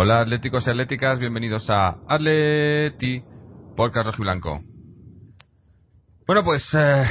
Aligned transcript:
Hola 0.00 0.20
atléticos 0.20 0.64
y 0.64 0.70
atléticas, 0.70 1.18
bienvenidos 1.18 1.68
a 1.70 1.96
Atleti 2.06 3.20
Podcast 3.76 4.06
Rojo 4.06 4.18
y 4.18 4.22
Blanco. 4.22 4.62
Bueno, 6.24 6.44
pues 6.44 6.64
eh, 6.72 7.02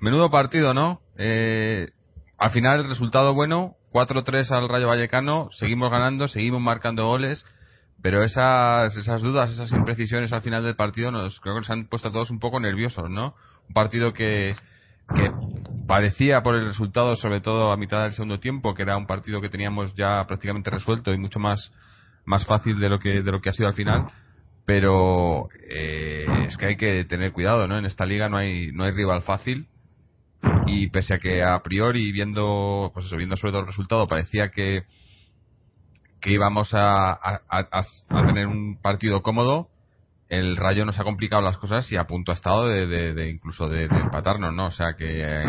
menudo 0.00 0.28
partido, 0.32 0.74
¿no? 0.74 1.00
Eh, 1.16 1.90
al 2.36 2.50
final 2.50 2.80
el 2.80 2.88
resultado 2.88 3.34
bueno, 3.34 3.76
4-3 3.92 4.50
al 4.50 4.68
Rayo 4.68 4.88
Vallecano, 4.88 5.48
seguimos 5.52 5.92
ganando, 5.92 6.26
seguimos 6.26 6.60
marcando 6.60 7.06
goles, 7.06 7.46
pero 8.02 8.24
esas, 8.24 8.96
esas 8.96 9.22
dudas, 9.22 9.52
esas 9.52 9.70
imprecisiones 9.70 10.32
al 10.32 10.42
final 10.42 10.64
del 10.64 10.74
partido 10.74 11.12
nos 11.12 11.38
creo 11.38 11.54
que 11.54 11.60
nos 11.60 11.70
han 11.70 11.86
puesto 11.86 12.08
a 12.08 12.12
todos 12.12 12.32
un 12.32 12.40
poco 12.40 12.58
nerviosos, 12.58 13.08
¿no? 13.10 13.36
Un 13.68 13.74
partido 13.74 14.12
que, 14.12 14.56
que 15.14 15.30
parecía 15.86 16.42
por 16.42 16.56
el 16.56 16.66
resultado, 16.66 17.14
sobre 17.14 17.40
todo 17.40 17.70
a 17.70 17.76
mitad 17.76 18.02
del 18.02 18.14
segundo 18.14 18.40
tiempo, 18.40 18.74
que 18.74 18.82
era 18.82 18.96
un 18.96 19.06
partido 19.06 19.40
que 19.40 19.50
teníamos 19.50 19.94
ya 19.94 20.26
prácticamente 20.26 20.70
resuelto 20.70 21.14
y 21.14 21.18
mucho 21.18 21.38
más 21.38 21.70
más 22.24 22.46
fácil 22.46 22.78
de 22.80 22.88
lo 22.88 22.98
que 22.98 23.22
de 23.22 23.32
lo 23.32 23.40
que 23.40 23.50
ha 23.50 23.52
sido 23.52 23.68
al 23.68 23.74
final 23.74 24.06
pero 24.66 25.48
eh, 25.68 26.26
es 26.46 26.56
que 26.56 26.66
hay 26.66 26.76
que 26.76 27.04
tener 27.04 27.32
cuidado 27.32 27.66
no 27.68 27.78
en 27.78 27.84
esta 27.84 28.06
liga 28.06 28.28
no 28.28 28.36
hay 28.36 28.72
no 28.72 28.84
hay 28.84 28.92
rival 28.92 29.22
fácil 29.22 29.68
y 30.66 30.88
pese 30.88 31.14
a 31.14 31.18
que 31.18 31.42
a 31.42 31.62
priori 31.62 32.12
viendo 32.12 32.90
pues 32.94 33.06
eso 33.06 33.16
viendo 33.16 33.36
sobre 33.36 33.52
todo 33.52 33.60
el 33.62 33.66
resultado 33.66 34.06
parecía 34.06 34.50
que 34.50 34.84
que 36.20 36.30
íbamos 36.32 36.72
a, 36.72 37.12
a, 37.12 38.24
tener 38.26 38.46
un 38.46 38.80
partido 38.80 39.22
cómodo 39.22 39.68
el 40.28 40.56
Rayo 40.56 40.86
nos 40.86 40.98
ha 40.98 41.04
complicado 41.04 41.42
las 41.42 41.58
cosas 41.58 41.90
y 41.92 41.96
a 41.96 42.04
punto 42.04 42.32
ha 42.32 42.34
estado 42.34 42.66
de, 42.66 42.86
de, 42.86 43.12
de 43.12 43.28
incluso 43.28 43.68
de, 43.68 43.84
empatarnos 43.84 44.54
no 44.54 44.66
o 44.66 44.70
sea 44.70 44.94
que 44.96 45.22
eh, 45.22 45.44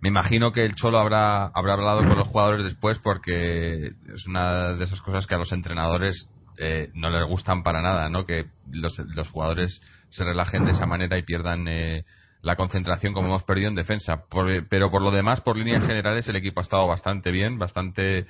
me 0.00 0.08
imagino 0.08 0.52
que 0.52 0.64
el 0.64 0.74
Cholo 0.74 0.98
habrá, 0.98 1.46
habrá 1.46 1.72
hablado 1.74 2.00
con 2.00 2.16
los 2.16 2.28
jugadores 2.28 2.64
después 2.64 2.98
porque 3.00 3.92
es 4.14 4.26
una 4.26 4.74
de 4.74 4.84
esas 4.84 5.00
cosas 5.02 5.26
que 5.26 5.34
a 5.34 5.38
los 5.38 5.52
entrenadores 5.52 6.28
eh, 6.56 6.90
no 6.94 7.10
les 7.10 7.26
gustan 7.26 7.62
para 7.62 7.82
nada, 7.82 8.08
¿no? 8.08 8.24
Que 8.24 8.46
los, 8.70 8.98
los 8.98 9.28
jugadores 9.30 9.80
se 10.10 10.24
relajen 10.24 10.64
de 10.64 10.72
esa 10.72 10.86
manera 10.86 11.18
y 11.18 11.22
pierdan 11.22 11.66
eh, 11.68 12.04
la 12.42 12.56
concentración 12.56 13.12
como 13.12 13.28
hemos 13.28 13.42
perdido 13.42 13.68
en 13.68 13.74
defensa. 13.74 14.24
pero 14.68 14.90
por 14.90 15.02
lo 15.02 15.10
demás, 15.10 15.40
por 15.40 15.56
líneas 15.56 15.84
generales, 15.84 16.28
el 16.28 16.36
equipo 16.36 16.60
ha 16.60 16.62
estado 16.62 16.86
bastante 16.86 17.30
bien, 17.30 17.58
bastante, 17.58 18.26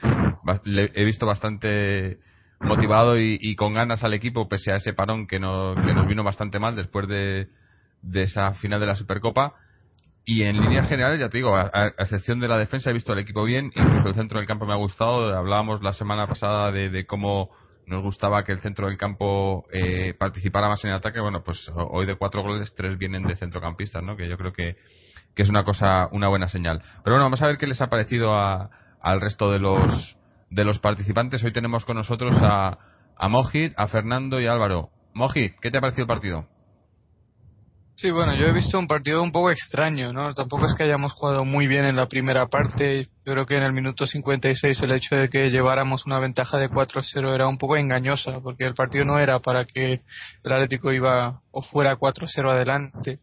he 0.74 1.04
visto 1.04 1.26
bastante 1.26 2.18
motivado 2.60 3.18
y, 3.18 3.54
con 3.56 3.74
ganas 3.74 4.02
al 4.02 4.14
equipo 4.14 4.48
pese 4.48 4.72
a 4.72 4.76
ese 4.76 4.92
parón 4.92 5.26
que, 5.26 5.38
no, 5.38 5.74
que 5.74 5.94
nos 5.94 6.06
vino 6.06 6.24
bastante 6.24 6.58
mal 6.58 6.74
después 6.74 7.06
de, 7.06 7.48
de 8.02 8.22
esa 8.22 8.54
final 8.54 8.80
de 8.80 8.86
la 8.86 8.96
Supercopa 8.96 9.54
y 10.30 10.42
en 10.42 10.60
líneas 10.60 10.86
generales, 10.86 11.18
ya 11.18 11.30
te 11.30 11.38
digo, 11.38 11.56
a, 11.56 11.94
excepción 11.96 12.38
de 12.38 12.48
la 12.48 12.58
defensa, 12.58 12.90
he 12.90 12.92
visto 12.92 13.14
al 13.14 13.18
equipo 13.18 13.44
bien, 13.44 13.72
incluso 13.74 14.08
el 14.10 14.14
centro 14.14 14.38
del 14.38 14.46
campo 14.46 14.66
me 14.66 14.74
ha 14.74 14.76
gustado. 14.76 15.34
Hablábamos 15.34 15.82
la 15.82 15.94
semana 15.94 16.26
pasada 16.26 16.70
de, 16.70 17.06
cómo 17.06 17.48
nos 17.86 18.02
gustaba 18.02 18.44
que 18.44 18.52
el 18.52 18.60
centro 18.60 18.88
del 18.88 18.98
campo 18.98 19.64
eh, 19.72 20.12
participara 20.18 20.68
más 20.68 20.84
en 20.84 20.90
el 20.90 20.96
ataque. 20.96 21.18
Bueno, 21.18 21.42
pues 21.42 21.72
hoy 21.74 22.04
de 22.04 22.16
cuatro 22.16 22.42
goles, 22.42 22.74
tres 22.74 22.98
vienen 22.98 23.22
de 23.22 23.36
centrocampistas, 23.36 24.02
¿no? 24.02 24.18
Que 24.18 24.28
yo 24.28 24.36
creo 24.36 24.52
que, 24.52 24.76
que 25.34 25.44
es 25.44 25.48
una 25.48 25.64
cosa, 25.64 26.10
una 26.12 26.28
buena 26.28 26.48
señal. 26.48 26.82
Pero 27.02 27.14
bueno, 27.14 27.24
vamos 27.24 27.40
a 27.40 27.46
ver 27.46 27.56
qué 27.56 27.66
les 27.66 27.80
ha 27.80 27.86
parecido 27.86 28.34
a, 28.34 28.68
al 29.00 29.22
resto 29.22 29.50
de 29.50 29.60
los, 29.60 30.18
de 30.50 30.64
los 30.66 30.78
participantes. 30.78 31.42
Hoy 31.42 31.54
tenemos 31.54 31.86
con 31.86 31.96
nosotros 31.96 32.36
a, 32.42 32.76
a 33.16 33.28
Mojit, 33.30 33.72
a 33.78 33.86
Fernando 33.86 34.42
y 34.42 34.46
a 34.46 34.52
Álvaro. 34.52 34.90
Mojit, 35.14 35.54
¿qué 35.62 35.70
te 35.70 35.78
ha 35.78 35.80
parecido 35.80 36.02
el 36.02 36.08
partido? 36.08 36.57
Sí, 38.00 38.12
bueno, 38.12 38.32
yo 38.36 38.46
he 38.46 38.52
visto 38.52 38.78
un 38.78 38.86
partido 38.86 39.20
un 39.20 39.32
poco 39.32 39.50
extraño, 39.50 40.12
¿no? 40.12 40.32
Tampoco 40.32 40.66
es 40.66 40.74
que 40.74 40.84
hayamos 40.84 41.12
jugado 41.14 41.44
muy 41.44 41.66
bien 41.66 41.84
en 41.84 41.96
la 41.96 42.06
primera 42.06 42.46
parte. 42.46 43.08
Yo 43.26 43.32
creo 43.32 43.44
que 43.44 43.56
en 43.56 43.64
el 43.64 43.72
minuto 43.72 44.06
56 44.06 44.80
el 44.82 44.92
hecho 44.92 45.16
de 45.16 45.28
que 45.28 45.50
lleváramos 45.50 46.06
una 46.06 46.20
ventaja 46.20 46.58
de 46.58 46.70
4-0 46.70 47.34
era 47.34 47.48
un 47.48 47.58
poco 47.58 47.76
engañosa, 47.76 48.38
porque 48.38 48.66
el 48.66 48.74
partido 48.74 49.04
no 49.04 49.18
era 49.18 49.40
para 49.40 49.64
que 49.64 50.00
el 50.44 50.52
Atlético 50.52 50.92
iba 50.92 51.40
o 51.50 51.60
fuera 51.60 51.98
4-0 51.98 52.48
adelante. 52.48 53.18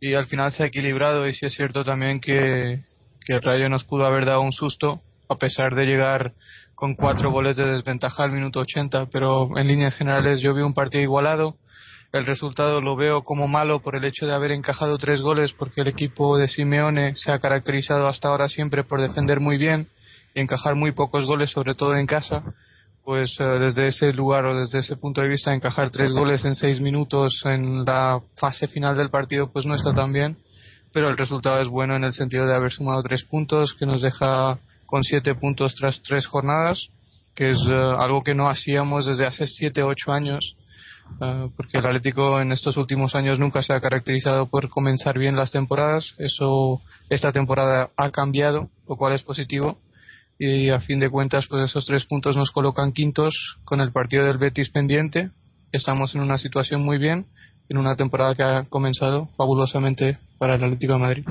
Y 0.00 0.14
al 0.14 0.24
final 0.24 0.50
se 0.50 0.62
ha 0.62 0.66
equilibrado 0.68 1.28
y 1.28 1.34
sí 1.34 1.44
es 1.44 1.54
cierto 1.54 1.84
también 1.84 2.18
que, 2.18 2.80
que 3.26 3.34
el 3.34 3.42
Rayo 3.42 3.68
nos 3.68 3.84
pudo 3.84 4.06
haber 4.06 4.24
dado 4.24 4.40
un 4.40 4.52
susto, 4.52 5.02
a 5.28 5.36
pesar 5.36 5.74
de 5.74 5.84
llegar 5.84 6.32
con 6.74 6.94
cuatro 6.94 7.30
goles 7.30 7.58
de 7.58 7.66
desventaja 7.66 8.24
al 8.24 8.32
minuto 8.32 8.60
80, 8.60 9.10
pero 9.12 9.58
en 9.58 9.68
líneas 9.68 9.94
generales 9.94 10.40
yo 10.40 10.54
vi 10.54 10.62
un 10.62 10.72
partido 10.72 11.02
igualado 11.02 11.58
el 12.12 12.24
resultado 12.24 12.80
lo 12.80 12.96
veo 12.96 13.22
como 13.22 13.48
malo 13.48 13.80
por 13.80 13.96
el 13.96 14.04
hecho 14.04 14.26
de 14.26 14.32
haber 14.32 14.52
encajado 14.52 14.96
tres 14.98 15.20
goles 15.20 15.52
porque 15.52 15.80
el 15.80 15.88
equipo 15.88 16.38
de 16.38 16.48
Simeone 16.48 17.14
se 17.16 17.32
ha 17.32 17.38
caracterizado 17.38 18.08
hasta 18.08 18.28
ahora 18.28 18.48
siempre 18.48 18.84
por 18.84 19.00
defender 19.00 19.40
muy 19.40 19.58
bien 19.58 19.88
y 20.34 20.40
encajar 20.40 20.76
muy 20.76 20.92
pocos 20.92 21.26
goles, 21.26 21.50
sobre 21.50 21.74
todo 21.74 21.96
en 21.96 22.06
casa. 22.06 22.42
Pues 23.04 23.36
eh, 23.38 23.44
desde 23.44 23.88
ese 23.88 24.12
lugar 24.12 24.46
o 24.46 24.58
desde 24.58 24.80
ese 24.80 24.96
punto 24.96 25.20
de 25.20 25.28
vista, 25.28 25.54
encajar 25.54 25.90
tres 25.90 26.12
goles 26.12 26.44
en 26.44 26.54
seis 26.54 26.80
minutos 26.80 27.40
en 27.44 27.84
la 27.84 28.20
fase 28.36 28.66
final 28.66 28.96
del 28.96 29.10
partido, 29.10 29.52
pues 29.52 29.64
no 29.64 29.74
está 29.74 29.94
tan 29.94 30.12
bien. 30.12 30.36
Pero 30.92 31.08
el 31.08 31.16
resultado 31.16 31.60
es 31.60 31.68
bueno 31.68 31.94
en 31.94 32.04
el 32.04 32.12
sentido 32.12 32.46
de 32.46 32.54
haber 32.54 32.72
sumado 32.72 33.02
tres 33.02 33.24
puntos, 33.24 33.74
que 33.78 33.86
nos 33.86 34.02
deja 34.02 34.58
con 34.86 35.04
siete 35.04 35.34
puntos 35.34 35.74
tras 35.74 36.02
tres 36.02 36.26
jornadas, 36.26 36.88
que 37.34 37.50
es 37.50 37.58
eh, 37.68 37.72
algo 37.98 38.22
que 38.22 38.34
no 38.34 38.48
hacíamos 38.48 39.06
desde 39.06 39.26
hace 39.26 39.46
siete, 39.46 39.82
ocho 39.82 40.12
años 40.12 40.56
Ah, 41.20 41.48
porque 41.56 41.78
el 41.78 41.86
Atlético 41.86 42.40
en 42.40 42.52
estos 42.52 42.76
últimos 42.76 43.14
años 43.14 43.38
nunca 43.38 43.62
se 43.62 43.72
ha 43.72 43.80
caracterizado 43.80 44.46
por 44.46 44.68
comenzar 44.68 45.18
bien 45.18 45.36
las 45.36 45.50
temporadas. 45.50 46.14
Eso 46.18 46.82
esta 47.08 47.32
temporada 47.32 47.90
ha 47.96 48.10
cambiado, 48.10 48.68
lo 48.88 48.96
cual 48.96 49.14
es 49.14 49.22
positivo. 49.22 49.78
Y 50.38 50.68
a 50.68 50.80
fin 50.80 51.00
de 51.00 51.08
cuentas, 51.08 51.46
pues 51.46 51.64
esos 51.64 51.86
tres 51.86 52.04
puntos 52.04 52.36
nos 52.36 52.50
colocan 52.50 52.92
quintos 52.92 53.58
con 53.64 53.80
el 53.80 53.92
partido 53.92 54.24
del 54.24 54.36
Betis 54.36 54.70
pendiente. 54.70 55.30
Estamos 55.72 56.14
en 56.14 56.20
una 56.20 56.36
situación 56.36 56.82
muy 56.82 56.98
bien, 56.98 57.26
en 57.70 57.78
una 57.78 57.96
temporada 57.96 58.34
que 58.34 58.42
ha 58.42 58.64
comenzado 58.64 59.26
fabulosamente 59.38 60.18
para 60.38 60.56
el 60.56 60.64
Atlético 60.64 60.92
de 60.94 60.98
Madrid. 60.98 61.24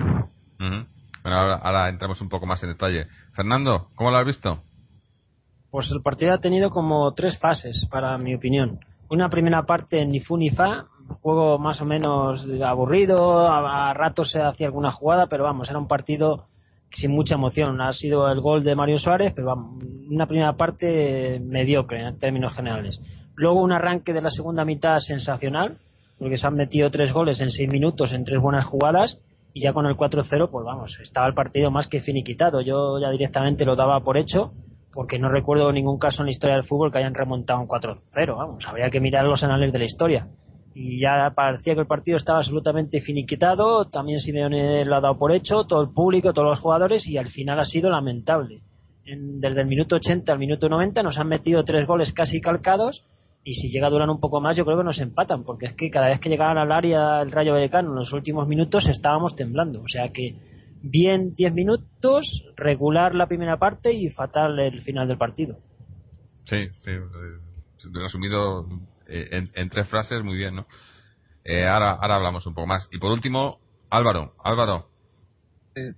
Bueno, 0.58 0.88
ahora, 1.24 1.56
ahora 1.58 1.90
entramos 1.90 2.20
un 2.22 2.30
poco 2.30 2.48
más 2.48 2.64
en 2.64 2.70
detalle. 2.70 3.06
Fernando, 3.34 3.90
¿cómo 3.96 4.10
lo 4.10 4.18
has 4.18 4.26
visto? 4.26 4.64
Pues 5.70 5.92
el 5.92 6.02
partido 6.02 6.34
ha 6.34 6.40
tenido 6.40 6.72
como 6.72 7.14
tres 7.14 7.38
fases, 7.38 7.86
para 7.92 8.18
mi 8.18 8.34
opinión 8.34 8.80
una 9.10 9.30
primera 9.30 9.64
parte 9.64 10.06
ni 10.06 10.20
fu 10.20 10.38
ni 10.38 10.50
fa, 10.50 10.88
juego 11.22 11.58
más 11.60 11.82
o 11.82 11.86
menos 11.86 12.46
aburrido, 12.64 13.48
a, 13.48 13.94
ratos 13.94 14.32
se 14.32 14.42
hacía 14.42 14.68
alguna 14.68 14.92
jugada, 14.92 15.28
pero 15.28 15.44
vamos, 15.44 15.70
era 15.70 15.80
un 15.80 15.88
partido 15.88 16.48
sin 16.92 17.12
mucha 17.12 17.36
emoción. 17.36 17.82
Ha 17.82 17.94
sido 17.94 18.30
el 18.32 18.42
gol 18.42 18.64
de 18.64 18.76
Mario 18.76 18.98
Suárez, 18.98 19.34
pero 19.36 19.48
vamos, 19.48 19.84
una 20.10 20.28
primera 20.28 20.54
parte 20.54 21.40
mediocre 21.44 22.08
en 22.08 22.18
términos 22.18 22.54
generales. 22.56 23.00
Luego 23.36 23.62
un 23.62 23.72
arranque 23.72 24.14
de 24.14 24.22
la 24.22 24.30
segunda 24.30 24.66
mitad 24.66 24.98
sensacional, 25.00 25.78
porque 26.18 26.38
se 26.38 26.48
han 26.48 26.56
metido 26.56 26.90
tres 26.90 27.12
goles 27.12 27.42
en 27.42 27.52
seis 27.52 27.70
minutos 27.70 28.14
en 28.14 28.24
tres 28.24 28.40
buenas 28.40 28.66
jugadas 28.66 29.20
y 29.54 29.62
ya 29.62 29.74
con 29.74 29.86
el 29.86 29.96
4-0, 29.96 30.50
pues 30.50 30.66
vamos, 30.66 30.98
estaba 31.02 31.28
el 31.28 31.34
partido 31.34 31.72
más 31.72 31.88
que 31.88 32.02
finiquitado. 32.02 32.62
Yo 32.62 33.00
ya 33.00 33.10
directamente 33.10 33.66
lo 33.66 33.76
daba 33.76 34.02
por 34.02 34.18
hecho 34.18 34.54
porque 34.96 35.20
no 35.20 35.28
recuerdo 35.28 35.72
ningún 35.74 36.00
caso 36.00 36.22
en 36.22 36.28
la 36.28 36.32
historia 36.32 36.56
del 36.56 36.64
fútbol 36.64 36.90
que 36.90 37.00
hayan 37.00 37.14
remontado 37.14 37.60
un 37.60 37.68
4-0. 37.68 38.38
Vamos, 38.38 38.64
habría 38.66 38.90
que 38.90 39.02
mirar 39.02 39.26
los 39.26 39.44
anales 39.44 39.74
de 39.74 39.80
la 39.80 39.86
historia. 39.86 40.28
Y 40.74 41.00
ya 41.00 41.34
parecía 41.36 41.74
que 41.74 41.82
el 41.82 41.88
partido 41.88 42.16
estaba 42.16 42.40
absolutamente 42.40 43.02
finiquitado, 43.02 43.86
también 43.86 44.20
Simeone 44.20 44.86
lo 44.86 44.96
ha 44.96 45.02
dado 45.02 45.18
por 45.18 45.34
hecho, 45.34 45.66
todo 45.66 45.82
el 45.82 45.90
público, 45.90 46.34
todos 46.34 46.50
los 46.50 46.60
jugadores, 46.60 47.06
y 47.08 47.18
al 47.18 47.30
final 47.30 47.60
ha 47.60 47.66
sido 47.66 47.90
lamentable. 47.90 48.62
desde 49.06 49.62
el 49.62 49.68
minuto 49.68 49.98
80 49.98 50.32
al 50.32 50.40
minuto 50.40 50.68
90 50.70 51.04
nos 51.04 51.18
han 51.18 51.28
metido 51.28 51.64
tres 51.64 51.86
goles 51.86 52.14
casi 52.14 52.40
calcados, 52.40 53.04
y 53.44 53.54
si 53.54 53.70
llega 53.70 53.88
a 53.88 53.90
durar 53.90 54.10
un 54.10 54.20
poco 54.20 54.42
más, 54.42 54.58
yo 54.58 54.66
creo 54.66 54.78
que 54.78 54.84
nos 54.84 55.00
empatan, 55.00 55.44
porque 55.44 55.68
es 55.68 55.74
que 55.74 55.90
cada 55.92 56.08
vez 56.08 56.20
que 56.20 56.30
llegaban 56.30 56.58
al 56.58 56.72
área 56.72 57.22
el 57.22 57.32
Rayo 57.32 57.54
Vallecano 57.54 57.90
en 57.90 57.96
los 57.96 58.12
últimos 58.14 58.48
minutos 58.48 58.88
estábamos 58.88 59.36
temblando. 59.36 59.82
O 59.82 59.88
sea 59.88 60.10
que 60.10 60.36
bien 60.86 61.34
10 61.34 61.54
minutos, 61.54 62.44
regular 62.56 63.16
la 63.16 63.28
primera 63.28 63.58
parte 63.58 63.92
y 63.92 64.10
fatal 64.10 64.60
el 64.60 64.82
final 64.82 65.08
del 65.08 65.18
partido. 65.18 65.58
Sí, 66.46 66.68
sí, 66.82 66.92
eh, 66.92 67.90
resumido 67.92 68.68
eh, 69.08 69.44
en, 69.54 69.70
tres 69.70 69.88
frases, 69.90 70.24
muy 70.24 70.38
bien, 70.38 70.56
¿no? 70.56 70.68
Eh, 71.44 71.68
ahora, 71.68 71.94
ahora 71.94 72.16
hablamos 72.16 72.46
un 72.46 72.54
poco 72.54 72.68
más. 72.68 72.88
Y 72.92 73.00
por 73.00 73.12
último, 73.12 73.60
Álvaro, 73.90 74.34
Álvaro. 74.44 74.90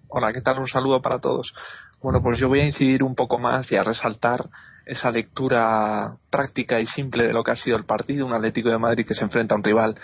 hola, 0.08 0.32
¿qué 0.32 0.42
tal? 0.42 0.60
Un 0.60 0.68
saludo 0.68 1.02
para 1.02 1.20
todos. 1.20 1.54
Bueno, 2.02 2.22
pues 2.22 2.40
yo 2.40 2.48
voy 2.48 2.62
a 2.62 2.66
incidir 2.66 3.04
un 3.04 3.16
poco 3.16 3.40
más 3.40 3.72
y 3.72 3.76
a 3.76 3.84
resaltar 3.84 4.46
esa 4.86 5.12
lectura 5.12 6.16
práctica 6.30 6.80
y 6.80 6.86
simple 6.86 7.28
de 7.28 7.34
lo 7.34 7.44
que 7.44 7.52
ha 7.52 7.56
sido 7.56 7.76
el 7.76 7.86
partido, 7.86 8.26
un 8.26 8.34
Atlético 8.34 8.70
de 8.70 8.78
Madrid 8.78 9.06
que 9.06 9.16
se 9.16 9.26
enfrenta 9.26 9.54
a 9.54 9.58
un 9.58 9.64
rival 9.64 10.00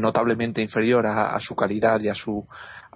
notablemente 0.00 0.60
inferior 0.60 1.06
a, 1.06 1.38
su 1.40 1.56
calidad 1.56 1.98
y 2.00 2.08
a 2.08 2.14
su 2.14 2.46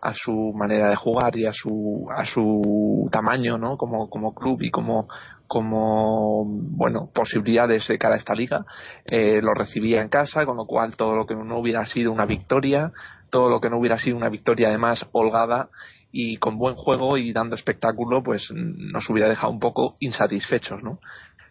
a 0.02 0.14
su 0.14 0.52
manera 0.52 0.88
de 0.88 0.96
jugar 0.96 1.36
y 1.36 1.46
a 1.46 1.52
su 1.52 2.08
a 2.14 2.26
su 2.26 3.06
tamaño 3.12 3.56
no 3.56 3.76
como, 3.76 4.10
como 4.10 4.34
club 4.34 4.60
y 4.62 4.70
como 4.70 5.06
como 5.46 6.44
bueno 6.44 7.08
posibilidades 7.14 7.86
de 7.86 7.98
cara 7.98 8.16
a 8.16 8.18
esta 8.18 8.34
liga 8.34 8.66
eh, 9.04 9.40
lo 9.40 9.54
recibía 9.54 10.02
en 10.02 10.08
casa 10.08 10.44
con 10.44 10.56
lo 10.56 10.66
cual 10.66 10.96
todo 10.96 11.14
lo 11.14 11.24
que 11.24 11.36
no 11.36 11.56
hubiera 11.56 11.86
sido 11.86 12.10
una 12.10 12.26
victoria 12.26 12.92
todo 13.30 13.48
lo 13.48 13.60
que 13.60 13.70
no 13.70 13.78
hubiera 13.78 13.96
sido 13.96 14.16
una 14.16 14.28
victoria 14.28 14.68
además 14.68 15.06
holgada 15.12 15.68
y 16.10 16.36
con 16.38 16.58
buen 16.58 16.74
juego 16.74 17.16
y 17.16 17.32
dando 17.32 17.54
espectáculo 17.54 18.24
pues 18.24 18.48
nos 18.52 19.08
hubiera 19.08 19.28
dejado 19.28 19.52
un 19.52 19.60
poco 19.60 19.96
insatisfechos 20.00 20.82
no 20.82 20.98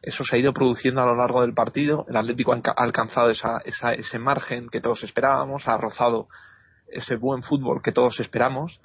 eso 0.01 0.25
se 0.25 0.36
ha 0.36 0.39
ido 0.39 0.51
produciendo 0.51 1.01
a 1.01 1.06
lo 1.06 1.15
largo 1.15 1.42
del 1.42 1.53
partido. 1.53 2.07
El 2.09 2.18
Atlético 2.18 2.53
ha 2.53 2.71
alcanzado 2.75 3.30
esa, 3.30 3.59
esa, 3.65 3.94
ese 3.94 4.18
margen 4.18 4.68
que 4.68 4.81
todos 4.81 5.03
esperábamos 5.03 5.68
ha 5.68 5.77
rozado 5.77 6.27
ese 6.91 7.15
buen 7.15 7.43
fútbol 7.43 7.81
que 7.81 7.91
todos 7.91 8.19
esperamos 8.19 8.81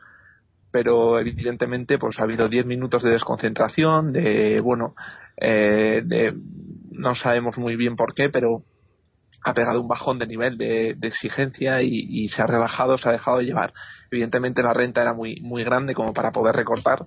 pero 0.71 1.19
evidentemente 1.19 1.99
pues 1.99 2.19
ha 2.19 2.25
habido 2.25 2.49
10 2.49 2.67
minutos 2.67 3.03
de 3.03 3.11
desconcentración 3.11 4.13
de 4.13 4.61
bueno 4.61 4.95
eh, 5.37 6.03
de 6.05 6.35
no 6.91 7.15
sabemos 7.15 7.59
muy 7.59 7.77
bien 7.77 7.97
por 7.97 8.15
qué 8.15 8.29
pero 8.31 8.63
ha 9.43 9.55
pegado 9.55 9.81
un 9.81 9.89
bajón 9.89 10.19
de 10.19 10.27
nivel 10.27 10.59
de, 10.59 10.97
exigencia 11.03 11.81
y, 11.81 12.29
se 12.29 12.43
ha 12.43 12.47
relajado 12.47 12.99
se 12.99 13.09
ha 13.09 13.13
dejado 13.13 13.39
de 13.39 13.45
llevar. 13.45 13.73
Evidentemente 14.11 14.63
la 14.63 14.73
renta 14.73 15.03
era 15.03 15.15
muy 15.15 15.41
muy 15.41 15.63
grande 15.63 15.95
como 15.95 16.13
para 16.13 16.33
poder 16.33 16.57
recortar 16.57 17.07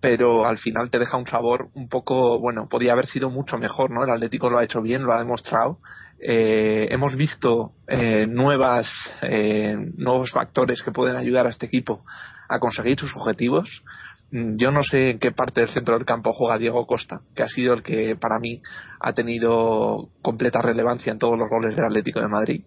pero 0.00 0.46
al 0.46 0.56
final 0.56 0.90
te 0.90 0.98
deja 0.98 1.18
un 1.18 1.26
sabor 1.26 1.68
un 1.74 1.88
poco 1.88 2.40
bueno 2.40 2.68
podía 2.68 2.92
haber 2.92 3.06
sido 3.06 3.28
mucho 3.30 3.58
mejor 3.58 3.90
no 3.90 4.02
el 4.02 4.10
Atlético 4.10 4.48
lo 4.48 4.58
ha 4.58 4.64
hecho 4.64 4.80
bien 4.80 5.04
lo 5.04 5.12
ha 5.12 5.18
demostrado 5.18 5.78
eh, 6.26 6.88
hemos 6.90 7.16
visto 7.16 7.72
eh, 7.86 8.26
nuevas, 8.26 8.90
eh, 9.20 9.76
nuevos 9.98 10.32
factores 10.32 10.82
que 10.82 10.90
pueden 10.90 11.16
ayudar 11.16 11.46
a 11.46 11.50
este 11.50 11.66
equipo 11.66 12.02
a 12.48 12.58
conseguir 12.58 12.98
sus 12.98 13.14
objetivos. 13.14 13.84
Mm, 14.30 14.56
yo 14.56 14.72
no 14.72 14.82
sé 14.82 15.10
en 15.10 15.18
qué 15.18 15.32
parte 15.32 15.60
del 15.60 15.68
centro 15.68 15.94
del 15.98 16.06
campo 16.06 16.32
juega 16.32 16.56
Diego 16.56 16.86
Costa, 16.86 17.20
que 17.36 17.42
ha 17.42 17.48
sido 17.48 17.74
el 17.74 17.82
que 17.82 18.16
para 18.16 18.38
mí 18.38 18.62
ha 19.00 19.12
tenido 19.12 20.08
completa 20.22 20.62
relevancia 20.62 21.12
en 21.12 21.18
todos 21.18 21.38
los 21.38 21.50
goles 21.50 21.76
del 21.76 21.84
Atlético 21.84 22.20
de 22.22 22.28
Madrid 22.28 22.64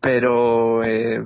pero 0.00 0.84
eh, 0.84 1.20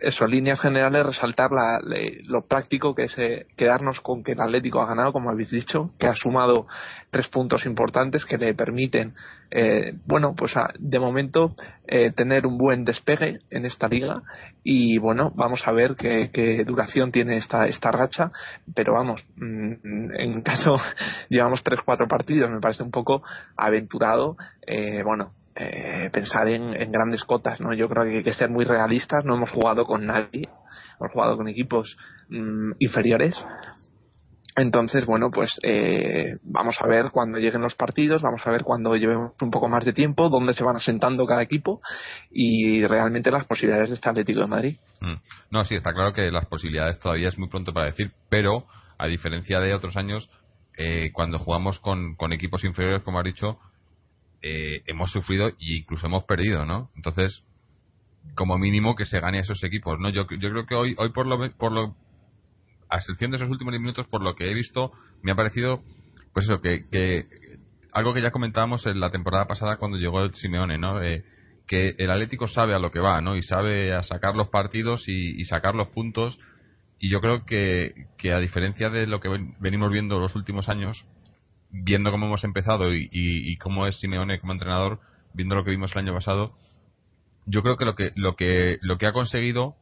eso, 0.00 0.24
en 0.24 0.30
líneas 0.30 0.60
generales, 0.60 1.06
resaltar 1.06 1.50
la, 1.50 1.80
lo 2.24 2.46
práctico 2.46 2.94
que 2.94 3.04
es 3.04 3.18
eh, 3.18 3.46
quedarnos 3.56 4.00
con 4.00 4.24
que 4.24 4.32
el 4.32 4.40
Atlético 4.40 4.80
ha 4.80 4.86
ganado, 4.86 5.12
como 5.12 5.30
habéis 5.30 5.50
dicho, 5.50 5.92
que 5.98 6.06
ha 6.06 6.14
sumado 6.14 6.66
tres 7.10 7.28
puntos 7.28 7.64
importantes 7.66 8.24
que 8.24 8.38
le 8.38 8.54
permiten, 8.54 9.14
eh, 9.50 9.94
bueno, 10.06 10.34
pues 10.36 10.52
de 10.78 10.98
momento 10.98 11.54
eh, 11.86 12.10
tener 12.12 12.46
un 12.46 12.58
buen 12.58 12.84
despegue 12.84 13.40
en 13.50 13.64
esta 13.64 13.88
liga. 13.88 14.22
Y 14.62 14.98
bueno, 14.98 15.32
vamos 15.34 15.66
a 15.66 15.72
ver 15.72 15.96
qué, 15.96 16.30
qué 16.32 16.64
duración 16.64 17.10
tiene 17.10 17.38
esta, 17.38 17.66
esta 17.66 17.90
racha, 17.90 18.30
pero 18.74 18.94
vamos, 18.94 19.24
mm, 19.36 20.12
en 20.14 20.42
caso 20.42 20.74
llevamos 21.28 21.62
tres, 21.62 21.80
cuatro 21.84 22.06
partidos, 22.06 22.50
me 22.50 22.60
parece 22.60 22.82
un 22.82 22.90
poco 22.90 23.22
aventurado, 23.56 24.36
eh, 24.66 25.02
bueno, 25.02 25.32
eh, 25.60 26.08
pensar 26.12 26.46
en, 26.48 26.70
grandes 26.92 27.24
cotas, 27.24 27.60
¿no? 27.60 27.74
Yo 27.74 27.88
creo 27.88 28.04
que 28.04 28.18
hay 28.18 28.22
que 28.22 28.32
ser 28.32 28.48
muy 28.48 28.64
realistas, 28.64 29.24
no 29.24 29.34
hemos 29.34 29.50
jugado 29.50 29.84
con 29.84 30.06
nadie, 30.06 30.48
hemos 31.00 31.12
jugado 31.12 31.36
con 31.36 31.48
equipos 31.48 31.96
mm, 32.28 32.72
inferiores. 32.78 33.34
Entonces, 34.54 35.04
bueno, 35.04 35.30
pues 35.32 35.58
eh, 35.64 36.36
vamos 36.42 36.76
a 36.80 36.86
ver 36.86 37.10
cuando 37.10 37.38
lleguen 37.38 37.60
los 37.60 37.74
partidos, 37.74 38.22
vamos 38.22 38.40
a 38.44 38.50
ver 38.52 38.62
cuando 38.62 38.94
llevemos 38.94 39.32
un 39.40 39.50
poco 39.50 39.68
más 39.68 39.84
de 39.84 39.92
tiempo, 39.92 40.28
dónde 40.28 40.54
se 40.54 40.62
van 40.62 40.76
asentando 40.76 41.26
cada 41.26 41.42
equipo 41.42 41.80
y 42.30 42.84
realmente 42.86 43.32
las 43.32 43.46
posibilidades 43.46 43.90
de 43.90 43.96
este 43.96 44.08
Atlético 44.08 44.40
de 44.40 44.46
Madrid. 44.46 44.76
Mm. 45.00 45.14
No, 45.50 45.64
sí, 45.64 45.74
está 45.74 45.92
claro 45.92 46.12
que 46.12 46.30
las 46.30 46.46
posibilidades 46.46 47.00
todavía 47.00 47.28
es 47.28 47.38
muy 47.38 47.48
pronto 47.48 47.72
para 47.72 47.86
decir, 47.86 48.12
pero 48.28 48.64
a 48.96 49.06
diferencia 49.06 49.58
de 49.58 49.74
otros 49.74 49.96
años, 49.96 50.30
eh, 50.76 51.10
cuando 51.12 51.40
jugamos 51.40 51.80
con, 51.80 52.14
con 52.14 52.32
equipos 52.32 52.62
inferiores, 52.62 53.02
como 53.02 53.18
has 53.18 53.24
dicho, 53.24 53.58
eh, 54.42 54.82
hemos 54.86 55.10
sufrido 55.10 55.48
e 55.48 55.54
incluso 55.58 56.06
hemos 56.06 56.24
perdido, 56.24 56.64
¿no? 56.64 56.90
Entonces, 56.96 57.44
como 58.34 58.58
mínimo 58.58 58.94
que 58.94 59.06
se 59.06 59.20
gane 59.20 59.38
a 59.38 59.42
esos 59.42 59.62
equipos, 59.64 59.98
¿no? 59.98 60.10
Yo, 60.10 60.26
yo 60.28 60.50
creo 60.50 60.66
que 60.66 60.74
hoy, 60.74 60.94
hoy 60.98 61.10
por 61.10 61.26
lo, 61.26 61.50
por 61.56 61.72
lo, 61.72 61.96
a 62.88 62.96
excepción 62.96 63.30
de 63.30 63.36
esos 63.36 63.50
últimos 63.50 63.72
minutos, 63.74 64.06
por 64.06 64.22
lo 64.22 64.34
que 64.34 64.50
he 64.50 64.54
visto, 64.54 64.92
me 65.22 65.32
ha 65.32 65.36
parecido, 65.36 65.82
pues 66.32 66.46
eso, 66.46 66.60
que, 66.60 66.88
que 66.90 67.26
algo 67.92 68.14
que 68.14 68.22
ya 68.22 68.30
comentábamos 68.30 68.86
en 68.86 69.00
la 69.00 69.10
temporada 69.10 69.46
pasada 69.46 69.76
cuando 69.76 69.98
llegó 69.98 70.22
el 70.22 70.34
Simeone, 70.34 70.78
¿no? 70.78 71.02
Eh, 71.02 71.24
que 71.66 71.94
el 71.98 72.10
Atlético 72.10 72.48
sabe 72.48 72.74
a 72.74 72.78
lo 72.78 72.90
que 72.90 73.00
va, 73.00 73.20
¿no? 73.20 73.36
Y 73.36 73.42
sabe 73.42 73.92
a 73.92 74.02
sacar 74.02 74.34
los 74.34 74.48
partidos 74.48 75.06
y, 75.08 75.40
y 75.40 75.44
sacar 75.44 75.74
los 75.74 75.88
puntos. 75.88 76.38
Y 76.98 77.10
yo 77.10 77.20
creo 77.20 77.44
que, 77.44 78.06
que 78.16 78.32
a 78.32 78.38
diferencia 78.38 78.88
de 78.88 79.06
lo 79.06 79.20
que 79.20 79.28
venimos 79.60 79.92
viendo 79.92 80.18
los 80.18 80.34
últimos 80.34 80.68
años, 80.68 81.04
viendo 81.70 82.10
cómo 82.10 82.26
hemos 82.26 82.44
empezado 82.44 82.94
y, 82.94 83.56
cómo 83.58 83.86
es 83.86 83.98
Simeone 84.00 84.40
como 84.40 84.52
entrenador, 84.52 85.00
viendo 85.34 85.54
lo 85.54 85.64
que 85.64 85.70
vimos 85.70 85.92
el 85.92 85.98
año 85.98 86.14
pasado, 86.14 86.54
yo 87.46 87.62
creo 87.62 87.76
que 87.76 87.84
lo 87.84 87.94
que 87.94 88.12
lo 88.14 88.36
que 88.36 88.78
lo 88.82 88.98
que 88.98 89.06
ha 89.06 89.12
conseguido 89.12 89.76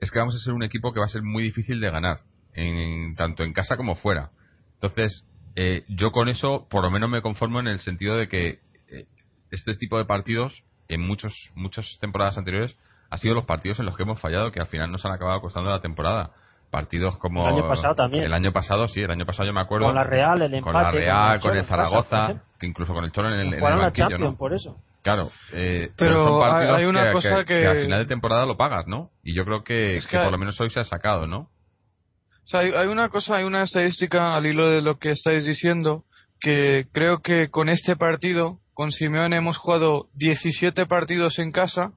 es 0.00 0.10
que 0.10 0.18
vamos 0.18 0.34
a 0.34 0.38
ser 0.38 0.52
un 0.52 0.62
equipo 0.62 0.92
que 0.92 1.00
va 1.00 1.06
a 1.06 1.10
ser 1.10 1.22
muy 1.22 1.42
difícil 1.44 1.80
de 1.80 1.90
ganar, 1.90 2.20
en, 2.54 3.14
tanto 3.14 3.44
en 3.44 3.52
casa 3.52 3.76
como 3.76 3.94
fuera. 3.94 4.30
Entonces, 4.74 5.24
eh, 5.54 5.84
yo 5.88 6.10
con 6.10 6.28
eso 6.28 6.66
por 6.68 6.82
lo 6.82 6.90
menos 6.90 7.08
me 7.10 7.22
conformo 7.22 7.60
en 7.60 7.68
el 7.68 7.80
sentido 7.80 8.16
de 8.16 8.28
que 8.28 8.60
eh, 8.88 9.06
este 9.50 9.76
tipo 9.76 9.98
de 9.98 10.04
partidos 10.04 10.64
en 10.88 11.00
muchos 11.06 11.50
muchas 11.54 11.98
temporadas 12.00 12.38
anteriores 12.38 12.76
ha 13.10 13.18
sido 13.18 13.34
los 13.34 13.44
partidos 13.44 13.78
en 13.78 13.86
los 13.86 13.96
que 13.96 14.02
hemos 14.02 14.20
fallado 14.20 14.50
que 14.50 14.60
al 14.60 14.66
final 14.66 14.90
nos 14.90 15.04
han 15.04 15.12
acabado 15.12 15.40
costando 15.40 15.70
la 15.70 15.82
temporada 15.82 16.32
partidos 16.72 17.18
como 17.18 17.46
el 17.46 17.54
año 17.54 17.68
pasado 17.68 17.94
también. 17.94 18.24
el 18.24 18.32
año 18.32 18.50
pasado 18.50 18.88
sí 18.88 19.02
el 19.02 19.10
año 19.10 19.26
pasado 19.26 19.46
yo 19.46 19.52
me 19.52 19.60
acuerdo 19.60 19.86
con 19.86 19.94
la 19.94 20.04
Real 20.04 20.40
el 20.40 20.54
empate 20.54 20.72
con 20.72 20.82
la 20.82 20.90
Real 20.90 21.40
con, 21.40 21.56
el, 21.56 21.64
Zaragoza 21.64 22.42
que 22.58 22.66
incluso 22.66 22.94
con 22.94 23.04
el 23.04 23.12
Cholo 23.12 23.28
en 23.28 23.34
el, 23.40 23.54
en 23.54 23.54
el 23.54 23.60
banquillo, 23.60 24.18
¿no? 24.18 24.36
por 24.36 24.54
eso. 24.54 24.76
Claro 25.02 25.28
eh, 25.52 25.90
pero, 25.96 26.42
hay 26.42 26.86
una 26.86 27.12
cosa 27.12 27.44
que, 27.44 27.66
al 27.66 27.82
final 27.82 28.00
de 28.00 28.06
temporada 28.06 28.46
lo 28.46 28.56
pagas 28.56 28.86
no 28.86 29.10
y 29.22 29.34
yo 29.34 29.44
creo 29.44 29.62
que, 29.62 29.98
que, 30.08 30.18
por 30.18 30.32
lo 30.32 30.38
menos 30.38 30.58
hoy 30.60 30.70
se 30.70 30.80
ha 30.80 30.84
sacado 30.84 31.26
no 31.26 31.38
o 31.40 32.46
sea, 32.46 32.60
hay, 32.60 32.72
hay 32.74 32.88
una 32.88 33.10
cosa 33.10 33.36
hay 33.36 33.44
una 33.44 33.62
estadística 33.62 34.34
al 34.34 34.46
hilo 34.46 34.70
de 34.70 34.80
lo 34.80 34.98
que 34.98 35.10
estáis 35.10 35.44
diciendo 35.44 36.04
que 36.40 36.86
creo 36.90 37.20
que 37.20 37.50
con 37.50 37.68
este 37.68 37.96
partido 37.96 38.60
con 38.72 38.90
Simeone 38.92 39.36
hemos 39.36 39.58
jugado 39.58 40.06
17 40.14 40.86
partidos 40.86 41.38
en 41.38 41.52
casa 41.52 41.92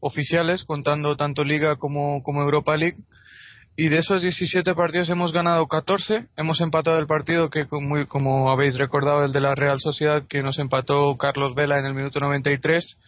oficiales 0.00 0.64
contando 0.64 1.16
tanto 1.16 1.44
Liga 1.44 1.76
como, 1.76 2.22
como 2.22 2.42
Europa 2.42 2.76
League 2.76 2.96
y 3.80 3.88
de 3.88 3.96
esos 3.96 4.20
17 4.20 4.74
partidos 4.74 5.08
hemos 5.08 5.32
ganado 5.32 5.66
14, 5.66 6.26
hemos 6.36 6.60
empatado 6.60 6.98
el 6.98 7.06
partido 7.06 7.48
que 7.48 7.66
muy, 7.70 8.04
como 8.04 8.50
habéis 8.50 8.76
recordado 8.76 9.24
el 9.24 9.32
de 9.32 9.40
la 9.40 9.54
Real 9.54 9.80
Sociedad 9.80 10.22
que 10.28 10.42
nos 10.42 10.58
empató 10.58 11.16
Carlos 11.16 11.54
Vela 11.54 11.78
en 11.78 11.86
el 11.86 11.94
minuto 11.94 12.20
93 12.20 12.98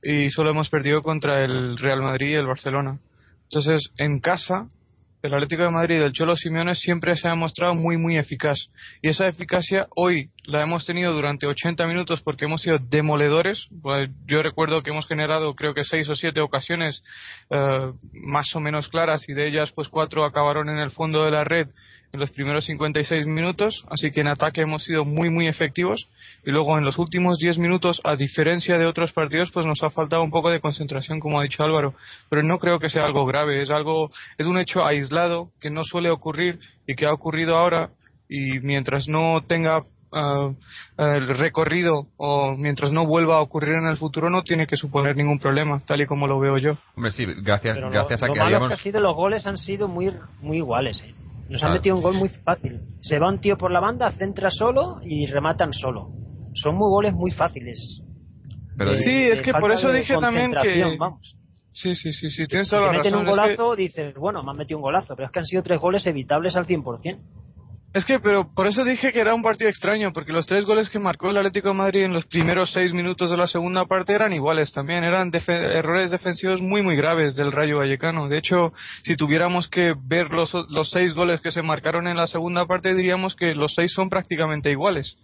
y 0.00 0.30
solo 0.30 0.50
hemos 0.50 0.68
perdido 0.68 1.02
contra 1.02 1.44
el 1.44 1.76
Real 1.76 2.02
Madrid 2.02 2.28
y 2.28 2.34
el 2.34 2.46
Barcelona. 2.46 3.00
Entonces, 3.50 3.90
en 3.96 4.20
casa 4.20 4.68
el 5.22 5.34
Atlético 5.34 5.62
de 5.62 5.70
Madrid 5.70 6.00
del 6.00 6.12
Cholo 6.12 6.36
Simeone 6.36 6.74
siempre 6.74 7.14
se 7.16 7.28
ha 7.28 7.34
mostrado 7.34 7.74
muy 7.74 7.96
muy 7.96 8.16
eficaz. 8.16 8.58
Y 9.00 9.08
esa 9.08 9.26
eficacia 9.28 9.86
hoy 9.94 10.30
la 10.44 10.62
hemos 10.62 10.84
tenido 10.84 11.12
durante 11.12 11.46
80 11.46 11.86
minutos 11.86 12.22
porque 12.22 12.46
hemos 12.46 12.62
sido 12.62 12.78
demoledores. 12.78 13.68
Pues, 13.82 14.10
yo 14.26 14.42
recuerdo 14.42 14.82
que 14.82 14.90
hemos 14.90 15.06
generado 15.06 15.54
creo 15.54 15.74
que 15.74 15.84
seis 15.84 16.08
o 16.08 16.16
siete 16.16 16.40
ocasiones 16.40 17.02
eh, 17.50 17.92
más 18.12 18.54
o 18.56 18.60
menos 18.60 18.88
claras 18.88 19.28
y 19.28 19.32
de 19.32 19.46
ellas 19.46 19.72
pues 19.72 19.88
cuatro 19.88 20.24
acabaron 20.24 20.68
en 20.68 20.78
el 20.78 20.90
fondo 20.90 21.24
de 21.24 21.30
la 21.30 21.44
red 21.44 21.68
en 22.12 22.20
los 22.20 22.30
primeros 22.30 22.66
56 22.66 23.26
minutos, 23.26 23.84
así 23.88 24.10
que 24.10 24.20
en 24.20 24.26
ataque 24.26 24.60
hemos 24.60 24.84
sido 24.84 25.04
muy 25.06 25.30
muy 25.30 25.48
efectivos 25.48 26.08
y 26.44 26.50
luego 26.50 26.76
en 26.76 26.84
los 26.84 26.98
últimos 26.98 27.38
10 27.38 27.56
minutos, 27.58 28.02
a 28.04 28.16
diferencia 28.16 28.76
de 28.76 28.84
otros 28.84 29.12
partidos, 29.12 29.50
pues 29.50 29.64
nos 29.64 29.82
ha 29.82 29.90
faltado 29.90 30.22
un 30.22 30.30
poco 30.30 30.50
de 30.50 30.60
concentración, 30.60 31.20
como 31.20 31.40
ha 31.40 31.44
dicho 31.44 31.62
Álvaro, 31.62 31.94
pero 32.28 32.42
no 32.42 32.58
creo 32.58 32.78
que 32.78 32.90
sea 32.90 33.06
algo 33.06 33.24
grave, 33.24 33.62
es 33.62 33.70
algo 33.70 34.10
es 34.36 34.46
un 34.46 34.58
hecho 34.58 34.84
aislado 34.84 35.50
que 35.58 35.70
no 35.70 35.84
suele 35.84 36.10
ocurrir 36.10 36.58
y 36.86 36.94
que 36.96 37.06
ha 37.06 37.14
ocurrido 37.14 37.56
ahora 37.56 37.90
y 38.28 38.60
mientras 38.60 39.08
no 39.08 39.42
tenga 39.46 39.82
ah, 40.12 40.50
el 40.98 41.28
recorrido 41.28 42.08
o 42.18 42.54
mientras 42.58 42.92
no 42.92 43.06
vuelva 43.06 43.36
a 43.36 43.40
ocurrir 43.40 43.72
en 43.72 43.86
el 43.86 43.96
futuro 43.96 44.28
no 44.28 44.42
tiene 44.42 44.66
que 44.66 44.76
suponer 44.76 45.16
ningún 45.16 45.38
problema, 45.38 45.80
tal 45.86 46.02
y 46.02 46.06
como 46.06 46.26
lo 46.26 46.38
veo 46.38 46.58
yo. 46.58 46.76
Hombre, 46.94 47.12
sí, 47.12 47.24
gracias, 47.42 47.76
Pero 47.76 47.88
gracias 47.88 48.20
lo, 48.20 48.26
a 48.26 48.28
lo 48.28 48.34
que 48.34 48.38
malo 48.38 48.56
habíamos... 48.56 48.68
que 48.68 48.74
ha 48.74 48.82
sido, 48.82 49.00
los 49.00 49.14
goles 49.14 49.46
han 49.46 49.56
sido 49.56 49.88
muy, 49.88 50.12
muy 50.42 50.58
iguales. 50.58 51.02
¿eh? 51.02 51.14
Nos 51.48 51.60
Claro. 51.60 51.66
han 51.66 51.72
metido 51.78 51.96
un 51.96 52.02
gol 52.02 52.14
muy 52.16 52.28
fácil. 52.28 52.80
Se 53.02 53.18
va 53.18 53.28
un 53.28 53.40
tío 53.40 53.58
por 53.58 53.70
la 53.70 53.80
banda, 53.80 54.10
centra 54.12 54.50
solo 54.50 55.00
y 55.02 55.26
rematan 55.26 55.72
solo. 55.74 56.08
Son 56.54 56.76
muy 56.76 56.88
goles 56.88 57.12
muy 57.14 57.30
fáciles. 57.30 58.02
Pero 58.76 58.90
De- 58.92 58.96
Sí, 58.96 59.10
es 59.10 59.38
de 59.38 59.42
que 59.44 59.52
por 59.52 59.70
eso 59.72 59.92
dije 59.92 60.16
también 60.18 60.52
que- 60.62 60.96
Vamos. 60.98 61.36
Sí, 61.74 61.94
sí, 61.94 62.12
sí, 62.12 62.28
sí, 62.30 62.46
tienes 62.46 62.68
Si 62.68 62.70
toda 62.76 62.82
te 62.82 62.92
la 62.92 62.98
meten 62.98 63.12
razón. 63.12 63.26
un 63.26 63.28
Es 63.30 63.34
que- 63.34 63.40
golazo, 63.56 63.76
dices, 63.76 64.14
bueno, 64.14 64.42
me 64.42 64.50
han 64.50 64.56
metido 64.58 64.78
un 64.78 64.82
golazo, 64.82 65.14
pero 65.16 65.26
es 65.26 65.32
que 65.32 65.38
han 65.38 65.46
sido 65.46 65.62
tres 65.62 65.80
goles 65.80 66.06
evitables 66.06 66.54
al 66.56 66.66
100%. 66.66 67.20
Es 67.94 68.06
que, 68.06 68.18
pero 68.20 68.48
por 68.54 68.66
eso 68.66 68.84
dije 68.84 69.12
que 69.12 69.20
era 69.20 69.34
un 69.34 69.42
partido 69.42 69.68
extraño, 69.68 70.14
porque 70.14 70.32
los 70.32 70.46
tres 70.46 70.64
goles 70.64 70.88
que 70.88 70.98
marcó 70.98 71.28
el 71.28 71.36
Atlético 71.36 71.68
de 71.68 71.74
Madrid 71.74 72.04
en 72.04 72.14
los 72.14 72.24
primeros 72.24 72.72
seis 72.72 72.90
minutos 72.94 73.30
de 73.30 73.36
la 73.36 73.46
segunda 73.46 73.84
parte 73.84 74.14
eran 74.14 74.32
iguales 74.32 74.72
también, 74.72 75.04
eran 75.04 75.30
defe- 75.30 75.52
errores 75.76 76.10
defensivos 76.10 76.62
muy, 76.62 76.80
muy 76.80 76.96
graves 76.96 77.34
del 77.34 77.52
Rayo 77.52 77.76
Vallecano. 77.78 78.28
De 78.28 78.38
hecho, 78.38 78.72
si 79.02 79.14
tuviéramos 79.14 79.68
que 79.68 79.92
ver 80.06 80.30
los, 80.30 80.54
los 80.70 80.88
seis 80.88 81.12
goles 81.12 81.42
que 81.42 81.50
se 81.50 81.60
marcaron 81.60 82.08
en 82.08 82.16
la 82.16 82.26
segunda 82.26 82.64
parte, 82.64 82.94
diríamos 82.94 83.36
que 83.36 83.54
los 83.54 83.74
seis 83.74 83.92
son 83.92 84.08
prácticamente 84.08 84.70
iguales. 84.70 85.18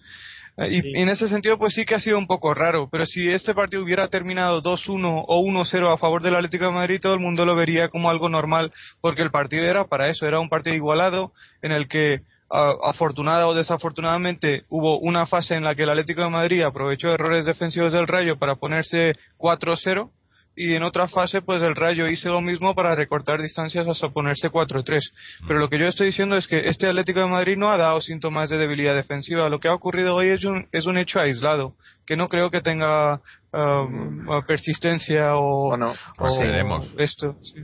Eh, 0.59 0.69
Y, 0.71 0.81
Sí. 0.83 0.91
en 0.97 1.09
ese 1.09 1.27
sentido, 1.27 1.57
pues 1.57 1.73
sí 1.73 1.87
que 1.87 1.95
ha 1.95 2.01
sido 2.01 2.19
un 2.19 2.27
poco 2.27 2.53
raro, 2.53 2.91
pero 2.93 3.07
si 3.07 3.29
este 3.31 3.55
partido 3.55 3.83
hubiera 3.83 4.09
terminado 4.09 4.61
2-1 4.61 5.25
o 5.27 5.41
1-0 5.41 5.91
a 5.91 5.97
favor 5.97 6.21
del 6.23 6.35
Atlético 6.35 6.67
de 6.67 6.73
Madrid, 6.73 7.01
todo 7.01 7.15
el 7.15 7.21
mundo 7.21 7.47
lo 7.47 7.57
vería 7.57 7.89
como 7.89 8.11
algo 8.11 8.29
normal, 8.29 8.73
porque 9.01 9.23
el 9.23 9.31
partido 9.31 9.65
era 9.65 9.85
para 9.87 10.11
eso, 10.11 10.27
era 10.27 10.39
un 10.39 10.51
partido 10.51 10.77
igualado 10.77 11.33
en 11.63 11.73
el 11.73 11.89
que 11.89 12.21
afortunada 12.50 13.47
o 13.47 13.55
desafortunadamente 13.55 14.64
hubo 14.71 14.99
una 15.00 15.26
fase 15.26 15.55
en 15.55 15.64
la 15.64 15.75
que 15.75 15.83
el 15.83 15.90
Atlético 15.90 16.23
de 16.23 16.31
Madrid 16.31 16.62
aprovechó 16.62 17.12
errores 17.12 17.45
defensivos 17.47 17.93
del 17.93 18.07
Rayo 18.07 18.38
para 18.38 18.57
ponerse 18.57 19.12
4-0 19.38 20.11
y 20.57 20.75
en 20.75 20.83
otra 20.83 21.07
fase 21.07 21.40
pues 21.40 21.62
el 21.62 21.76
Rayo 21.76 22.09
hizo 22.09 22.31
lo 22.33 22.40
mismo 22.40 22.75
para 22.75 22.97
recortar 22.97 23.40
distancias 23.40 23.87
hasta 23.87 24.09
ponerse 24.09 24.49
4-3. 24.50 24.99
Pero 25.47 25.61
lo 25.61 25.69
que 25.69 25.78
yo 25.78 25.87
estoy 25.87 26.07
diciendo 26.07 26.37
es 26.37 26.49
que 26.49 26.69
este 26.69 26.88
Atlético 26.88 27.21
de 27.21 27.28
Madrid 27.28 27.55
no 27.57 27.69
ha 27.69 27.76
dado 27.76 28.00
síntomas 28.00 28.50
de 28.50 28.59
debilidad 28.59 28.97
defensiva. 28.97 29.49
Lo 29.49 29.61
que 29.61 29.69
ha 29.69 29.75
ocurrido 29.75 30.17
hoy 30.17 30.28
es 30.31 30.45
un, 30.45 30.67
es 30.73 30.87
un 30.87 30.99
hecho 30.99 31.21
aislado, 31.21 31.75
que 32.07 32.17
no 32.17 32.26
creo 32.28 32.50
que 32.50 32.61
tenga 32.61 33.21
um, 33.52 34.26
persistencia 34.49 35.37
o, 35.37 35.69
Bueno, 35.69 35.93
pues 36.17 36.33
o 36.33 36.38
veremos. 36.40 36.93
esto. 36.99 37.37
sí. 37.43 37.55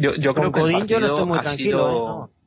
Yo, 0.00 0.14
yo 0.16 0.34
creo 0.34 0.50
Con 0.50 0.52
que 0.52 0.60
el 0.68 0.72
Godín 0.72 0.86
yo 0.88 0.98
no 0.98 1.06
estoy 1.06 1.26
muy 1.26 1.38
ha 1.38 1.42
tranquilo. 1.42 1.78
sido- 1.78 1.88
¿eh? 1.90 2.28
No. 2.28 2.41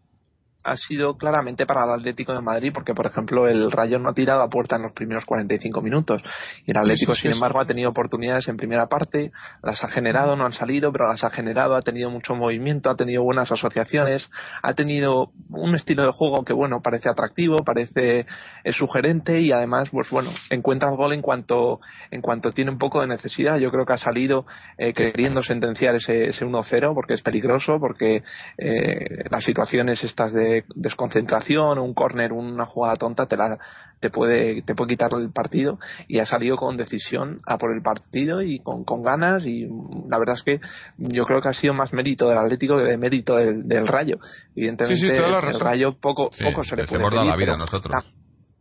Ha 0.66 0.76
sido 0.78 1.16
claramente 1.16 1.66
para 1.66 1.86
el 1.86 1.92
Atlético 1.92 2.34
de 2.34 2.42
Madrid 2.42 2.72
porque, 2.74 2.94
por 2.94 3.06
ejemplo, 3.06 3.48
el 3.48 3.72
Rayo 3.72 4.00
no 4.00 4.10
ha 4.10 4.14
tirado 4.14 4.42
a 4.42 4.50
puerta 4.50 4.76
en 4.76 4.82
los 4.82 4.94
primeros 4.94 5.24
45 5.26 5.82
minutos 5.82 6.22
y 6.66 6.72
el 6.72 6.78
Atlético, 6.78 7.14
sí, 7.14 7.22
sin 7.22 7.32
sí. 7.32 7.38
embargo, 7.38 7.60
ha 7.60 7.66
tenido 7.66 7.90
oportunidades 7.90 8.48
en 8.48 8.58
primera 8.58 8.88
parte, 8.88 9.32
las 9.62 9.84
ha 9.84 9.88
generado, 9.88 10.36
no 10.36 10.46
han 10.46 10.54
salido, 10.54 10.92
pero 10.92 11.08
las 11.08 11.24
ha 11.24 11.30
generado, 11.30 11.76
ha 11.76 11.82
tenido 11.82 12.10
mucho 12.10 12.34
movimiento, 12.36 12.90
ha 12.90 12.96
tenido 12.96 13.24
buenas 13.24 13.52
asociaciones, 13.52 14.28
ha 14.64 14.74
tenido 14.74 15.30
un 15.50 15.76
estilo 15.76 16.04
de 16.04 16.12
juego 16.12 16.44
que, 16.44 16.54
bueno, 16.54 16.82
parece 16.82 17.10
atractivo, 17.10 17.58
parece 17.64 18.26
es 18.64 18.76
sugerente 18.76 19.40
y 19.42 19.52
además, 19.52 19.90
pues 19.92 20.10
bueno, 20.10 20.32
encuentra 20.50 20.90
el 20.90 20.96
gol 20.96 21.14
en 21.14 21.22
cuanto, 21.22 21.80
en 22.10 22.22
cuanto 22.22 22.52
tiene 22.52 22.72
un 22.72 22.80
poco 22.80 23.02
de 23.02 23.08
necesidad. 23.08 23.58
Yo 23.58 23.70
creo 23.72 23.86
que 23.86 23.94
ha 23.94 23.98
salido 23.98 24.46
eh, 24.78 24.94
queriendo 24.94 25.44
sentenciar 25.44 25.96
ese, 25.96 26.30
ese 26.30 26.46
1-0 26.46 26.94
porque 26.96 27.14
es 27.14 27.22
peligroso, 27.22 27.78
porque 27.80 28.24
eh, 28.58 29.26
las 29.30 29.44
situaciones 29.44 30.04
estas 30.04 30.34
de 30.34 30.55
desconcentración, 30.76 31.80
un 31.80 31.94
córner, 31.94 32.32
una 32.32 32.66
jugada 32.66 32.96
tonta, 32.96 33.26
te 33.26 33.36
la 33.38 33.58
te 34.00 34.10
puede 34.10 34.62
te 34.62 34.76
puede 34.76 34.90
quitar 34.90 35.10
el 35.14 35.32
partido 35.32 35.80
y 36.08 36.20
ha 36.20 36.26
salido 36.26 36.58
con 36.58 36.78
decisión 36.78 37.42
a 37.46 37.58
por 37.58 37.74
el 37.74 37.82
partido 37.82 38.42
y 38.42 38.60
con, 38.60 38.84
con 38.84 39.04
ganas 39.04 39.46
y 39.46 39.68
la 40.10 40.20
verdad 40.20 40.36
es 40.36 40.44
que 40.44 40.60
yo 40.98 41.26
creo 41.26 41.42
que 41.42 41.50
ha 41.50 41.54
sido 41.54 41.74
más 41.74 41.94
mérito 41.94 42.28
del 42.28 42.38
Atlético 42.38 42.78
que 42.78 42.84
de 42.84 42.98
mérito 42.98 43.36
del, 43.38 43.68
del 43.68 43.88
Rayo 43.88 44.18
evidentemente 44.56 45.00
Sí, 45.00 45.08
el. 45.08 45.60
Rayo 45.60 45.94
poco 46.00 46.30
Sí, 46.34 46.44
poco 46.44 46.64
se 46.64 46.76
le 46.76 46.86
puede 46.86 47.02
hemos 47.02 47.12
dado 47.12 47.24
pedir, 47.24 47.32
la 47.32 47.38
vida 47.38 47.54
a 47.54 47.58
nosotros. 47.58 47.94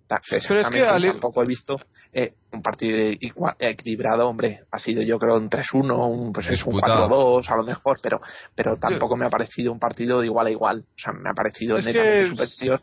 Pero 0.09 0.41
es 0.41 0.47
que 0.47 0.55
exactamente, 0.59 0.89
al- 0.89 1.13
tampoco 1.13 1.43
he 1.43 1.47
visto 1.47 1.77
eh, 2.13 2.35
un 2.53 2.63
partido 2.63 2.97
equilibrado 3.59 4.29
hombre 4.29 4.61
ha 4.71 4.79
sido 4.79 5.03
yo 5.03 5.19
creo 5.19 5.37
un 5.37 5.49
3-1 5.49 6.07
un 6.09 6.33
pues 6.33 6.47
es 6.49 6.65
un 6.65 6.75
Disputado. 6.75 7.09
4-2 7.41 7.51
a 7.51 7.57
lo 7.57 7.65
mejor 7.65 7.99
pero 8.03 8.21
pero 8.55 8.77
tampoco 8.77 9.17
me 9.17 9.27
ha 9.27 9.31
parecido 9.31 9.73
un 9.73 9.79
partido 9.81 10.21
de 10.21 10.27
igual 10.27 10.47
a 10.47 10.51
igual 10.51 10.81
o 10.87 10.95
sea 10.97 11.13
me 11.13 11.29
ha 11.31 11.35
parecido 11.35 11.77
Es 11.79 11.87
que 11.87 11.93
netamente 11.93 12.43
es- 12.43 12.51
superior 12.51 12.81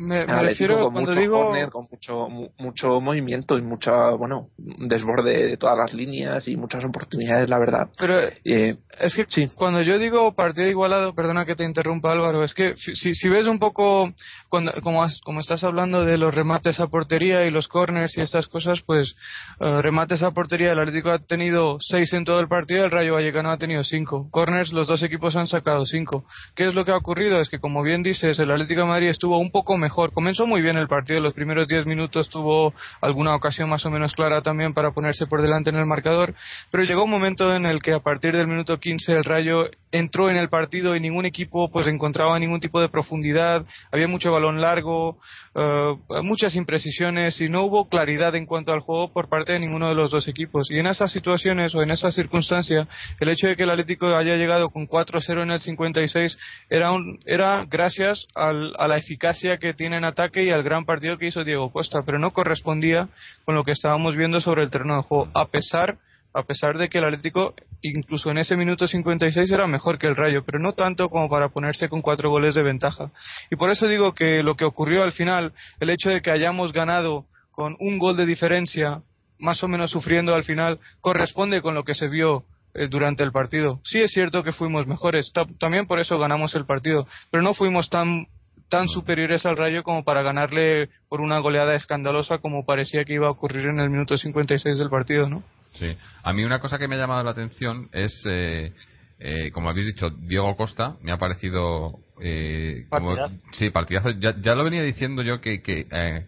Me, 0.00 0.24
me 0.26 0.32
Atlético 0.32 0.42
refiero 0.42 0.74
con 0.80 0.92
cuando 0.92 1.10
mucho 1.10 1.20
digo 1.20 1.42
córner, 1.44 1.68
con 1.70 1.86
mucho 1.90 2.28
mu- 2.28 2.48
mucho 2.58 3.00
movimiento 3.00 3.58
y 3.58 3.62
mucha 3.62 4.10
bueno 4.12 4.48
desborde 4.56 5.46
de 5.48 5.56
todas 5.56 5.76
las 5.76 5.92
líneas 5.94 6.48
y 6.48 6.56
muchas 6.56 6.84
oportunidades 6.84 7.48
la 7.48 7.58
verdad 7.58 7.88
pero 7.98 8.18
Eh, 8.44 8.76
Es 8.98 9.14
que 9.14 9.24
Sí. 9.28 9.46
cuando 9.56 9.82
yo 9.82 9.98
digo 9.98 10.34
partido 10.34 10.68
igualado, 10.68 11.14
perdona 11.14 11.44
que 11.46 11.54
te 11.54 11.64
interrumpa 11.64 12.12
Álvaro, 12.12 12.42
es 12.44 12.52
que 12.54 12.74
si, 12.76 13.14
si 13.14 13.28
ves 13.28 13.46
un 13.46 13.58
poco, 13.58 14.10
cuando, 14.48 14.72
como, 14.82 15.02
has- 15.02 15.20
como 15.24 15.40
estás 15.40 15.64
hablando 15.64 16.04
de 16.04 16.18
los 16.18 16.34
remates 16.34 16.80
a 16.80 16.86
portería 16.88 17.46
y 17.46 17.50
los 17.50 17.68
corners 17.68 18.16
y 18.16 18.20
estas 18.22 18.46
cosas, 18.48 18.80
pues 18.86 19.14
eh, 19.60 19.82
remates 19.82 20.22
a 20.22 20.32
portería, 20.32 20.72
el 20.72 20.78
Atlético 20.80 21.10
ha 21.10 21.18
tenido 21.18 21.76
seis 21.80 22.12
en 22.12 22.24
todo 22.24 22.40
el 22.40 22.48
partido, 22.48 22.84
el 22.84 22.90
Rayo 22.90 23.14
Vallecano 23.14 23.50
ha 23.50 23.58
tenido 23.58 23.84
cinco. 23.84 24.28
Corners, 24.30 24.72
los 24.72 24.86
dos 24.86 25.02
equipos 25.02 25.36
han 25.36 25.46
sacado 25.46 25.84
cinco. 25.86 26.24
¿Qué 26.54 26.64
es 26.68 26.74
lo 26.74 26.84
que 26.84 26.92
ha 26.92 26.96
ocurrido? 26.96 27.38
Es 27.40 27.48
que 27.48 27.58
como 27.60 27.82
bien 27.82 28.02
dices, 28.02 28.38
el 28.38 28.50
Atlético 28.50 28.82
de 28.82 28.86
Madrid 28.88 29.08
estuvo 29.08 29.38
un 29.38 29.50
poco 29.50 29.76
mejor. 29.76 29.89
Comenzó 29.90 30.46
muy 30.46 30.62
bien 30.62 30.76
el 30.76 30.88
partido, 30.88 31.20
los 31.20 31.34
primeros 31.34 31.66
diez 31.66 31.86
minutos 31.86 32.28
tuvo 32.28 32.72
alguna 33.00 33.34
ocasión 33.34 33.68
más 33.68 33.84
o 33.84 33.90
menos 33.90 34.14
clara 34.14 34.42
también 34.42 34.72
para 34.72 34.92
ponerse 34.92 35.26
por 35.26 35.42
delante 35.42 35.70
en 35.70 35.76
el 35.76 35.86
marcador, 35.86 36.34
pero 36.70 36.84
llegó 36.84 37.04
un 37.04 37.10
momento 37.10 37.54
en 37.54 37.66
el 37.66 37.82
que 37.82 37.92
a 37.92 38.00
partir 38.00 38.34
del 38.34 38.46
minuto 38.46 38.78
15 38.78 39.12
el 39.12 39.24
Rayo 39.24 39.66
entró 39.92 40.30
en 40.30 40.36
el 40.36 40.48
partido 40.48 40.94
y 40.94 41.00
ningún 41.00 41.26
equipo 41.26 41.70
pues 41.70 41.86
encontraba 41.86 42.38
ningún 42.38 42.60
tipo 42.60 42.80
de 42.80 42.88
profundidad, 42.88 43.64
había 43.90 44.06
mucho 44.06 44.32
balón 44.32 44.60
largo, 44.60 45.18
eh, 45.54 45.94
muchas 46.22 46.54
imprecisiones 46.54 47.40
y 47.40 47.48
no 47.48 47.64
hubo 47.64 47.88
claridad 47.88 48.34
en 48.36 48.46
cuanto 48.46 48.72
al 48.72 48.80
juego 48.80 49.12
por 49.12 49.28
parte 49.28 49.52
de 49.52 49.58
ninguno 49.58 49.88
de 49.88 49.94
los 49.94 50.10
dos 50.10 50.28
equipos. 50.28 50.70
Y 50.70 50.78
en 50.78 50.86
esas 50.86 51.10
situaciones 51.10 51.74
o 51.74 51.82
en 51.82 51.90
esa 51.90 52.10
circunstancia, 52.12 52.86
el 53.18 53.28
hecho 53.28 53.48
de 53.48 53.56
que 53.56 53.64
el 53.64 53.70
Atlético 53.70 54.06
haya 54.06 54.36
llegado 54.36 54.68
con 54.68 54.86
4-0 54.86 55.42
en 55.42 55.50
el 55.50 55.60
56 55.60 56.38
era, 56.68 56.92
un, 56.92 57.18
era 57.26 57.64
gracias 57.68 58.26
a 58.34 58.52
la 58.52 58.96
eficacia 58.96 59.58
que 59.58 59.69
tiene 59.74 59.96
en 59.96 60.04
ataque 60.04 60.44
y 60.44 60.50
al 60.50 60.62
gran 60.62 60.84
partido 60.84 61.18
que 61.18 61.26
hizo 61.26 61.44
Diego 61.44 61.70
Costa, 61.72 62.02
pero 62.04 62.18
no 62.18 62.32
correspondía 62.32 63.08
con 63.44 63.54
lo 63.54 63.64
que 63.64 63.72
estábamos 63.72 64.16
viendo 64.16 64.40
sobre 64.40 64.62
el 64.62 64.70
terreno 64.70 64.96
de 64.96 65.02
juego, 65.02 65.28
a 65.34 65.46
pesar 65.46 65.98
a 66.32 66.44
pesar 66.44 66.78
de 66.78 66.88
que 66.88 66.98
el 66.98 67.04
Atlético 67.06 67.54
incluso 67.82 68.30
en 68.30 68.38
ese 68.38 68.56
minuto 68.56 68.86
56 68.86 69.50
era 69.50 69.66
mejor 69.66 69.98
que 69.98 70.06
el 70.06 70.14
Rayo, 70.14 70.44
pero 70.44 70.60
no 70.60 70.74
tanto 70.74 71.08
como 71.08 71.28
para 71.28 71.48
ponerse 71.48 71.88
con 71.88 72.02
cuatro 72.02 72.30
goles 72.30 72.54
de 72.54 72.62
ventaja. 72.62 73.10
Y 73.50 73.56
por 73.56 73.68
eso 73.70 73.88
digo 73.88 74.12
que 74.14 74.40
lo 74.44 74.54
que 74.54 74.64
ocurrió 74.64 75.02
al 75.02 75.10
final, 75.10 75.52
el 75.80 75.90
hecho 75.90 76.08
de 76.08 76.20
que 76.22 76.30
hayamos 76.30 76.72
ganado 76.72 77.24
con 77.50 77.74
un 77.80 77.98
gol 77.98 78.16
de 78.16 78.26
diferencia, 78.26 79.02
más 79.40 79.60
o 79.64 79.66
menos 79.66 79.90
sufriendo 79.90 80.32
al 80.32 80.44
final, 80.44 80.78
corresponde 81.00 81.62
con 81.62 81.74
lo 81.74 81.82
que 81.82 81.94
se 81.94 82.06
vio 82.06 82.44
eh, 82.74 82.86
durante 82.88 83.24
el 83.24 83.32
partido. 83.32 83.80
Sí 83.82 84.00
es 84.00 84.12
cierto 84.12 84.44
que 84.44 84.52
fuimos 84.52 84.86
mejores, 84.86 85.32
ta- 85.32 85.46
también 85.58 85.86
por 85.88 85.98
eso 85.98 86.16
ganamos 86.16 86.54
el 86.54 86.64
partido, 86.64 87.08
pero 87.32 87.42
no 87.42 87.54
fuimos 87.54 87.90
tan 87.90 88.28
tan 88.70 88.88
superiores 88.88 89.44
al 89.44 89.56
Rayo 89.58 89.82
como 89.82 90.04
para 90.04 90.22
ganarle 90.22 90.88
por 91.08 91.20
una 91.20 91.38
goleada 91.40 91.74
escandalosa 91.74 92.38
como 92.38 92.64
parecía 92.64 93.04
que 93.04 93.12
iba 93.14 93.26
a 93.26 93.30
ocurrir 93.32 93.66
en 93.66 93.80
el 93.80 93.90
minuto 93.90 94.16
56 94.16 94.78
del 94.78 94.88
partido, 94.88 95.28
¿no? 95.28 95.42
Sí. 95.74 95.92
A 96.24 96.32
mí 96.32 96.44
una 96.44 96.60
cosa 96.60 96.78
que 96.78 96.88
me 96.88 96.94
ha 96.94 96.98
llamado 96.98 97.22
la 97.22 97.32
atención 97.32 97.88
es, 97.92 98.12
eh, 98.26 98.72
eh, 99.18 99.50
como 99.52 99.68
habéis 99.70 99.86
dicho, 99.88 100.08
Diego 100.10 100.56
Costa. 100.56 100.96
Me 101.02 101.12
ha 101.12 101.18
parecido... 101.18 101.98
Eh, 102.22 102.86
como- 102.88 103.16
Partidazo. 103.16 103.42
sí, 103.52 103.70
partidazo. 103.70 104.10
Ya, 104.18 104.34
ya 104.40 104.54
lo 104.54 104.64
venía 104.64 104.82
diciendo 104.82 105.22
yo 105.22 105.40
que, 105.40 105.62
que 105.62 105.86
eh, 105.90 106.26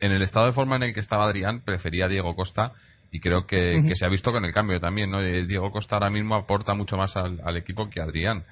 en 0.00 0.12
el 0.12 0.22
estado 0.22 0.46
de 0.46 0.52
forma 0.52 0.76
en 0.76 0.84
el 0.84 0.94
que 0.94 1.00
estaba 1.00 1.24
Adrián 1.24 1.62
prefería 1.64 2.04
a 2.04 2.08
Diego 2.08 2.34
Costa 2.36 2.72
y 3.10 3.20
creo 3.20 3.46
que, 3.46 3.82
que 3.88 3.96
se 3.96 4.04
ha 4.04 4.08
visto 4.08 4.32
con 4.32 4.44
el 4.44 4.52
cambio 4.52 4.80
también. 4.80 5.10
¿no? 5.10 5.20
Eh, 5.20 5.46
Diego 5.46 5.70
Costa 5.70 5.96
ahora 5.96 6.10
mismo 6.10 6.34
aporta 6.34 6.74
mucho 6.74 6.96
más 6.96 7.16
al, 7.16 7.40
al 7.44 7.56
equipo 7.56 7.88
que 7.90 8.00
Adrián. 8.00 8.44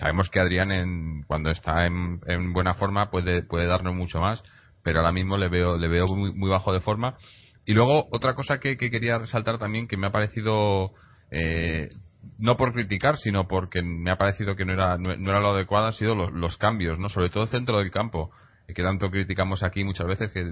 Sabemos 0.00 0.30
que 0.30 0.40
Adrián 0.40 0.72
en, 0.72 1.24
cuando 1.24 1.50
está 1.50 1.84
en, 1.84 2.20
en 2.26 2.54
buena 2.54 2.72
forma 2.72 3.10
puede, 3.10 3.42
puede 3.42 3.66
darnos 3.66 3.94
mucho 3.94 4.18
más, 4.18 4.42
pero 4.82 5.00
ahora 5.00 5.12
mismo 5.12 5.36
le 5.36 5.48
veo, 5.48 5.76
le 5.76 5.88
veo 5.88 6.06
muy, 6.06 6.32
muy 6.32 6.48
bajo 6.48 6.72
de 6.72 6.80
forma. 6.80 7.18
Y 7.66 7.74
luego 7.74 8.08
otra 8.10 8.34
cosa 8.34 8.58
que, 8.60 8.78
que 8.78 8.90
quería 8.90 9.18
resaltar 9.18 9.58
también 9.58 9.86
que 9.88 9.98
me 9.98 10.06
ha 10.06 10.10
parecido 10.10 10.92
eh, 11.30 11.90
no 12.38 12.56
por 12.56 12.72
criticar 12.72 13.18
sino 13.18 13.46
porque 13.46 13.82
me 13.82 14.10
ha 14.10 14.16
parecido 14.16 14.56
que 14.56 14.64
no 14.64 14.72
era 14.72 14.96
no, 14.96 15.12
era 15.12 15.40
lo 15.40 15.50
adecuado 15.50 15.86
han 15.86 15.92
sido 15.92 16.14
los, 16.14 16.56
cambios 16.56 16.98
no 16.98 17.10
sobre 17.10 17.28
todo 17.28 17.42
el 17.44 17.48
centro 17.50 17.78
del 17.78 17.90
campo 17.90 18.30
eh, 18.68 18.74
que 18.74 18.82
tanto 18.82 19.10
criticamos 19.10 19.62
aquí 19.62 19.84
muchas 19.84 20.06
veces 20.06 20.30
que 20.32 20.44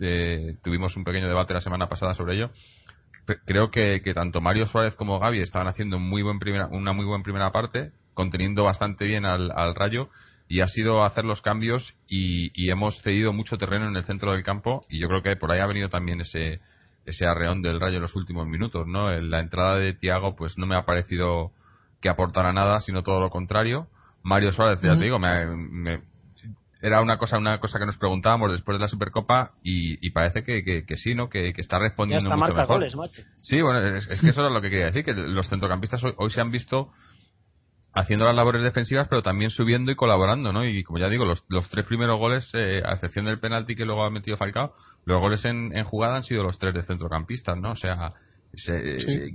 eh, 0.00 0.56
tuvimos 0.62 0.96
un 0.96 1.04
pequeño 1.04 1.28
debate 1.28 1.54
la 1.54 1.60
semana 1.60 1.88
pasada 1.88 2.14
sobre 2.14 2.34
ello 2.34 2.50
creo 3.44 3.70
que, 3.70 4.00
que 4.02 4.14
tanto 4.14 4.40
Mario 4.40 4.66
Suárez 4.66 4.96
como 4.96 5.18
Gaby 5.20 5.40
estaban 5.40 5.68
haciendo 5.68 5.98
muy 5.98 6.22
buen 6.22 6.38
primera, 6.38 6.66
una 6.68 6.92
muy 6.92 7.04
buena 7.04 7.22
primera 7.22 7.52
parte 7.52 7.92
conteniendo 8.14 8.64
bastante 8.64 9.04
bien 9.04 9.24
al, 9.24 9.50
al 9.50 9.74
Rayo 9.74 10.08
y 10.48 10.60
ha 10.60 10.68
sido 10.68 11.04
hacer 11.04 11.24
los 11.24 11.42
cambios 11.42 11.94
y, 12.06 12.50
y, 12.54 12.70
hemos 12.70 13.00
cedido 13.02 13.32
mucho 13.32 13.56
terreno 13.56 13.88
en 13.88 13.96
el 13.96 14.04
centro 14.04 14.32
del 14.32 14.42
campo 14.42 14.84
y 14.88 14.98
yo 14.98 15.08
creo 15.08 15.22
que 15.22 15.36
por 15.36 15.50
ahí 15.50 15.60
ha 15.60 15.66
venido 15.66 15.88
también 15.88 16.20
ese 16.20 16.60
ese 17.06 17.26
arreón 17.26 17.62
del 17.62 17.80
Rayo 17.80 17.96
en 17.96 18.02
los 18.02 18.16
últimos 18.16 18.46
minutos, 18.46 18.86
¿no? 18.86 19.10
La 19.10 19.40
entrada 19.40 19.76
de 19.76 19.92
Tiago 19.94 20.34
pues 20.36 20.56
no 20.58 20.66
me 20.66 20.76
ha 20.76 20.84
parecido 20.84 21.52
que 22.00 22.08
aportara 22.08 22.52
nada, 22.52 22.80
sino 22.80 23.02
todo 23.02 23.20
lo 23.20 23.30
contrario. 23.30 23.88
Mario 24.22 24.52
Suárez, 24.52 24.80
ya 24.80 24.96
te 24.96 25.04
digo, 25.04 25.18
me, 25.18 26.00
era 26.80 27.02
una 27.02 27.18
cosa 27.18 27.38
una 27.38 27.60
cosa 27.60 27.78
que 27.78 27.86
nos 27.86 27.98
preguntábamos 27.98 28.52
después 28.52 28.76
de 28.76 28.80
la 28.80 28.88
Supercopa 28.88 29.52
y, 29.62 30.10
parece 30.10 30.42
que, 30.44 30.84
que, 30.86 30.96
sí, 30.96 31.14
¿no? 31.14 31.28
Que, 31.28 31.52
está 31.56 31.78
respondiendo 31.78 32.28
ya 32.28 32.36
mucho 32.36 32.54
mejor. 32.54 32.66
Goles, 32.66 32.96
macho. 32.96 33.22
Sí, 33.42 33.60
bueno, 33.60 33.80
es, 33.96 34.06
que 34.06 34.28
eso 34.28 34.40
era 34.40 34.50
lo 34.50 34.60
que 34.62 34.70
quería 34.70 34.86
decir, 34.86 35.04
que 35.04 35.12
los 35.12 35.48
centrocampistas 35.48 36.02
hoy 36.16 36.30
se 36.30 36.40
han 36.40 36.50
visto 36.50 36.90
haciendo 37.94 38.24
las 38.24 38.34
labores 38.34 38.62
defensivas, 38.62 39.06
pero 39.08 39.22
también 39.22 39.50
subiendo 39.50 39.92
y 39.92 39.96
colaborando, 39.96 40.52
¿no? 40.52 40.64
Y 40.64 40.82
como 40.82 40.98
ya 40.98 41.08
digo, 41.08 41.24
los, 41.24 41.44
los 41.48 41.68
tres 41.68 41.86
primeros 41.86 42.18
goles, 42.18 42.50
eh, 42.54 42.82
a 42.84 42.94
excepción 42.94 43.26
del 43.26 43.38
penalti 43.38 43.76
que 43.76 43.84
luego 43.84 44.04
ha 44.04 44.10
metido 44.10 44.36
Falcao, 44.36 44.74
los 45.04 45.20
goles 45.20 45.44
en, 45.44 45.76
en 45.76 45.84
jugada 45.84 46.16
han 46.16 46.24
sido 46.24 46.42
los 46.42 46.58
tres 46.58 46.74
de 46.74 46.82
centrocampistas, 46.82 47.56
¿no? 47.56 47.72
O 47.72 47.76
sea, 47.76 48.08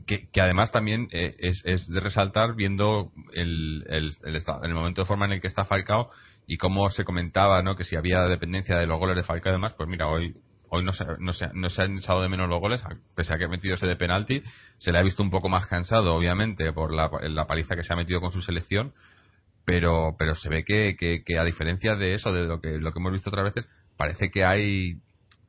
que, 0.06 0.28
que, 0.32 0.42
además 0.42 0.72
también 0.72 1.08
eh, 1.12 1.36
es, 1.40 1.62
es, 1.66 1.88
de 1.88 2.00
resaltar 2.00 2.56
viendo 2.56 3.12
el, 3.34 3.86
el, 3.90 4.12
el, 4.24 4.74
momento 4.74 5.02
de 5.02 5.08
forma 5.08 5.26
en 5.26 5.34
el 5.34 5.42
que 5.42 5.48
está 5.48 5.66
Falcao 5.66 6.10
y 6.48 6.58
cómo 6.58 6.90
se 6.90 7.04
comentaba, 7.04 7.62
¿no? 7.62 7.76
Que 7.76 7.84
si 7.84 7.96
había 7.96 8.22
dependencia 8.24 8.78
de 8.78 8.88
los 8.88 9.00
goles 9.00 9.16
de 9.16 9.24
Falcao 9.24 9.52
y 9.52 9.56
demás, 9.56 9.74
pues 9.78 9.88
mira, 9.88 10.08
hoy 10.08 10.34
hoy 10.70 10.84
no 10.84 10.94
se, 10.94 11.06
no, 11.20 11.34
se, 11.34 11.50
no 11.54 11.70
se 11.70 11.82
han 11.82 11.98
echado 11.98 12.22
de 12.22 12.30
menos 12.30 12.50
los 12.50 12.60
goles, 12.60 12.82
pese 13.16 13.34
a 13.34 13.38
que 13.38 13.46
ha 13.46 13.50
metido 13.50 13.76
ese 13.76 13.88
de 13.88 13.96
penalti. 13.96 14.44
Se 14.78 14.92
le 14.92 15.00
ha 15.00 15.04
visto 15.04 15.24
un 15.24 15.30
poco 15.30 15.50
más 15.50 15.68
cansado, 15.68 16.14
obviamente, 16.16 16.72
por 16.74 16.94
la, 16.94 17.10
la 17.24 17.46
paliza 17.46 17.76
que 17.76 17.84
se 17.84 17.94
ha 17.94 17.96
metido 17.96 18.22
con 18.22 18.32
su 18.32 18.42
selección. 18.42 18.94
Pero, 19.66 20.16
pero 20.18 20.36
se 20.36 20.50
ve 20.50 20.64
que, 20.64 20.96
que, 20.98 21.38
a 21.38 21.44
diferencia 21.44 21.96
de 21.96 22.16
eso, 22.16 22.32
de 22.32 22.48
lo 22.48 22.60
que, 22.60 22.80
lo 22.80 22.92
que 22.92 23.00
hemos 23.00 23.12
visto 23.12 23.30
otras 23.30 23.54
veces, 23.54 23.70
parece 23.98 24.32
que 24.32 24.44
hay 24.44 24.96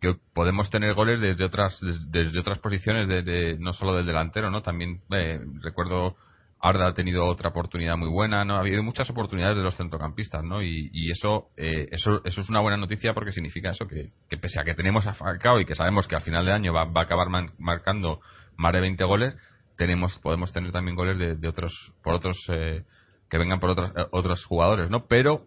que 0.00 0.14
podemos 0.34 0.70
tener 0.70 0.94
goles 0.94 1.20
desde 1.20 1.44
otras 1.44 1.78
desde, 2.10 2.38
otras 2.38 2.58
posiciones 2.58 3.06
de, 3.06 3.56
no 3.58 3.74
solo 3.74 3.94
del 3.94 4.06
delantero 4.06 4.50
no 4.50 4.62
también 4.62 5.02
eh, 5.10 5.38
recuerdo 5.60 6.16
Arda 6.60 6.88
ha 6.88 6.94
tenido 6.94 7.26
otra 7.26 7.48
oportunidad 7.48 7.96
muy 7.96 8.08
buena, 8.08 8.44
¿no? 8.44 8.56
Ha 8.56 8.60
habido 8.60 8.82
muchas 8.82 9.08
oportunidades 9.08 9.56
de 9.56 9.62
los 9.62 9.76
centrocampistas, 9.76 10.44
¿no? 10.44 10.62
Y, 10.62 11.10
eso, 11.10 11.48
eh, 11.56 11.88
eso, 11.90 12.20
eso 12.24 12.40
es 12.42 12.48
una 12.50 12.60
buena 12.60 12.76
noticia 12.76 13.14
porque 13.14 13.32
significa 13.32 13.70
eso, 13.70 13.86
que, 13.88 14.12
pese 14.36 14.60
a 14.60 14.64
que 14.64 14.74
tenemos 14.74 15.06
a 15.06 15.14
Falcao 15.14 15.58
y 15.60 15.64
que 15.64 15.74
sabemos 15.74 16.06
que 16.06 16.16
a 16.16 16.20
final 16.20 16.44
de 16.44 16.52
año 16.52 16.74
va, 16.74 16.82
a 16.82 17.00
acabar 17.02 17.28
marcando 17.58 18.20
más 18.56 18.74
de 18.74 18.80
20 18.80 19.02
goles, 19.04 19.36
tenemos, 19.78 20.18
podemos 20.18 20.52
tener 20.52 20.70
también 20.70 20.96
goles 20.96 21.40
de, 21.40 21.48
otros, 21.48 21.92
por 22.04 22.14
otros, 22.14 22.36
eh, 22.48 22.82
que 23.30 23.38
vengan 23.38 23.58
por 23.58 23.70
otros, 23.70 23.92
eh, 23.96 24.06
otros 24.10 24.44
jugadores, 24.44 24.90
¿no? 24.90 25.06
Pero 25.06 25.46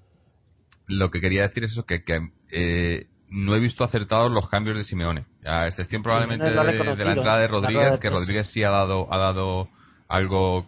lo 0.88 1.12
que 1.12 1.22
quería 1.22 1.44
decir 1.44 1.64
es 1.64 1.74
eso, 1.74 1.86
que, 1.86 2.04
que 2.04 3.08
no 3.30 3.56
he 3.56 3.60
visto 3.60 3.84
acertados 3.84 4.32
los 4.32 4.50
cambios 4.50 4.78
de 4.78 4.84
Simeone, 4.84 5.26
a 5.46 5.68
excepción 5.68 6.02
probablemente 6.02 6.46
de, 6.46 6.52
de, 6.52 7.06
la 7.06 7.14
entrada 7.14 7.40
de 7.40 7.48
Rodríguez, 7.48 8.00
que 8.00 8.10
Rodríguez 8.10 8.48
sí 8.48 8.64
ha 8.64 8.72
dado, 8.72 9.14
ha 9.14 9.18
dado 9.20 9.70
algo 10.08 10.68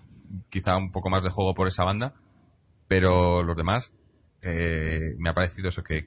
quizá 0.49 0.77
un 0.77 0.91
poco 0.91 1.09
más 1.09 1.23
de 1.23 1.29
juego 1.29 1.53
por 1.53 1.67
esa 1.67 1.83
banda, 1.83 2.13
pero 2.87 3.43
los 3.43 3.57
demás 3.57 3.91
eh, 4.41 5.15
me 5.17 5.29
ha 5.29 5.33
parecido 5.33 5.69
eso 5.69 5.83
que, 5.83 6.05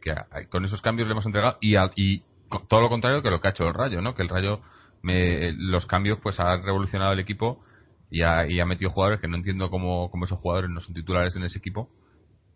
con 0.50 0.64
esos 0.64 0.80
cambios 0.82 1.08
le 1.08 1.12
hemos 1.12 1.26
entregado 1.26 1.58
y, 1.60 1.76
y 1.96 2.22
todo 2.68 2.80
lo 2.80 2.88
contrario 2.88 3.22
que 3.22 3.30
lo 3.30 3.40
que 3.40 3.48
ha 3.48 3.50
hecho 3.50 3.66
el 3.66 3.74
Rayo, 3.74 4.00
¿no? 4.00 4.14
Que 4.14 4.22
el 4.22 4.28
Rayo 4.28 4.60
me, 5.02 5.52
los 5.52 5.86
cambios 5.86 6.18
pues 6.22 6.38
ha 6.40 6.56
revolucionado 6.56 7.12
el 7.12 7.20
equipo 7.20 7.64
y 8.10 8.22
ha, 8.22 8.46
y 8.48 8.60
ha 8.60 8.66
metido 8.66 8.90
jugadores 8.90 9.20
que 9.20 9.28
no 9.28 9.36
entiendo 9.36 9.70
cómo, 9.70 10.10
cómo 10.10 10.24
esos 10.24 10.38
jugadores 10.38 10.70
no 10.70 10.80
son 10.80 10.94
titulares 10.94 11.36
en 11.36 11.44
ese 11.44 11.58
equipo 11.58 11.90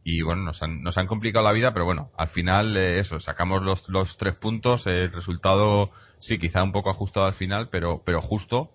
y 0.04 0.22
bueno 0.22 0.42
nos 0.42 0.62
han, 0.62 0.82
nos 0.82 0.96
han 0.98 1.06
complicado 1.06 1.44
la 1.44 1.52
vida 1.52 1.72
pero 1.72 1.84
bueno 1.84 2.10
al 2.16 2.28
final 2.28 2.76
eh, 2.76 2.98
eso 3.00 3.20
sacamos 3.20 3.62
los, 3.62 3.88
los 3.88 4.16
tres 4.16 4.34
puntos 4.36 4.86
el 4.86 5.12
resultado 5.12 5.90
sí 6.20 6.38
quizá 6.38 6.62
un 6.62 6.72
poco 6.72 6.90
ajustado 6.90 7.26
al 7.26 7.34
final 7.34 7.68
pero 7.70 8.02
pero 8.04 8.20
justo 8.20 8.70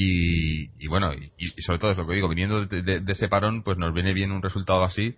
y, 0.00 0.86
bueno, 0.86 1.12
y, 1.12 1.46
sobre 1.62 1.78
todo 1.78 1.90
es 1.92 1.96
lo 1.96 2.06
que 2.06 2.14
digo, 2.14 2.28
viniendo 2.28 2.66
de, 2.66 3.02
ese 3.06 3.28
parón, 3.28 3.62
pues 3.62 3.78
nos 3.78 3.92
viene 3.92 4.12
bien 4.12 4.30
un 4.30 4.42
resultado 4.42 4.84
así, 4.84 5.16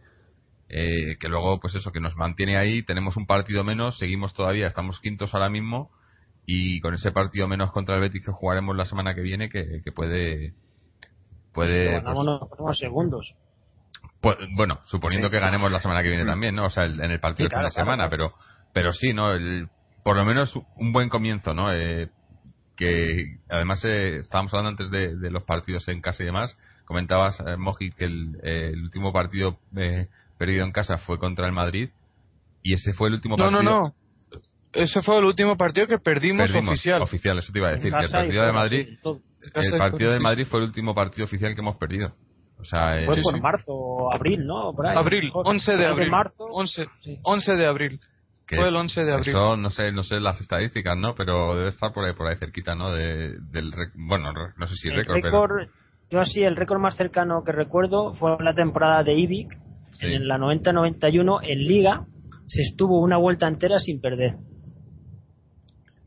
eh, 0.69 1.17
que 1.19 1.29
luego, 1.29 1.61
pues 1.61 1.75
eso, 1.75 1.93
que 1.93 2.01
nos 2.01 2.17
mantiene 2.17 2.57
ahí, 2.57 2.83
tenemos 2.83 3.17
un 3.17 3.27
partido 3.27 3.65
menos, 3.65 3.99
seguimos 3.99 4.33
todavía, 4.33 4.67
estamos 4.67 5.01
quintos 5.01 5.35
ahora 5.35 5.51
mismo, 5.51 5.91
y 6.47 6.81
con 6.81 6.95
ese 6.95 7.13
partido 7.13 7.47
menos 7.47 7.73
contra 7.73 7.97
el 7.97 8.01
Betis 8.01 8.25
que 8.25 8.33
jugaremos 8.33 8.77
la 8.77 8.87
semana 8.87 9.15
que 9.15 9.21
viene, 9.21 9.51
que, 9.51 9.83
puede... 9.95 10.55
puede 11.53 12.01
pues, 12.59 12.79
segundos. 12.79 13.35
Pues, 14.21 14.37
bueno, 14.55 14.81
suponiendo 14.87 15.31
que 15.31 15.41
ganemos 15.41 15.71
la 15.71 15.81
semana 15.81 16.03
que 16.03 16.09
viene 16.09 16.25
también, 16.25 16.55
¿no? 16.55 16.67
O 16.67 16.71
sea, 16.71 16.85
en 16.85 17.11
el 17.11 17.21
partido 17.21 17.49
de 17.49 17.63
la 17.63 17.71
semana, 17.71 18.09
pero 18.09 18.35
pero 18.73 18.93
sí, 18.93 19.13
¿no? 19.13 19.33
El, 19.33 19.69
por 20.03 20.17
lo 20.17 20.25
menos 20.25 20.55
un 20.77 20.93
buen 20.93 21.09
comienzo, 21.09 21.55
¿no? 21.55 21.73
Eh, 21.73 22.09
que 22.81 23.37
además 23.51 23.85
eh, 23.85 24.21
estábamos 24.21 24.55
hablando 24.55 24.71
antes 24.71 24.91
de, 24.91 25.31
los 25.31 25.45
partidos 25.45 25.87
en 25.89 26.01
casa 26.01 26.23
y 26.23 26.27
demás. 26.27 26.57
Comentabas, 26.87 27.39
eh, 27.41 27.57
Moji, 27.59 27.93
que 27.93 28.07
el, 28.07 28.81
último 28.83 29.13
partido 29.13 29.59
eh, 29.77 30.09
perdido 30.39 30.65
en 30.65 30.73
casa 30.73 30.97
fue 30.97 31.19
contra 31.19 31.47
el 31.47 31.53
Madrid 31.53 31.91
y 32.63 32.73
ese 32.73 32.95
fue 32.95 33.09
el 33.09 33.15
último 33.15 33.37
partido. 33.37 33.63
No, 33.63 33.63
no, 33.63 33.81
no. 33.83 33.95
Ese 34.73 35.03
fue 35.03 35.19
el 35.19 35.25
último 35.25 35.59
partido 35.59 35.87
que 35.87 35.99
perdimos, 35.99 36.49
oficial. 36.55 37.03
Oficial, 37.03 37.39
eso 37.39 37.53
te 37.53 37.59
iba 37.59 37.69
a 37.69 37.73
decir. 37.73 37.93
Que 37.93 38.05
el 38.05 38.11
partido 38.11 38.47
de 38.47 38.53
Madrid, 38.53 38.89
el 39.55 39.79
partido 39.79 40.13
de 40.13 40.21
Madrid 40.21 40.47
fue 40.49 40.61
el 40.61 40.67
último 40.67 40.95
partido 40.95 41.27
oficial 41.27 41.55
que 41.55 41.61
hemos 41.61 41.77
perdido. 41.77 42.15
O 42.59 42.65
sea, 42.65 43.05
fue 43.05 43.21
por 43.21 43.41
marzo 43.41 43.73
o 43.73 44.13
abril, 44.13 44.47
¿no? 44.47 44.73
Abril, 44.97 45.31
11 45.35 45.77
de 45.77 45.87
abril. 45.87 46.11
11, 46.39 46.87
11 47.23 47.57
de 47.57 47.67
abril. 47.67 48.01
Fue 48.57 48.69
el 48.69 48.77
11 48.77 49.05
de 49.05 49.13
abril. 49.13 49.29
Eso, 49.29 49.57
no 49.57 49.71
sé, 49.71 49.93
no 49.93 50.03
sé 50.03 50.21
las 50.21 50.41
estadísticas, 50.41 50.97
¿no? 50.97 51.15
Pero 51.15 51.55
debe 51.55 51.69
estar 51.69 51.93
por 51.93 52.05
ahí, 52.05 52.15
por 52.15 52.27
ahí 52.27 52.37
cerquita, 52.37 52.75
¿no? 52.75 52.93
De, 52.93 53.35
del, 53.51 53.73
bueno, 53.95 54.33
no 54.57 54.67
sé 54.67 54.75
si 54.77 54.89
el 54.89 54.97
récord, 54.97 55.23
récord 55.23 55.69
Yo 56.11 56.21
así, 56.21 56.43
el 56.43 56.57
récord 56.57 56.81
más 56.81 56.97
cercano 56.97 57.45
que 57.45 57.53
recuerdo 57.53 58.15
fue 58.15 58.37
la 58.41 58.55
temporada 58.55 59.05
de 59.05 59.15
Ibic, 59.15 59.57
en 60.01 60.29
la 60.29 60.39
90-91, 60.39 61.41
en 61.43 61.59
Liga, 61.59 62.07
se 62.47 62.63
estuvo 62.63 63.01
una 63.01 63.17
vuelta 63.17 63.47
entera 63.47 63.79
sin 63.79 64.01
perder. 64.01 64.37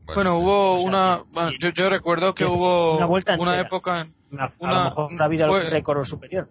Bueno, 0.06 0.38
hubo 0.38 0.82
una. 0.82 1.22
yo, 1.60 1.70
yo, 1.70 1.88
recuerdo 1.88 2.34
que 2.34 2.44
hubo 2.44 2.96
una, 2.96 3.06
vuelta 3.06 3.36
una 3.38 3.58
época. 3.60 4.08
Una, 4.30 4.44
a 4.44 4.84
lo 4.84 4.84
mejor 4.84 5.22
ha 5.22 5.24
habido 5.24 5.48
fue, 5.48 5.70
récord 5.70 6.04
superior. 6.04 6.48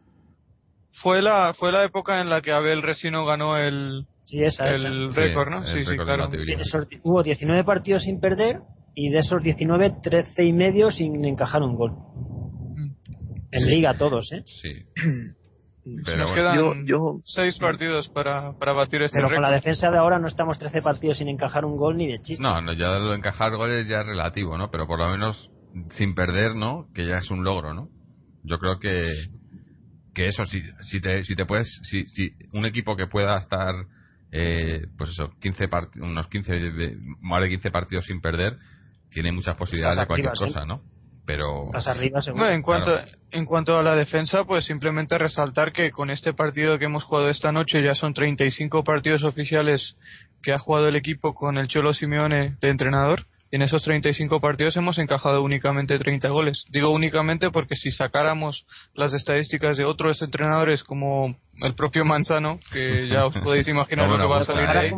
Fue 0.91 1.21
la, 1.21 1.53
fue 1.53 1.71
la 1.71 1.83
época 1.83 2.19
en 2.19 2.29
la 2.29 2.41
que 2.41 2.51
Abel 2.51 2.81
Resino 2.81 3.25
ganó 3.25 3.57
el, 3.57 4.07
Sí, 4.25 4.43
esa, 4.43 4.69
el 4.69 5.13
récord, 5.13 5.49
¿no? 5.49 5.65
Sí, 5.67 5.83
sí, 5.85 5.95
claro. 5.97 6.29
hubo 7.03 7.23
19 7.23 7.63
partidos 7.63 8.03
sin 8.03 8.19
perder 8.19 8.61
y 8.95 9.09
de 9.09 9.19
esos 9.19 9.41
19, 9.41 9.97
13 10.01 10.45
y 10.45 10.53
medio 10.53 10.91
sin 10.91 11.23
encajar 11.25 11.61
un 11.61 11.75
gol. 11.75 11.91
Mm. 11.91 12.91
En 13.51 13.65
liga 13.67 13.95
todos, 13.95 14.31
¿eh? 14.31 14.43
Sí. 14.45 14.71
Pero 16.05 16.17
Nos 16.17 16.31
quedan 16.31 16.85
yo, 16.85 17.19
seis 17.25 17.57
partidos 17.59 18.07
para, 18.07 18.53
para 18.57 18.71
batir 18.71 19.01
este 19.01 19.17
Pero 19.17 19.29
con 19.29 19.41
la 19.41 19.51
defensa 19.51 19.91
de 19.91 19.97
ahora 19.97 20.17
no 20.17 20.29
estamos 20.29 20.57
13 20.57 20.81
partidos 20.81 21.17
sin 21.17 21.27
encajar 21.27 21.65
un 21.65 21.75
gol 21.75 21.97
ni 21.97 22.07
de 22.07 22.19
chiste. 22.19 22.41
No, 22.41 22.61
no, 22.61 22.71
ya 22.71 22.87
lo 22.87 23.09
de 23.09 23.17
encajar 23.17 23.53
goles 23.57 23.85
ya 23.89 23.99
es 23.99 24.05
relativo, 24.05 24.57
¿no? 24.57 24.71
Pero 24.71 24.87
por 24.87 24.99
lo 24.99 25.09
menos 25.09 25.49
sin 25.89 26.15
perder, 26.15 26.55
¿no? 26.55 26.87
Que 26.93 27.05
ya 27.05 27.17
es 27.17 27.29
un 27.31 27.43
logro, 27.43 27.73
¿no? 27.73 27.89
Yo 28.43 28.59
creo 28.59 28.79
que 28.79 29.11
que 30.13 30.27
eso 30.27 30.45
si 30.45 30.61
si 30.79 31.01
te 31.01 31.23
si 31.23 31.35
te 31.35 31.45
puedes 31.45 31.67
si, 31.83 32.05
si 32.07 32.29
un 32.53 32.65
equipo 32.65 32.95
que 32.95 33.07
pueda 33.07 33.37
estar 33.37 33.73
eh, 34.35 34.87
pues 34.97 35.11
eso, 35.11 35.29
15 35.39 35.69
unos 36.01 36.27
15, 36.27 36.53
de, 36.53 36.97
más 37.21 37.41
de 37.43 37.49
15 37.49 37.69
partidos 37.69 38.05
sin 38.07 38.19
perder, 38.19 38.57
tiene 39.11 39.31
muchas 39.31 39.55
posibilidades 39.55 39.99
de 39.99 40.07
cualquier 40.07 40.33
cosa, 40.33 40.65
¿no? 40.65 40.81
Pero. 41.23 41.69
arriba, 41.73 42.19
en, 42.51 42.63
cuanto, 42.63 42.99
en 43.29 43.45
cuanto 43.45 43.77
a 43.77 43.83
la 43.83 43.95
defensa, 43.95 44.43
pues 44.43 44.65
simplemente 44.65 45.19
resaltar 45.19 45.71
que 45.71 45.91
con 45.91 46.09
este 46.09 46.33
partido 46.33 46.79
que 46.79 46.85
hemos 46.85 47.03
jugado 47.03 47.29
esta 47.29 47.51
noche 47.51 47.83
ya 47.83 47.93
son 47.93 48.15
35 48.15 48.83
partidos 48.83 49.23
oficiales 49.23 49.95
que 50.41 50.51
ha 50.51 50.57
jugado 50.57 50.87
el 50.87 50.95
equipo 50.95 51.35
con 51.35 51.59
el 51.59 51.67
Cholo 51.67 51.93
Simeone 51.93 52.57
de 52.59 52.69
entrenador 52.69 53.27
en 53.53 53.61
esos 53.61 53.83
35 53.83 54.41
partidos 54.41 54.75
hemos 54.77 54.97
encajado 54.97 55.43
únicamente 55.43 55.99
30 55.99 56.27
goles. 56.29 56.65
Digo 56.71 56.89
únicamente 56.89 57.51
porque 57.51 57.75
si 57.75 57.91
sacáramos 57.91 58.65
las 58.95 59.13
estadísticas 59.13 59.77
de 59.77 59.85
otros 59.85 60.23
entrenadores 60.23 60.83
como 60.83 61.35
el 61.61 61.75
propio 61.75 62.03
Manzano, 62.03 62.59
que 62.71 63.07
ya 63.07 63.27
os 63.27 63.37
podéis 63.37 63.67
imaginar 63.67 64.09
lo 64.09 64.17
que 64.17 64.25
va 64.25 64.37
a 64.39 64.43
salir 64.43 64.67
ahí, 64.67 64.91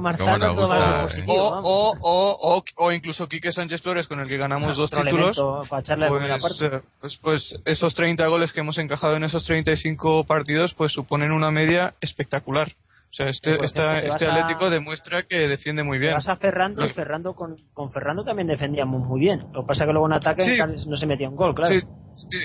o, 1.28 1.94
o, 2.02 2.63
o, 2.78 2.91
incluso 2.94 3.28
Quique 3.28 3.52
Sánchez 3.52 3.82
Flores 3.82 4.08
con 4.08 4.22
el 4.22 4.30
que 4.30 4.38
ganamos 4.38 4.78
dos 4.78 4.89
títulos, 4.89 5.38
pues, 5.68 6.62
eh, 6.62 6.82
pues, 7.02 7.20
pues, 7.22 7.62
esos 7.65 7.94
30 7.94 8.26
goles 8.28 8.54
que 8.54 8.62
hemos 8.62 8.78
encajado 8.78 9.18
en 9.18 9.26
esos 9.26 9.44
35 9.44 10.24
partidos 10.24 10.74
pues 10.76 10.94
suponen 10.94 11.34
una 11.34 11.52
media 11.52 11.96
espectacular. 12.00 12.72
O 13.15 13.17
sea, 13.17 13.30
este, 13.30 13.56
este 13.63 14.28
Atlético 14.28 14.69
demuestra 14.69 15.23
que 15.23 15.47
defiende 15.47 15.84
muy 15.84 15.99
bien. 15.99 16.15
Vas 16.15 16.28
a 16.28 16.36
Ferrando 16.36 16.86
y 16.86 16.89
Ferrando 16.89 17.34
con, 17.34 17.56
con 17.71 17.89
Ferrando 17.93 18.25
también 18.25 18.49
defendíamos 18.49 19.08
muy 19.08 19.21
bien. 19.21 19.39
Lo 19.54 19.62
que 19.62 19.67
pasa 19.67 19.86
es 19.86 19.88
que 19.88 19.93
luego 19.93 20.08
en 20.08 20.13
ataque 20.15 20.58
no 20.86 20.97
se 20.97 21.06
metía 21.08 21.30
un 21.30 21.38
gol, 21.38 21.56
claro. 21.56 21.73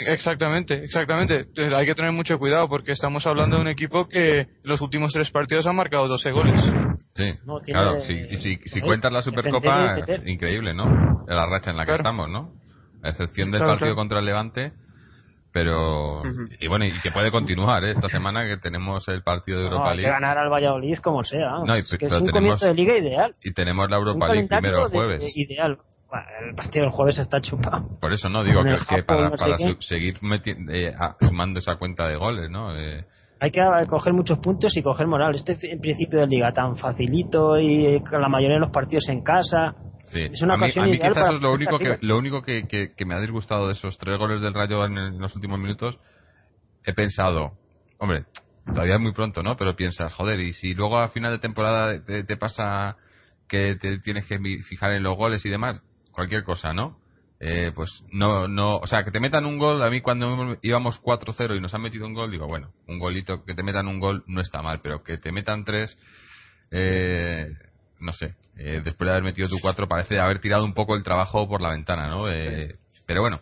exactamente, 0.07 0.85
exactamente. 0.85 1.47
hay 1.75 1.87
que 1.87 1.95
tener 1.97 2.13
mucho 2.13 2.39
cuidado 2.39 2.69
porque 2.69 2.93
estamos 2.93 3.27
hablando 3.27 3.57
de 3.57 3.63
un 3.63 3.69
equipo 3.69 4.07
que 4.07 4.47
los 4.63 4.81
últimos 4.81 5.13
tres 5.13 5.33
partidos 5.33 5.67
ha 5.67 5.73
marcado 5.73 6.07
12 6.07 6.31
goles. 6.31 6.63
Sí, 7.17 7.33
claro, 7.65 8.03
si, 8.03 8.37
si, 8.37 8.57
si 8.65 8.81
cuentas 8.81 9.11
la 9.11 9.23
Supercopa, 9.23 9.97
es 10.07 10.25
increíble, 10.25 10.73
¿no? 10.73 11.25
La 11.27 11.47
racha 11.47 11.73
en 11.73 11.79
la 11.79 11.85
que 11.85 11.97
estamos, 11.97 12.29
¿no? 12.29 12.53
A 13.03 13.09
excepción 13.09 13.51
del 13.51 13.63
partido 13.63 13.97
contra 13.97 14.21
el 14.21 14.25
Levante, 14.27 14.73
pero 15.53 16.23
y 16.61 16.69
bueno 16.69 16.85
y 16.85 16.93
que 17.01 17.11
puede 17.11 17.31
continuar 17.31 17.85
¿eh? 17.85 17.93
esta 17.93 18.09
semana 18.09 18.47
que 18.47 18.57
tenemos 18.57 19.07
el 19.09 19.23
partido 19.23 19.59
de 19.59 19.65
Europa 19.65 19.95
League 19.95 20.05
que 20.05 20.11
ganar 20.11 20.39
al 20.39 20.49
Valladolid 20.49 20.99
como 20.99 21.25
sea 21.25 21.59
no, 21.65 21.75
es 21.75 21.91
que 21.97 22.07
es 22.07 22.13
un 22.13 22.29
comienzo 22.29 22.67
de 22.67 22.75
liga 22.75 22.97
ideal. 22.97 23.35
y 23.43 23.53
tenemos 23.53 23.91
la 23.91 23.97
Europa 23.97 24.29
League 24.29 24.49
primero 24.49 24.87
el 24.87 24.93
jueves. 24.93 25.37
ideal. 25.37 25.79
El 26.45 26.57
partido 26.57 26.87
del 26.87 26.93
jueves 26.93 27.19
está 27.19 27.41
chupado. 27.41 27.87
Por 28.01 28.13
eso 28.13 28.29
no 28.29 28.43
digo 28.43 28.65
que, 28.65 29.05
para, 29.05 29.31
para 29.31 29.57
seguir 29.79 30.19
eh, 30.69 30.93
sumando 31.21 31.61
esa 31.61 31.77
cuenta 31.77 32.09
de 32.09 32.17
goles 32.17 32.51
no 32.51 32.77
eh, 32.77 33.05
hay 33.41 33.51
que 33.51 33.63
coger 33.89 34.13
muchos 34.13 34.39
puntos 34.39 34.77
y 34.77 34.83
coger 34.83 35.07
moral. 35.07 35.35
Este 35.35 35.57
en 35.63 35.81
principio 35.81 36.21
de 36.21 36.27
liga 36.27 36.53
tan 36.53 36.77
facilito 36.77 37.59
y 37.59 38.01
con 38.01 38.21
la 38.21 38.29
mayoría 38.29 38.57
de 38.57 38.61
los 38.61 38.71
partidos 38.71 39.09
en 39.09 39.23
casa, 39.23 39.75
Sí. 40.13 40.19
Es 40.21 40.43
una 40.43 40.55
a 40.55 40.57
mí, 40.57 40.99
quizás 40.99 41.35
es 41.35 41.41
lo 41.41 41.53
único, 41.53 41.79
que, 41.79 41.99
lo 42.01 42.19
único 42.19 42.43
que, 42.43 42.67
que, 42.67 43.05
me 43.05 43.15
ha 43.15 43.21
disgustado 43.21 43.69
de 43.69 43.75
esos 43.75 43.97
tres 43.97 44.19
goles 44.19 44.43
del 44.43 44.55
Rayo 44.55 44.85
en, 44.85 45.19
los 45.21 45.35
últimos 45.37 45.61
minutos. 45.61 45.99
He 46.85 46.93
pensado, 46.93 47.53
hombre, 47.99 48.25
todavía 48.67 48.97
es 48.97 49.01
muy 49.01 49.13
pronto, 49.13 49.45
¿no? 49.45 49.57
Pero 49.57 49.77
piensas, 49.77 50.13
joder, 50.15 50.41
y 50.41 50.53
si 50.53 50.75
luego 50.75 50.99
a 50.99 51.11
final 51.11 51.33
de 51.33 51.39
temporada 51.39 52.05
te, 52.05 52.37
pasa 52.37 52.97
que 53.49 53.77
te 53.77 53.99
tienes 54.01 54.27
que 54.27 54.39
fijar 54.65 54.93
en 54.93 55.05
los 55.05 55.17
goles 55.17 55.47
y 55.47 55.49
demás, 55.49 55.81
cualquier 56.11 56.43
cosa, 56.43 56.73
¿no? 56.73 56.99
Eh, 57.39 57.71
pues 57.73 58.05
no, 58.11 58.49
no, 58.49 58.79
o 58.79 58.87
sea, 58.89 59.05
que 59.05 59.13
te 59.13 59.21
metan 59.21 59.47
un 59.47 59.59
gol, 59.59 59.81
a 59.83 59.91
mí 59.91 60.01
cuando 60.01 60.59
íbamos 60.61 61.01
4-0 61.01 61.57
y 61.57 61.61
nos 61.61 61.73
han 61.73 61.83
metido 61.83 62.07
un 62.07 62.15
gol, 62.15 62.33
digo, 62.33 62.47
bueno, 62.49 62.73
un 62.89 62.99
golito, 62.99 63.45
que 63.45 63.55
te 63.55 63.63
metan 63.63 63.87
un 63.87 64.01
gol 64.01 64.25
no 64.27 64.41
está 64.41 64.61
mal, 64.61 64.81
pero 64.83 65.05
que 65.05 65.19
te 65.19 65.31
metan 65.31 65.65
tres, 65.65 65.97
eh, 66.73 67.47
no 68.01 68.13
sé, 68.13 68.35
eh, 68.63 68.83
después 68.85 69.07
de 69.07 69.13
haber 69.13 69.25
metido 69.25 69.49
tu 69.49 69.59
4 69.59 69.89
parece 69.89 70.19
haber 70.19 70.39
tirado 70.39 70.65
un 70.65 70.75
poco 70.75 70.95
el 70.95 71.03
trabajo 71.03 71.49
por 71.49 71.63
la 71.63 71.71
ventana, 71.71 72.09
¿no? 72.09 72.31
Eh, 72.31 72.75
pero 73.07 73.23
bueno, 73.23 73.41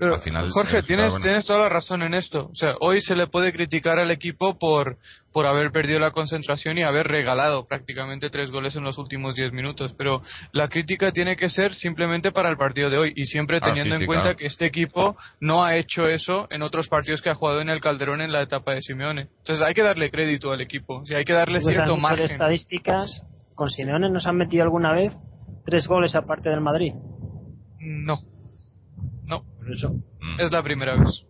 pero, 0.00 0.18
Jorge, 0.52 0.82
tienes, 0.82 1.12
tienes 1.20 1.44
toda 1.44 1.58
la 1.58 1.68
razón 1.68 2.02
en 2.02 2.14
esto. 2.14 2.48
O 2.50 2.54
sea, 2.54 2.74
hoy 2.80 3.02
se 3.02 3.14
le 3.14 3.26
puede 3.26 3.52
criticar 3.52 3.98
al 3.98 4.10
equipo 4.10 4.58
por, 4.58 4.96
por 5.30 5.44
haber 5.44 5.72
perdido 5.72 5.98
la 5.98 6.10
concentración 6.10 6.78
y 6.78 6.82
haber 6.82 7.06
regalado 7.06 7.66
prácticamente 7.66 8.30
tres 8.30 8.50
goles 8.50 8.74
en 8.76 8.84
los 8.84 8.96
últimos 8.96 9.36
diez 9.36 9.52
minutos. 9.52 9.92
Pero 9.98 10.22
la 10.52 10.68
crítica 10.68 11.12
tiene 11.12 11.36
que 11.36 11.50
ser 11.50 11.74
simplemente 11.74 12.32
para 12.32 12.48
el 12.48 12.56
partido 12.56 12.88
de 12.88 12.96
hoy 12.96 13.12
y 13.14 13.26
siempre 13.26 13.58
ah, 13.60 13.66
teniendo 13.66 13.94
en 13.94 14.06
cuenta 14.06 14.36
que 14.36 14.46
este 14.46 14.64
equipo 14.64 15.18
no 15.38 15.66
ha 15.66 15.76
hecho 15.76 16.08
eso 16.08 16.48
en 16.50 16.62
otros 16.62 16.88
partidos 16.88 17.20
que 17.20 17.28
ha 17.28 17.34
jugado 17.34 17.60
en 17.60 17.68
el 17.68 17.82
Calderón 17.82 18.22
en 18.22 18.32
la 18.32 18.40
etapa 18.40 18.72
de 18.72 18.80
Simeone. 18.80 19.28
Entonces 19.40 19.60
hay 19.62 19.74
que 19.74 19.82
darle 19.82 20.10
crédito 20.10 20.50
al 20.50 20.62
equipo. 20.62 21.00
O 21.00 21.04
sea, 21.04 21.18
hay 21.18 21.24
que 21.26 21.34
darle 21.34 21.60
pues 21.60 21.74
cierto 21.74 21.98
margen. 21.98 22.24
estadísticas 22.24 23.22
¿Con 23.60 23.68
Simeone 23.68 24.08
nos 24.08 24.26
han 24.26 24.38
metido 24.38 24.62
alguna 24.62 24.90
vez 24.94 25.14
tres 25.66 25.86
goles 25.86 26.14
aparte 26.14 26.48
del 26.48 26.62
Madrid? 26.62 26.94
No. 27.78 28.16
No. 29.28 29.44
eso. 29.70 29.96
Es 30.38 30.50
la 30.50 30.62
primera 30.62 30.96
vez 30.96 31.26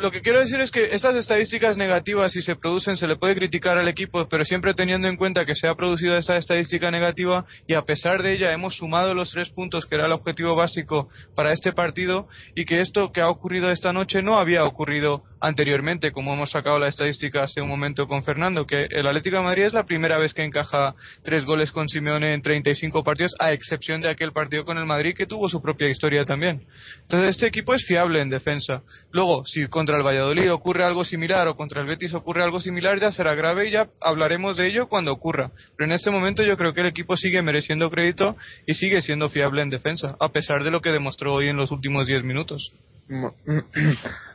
lo 0.00 0.10
que 0.10 0.20
quiero 0.20 0.40
decir 0.40 0.60
es 0.60 0.70
que 0.70 0.94
estas 0.94 1.16
estadísticas 1.16 1.76
negativas, 1.76 2.32
si 2.32 2.42
se 2.42 2.56
producen, 2.56 2.96
se 2.96 3.06
le 3.06 3.16
puede 3.16 3.34
criticar 3.34 3.78
al 3.78 3.88
equipo, 3.88 4.28
pero 4.28 4.44
siempre 4.44 4.74
teniendo 4.74 5.08
en 5.08 5.16
cuenta 5.16 5.44
que 5.44 5.54
se 5.54 5.68
ha 5.68 5.74
producido 5.74 6.16
esta 6.16 6.36
estadística 6.36 6.90
negativa 6.90 7.44
y 7.66 7.74
a 7.74 7.82
pesar 7.82 8.22
de 8.22 8.32
ella 8.32 8.52
hemos 8.52 8.76
sumado 8.76 9.14
los 9.14 9.30
tres 9.30 9.50
puntos 9.50 9.86
que 9.86 9.94
era 9.94 10.06
el 10.06 10.12
objetivo 10.12 10.54
básico 10.54 11.08
para 11.34 11.52
este 11.52 11.72
partido 11.72 12.28
y 12.54 12.64
que 12.64 12.80
esto 12.80 13.12
que 13.12 13.20
ha 13.20 13.28
ocurrido 13.28 13.70
esta 13.70 13.92
noche 13.92 14.22
no 14.22 14.38
había 14.38 14.64
ocurrido 14.64 15.24
anteriormente, 15.42 16.12
como 16.12 16.34
hemos 16.34 16.52
sacado 16.52 16.78
la 16.78 16.88
estadística 16.88 17.42
hace 17.42 17.60
un 17.60 17.68
momento 17.68 18.06
con 18.06 18.22
Fernando, 18.22 18.64
que 18.64 18.86
el 18.88 19.06
Atlético 19.06 19.38
de 19.38 19.42
Madrid 19.42 19.64
es 19.64 19.72
la 19.72 19.84
primera 19.84 20.16
vez 20.16 20.32
que 20.32 20.44
encaja 20.44 20.94
tres 21.24 21.44
goles 21.44 21.72
con 21.72 21.88
Simeone 21.88 22.32
en 22.34 22.42
35 22.42 23.02
partidos, 23.02 23.34
a 23.40 23.52
excepción 23.52 24.00
de 24.00 24.08
aquel 24.08 24.32
partido 24.32 24.64
con 24.64 24.78
el 24.78 24.86
Madrid 24.86 25.14
que 25.16 25.26
tuvo 25.26 25.48
su 25.48 25.60
propia 25.60 25.88
historia 25.88 26.24
también. 26.24 26.64
Entonces, 27.02 27.30
este 27.30 27.46
equipo 27.48 27.74
es 27.74 27.84
fiable 27.84 28.20
en 28.20 28.28
defensa. 28.28 28.82
Luego, 29.10 29.41
si 29.44 29.66
contra 29.66 29.96
el 29.96 30.02
Valladolid 30.02 30.52
ocurre 30.52 30.84
algo 30.84 31.04
similar 31.04 31.48
o 31.48 31.56
contra 31.56 31.80
el 31.80 31.86
Betis 31.86 32.14
ocurre 32.14 32.42
algo 32.42 32.60
similar, 32.60 33.00
ya 33.00 33.12
será 33.12 33.34
grave 33.34 33.68
y 33.68 33.72
ya 33.72 33.88
hablaremos 34.00 34.56
de 34.56 34.68
ello 34.68 34.88
cuando 34.88 35.12
ocurra. 35.12 35.50
Pero 35.76 35.88
en 35.88 35.92
este 35.92 36.10
momento 36.10 36.42
yo 36.42 36.56
creo 36.56 36.74
que 36.74 36.80
el 36.80 36.88
equipo 36.88 37.16
sigue 37.16 37.42
mereciendo 37.42 37.90
crédito 37.90 38.36
y 38.66 38.74
sigue 38.74 39.00
siendo 39.00 39.28
fiable 39.28 39.62
en 39.62 39.70
defensa, 39.70 40.16
a 40.20 40.28
pesar 40.30 40.64
de 40.64 40.70
lo 40.70 40.80
que 40.80 40.90
demostró 40.90 41.34
hoy 41.34 41.48
en 41.48 41.56
los 41.56 41.70
últimos 41.70 42.06
10 42.06 42.24
minutos. 42.24 42.72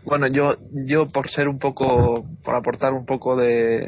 Bueno, 0.04 0.28
yo, 0.28 0.56
yo 0.72 1.10
por 1.10 1.30
ser 1.30 1.50
un 1.50 1.60
poco, 1.60 2.26
por 2.42 2.56
aportar 2.56 2.94
un 2.94 3.06
poco 3.06 3.36
de, 3.36 3.86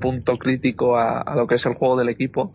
punto 0.00 0.36
crítico 0.38 0.96
a, 0.96 1.34
lo 1.34 1.46
que 1.46 1.56
es 1.56 1.66
el 1.66 1.74
juego 1.74 1.96
del 1.96 2.08
equipo, 2.08 2.52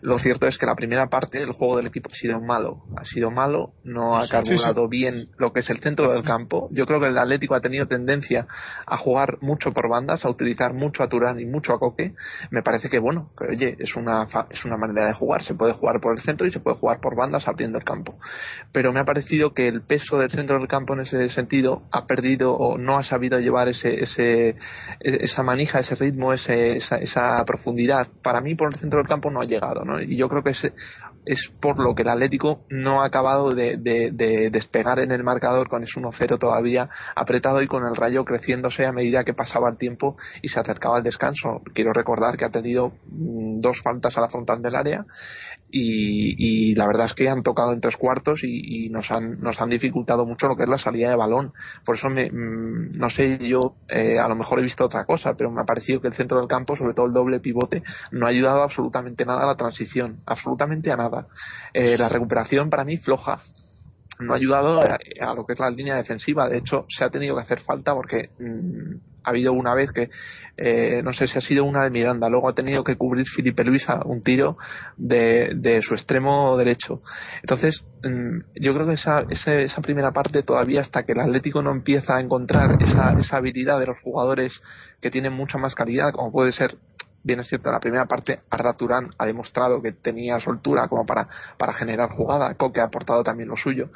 lo 0.00 0.18
cierto 0.18 0.46
es 0.46 0.58
que 0.58 0.66
la 0.66 0.74
primera 0.74 1.06
parte 1.06 1.38
del 1.38 1.52
juego 1.52 1.76
del 1.76 1.86
equipo 1.86 2.10
ha 2.12 2.16
sido 2.16 2.40
malo. 2.40 2.82
Ha 2.96 3.04
sido 3.04 3.30
malo, 3.30 3.72
no 3.84 4.18
ha 4.18 4.28
carburado 4.28 4.88
bien 4.88 5.28
lo 5.38 5.52
que 5.52 5.60
es 5.60 5.70
el 5.70 5.80
centro 5.80 6.12
del 6.12 6.22
campo. 6.22 6.68
Yo 6.72 6.86
creo 6.86 7.00
que 7.00 7.06
el 7.06 7.16
Atlético 7.16 7.54
ha 7.54 7.60
tenido 7.60 7.86
tendencia 7.86 8.46
a 8.86 8.96
jugar 8.98 9.38
mucho 9.40 9.72
por 9.72 9.88
bandas, 9.88 10.24
a 10.24 10.28
utilizar 10.28 10.74
mucho 10.74 11.02
a 11.02 11.08
Turán 11.08 11.40
y 11.40 11.46
mucho 11.46 11.72
a 11.72 11.78
Coque. 11.78 12.12
Me 12.50 12.62
parece 12.62 12.90
que, 12.90 12.98
bueno, 12.98 13.30
oye, 13.40 13.76
es 13.78 13.96
una, 13.96 14.26
es 14.50 14.64
una 14.64 14.76
manera 14.76 15.06
de 15.06 15.14
jugar. 15.14 15.42
Se 15.42 15.54
puede 15.54 15.72
jugar 15.72 16.00
por 16.00 16.12
el 16.12 16.22
centro 16.22 16.46
y 16.46 16.52
se 16.52 16.60
puede 16.60 16.76
jugar 16.76 17.00
por 17.00 17.16
bandas 17.16 17.48
abriendo 17.48 17.78
el 17.78 17.84
campo. 17.84 18.18
Pero 18.72 18.92
me 18.92 19.00
ha 19.00 19.04
parecido 19.04 19.54
que 19.54 19.68
el 19.68 19.82
peso 19.82 20.18
del 20.18 20.30
centro 20.30 20.58
del 20.58 20.68
campo 20.68 20.92
en 20.92 21.00
ese 21.00 21.30
sentido 21.30 21.82
ha 21.90 22.06
perdido 22.06 22.54
o 22.54 22.76
no 22.76 22.98
ha 22.98 23.02
sabido 23.02 23.38
llevar 23.38 23.68
ese, 23.68 24.02
ese, 24.02 24.56
esa 25.00 25.42
manija, 25.42 25.78
ese 25.78 25.94
ritmo, 25.94 26.32
ese, 26.32 26.53
esa, 26.54 26.96
esa 26.96 27.44
profundidad. 27.44 28.08
Para 28.22 28.40
mí, 28.40 28.54
por 28.54 28.72
el 28.72 28.78
centro 28.78 28.98
del 28.98 29.08
campo 29.08 29.30
no 29.30 29.40
ha 29.40 29.44
llegado, 29.44 29.84
¿no? 29.84 30.00
Y 30.00 30.16
yo 30.16 30.28
creo 30.28 30.42
que 30.42 30.50
es, 30.50 30.64
es 31.26 31.52
por 31.60 31.78
lo 31.78 31.94
que 31.94 32.02
el 32.02 32.08
Atlético 32.08 32.64
no 32.68 33.02
ha 33.02 33.06
acabado 33.06 33.54
de, 33.54 33.78
despegar 34.50 34.98
en 34.98 35.12
el 35.12 35.24
marcador 35.24 35.68
con 35.68 35.82
ese 35.82 36.00
1-0 36.00 36.38
todavía 36.38 36.88
apretado 37.16 37.62
y 37.62 37.66
con 37.66 37.86
el 37.86 37.96
rayo 37.96 38.24
creciéndose 38.24 38.84
a 38.84 38.92
medida 38.92 39.24
que 39.24 39.34
pasaba 39.34 39.70
el 39.70 39.78
tiempo 39.78 40.16
y 40.42 40.48
se 40.48 40.60
acercaba 40.60 40.98
el 40.98 41.04
descanso. 41.04 41.62
Quiero 41.74 41.92
recordar 41.92 42.36
que 42.36 42.44
ha 42.44 42.50
tenido 42.50 42.92
mm, 43.06 43.60
dos 43.60 43.80
faltas 43.82 44.16
a 44.16 44.20
la 44.20 44.28
frontal 44.28 44.60
del 44.60 44.76
área 44.76 45.04
y, 45.70 46.74
la 46.76 46.86
verdad 46.86 47.06
es 47.06 47.14
que 47.14 47.28
han 47.28 47.42
tocado 47.42 47.72
en 47.72 47.80
tres 47.80 47.96
cuartos 47.96 48.40
y, 48.44 48.88
nos, 48.90 49.10
han, 49.10 49.40
nos 49.40 49.60
han 49.60 49.70
dificultado 49.70 50.24
mucho 50.24 50.46
lo 50.46 50.56
que 50.56 50.62
es 50.62 50.68
la 50.68 50.78
salida 50.78 51.10
de 51.10 51.16
balón. 51.16 51.52
Por 51.84 51.96
eso, 51.96 52.08
me, 52.08 52.30
mm, 52.30 52.96
no 52.96 53.10
sé, 53.10 53.38
yo 53.38 53.74
eh, 53.88 54.18
a 54.18 54.28
lo 54.28 54.36
mejor 54.36 54.60
he 54.60 54.62
visto 54.62 54.84
otra 54.84 55.04
cosa, 55.04 55.34
pero 55.36 55.50
me 55.50 55.62
ha 55.62 55.64
parecido 55.64 56.00
que 56.00 56.08
el 56.08 56.14
centro 56.14 56.38
del 56.38 56.48
campo, 56.48 56.76
sobre 56.76 56.94
todo 56.94 57.06
el 57.06 57.12
doble 57.12 57.40
pivote, 57.40 57.82
no 58.12 58.26
ha 58.26 58.30
ayudado 58.30 58.62
absolutamente 58.62 59.24
nada 59.24 59.42
a 59.42 59.46
la 59.46 59.56
transición, 59.56 60.20
absolutamente 60.26 60.92
a 60.92 60.96
nada. 60.96 61.26
Eh, 61.72 61.98
la 61.98 62.08
recuperación 62.08 62.70
para 62.70 62.84
mí 62.84 62.96
floja 62.98 63.40
no 64.20 64.32
ha 64.32 64.36
ayudado 64.36 64.80
a, 64.80 65.34
lo 65.34 65.44
que 65.44 65.54
es 65.54 65.58
la 65.58 65.70
línea 65.70 65.96
defensiva. 65.96 66.48
De 66.48 66.58
hecho, 66.58 66.86
se 66.88 67.04
ha 67.04 67.10
tenido 67.10 67.34
que 67.34 67.42
hacer 67.42 67.60
falta 67.60 67.94
porque 67.94 68.30
mm, 68.38 69.13
ha 69.24 69.30
habido 69.30 69.52
una 69.52 69.74
vez 69.74 69.90
que, 69.92 70.10
eh, 70.56 71.02
no 71.02 71.12
sé 71.12 71.26
si 71.26 71.38
ha 71.38 71.40
sido 71.40 71.64
una 71.64 71.84
de 71.84 71.90
Miranda, 71.90 72.28
luego 72.28 72.48
ha 72.48 72.54
tenido 72.54 72.84
que 72.84 72.96
cubrir 72.96 73.26
Felipe 73.26 73.64
Luisa 73.64 74.00
un 74.04 74.22
tiro 74.22 74.56
de, 74.96 75.52
de 75.56 75.82
su 75.82 75.94
extremo 75.94 76.56
derecho. 76.56 77.00
Entonces, 77.42 77.84
mm, 78.02 78.38
yo 78.60 78.74
creo 78.74 78.86
que 78.86 78.92
esa, 78.92 79.24
esa, 79.30 79.80
primera 79.80 80.12
parte 80.12 80.42
todavía 80.42 80.80
hasta 80.80 81.02
que 81.02 81.12
el 81.12 81.20
Atlético 81.20 81.62
no 81.62 81.72
empieza 81.72 82.16
a 82.16 82.20
encontrar 82.20 82.80
esa, 82.80 83.12
esa 83.18 83.36
habilidad 83.38 83.80
de 83.80 83.86
los 83.86 84.00
jugadores 84.00 84.52
que 85.00 85.10
tienen 85.10 85.32
mucha 85.32 85.58
más 85.58 85.74
calidad, 85.74 86.12
como 86.12 86.30
puede 86.30 86.52
ser 86.52 86.76
bien 87.24 87.40
es 87.40 87.48
cierto, 87.48 87.72
la 87.72 87.80
primera 87.80 88.04
parte 88.04 88.40
Arda 88.50 88.74
Turán 88.74 89.08
ha 89.18 89.26
demostrado 89.26 89.80
que 89.82 89.92
tenía 89.92 90.38
soltura 90.38 90.88
como 90.88 91.06
para, 91.06 91.26
para 91.56 91.72
generar 91.72 92.10
jugada, 92.10 92.54
Coque 92.54 92.80
ha 92.80 92.84
aportado 92.84 93.24
también 93.24 93.48
lo 93.48 93.56
suyo, 93.56 93.88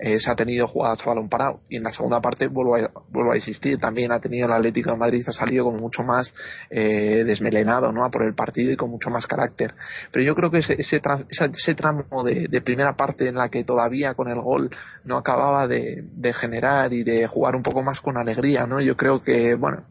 se 0.00 0.30
ha 0.30 0.34
tenido 0.34 0.66
jugadas 0.66 1.00
a 1.02 1.10
balón 1.10 1.28
parado 1.28 1.60
y 1.68 1.76
en 1.76 1.82
la 1.82 1.92
segunda 1.92 2.20
parte 2.20 2.46
vuelvo 2.48 2.76
a, 2.76 2.90
vuelvo 3.10 3.32
a 3.32 3.36
insistir, 3.36 3.78
también 3.78 4.12
ha 4.12 4.20
tenido 4.20 4.46
el 4.46 4.52
Atlético 4.52 4.90
de 4.90 4.96
Madrid, 4.96 5.24
ha 5.26 5.32
salido 5.32 5.64
con 5.64 5.76
mucho 5.76 6.02
más 6.02 6.34
eh, 6.70 7.22
desmelenado 7.24 7.92
¿no? 7.92 8.10
por 8.10 8.22
el 8.22 8.34
partido 8.34 8.72
y 8.72 8.76
con 8.76 8.90
mucho 8.90 9.10
más 9.10 9.26
carácter. 9.26 9.74
Pero 10.10 10.24
yo 10.24 10.34
creo 10.34 10.50
que 10.50 10.58
ese, 10.58 10.74
ese, 10.78 11.00
ese 11.30 11.74
tramo 11.74 12.24
de, 12.24 12.46
de, 12.48 12.60
primera 12.62 12.94
parte 12.94 13.28
en 13.28 13.34
la 13.34 13.48
que 13.48 13.64
todavía 13.64 14.14
con 14.14 14.28
el 14.28 14.40
gol 14.40 14.70
no 15.04 15.18
acababa 15.18 15.66
de, 15.66 16.04
de 16.12 16.32
generar 16.32 16.92
y 16.92 17.02
de 17.02 17.26
jugar 17.26 17.56
un 17.56 17.62
poco 17.62 17.82
más 17.82 18.00
con 18.00 18.16
alegría, 18.16 18.66
¿no? 18.66 18.80
yo 18.80 18.96
creo 18.96 19.22
que, 19.22 19.54
bueno, 19.54 19.84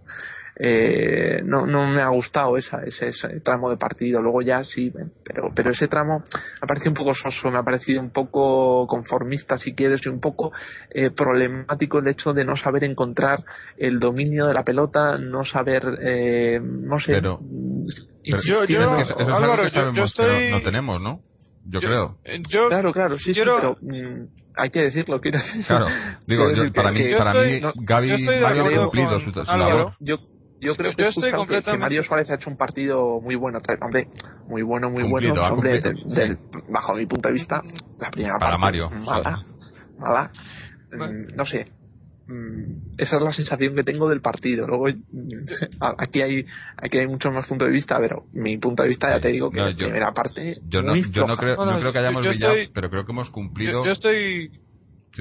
eh, 0.62 1.42
no, 1.46 1.66
no 1.66 1.88
me 1.88 2.02
ha 2.02 2.10
gustado 2.10 2.58
esa, 2.58 2.82
ese, 2.84 3.12
tramo 3.42 3.70
de 3.70 3.78
partido. 3.78 4.22
Luego 4.22 4.42
ya 4.42 4.62
sí, 4.64 4.92
pero, 5.24 5.50
pero 5.56 5.72
ese 5.72 5.88
tramo 5.88 6.20
me 6.20 6.40
ha 6.62 6.68
parecido 6.68 6.92
un 6.92 6.96
poco 6.98 7.14
soso, 7.16 7.50
me 7.50 7.58
ha 7.60 7.64
parecido 7.64 8.02
un 8.02 8.12
poco 8.12 8.86
conformista, 8.88 9.58
si 9.58 9.74
quieres, 9.74 10.06
y 10.06 10.10
un 10.10 10.20
poco 10.20 10.52
eh, 10.90 11.12
problemático 11.12 12.00
el 12.00 12.10
hecho 12.10 12.34
de 12.34 12.44
no 12.44 12.58
saber 12.58 12.84
encontrar 12.84 13.44
el 13.78 14.00
dominio 14.00 14.48
de 14.48 14.54
la 14.54 14.64
pelota, 14.64 15.18
no 15.18 15.46
saber, 15.46 15.98
eh, 16.02 16.60
no 16.62 17.00
sé. 17.00 17.14
Pero, 17.14 17.40
yo, 18.44 18.66
yo, 18.66 18.82
Álvaro, 19.34 19.68
yo, 19.94 20.04
estoy... 20.04 20.52
no, 20.52 20.62
tenemos, 20.62 21.02
¿no? 21.02 21.22
yo, 21.64 21.80
creo. 21.80 22.18
Eh, 22.26 22.42
yo, 22.50 22.68
claro, 22.68 22.92
claro, 22.92 23.18
sí, 23.18 23.32
quiero- 23.34 23.56
sí, 23.56 23.62
pero 23.62 23.78
mm, 23.82 24.28
hay 24.56 24.70
que 24.72 24.82
decirlo, 24.82 25.22
quiero 25.22 25.38
decir. 25.38 25.66
Claro, 25.66 25.86
digo, 26.28 26.52
yo- 26.52 26.74
para 26.74 26.90
que- 26.92 27.00
mí, 27.00 27.10
que- 27.10 27.16
para 27.16 27.32
estoy- 27.32 27.54
mí 27.54 27.60
no, 27.62 27.72
Gaby 27.86 28.12
ha 28.12 28.16
cumplido 28.16 29.10
con 29.10 29.20
su, 29.22 29.32
su 29.32 29.58
labor. 29.58 29.94
Yo, 30.00 30.18
yo 30.62 30.76
creo 30.76 30.92
Yo 30.92 30.98
que, 30.98 31.08
estoy 31.08 31.32
completamente- 31.32 31.80
Mario 31.80 32.04
Suárez 32.04 32.30
ha 32.32 32.36
hecho 32.36 32.50
un 32.50 32.58
partido 32.58 33.20
muy 33.22 33.36
bueno. 33.36 33.60
Hombre, 33.82 34.08
muy 34.48 34.62
bueno, 34.62 34.90
muy 34.90 35.04
Cumplido, 35.04 35.36
bueno. 35.36 35.54
Hombre, 35.54 35.82
del- 35.82 36.38
bajo 36.70 36.96
mi 36.96 37.06
punto 37.06 37.28
de 37.30 37.34
vista, 37.34 37.62
la 38.00 38.12
primera 38.12 38.38
Para 38.40 38.52
parte. 38.58 38.62
Mario. 38.62 38.90
Mala. 38.90 39.44
Mala. 39.98 40.32
Mm, 40.92 41.36
No 41.36 41.46
sé. 41.46 41.68
Mm, 42.28 42.92
Esa 43.00 43.16
es 43.16 43.22
la 43.24 43.34
sensación 43.34 43.76
que 43.76 43.82
tengo 43.84 44.08
del 44.08 44.22
partido. 44.22 44.68
Luego, 44.68 44.86
aquí 45.98 46.22
hay 46.22 46.46
aquí 46.78 47.00
hay 47.00 47.08
muchos 47.08 47.34
más 47.34 47.48
puntos 47.48 47.68
de 47.68 47.74
vista, 47.74 47.98
pero 48.00 48.26
mi 48.34 48.58
punto 48.58 48.84
de 48.84 48.90
vista 48.90 49.10
ya 49.10 49.20
te 49.20 49.30
digo 49.30 49.50
que 49.50 49.58
No, 49.58 49.66
la 49.66 49.72
yo- 49.72 49.78
primera 49.78 50.12
parte 50.14 50.58
Yo 50.68 50.82
no, 50.84 50.92
muy 50.92 51.02
yo 51.12 51.22
no 51.22 51.36
floja. 51.36 51.42
creo, 51.42 51.66
No, 51.66 51.80
creo 51.80 51.92
que 51.92 52.00
hayamos 52.00 52.24
yo 52.24 52.30
brillado, 52.30 52.54
estoy- 52.54 52.72
pero 52.74 52.90
creo 52.92 53.06
que 53.06 53.12
hemos 53.12 53.30
cumplido. 53.32 53.72
yo, 53.80 53.86
yo 53.86 53.92
estoy 53.92 54.52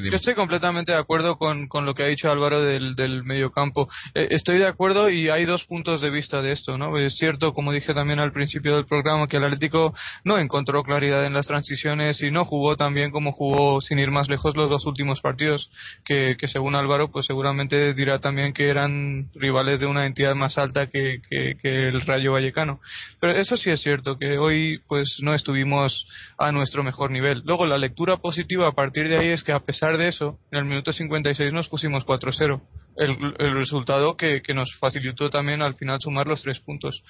Dime. 0.02 0.10
Yo 0.10 0.16
estoy 0.16 0.34
completamente 0.34 0.92
de 0.92 0.98
acuerdo 0.98 1.36
con, 1.36 1.68
con 1.68 1.84
lo 1.84 1.94
que 1.94 2.04
ha 2.04 2.06
dicho 2.06 2.30
Álvaro 2.30 2.62
del, 2.62 2.94
del 2.94 3.24
mediocampo. 3.24 3.88
Eh, 4.14 4.28
estoy 4.30 4.58
de 4.58 4.66
acuerdo 4.66 5.10
y 5.10 5.28
hay 5.28 5.44
dos 5.44 5.64
puntos 5.64 6.00
de 6.00 6.10
vista 6.10 6.40
de 6.42 6.52
esto, 6.52 6.78
¿no? 6.78 6.96
Es 6.98 7.16
cierto, 7.16 7.52
como 7.52 7.72
dije 7.72 7.94
también 7.94 8.20
al 8.20 8.32
principio 8.32 8.76
del 8.76 8.86
programa, 8.86 9.26
que 9.26 9.38
el 9.38 9.44
Atlético 9.44 9.94
no 10.24 10.38
encontró 10.38 10.82
claridad 10.82 11.26
en 11.26 11.34
las 11.34 11.46
transiciones 11.46 12.22
y 12.22 12.30
no 12.30 12.44
jugó 12.44 12.76
tan 12.76 12.94
bien 12.94 13.10
como 13.10 13.32
jugó, 13.32 13.80
sin 13.80 13.98
ir 13.98 14.10
más 14.10 14.28
lejos, 14.28 14.56
los 14.56 14.70
dos 14.70 14.86
últimos 14.86 15.20
partidos, 15.20 15.70
que, 16.04 16.36
que 16.38 16.48
según 16.48 16.74
Álvaro, 16.74 17.10
pues 17.10 17.26
seguramente 17.26 17.94
dirá 17.94 18.18
también 18.20 18.52
que 18.52 18.68
eran 18.68 19.28
rivales 19.34 19.80
de 19.80 19.86
una 19.86 20.06
entidad 20.06 20.34
más 20.34 20.58
alta 20.58 20.86
que, 20.86 21.20
que, 21.28 21.54
que 21.60 21.88
el 21.88 22.00
Rayo 22.02 22.32
Vallecano. 22.32 22.80
Pero 23.20 23.32
eso 23.38 23.56
sí 23.56 23.70
es 23.70 23.80
cierto, 23.80 24.18
que 24.18 24.38
hoy 24.38 24.80
pues 24.86 25.16
no 25.22 25.34
estuvimos 25.34 26.06
a 26.38 26.52
nuestro 26.52 26.84
mejor 26.84 27.10
nivel. 27.10 27.42
Luego 27.44 27.66
la 27.66 27.78
lectura 27.78 28.18
positiva 28.18 28.68
a 28.68 28.72
partir 28.72 29.08
de 29.08 29.18
ahí 29.18 29.28
es 29.28 29.42
que 29.42 29.52
a 29.52 29.60
pesar 29.60 29.87
de 29.96 30.08
eso, 30.08 30.38
en 30.50 30.58
el 30.58 30.64
minuto 30.64 30.92
56 30.92 31.52
nos 31.52 31.68
pusimos 31.68 32.04
4-0. 32.04 32.60
El, 32.96 33.34
el 33.38 33.54
resultado 33.54 34.16
que, 34.16 34.42
que 34.42 34.54
nos 34.54 34.76
facilitó 34.78 35.30
también 35.30 35.62
al 35.62 35.74
final 35.74 35.98
sumar 36.00 36.26
los 36.26 36.42
tres 36.42 36.58
puntos. 36.58 37.02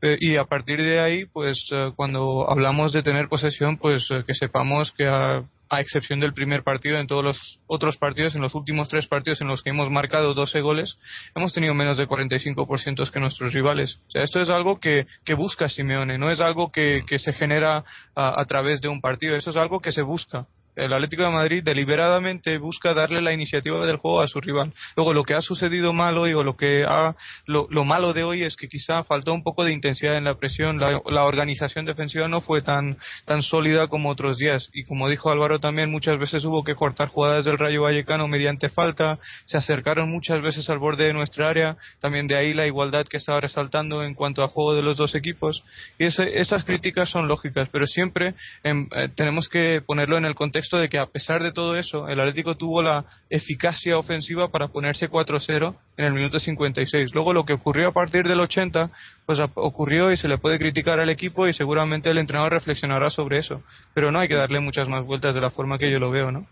Eh, 0.00 0.16
y 0.18 0.36
a 0.36 0.44
partir 0.44 0.82
de 0.82 0.98
ahí, 1.00 1.26
pues 1.26 1.68
eh, 1.72 1.92
cuando 1.94 2.50
hablamos 2.50 2.92
de 2.92 3.02
tener 3.02 3.28
posesión, 3.28 3.76
pues 3.76 4.08
eh, 4.10 4.24
que 4.26 4.32
sepamos 4.32 4.92
que 4.92 5.06
a, 5.06 5.44
a 5.68 5.80
excepción 5.80 6.20
del 6.20 6.32
primer 6.32 6.62
partido, 6.62 6.98
en 6.98 7.06
todos 7.06 7.24
los 7.24 7.58
otros 7.66 7.96
partidos, 7.96 8.34
en 8.34 8.42
los 8.42 8.54
últimos 8.54 8.88
tres 8.88 9.06
partidos 9.06 9.40
en 9.40 9.48
los 9.48 9.62
que 9.62 9.70
hemos 9.70 9.90
marcado 9.90 10.34
12 10.34 10.60
goles, 10.60 10.96
hemos 11.34 11.52
tenido 11.52 11.74
menos 11.74 11.98
de 11.98 12.06
45% 12.06 13.10
que 13.10 13.20
nuestros 13.20 13.52
rivales. 13.52 14.00
O 14.08 14.10
sea, 14.10 14.22
esto 14.22 14.40
es 14.40 14.48
algo 14.48 14.80
que, 14.80 15.06
que 15.24 15.34
busca 15.34 15.68
Simeone, 15.68 16.18
no 16.18 16.30
es 16.30 16.40
algo 16.40 16.70
que, 16.70 17.02
que 17.06 17.18
se 17.18 17.32
genera 17.32 17.84
a, 18.14 18.40
a 18.40 18.44
través 18.46 18.80
de 18.80 18.88
un 18.88 19.00
partido, 19.00 19.36
eso 19.36 19.50
es 19.50 19.56
algo 19.56 19.80
que 19.80 19.92
se 19.92 20.02
busca. 20.02 20.46
El 20.76 20.92
Atlético 20.92 21.22
de 21.22 21.30
Madrid 21.30 21.62
deliberadamente 21.64 22.58
busca 22.58 22.92
darle 22.94 23.22
la 23.22 23.32
iniciativa 23.32 23.84
del 23.86 23.96
juego 23.96 24.20
a 24.20 24.28
su 24.28 24.40
rival. 24.40 24.72
Luego, 24.94 25.14
lo 25.14 25.24
que 25.24 25.34
ha 25.34 25.40
sucedido 25.40 25.92
mal 25.92 26.18
hoy 26.18 26.34
o 26.34 26.44
lo 26.44 26.56
que 26.56 26.84
ha, 26.86 27.16
lo, 27.46 27.66
lo 27.70 27.84
malo 27.84 28.12
de 28.12 28.24
hoy 28.24 28.42
es 28.42 28.56
que 28.56 28.68
quizá 28.68 29.02
faltó 29.04 29.32
un 29.32 29.42
poco 29.42 29.64
de 29.64 29.72
intensidad 29.72 30.16
en 30.16 30.24
la 30.24 30.34
presión. 30.34 30.78
La, 30.78 31.24
organización 31.24 31.86
defensiva 31.86 32.28
no 32.28 32.40
fue 32.42 32.60
tan, 32.60 32.98
tan 33.24 33.42
sólida 33.42 33.88
como 33.88 34.10
otros 34.10 34.36
días. 34.36 34.68
Y 34.74 34.84
como 34.84 35.08
dijo 35.08 35.30
Álvaro 35.30 35.58
también, 35.60 35.90
muchas 35.90 36.18
veces 36.18 36.44
hubo 36.44 36.62
que 36.62 36.74
cortar 36.74 37.08
jugadas 37.08 37.44
del 37.46 37.58
Rayo 37.58 37.82
Vallecano 37.82 38.28
mediante 38.28 38.68
falta. 38.68 39.18
Se 39.46 39.56
acercaron 39.56 40.10
muchas 40.10 40.42
veces 40.42 40.68
al 40.68 40.78
borde 40.78 41.04
de 41.04 41.14
nuestra 41.14 41.48
área. 41.48 41.76
También 42.00 42.26
de 42.26 42.36
ahí 42.36 42.52
la 42.52 42.66
igualdad 42.66 43.06
que 43.06 43.16
estaba 43.16 43.40
resaltando 43.40 44.02
en 44.02 44.14
cuanto 44.14 44.42
a 44.42 44.48
juego 44.48 44.74
de 44.74 44.82
los 44.82 44.96
dos 44.98 45.14
equipos. 45.14 45.62
Y 45.98 46.04
ese- 46.04 46.38
esas 46.38 46.64
críticas 46.64 47.08
son 47.08 47.28
lógicas, 47.28 47.68
pero 47.72 47.86
siempre 47.86 48.34
em, 48.62 48.88
eh, 48.94 49.08
tenemos 49.14 49.48
que 49.48 49.80
ponerlo 49.80 50.18
en 50.18 50.24
el 50.26 50.34
contexto 50.34 50.65
de 50.74 50.88
que 50.88 50.98
a 50.98 51.06
pesar 51.06 51.42
de 51.42 51.52
todo 51.52 51.76
eso, 51.76 52.08
el 52.08 52.18
Atlético 52.18 52.56
tuvo 52.56 52.82
la 52.82 53.04
eficacia 53.30 53.96
ofensiva 53.98 54.48
para 54.48 54.68
ponerse 54.68 55.08
4-0 55.08 55.76
en 55.96 56.04
el 56.04 56.12
minuto 56.12 56.40
56. 56.40 57.14
Luego 57.14 57.32
lo 57.32 57.44
que 57.44 57.52
ocurrió 57.52 57.88
a 57.88 57.92
partir 57.92 58.24
del 58.24 58.40
80, 58.40 58.90
pues 59.24 59.38
ocurrió 59.54 60.10
y 60.10 60.16
se 60.16 60.26
le 60.26 60.38
puede 60.38 60.58
criticar 60.58 60.98
al 60.98 61.10
equipo 61.10 61.46
y 61.46 61.52
seguramente 61.52 62.10
el 62.10 62.18
entrenador 62.18 62.52
reflexionará 62.52 63.10
sobre 63.10 63.38
eso. 63.38 63.62
Pero 63.94 64.10
no 64.10 64.18
hay 64.18 64.26
que 64.26 64.34
darle 64.34 64.58
muchas 64.58 64.88
más 64.88 65.04
vueltas 65.04 65.34
de 65.34 65.40
la 65.40 65.50
forma 65.50 65.78
que 65.78 65.90
yo 65.90 66.00
lo 66.00 66.10
veo, 66.10 66.32
¿no? 66.32 66.46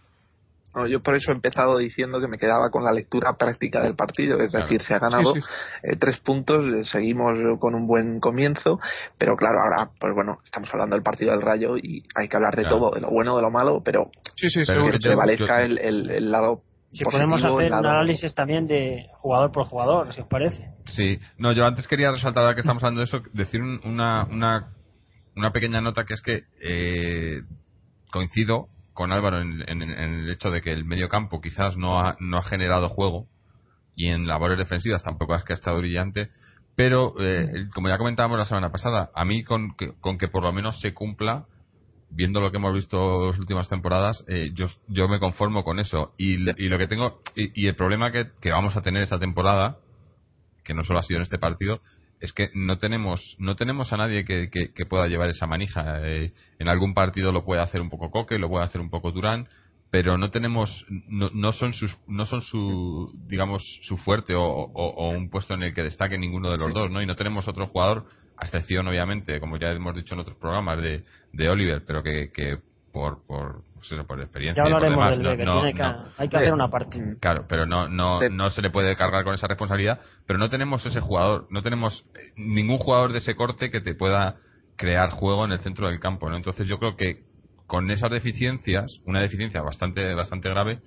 No, 0.74 0.86
yo 0.86 1.00
por 1.02 1.14
eso 1.14 1.30
he 1.30 1.34
empezado 1.34 1.78
diciendo 1.78 2.20
que 2.20 2.28
me 2.28 2.36
quedaba 2.38 2.70
con 2.70 2.84
la 2.84 2.92
lectura 2.92 3.34
práctica 3.38 3.80
del 3.82 3.94
partido, 3.94 4.40
es 4.40 4.50
Claro. 4.50 4.66
decir, 4.66 4.82
se 4.82 4.94
ha 4.94 4.98
ganado 4.98 5.34
Sí, 5.34 5.40
sí. 5.40 5.46
eh, 5.84 5.96
tres 5.96 6.18
puntos, 6.20 6.64
eh, 6.64 6.84
seguimos 6.84 7.38
con 7.60 7.74
un 7.74 7.86
buen 7.86 8.18
comienzo, 8.20 8.80
pero 9.18 9.36
claro, 9.36 9.58
ahora, 9.60 9.90
pues 10.00 10.12
bueno, 10.14 10.38
estamos 10.44 10.68
hablando 10.72 10.96
del 10.96 11.02
partido 11.02 11.30
del 11.32 11.42
Rayo 11.42 11.76
y 11.76 12.02
hay 12.16 12.28
que 12.28 12.36
hablar 12.36 12.56
de 12.56 12.62
Claro. 12.62 12.76
todo, 12.78 12.90
de 12.94 13.00
lo 13.02 13.10
bueno, 13.10 13.36
de 13.36 13.42
lo 13.42 13.50
malo, 13.50 13.82
pero 13.84 14.10
Sí, 14.36 14.48
Pero 14.66 14.90
que 14.90 14.98
prevalezca 14.98 15.62
el, 15.62 15.78
el, 15.78 16.10
el 16.10 16.30
lado 16.30 16.62
Si 16.90 17.04
positivo, 17.04 17.10
podemos 17.30 17.44
hacer 17.44 17.72
un 17.72 17.86
análisis 17.86 18.34
también 18.34 18.66
de 18.66 19.06
jugador 19.18 19.52
por 19.52 19.66
jugador, 19.66 20.12
si 20.12 20.20
os 20.20 20.26
parece. 20.28 20.68
Sí, 20.86 21.18
no, 21.38 21.52
yo 21.52 21.64
antes 21.66 21.86
quería 21.86 22.10
resaltar, 22.10 22.42
ahora 22.42 22.54
que 22.54 22.60
estamos 22.60 22.82
hablando 22.82 23.00
de 23.00 23.04
eso, 23.06 23.20
decir 23.32 23.62
un- 23.62 23.80
una, 23.84 24.24
una, 24.30 24.72
una 25.36 25.50
pequeña 25.52 25.80
nota 25.80 26.04
que 26.04 26.14
es 26.14 26.20
que 26.22 26.42
eh, 26.60 27.42
coincido 28.10 28.66
con 28.94 29.12
Álvaro 29.12 29.40
en, 29.40 29.62
en- 29.68 29.82
en 29.82 30.14
el 30.20 30.30
hecho 30.30 30.50
de 30.50 30.62
que 30.62 30.72
el 30.72 30.84
medio 30.84 31.08
campo 31.08 31.40
quizás 31.40 31.76
no 31.76 32.00
ha, 32.00 32.16
no 32.20 32.38
ha 32.38 32.42
generado 32.42 32.88
juego 32.88 33.26
y 33.96 34.08
en 34.08 34.26
labores 34.26 34.58
defensivas 34.58 35.02
tampoco 35.02 35.34
es 35.34 35.44
que 35.44 35.52
ha 35.52 35.56
estado 35.56 35.78
brillante, 35.78 36.30
pero 36.76 37.14
eh, 37.20 37.68
como 37.74 37.88
ya 37.88 37.98
comentábamos 37.98 38.38
la 38.38 38.44
semana 38.46 38.72
pasada, 38.72 39.10
a 39.14 39.24
mí 39.24 39.44
con 39.44 39.76
que, 39.76 39.92
con 40.00 40.18
que 40.18 40.28
por 40.28 40.42
lo 40.42 40.52
menos 40.52 40.80
se 40.80 40.94
cumpla 40.94 41.44
viendo 42.10 42.40
lo 42.40 42.50
que 42.50 42.58
hemos 42.58 42.74
visto 42.74 43.26
las 43.30 43.38
últimas 43.38 43.68
temporadas, 43.68 44.24
eh, 44.28 44.50
yo, 44.54 44.66
yo 44.88 45.08
me 45.08 45.18
conformo 45.18 45.64
con 45.64 45.80
eso. 45.80 46.12
Y, 46.16 46.34
y 46.34 46.68
lo 46.68 46.78
que 46.78 46.86
tengo, 46.86 47.20
y, 47.34 47.64
y 47.64 47.66
el 47.66 47.74
problema 47.74 48.12
que, 48.12 48.26
que 48.40 48.50
vamos 48.52 48.76
a 48.76 48.82
tener 48.82 49.02
esta 49.02 49.18
temporada, 49.18 49.78
que 50.64 50.74
no 50.74 50.84
solo 50.84 51.00
ha 51.00 51.02
sido 51.02 51.18
en 51.18 51.24
este 51.24 51.38
partido, 51.38 51.80
es 52.24 52.32
que 52.32 52.48
no 52.54 52.78
tenemos 52.78 53.36
no 53.38 53.54
tenemos 53.56 53.92
a 53.92 53.96
nadie 53.96 54.24
que, 54.24 54.48
que- 54.50 54.72
que 54.74 54.86
pueda 54.86 55.06
llevar 55.08 55.30
esa 55.30 55.46
manija. 55.46 56.00
Eh, 56.06 56.32
en 56.58 56.68
algún 56.68 56.94
partido 56.94 57.32
lo 57.32 57.44
puede 57.44 57.60
hacer 57.62 57.80
un 57.80 57.90
poco 57.90 58.10
Coque, 58.10 58.38
lo 58.38 58.48
puede 58.48 58.64
hacer 58.64 58.80
un 58.80 58.90
poco 58.90 59.12
Durán, 59.12 59.46
pero 59.90 60.18
no 60.18 60.30
tenemos 60.30 60.84
no, 61.08 61.30
no 61.34 61.52
son 61.52 61.72
sus 61.72 61.96
no 62.06 62.24
son 62.26 62.40
su 62.42 63.12
digamos 63.28 63.62
su 63.82 63.96
fuerte 63.98 64.34
o, 64.34 64.42
o- 64.44 64.94
o 64.96 65.10
un 65.10 65.30
puesto 65.30 65.54
en 65.54 65.62
el 65.64 65.74
que 65.74 65.82
destaque 65.82 66.18
ninguno 66.18 66.50
de 66.50 66.58
los 66.58 66.72
dos, 66.74 66.90
¿no? 66.90 67.02
Y 67.02 67.06
no 67.06 67.14
tenemos 67.16 67.46
otro 67.48 67.66
jugador, 67.68 68.06
a 68.36 68.46
excepción 68.46 68.88
obviamente, 68.88 69.38
como 69.40 69.56
ya 69.58 69.70
hemos 69.70 69.94
dicho 69.94 70.14
en 70.14 70.20
otros 70.20 70.36
programas 70.38 70.82
de, 70.82 71.04
de 71.32 71.48
Oliver, 71.48 71.84
pero 71.86 72.02
que, 72.02 72.30
que 72.34 72.58
por 72.92 73.24
por 73.26 73.62
eso, 73.92 74.06
por 74.06 74.20
experiencia 74.20 74.62
Ya 74.62 74.68
y 74.68 74.72
por 74.72 74.84
hablaremos 74.84 75.04
demás, 75.04 75.16
del 75.18 75.24
no- 75.24 75.30
Becker, 75.30 75.46
no- 75.46 75.54
tiene 75.62 75.74
que- 75.74 75.82
no- 75.82 76.04
hay 76.18 76.28
que 76.28 76.36
hacer 76.36 76.52
una 76.52 76.68
parte. 76.68 77.16
Claro, 77.20 77.46
pero 77.48 77.66
no, 77.66 77.88
no, 77.88 78.20
no 78.28 78.50
se 78.50 78.62
le 78.62 78.70
puede 78.70 78.96
cargar 78.96 79.24
con 79.24 79.34
esa 79.34 79.46
responsabilidad. 79.46 80.00
Pero 80.26 80.38
no 80.38 80.48
tenemos 80.48 80.84
ese 80.86 81.00
jugador, 81.00 81.46
no 81.50 81.62
tenemos 81.62 82.04
eh, 82.14 82.32
ningún 82.36 82.78
jugador 82.78 83.12
de 83.12 83.18
ese 83.18 83.34
corte 83.34 83.70
que 83.70 83.80
te 83.80 83.94
pueda 83.94 84.36
crear 84.76 85.10
juego 85.10 85.44
en 85.44 85.52
el 85.52 85.58
centro 85.58 85.88
del 85.88 86.00
campo. 86.00 86.28
¿no? 86.28 86.36
Entonces 86.36 86.66
yo 86.66 86.78
creo 86.78 86.96
que 86.96 87.22
con 87.66 87.90
esas 87.90 88.10
deficiencias, 88.10 89.00
una 89.06 89.20
deficiencia 89.20 89.62
bastante, 89.62 90.12
bastante 90.14 90.48
grave, 90.50 90.80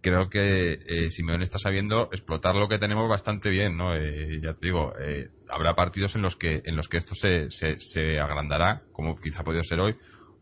creo 0.00 0.28
que 0.28 0.72
eh, 0.86 1.10
Simeone 1.10 1.44
está 1.44 1.58
sabiendo 1.58 2.08
explotar 2.12 2.54
lo 2.54 2.68
que 2.68 2.78
tenemos 2.78 3.08
bastante 3.08 3.48
bien, 3.50 3.76
¿no? 3.76 3.94
Eh, 3.96 4.38
ya 4.42 4.52
te 4.52 4.66
digo, 4.66 4.92
eh, 5.00 5.28
habrá 5.48 5.74
partidos 5.74 6.14
en 6.14 6.22
los 6.22 6.36
que 6.36 6.60
en 6.64 6.76
los 6.76 6.88
que 6.88 6.98
esto 6.98 7.14
se, 7.14 7.50
se, 7.50 7.78
se 7.80 8.20
agrandará, 8.20 8.82
como 8.92 9.16
quizá 9.18 9.40
ha 9.40 9.44
podido 9.44 9.64
ser 9.64 9.80
hoy, 9.80 9.94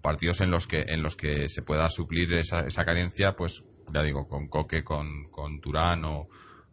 partidos 0.02 0.40
en 0.40 0.50
los 0.50 0.66
que 0.66 0.82
en 0.82 1.02
los 1.02 1.16
que 1.16 1.48
se 1.48 1.62
pueda 1.62 1.88
suplir 1.88 2.32
esa, 2.34 2.60
esa 2.60 2.84
carencia, 2.84 3.32
pues 3.32 3.62
ya 3.92 4.02
digo, 4.02 4.28
con 4.28 4.48
Coque, 4.48 4.84
con, 4.84 5.30
con 5.30 5.60
Turán 5.60 6.04
o, 6.04 6.28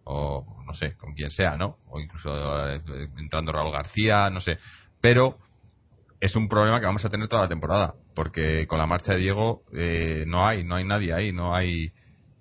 o 0.05 0.63
no 0.65 0.73
sé, 0.73 0.95
con 0.97 1.13
quien 1.13 1.31
sea, 1.31 1.55
¿no? 1.57 1.77
O 1.87 1.99
incluso 1.99 2.29
eh, 2.69 2.81
entrando 3.17 3.51
Raúl 3.51 3.71
García, 3.71 4.29
no 4.29 4.41
sé. 4.41 4.57
Pero 5.01 5.37
es 6.19 6.35
un 6.35 6.49
problema 6.49 6.79
que 6.79 6.85
vamos 6.85 7.05
a 7.05 7.09
tener 7.09 7.27
toda 7.27 7.43
la 7.43 7.47
temporada, 7.49 7.93
porque 8.15 8.67
con 8.67 8.79
la 8.79 8.87
marcha 8.87 9.13
de 9.13 9.19
Diego 9.19 9.63
eh, 9.73 10.23
no 10.27 10.47
hay, 10.47 10.63
no 10.63 10.75
hay 10.75 10.83
nadie 10.83 11.13
ahí, 11.13 11.31
no 11.31 11.55
hay 11.55 11.91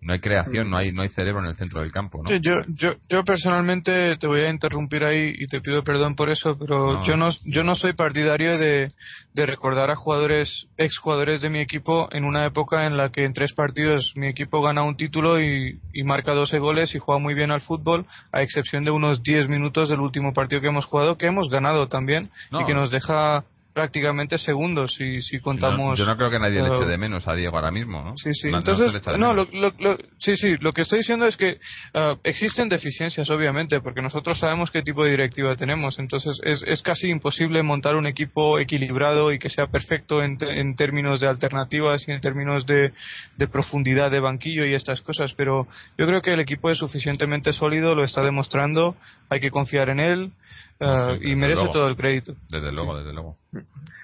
no 0.01 0.13
hay 0.13 0.21
creación, 0.21 0.71
no 0.71 0.77
hay 0.77 0.93
no 0.93 1.03
hay 1.03 1.09
cerebro 1.09 1.41
en 1.41 1.47
el 1.51 1.57
centro 1.57 1.81
del 1.81 1.91
campo, 1.91 2.23
¿no? 2.23 2.29
Sí, 2.29 2.39
yo, 2.41 2.55
yo, 2.69 2.93
yo 3.09 3.25
personalmente 3.25 4.17
te 4.19 4.27
voy 4.27 4.43
a 4.43 4.51
interrumpir 4.51 5.03
ahí 5.05 5.35
y 5.37 5.47
te 5.49 5.61
pido 5.61 5.83
perdón 5.83 6.15
por 6.15 6.31
eso, 6.31 6.57
pero 6.59 6.95
No. 6.95 7.05
yo 7.05 7.17
no 7.17 7.29
yo 7.45 7.65
no 7.65 7.75
soy 7.75 7.95
partidario 7.95 8.59
de, 8.59 8.93
de 9.35 9.47
recordar 9.47 9.91
a 9.91 9.97
jugadores, 9.97 10.67
exjugadores 10.77 11.41
de 11.41 11.51
mi 11.51 11.59
equipo 11.61 12.09
en 12.13 12.25
una 12.25 12.47
época 12.47 12.87
en 12.87 12.97
la 12.97 13.11
que 13.11 13.25
en 13.25 13.33
tres 13.33 13.53
partidos 13.55 14.13
mi 14.17 14.29
equipo 14.29 14.63
gana 14.63 14.83
un 14.85 14.97
título 14.97 15.41
y, 15.41 15.81
y 15.93 16.03
marca 16.05 16.33
12 16.33 16.59
goles 16.59 16.95
y 16.95 16.99
juega 16.99 17.19
muy 17.19 17.35
bien 17.35 17.51
al 17.51 17.61
fútbol, 17.61 18.07
a 18.33 18.43
excepción 18.43 18.85
de 18.85 18.91
unos 18.93 19.23
10 19.23 19.49
minutos 19.49 19.89
del 19.89 20.01
último 20.01 20.33
partido 20.33 20.61
que 20.61 20.69
hemos 20.69 20.87
jugado, 20.87 21.19
que 21.19 21.27
hemos 21.27 21.51
ganado 21.51 21.89
también 21.89 22.31
No. 22.53 22.61
y 22.61 22.65
que 22.67 22.75
nos 22.75 22.91
deja 22.91 23.45
prácticamente 23.79 24.39
segundos 24.39 24.93
si, 24.97 25.21
si 25.23 25.39
contamos. 25.39 25.97
yo 25.97 26.05
no 26.05 26.17
creo 26.17 26.31
que 26.31 26.39
nadie 26.41 26.61
le 26.61 26.67
eche 26.67 26.83
eh, 26.83 26.87
de 26.89 26.99
menos 26.99 27.29
a 27.29 27.35
Diego 27.37 27.55
ahora 27.57 27.71
mismo, 27.71 28.03
¿no? 28.03 28.15
Sí, 28.17 28.31
sí. 28.33 28.49
Entonces, 28.53 28.93
no, 29.17 29.33
lo, 29.33 29.45
lo- 29.53 29.73
lo- 29.79 29.97
sí, 30.19 30.37
sí. 30.37 30.57
Lo 30.59 30.73
que 30.73 30.83
estoy 30.83 30.99
diciendo 30.99 31.27
es 31.27 31.37
que 31.37 31.59
ah, 31.95 32.17
existen 32.25 32.69
deficiencias, 32.69 33.31
obviamente, 33.31 33.81
porque 33.81 34.03
nosotros 34.03 34.37
sabemos 34.41 34.73
qué 34.73 34.83
tipo 34.83 35.05
de 35.05 35.13
directiva 35.13 35.55
tenemos. 35.55 36.01
Entonces, 36.01 36.41
es, 36.43 36.65
es 36.67 36.83
casi 36.83 37.09
imposible 37.09 37.63
montar 37.63 37.95
un 37.95 38.09
equipo 38.09 38.59
equilibrado 38.59 39.31
y 39.33 39.39
que 39.39 39.49
sea 39.49 39.69
perfecto 39.69 40.25
en, 40.25 40.37
en 40.43 40.75
términos 40.75 41.21
de 41.21 41.29
alternativas 41.29 42.03
y 42.09 42.11
en 42.11 42.21
términos 42.21 42.67
de, 42.67 42.91
de 43.37 43.47
profundidad 43.47 44.11
de 44.11 44.19
banquillo 44.19 44.65
y 44.67 44.75
estas 44.75 45.03
cosas. 45.03 45.35
Pero 45.37 45.69
yo 45.97 46.05
creo 46.05 46.21
que 46.21 46.33
el 46.33 46.41
equipo 46.41 46.69
es 46.69 46.79
suficientemente 46.79 47.53
sólido, 47.53 47.95
lo 47.95 48.03
está 48.03 48.23
demostrando. 48.25 48.97
Hay 49.31 49.39
que 49.39 49.51
confiar 49.51 49.89
en 49.91 50.01
él 50.01 50.33
ah, 50.81 51.17
Sí, 51.21 51.31
y 51.31 51.35
merece 51.37 51.61
luego. 51.63 51.73
todo 51.73 51.89
el 51.89 51.97
crédito. 51.97 52.35
Desde 52.49 52.73
luego, 52.73 52.99
desde 52.99 53.13
luego. 53.13 53.37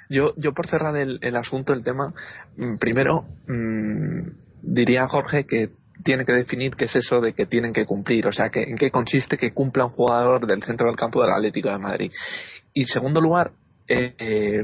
Yo, 0.09 0.35
yo 0.37 0.53
por 0.53 0.67
cerrar 0.67 0.97
el, 0.97 1.19
el 1.23 1.37
asunto, 1.37 1.73
el 1.73 1.83
tema, 1.83 2.13
mm, 2.57 2.77
primero 2.79 3.25
mm, 3.49 4.29
diría 4.63 5.05
a 5.05 5.09
Jorge 5.09 5.45
que 5.47 5.71
tiene 6.03 6.25
que 6.25 6.33
definir 6.33 6.75
qué 6.77 6.85
es 6.87 6.97
eso 6.97 7.21
de 7.21 7.33
que 7.33 7.47
tienen 7.47 7.73
que 7.73 7.87
cumplir, 7.87 8.27
o 8.27 8.33
sea, 8.33 8.51
que, 8.51 8.63
en 8.65 8.77
qué 8.77 8.91
consiste 8.91 9.39
que 9.39 9.53
cumpla 9.53 9.85
un 9.87 9.91
jugador 9.91 10.47
del 10.47 10.63
centro 10.63 10.87
del 10.89 10.97
campo 10.97 11.23
del 11.23 11.31
Atlético 11.33 11.71
de 11.71 11.79
Madrid. 11.79 12.13
Y 12.75 12.83
en 12.83 12.87
segundo 12.89 13.21
lugar, 13.21 13.53
eh, 13.89 14.15
eh, 14.19 14.63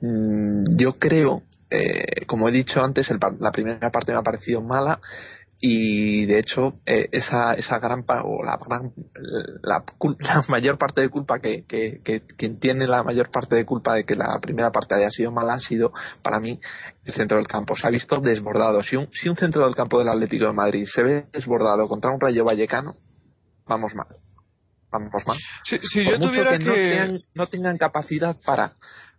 mm, 0.00 0.64
yo 0.76 0.94
creo, 0.98 1.42
eh, 1.70 2.24
como 2.26 2.48
he 2.48 2.52
dicho 2.52 2.80
antes, 2.82 3.08
el 3.10 3.18
par- 3.18 3.36
la 3.38 3.52
primera 3.52 3.90
parte 3.90 4.12
me 4.12 4.18
ha 4.18 4.22
parecido 4.22 4.60
mala 4.62 4.98
y 5.64 6.26
de 6.26 6.40
hecho 6.40 6.80
eh, 6.86 7.08
esa 7.12 7.54
esa 7.54 7.78
gran 7.78 8.04
o 8.24 8.42
la 8.42 8.56
gran 8.56 8.92
la, 9.62 9.84
mayor 10.48 10.76
parte 10.76 11.02
de 11.02 11.08
culpa 11.08 11.38
que, 11.38 11.64
que, 11.68 12.00
que 12.02 12.22
quien 12.36 12.58
tiene 12.58 12.88
la 12.88 13.04
mayor 13.04 13.30
parte 13.30 13.54
de 13.54 13.64
culpa 13.64 13.94
de 13.94 14.04
que 14.04 14.16
la 14.16 14.40
primera 14.42 14.72
parte 14.72 14.96
haya 14.96 15.08
sido 15.08 15.30
mala 15.30 15.54
ha 15.54 15.60
sido 15.60 15.92
para 16.20 16.40
mí 16.40 16.58
el 17.04 17.14
centro 17.14 17.36
del 17.36 17.46
campo. 17.46 17.76
Se 17.76 17.86
ha 17.86 17.90
visto 17.90 18.16
desbordado. 18.20 18.82
Si 18.82 18.96
un 18.96 19.08
si 19.12 19.28
un 19.28 19.36
centro 19.36 19.64
del 19.64 19.76
campo 19.76 20.00
del 20.00 20.08
Atlético 20.08 20.46
de 20.46 20.52
Madrid 20.52 20.84
se 20.84 21.00
ve 21.04 21.26
desbordado 21.32 21.86
contra 21.86 22.10
un 22.10 22.20
Rayo 22.20 22.44
Vallecano 22.44 22.96
vamos 23.64 23.94
mal. 23.94 24.08
Vamos 24.90 25.22
mal. 25.24 25.38
Si, 25.62 25.78
si 25.78 26.02
por 26.02 26.14
yo 26.14 26.18
mucho 26.18 26.30
tuviera 26.30 26.58
que, 26.58 26.58
que. 26.58 26.64
No, 26.64 26.74
tengan, 26.74 27.18
no 27.34 27.46
tengan 27.46 27.78
capacidad 27.78 28.36
para, 28.44 28.72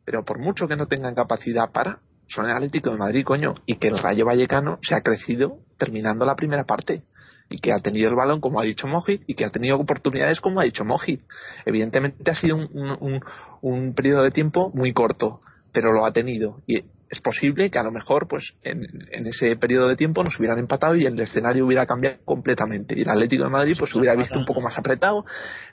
pero 0.03 0.25
por 0.25 0.39
mucho 0.39 0.67
que 0.67 0.75
no 0.75 0.87
tengan 0.87 1.15
capacidad 1.15 1.71
para, 1.71 1.99
son 2.33 2.45
el 2.45 2.51
Atlético 2.51 2.89
de 2.89 2.97
Madrid, 2.97 3.23
coño, 3.23 3.55
y 3.65 3.75
que 3.77 3.89
el 3.89 3.97
Rayo 3.97 4.25
Vallecano 4.25 4.79
se 4.81 4.95
ha 4.95 5.01
crecido 5.01 5.59
terminando 5.77 6.25
la 6.25 6.35
primera 6.35 6.63
parte 6.63 7.03
y 7.49 7.59
que 7.59 7.71
ha 7.71 7.79
tenido 7.79 8.09
el 8.09 8.15
balón 8.15 8.41
como 8.41 8.59
ha 8.59 8.63
dicho 8.63 8.87
Mojit 8.87 9.21
y 9.27 9.35
que 9.35 9.45
ha 9.45 9.51
tenido 9.51 9.77
oportunidades 9.77 10.41
como 10.41 10.59
ha 10.59 10.63
dicho 10.63 10.83
Mojit. 10.83 11.21
Evidentemente 11.65 12.31
ha 12.31 12.35
sido 12.35 12.55
un, 12.55 13.21
un, 13.61 13.93
periodo 13.93 14.23
de 14.23 14.31
tiempo 14.31 14.71
muy 14.73 14.93
corto, 14.93 15.39
pero 15.71 15.91
lo 15.91 16.05
ha 16.05 16.11
tenido 16.11 16.61
y 16.65 16.83
es 17.13 17.21
posible 17.21 17.69
que 17.71 17.79
a 17.79 17.83
lo 17.83 17.91
mejor 17.91 18.27
pues 18.27 18.53
en, 18.63 18.81
en 19.11 19.27
ese 19.27 19.55
periodo 19.55 19.87
de 19.87 19.95
tiempo 19.95 20.23
nos 20.23 20.37
hubieran 20.37 20.59
empatado 20.59 20.95
y 20.95 21.05
el 21.05 21.19
escenario 21.19 21.65
hubiera 21.65 21.85
cambiado 21.85 22.17
completamente. 22.25 22.97
Y 22.97 23.03
el 23.03 23.09
Atlético 23.09 23.43
de 23.45 23.49
Madrid 23.49 23.75
pues 23.79 23.91
se 23.91 23.97
hubiera 23.99 24.15
visto 24.15 24.37
un 24.37 24.45
poco 24.45 24.61
más 24.61 24.77
apretado 24.77 25.25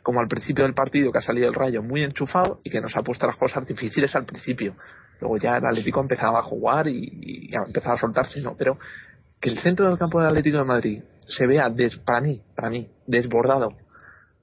como 0.03 0.21
al 0.21 0.29
principio 0.29 0.65
del 0.65 0.75
partido 0.75 1.11
que 1.11 1.19
ha 1.19 1.23
salido 1.23 1.49
el 1.49 1.55
Rayo 1.55 1.83
muy 1.83 2.03
enchufado 2.03 2.61
y 2.63 2.71
que 2.71 2.81
nos 2.81 2.97
ha 2.97 3.03
puesto 3.03 3.27
las 3.27 3.37
cosas 3.37 3.67
difíciles 3.67 4.15
al 4.15 4.25
principio. 4.25 4.75
Luego 5.21 5.37
ya 5.39 5.57
el 5.57 5.67
Atlético 5.67 6.01
empezaba 6.01 6.39
a 6.39 6.43
jugar 6.43 6.87
y, 6.89 7.49
y 7.51 7.55
a 7.57 7.63
empezar 7.67 7.95
a 7.95 7.97
soltarse 7.99 8.41
no 8.41 8.55
pero 8.57 8.79
que 9.41 9.51
el 9.51 9.59
centro 9.61 9.89
del 9.89 9.99
campo 9.99 10.19
del 10.21 10.29
Atlético 10.29 10.59
de 10.59 10.65
Madrid 10.65 11.03
se 11.27 11.47
vea 11.47 11.69
des- 11.71 11.99
para 11.99 12.21
mí 12.21 12.41
para 12.55 12.71
mí 12.71 12.89
desbordado 13.07 13.73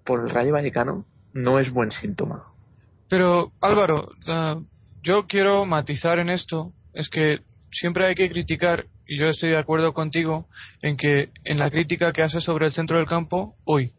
por 0.04 0.22
el 0.22 0.30
Rayo 0.30 0.54
Vallecano 0.54 1.06
no 1.34 1.60
es 1.60 1.72
buen 1.72 1.92
síntoma. 1.92 2.46
Pero 3.10 3.52
Álvaro, 3.62 4.08
ah, 4.28 4.60
yo 5.04 5.28
quiero 5.28 5.66
matizar 5.66 6.20
en 6.20 6.30
esto, 6.30 6.74
es 6.98 7.10
que 7.10 7.40
siempre 7.72 8.08
hay 8.08 8.16
que 8.16 8.28
criticar, 8.28 8.86
y 9.08 9.20
yo 9.20 9.28
estoy 9.28 9.50
de 9.50 9.58
acuerdo 9.58 9.94
contigo, 9.94 10.48
en 10.82 10.98
que 10.98 11.30
en 11.44 11.60
la 11.60 11.70
crítica 11.70 12.12
que 12.12 12.24
hace 12.24 12.42
sobre 12.42 12.66
el 12.66 12.72
centro 12.72 12.98
del 12.98 13.06
campo, 13.06 13.56
hoy. 13.66 13.92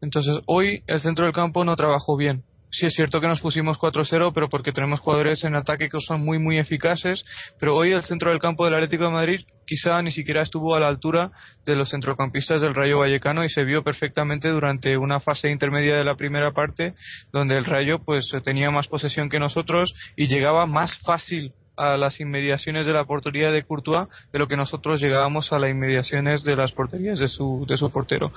Entonces, 0.00 0.38
hoy 0.46 0.82
el 0.86 1.00
centro 1.00 1.26
del 1.26 1.34
campo 1.34 1.64
no 1.64 1.76
trabajó 1.76 2.16
bien. 2.16 2.44
Sí 2.70 2.86
es 2.86 2.94
cierto 2.94 3.20
que 3.20 3.28
nos 3.28 3.40
pusimos 3.40 3.78
4-0, 3.78 4.32
pero 4.34 4.48
porque 4.48 4.72
tenemos 4.72 5.00
jugadores 5.00 5.44
en 5.44 5.54
ataque 5.54 5.88
que 5.88 6.00
son 6.00 6.24
muy, 6.24 6.38
muy 6.38 6.58
eficaces. 6.58 7.24
Pero 7.60 7.76
hoy 7.76 7.92
el 7.92 8.02
centro 8.02 8.30
del 8.30 8.40
campo 8.40 8.64
del 8.64 8.74
Atlético 8.74 9.04
de 9.04 9.10
Madrid 9.10 9.40
quizá 9.66 10.02
ni 10.02 10.10
siquiera 10.10 10.42
estuvo 10.42 10.74
a 10.74 10.80
la 10.80 10.88
altura 10.88 11.30
de 11.64 11.76
los 11.76 11.90
centrocampistas 11.90 12.62
del 12.62 12.74
Rayo 12.74 12.98
Vallecano 12.98 13.44
y 13.44 13.48
se 13.48 13.64
vio 13.64 13.84
perfectamente 13.84 14.48
durante 14.48 14.96
una 14.96 15.20
fase 15.20 15.50
intermedia 15.50 15.96
de 15.96 16.04
la 16.04 16.16
primera 16.16 16.52
parte, 16.52 16.94
donde 17.32 17.56
el 17.56 17.64
Rayo 17.64 18.00
pues 18.04 18.30
tenía 18.44 18.70
más 18.70 18.88
posesión 18.88 19.28
que 19.28 19.38
nosotros 19.38 19.94
y 20.16 20.26
llegaba 20.26 20.66
más 20.66 20.98
fácil 20.98 21.52
a 21.76 21.96
las 21.96 22.20
inmediaciones 22.20 22.86
de 22.86 22.92
la 22.92 23.04
portería 23.04 23.50
de 23.50 23.62
Courtois 23.62 24.08
de 24.32 24.38
lo 24.38 24.48
que 24.48 24.56
nosotros 24.56 25.00
llegábamos 25.00 25.52
a 25.52 25.58
las 25.58 25.70
inmediaciones 25.70 26.42
de 26.42 26.56
las 26.56 26.72
porterías 26.72 27.18
de 27.18 27.28
su, 27.28 27.64
de 27.68 27.76
su 27.76 27.90
portero. 27.90 28.32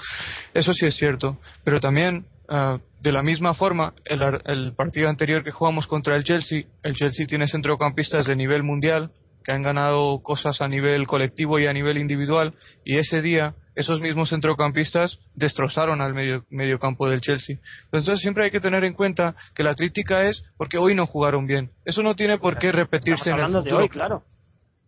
Eso 0.53 0.73
sí 0.73 0.85
es 0.85 0.95
cierto, 0.95 1.37
pero 1.63 1.79
también 1.79 2.25
ah, 2.49 2.77
de 3.01 3.11
la 3.11 3.23
misma 3.23 3.53
forma 3.53 3.93
el, 4.05 4.21
el 4.45 4.73
partido 4.73 5.09
anterior 5.09 5.43
que 5.43 5.51
jugamos 5.51 5.87
contra 5.87 6.15
el 6.15 6.23
Chelsea, 6.23 6.63
el 6.83 6.95
Chelsea 6.95 7.25
tiene 7.25 7.47
centrocampistas 7.47 8.25
de 8.25 8.35
nivel 8.35 8.63
mundial 8.63 9.11
que 9.43 9.51
han 9.51 9.63
ganado 9.63 10.19
cosas 10.21 10.61
a 10.61 10.67
nivel 10.67 11.07
colectivo 11.07 11.59
y 11.59 11.65
a 11.65 11.73
nivel 11.73 11.97
individual 11.97 12.53
y 12.83 12.97
ese 12.97 13.21
día 13.21 13.55
esos 13.79 14.01
mismos 14.01 14.29
centrocampistas 14.29 15.19
destrozaron 15.35 16.01
al 16.01 16.13
medio, 16.13 16.43
medio 16.49 16.77
campo 16.79 17.09
del 17.09 17.21
Chelsea. 17.21 17.57
Entonces 17.85 18.19
siempre 18.19 18.43
hay 18.45 18.51
que 18.51 18.59
tener 18.59 18.83
en 18.83 18.93
cuenta 18.93 19.35
que 19.55 19.63
la 19.63 19.73
crítica 19.75 20.21
es 20.29 20.43
porque 20.57 20.77
hoy 20.77 20.95
no 20.95 21.05
jugaron 21.05 21.47
bien. 21.47 21.71
Eso 21.85 22.03
no 22.03 22.15
tiene 22.15 22.37
por 22.37 22.57
qué 22.57 22.71
repetirse 22.71 23.21
Estamos 23.21 23.27
en 23.27 23.33
el 23.33 23.39
hablando 23.45 23.61
de 23.63 23.69
futuro. 23.69 23.83
hoy, 23.83 23.89
claro. 23.89 24.23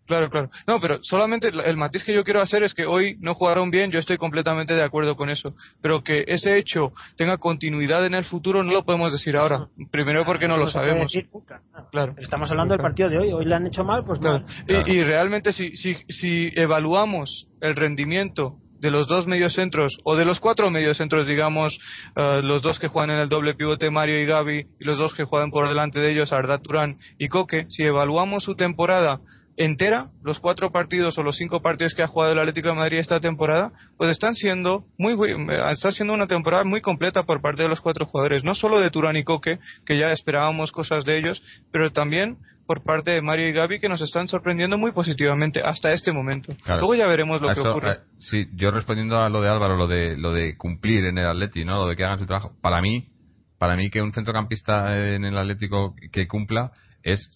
Claro, 0.08 0.30
claro. 0.30 0.50
No, 0.68 0.82
pero 0.82 0.98
solamente 1.04 1.48
el- 1.50 1.78
matiz 1.78 2.04
que 2.04 2.14
yo 2.14 2.26
quiero 2.26 2.42
hacer 2.42 2.64
es 2.64 2.74
que 2.74 2.86
hoy 2.86 3.16
no 3.22 3.34
jugaron 3.34 3.72
bien, 3.72 3.92
yo 3.92 4.00
estoy 4.00 4.18
completamente 4.18 4.74
de 4.74 4.84
acuerdo 4.84 5.16
con 5.16 5.30
eso. 5.30 5.56
Pero 5.82 6.04
que 6.04 6.26
ese 6.28 6.58
hecho 6.58 6.92
tenga 7.16 7.38
continuidad 7.38 8.06
en 8.06 8.16
el 8.16 8.26
futuro 8.26 8.62
no 8.62 8.72
lo 8.74 8.84
podemos 8.84 9.14
decir 9.14 9.38
ahora. 9.38 9.68
Primero 9.90 10.26
porque 10.26 10.50
no 10.50 10.58
lo 10.58 10.68
sabemos. 10.68 11.04
decir 11.04 11.30
nunca, 11.34 11.62
claro. 11.72 11.88
Claro. 11.92 12.16
Estamos 12.18 12.52
hablando 12.52 12.74
del 12.74 12.82
partido 12.82 13.10
de 13.10 13.20
hoy. 13.20 13.32
Hoy 13.32 13.46
le 13.46 13.56
han 13.56 13.68
hecho 13.68 13.86
mal, 13.86 14.04
pues 14.06 14.20
Claro. 14.20 14.40
mal. 14.68 14.84
Y, 14.88 14.98
y 14.98 15.04
realmente 15.04 15.54
si, 15.54 15.78
si, 15.78 15.96
si 16.10 16.52
evaluamos 16.56 17.48
el 17.62 17.76
rendimiento 17.76 18.58
de 18.82 18.92
los 18.92 19.08
dos 19.08 19.28
mediocentros 19.28 19.98
o 20.04 20.16
de 20.16 20.26
los 20.26 20.40
cuatro 20.40 20.70
mediocentros, 20.70 21.28
digamos, 21.28 21.78
eh, 22.16 22.42
los 22.44 22.62
dos 22.62 22.80
que 22.80 22.88
juegan 22.88 23.12
en 23.12 23.20
el 23.20 23.30
doble 23.30 23.54
pivote 23.54 23.92
Mario 23.92 24.20
y 24.20 24.26
Gaby 24.26 24.66
y 24.80 24.84
los 24.84 24.98
dos 24.98 25.14
que 25.14 25.24
juegan 25.24 25.52
por 25.52 25.70
delante 25.70 26.00
de 26.00 26.12
ellos 26.12 26.34
Arda 26.34 26.58
Turán 26.58 26.98
y 27.18 27.28
Coque, 27.28 27.68
si 27.70 27.84
evaluamos 27.84 28.44
su 28.44 28.56
temporada 28.56 29.22
entera, 29.58 30.10
los 30.24 30.40
cuatro 30.40 30.72
partidos 30.72 31.18
o 31.18 31.24
los 31.24 31.38
cinco 31.38 31.62
partidos 31.62 31.94
que 31.94 32.02
ha 32.02 32.08
jugado 32.08 32.34
el 32.34 32.40
Atlético 32.40 32.70
de 32.70 32.76
Madrid 32.76 33.00
esta 33.00 33.20
temporada, 33.20 33.72
pues 33.98 34.10
están 34.10 34.34
siendo 34.34 34.86
muy 34.98 35.14
eh, 35.30 35.62
está 35.72 35.92
siendo 35.92 36.14
una 36.14 36.28
temporada 36.28 36.64
muy 36.64 36.82
completa 36.82 37.24
por 37.24 37.42
parte 37.42 37.64
de 37.64 37.70
los 37.70 37.82
cuatro 37.82 38.06
jugadores, 38.06 38.44
no 38.44 38.56
solo 38.56 38.80
de 38.80 38.90
Turán 38.90 39.16
y 39.16 39.24
Coque, 39.24 39.60
que 39.86 40.00
ya 40.00 40.08
esperábamos 40.08 40.72
cosas 40.72 41.06
de 41.06 41.18
ellos, 41.20 41.42
pero 41.72 41.92
también 41.92 42.38
por 42.66 42.84
parte 42.84 43.12
de 43.12 43.22
Mario 43.22 43.50
y 43.50 43.54
Gaby 43.54 43.80
que 43.80 43.90
nos 43.90 44.02
están 44.02 44.28
sorprendiendo 44.28 44.78
muy 44.78 44.92
positivamente 44.92 45.62
hasta 45.62 45.92
este 45.92 46.12
momento. 46.12 46.54
Claro. 46.64 46.82
Luego 46.82 46.96
ya 46.96 47.08
veremos 47.08 47.42
lo 47.42 47.50
A 47.50 47.54
que 47.54 47.60
eso, 47.60 47.70
ocurre. 47.70 48.00
sí, 48.20 48.48
yo 48.56 48.72
respondiendo 48.72 49.20
a 49.20 49.30
lo 49.30 49.42
de 49.42 49.50
Álvaro, 49.50 49.76
lo 49.76 49.88
de 49.88 50.18
lo 50.18 50.34
de 50.34 50.56
cumplir 50.58 51.06
en 51.06 51.18
el 51.18 51.28
Atleti, 51.28 51.66
¿no? 51.66 51.84
Lo 51.84 51.88
de 51.88 51.96
que 51.96 52.04
hagan 52.04 52.20
su 52.20 52.26
trabajo. 52.26 52.54
Para 52.62 52.82
mí, 52.82 53.10
para 53.58 53.76
mí 53.76 53.90
que 53.90 54.02
un 54.02 54.14
centrocampista 54.14 54.98
en 55.16 55.26
el 55.26 55.38
Atlético 55.38 55.96
que 56.12 56.28
cumpla 56.28 56.72
es 57.04 57.30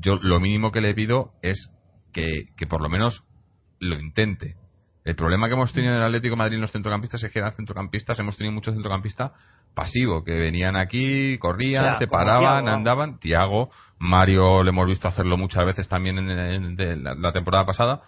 yo 0.00 0.16
lo 0.16 0.40
mínimo 0.40 0.72
que 0.72 0.80
le 0.80 0.94
pido 0.94 1.32
es 1.42 1.70
que, 2.12 2.46
que 2.56 2.66
por 2.66 2.80
lo 2.80 2.88
menos 2.88 3.22
lo 3.80 3.98
intente. 3.98 4.56
El 5.08 5.16
problema 5.16 5.48
que 5.48 5.54
hemos 5.54 5.72
tenido 5.72 5.94
en 5.94 6.00
el 6.00 6.04
Atlético 6.04 6.34
de 6.34 6.36
Madrid 6.36 6.56
en 6.56 6.60
los 6.60 6.70
centrocampistas 6.70 7.22
es 7.22 7.32
que 7.32 7.38
eran 7.38 7.52
centrocampistas, 7.52 8.18
hemos 8.18 8.36
tenido 8.36 8.52
muchos 8.52 8.74
centrocampistas 8.74 9.32
pasivos, 9.74 10.22
que 10.22 10.32
venían 10.34 10.76
aquí, 10.76 11.38
corrían, 11.38 11.82
O 11.86 11.88
sea, 11.92 11.98
se 11.98 12.06
paraban, 12.08 12.64
Thiago. 12.64 12.76
andaban. 12.76 13.18
Tiago, 13.18 13.70
Mario, 13.98 14.62
le 14.62 14.68
hemos 14.68 14.86
visto 14.86 15.08
hacerlo 15.08 15.38
muchas 15.38 15.64
veces 15.64 15.88
también 15.88 16.18
en, 16.18 16.28
en- 16.30 16.76
de 16.76 16.96
la, 16.96 17.14
la 17.14 17.32
temporada 17.32 17.64
pasada. 17.64 18.02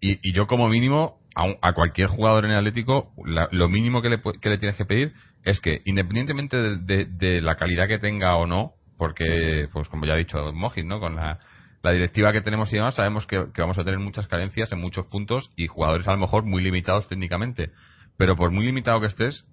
Y, 0.00 0.20
y 0.22 0.32
yo 0.34 0.46
como 0.46 0.68
mínimo, 0.68 1.18
a, 1.34 1.46
un- 1.46 1.56
a 1.62 1.72
cualquier 1.72 2.06
jugador 2.06 2.44
en 2.44 2.52
el 2.52 2.58
Atlético, 2.58 3.10
la- 3.24 3.48
lo 3.50 3.68
mínimo 3.68 4.00
que 4.00 4.10
le, 4.10 4.20
que 4.40 4.48
le 4.48 4.58
tienes 4.58 4.76
que 4.76 4.84
pedir 4.84 5.14
es 5.42 5.60
que, 5.60 5.82
independientemente 5.84 6.56
de, 6.56 6.76
de- 6.76 7.06
de 7.06 7.40
la 7.40 7.56
calidad 7.56 7.88
que 7.88 7.98
tenga 7.98 8.36
o 8.36 8.46
no, 8.46 8.74
porque, 8.98 9.68
pues 9.72 9.88
como 9.88 10.06
ya 10.06 10.12
ha 10.12 10.16
dicho 10.16 10.52
Mojit, 10.52 10.84
¿no? 10.86 11.00
Con 11.00 11.16
la, 11.16 11.40
la 11.82 11.92
directiva 11.92 12.32
que 12.32 12.40
tenemos 12.40 12.72
y 12.72 12.76
demás, 12.76 12.94
sabemos 12.94 13.26
que, 13.26 13.46
que 13.54 13.62
vamos 13.62 13.78
a 13.78 13.84
tener 13.84 13.98
muchas 14.00 14.26
carencias 14.26 14.72
en 14.72 14.80
muchos 14.80 15.06
puntos 15.06 15.50
y 15.56 15.66
jugadores 15.66 16.06
a 16.08 16.12
lo 16.12 16.18
mejor 16.18 16.44
muy 16.44 16.62
limitados 16.62 17.08
técnicamente. 17.08 17.70
Pero 18.16 18.34
por 18.36 18.50
muy 18.50 18.66
limitado 18.66 19.00
que 19.00 19.06
estés, 19.06 19.46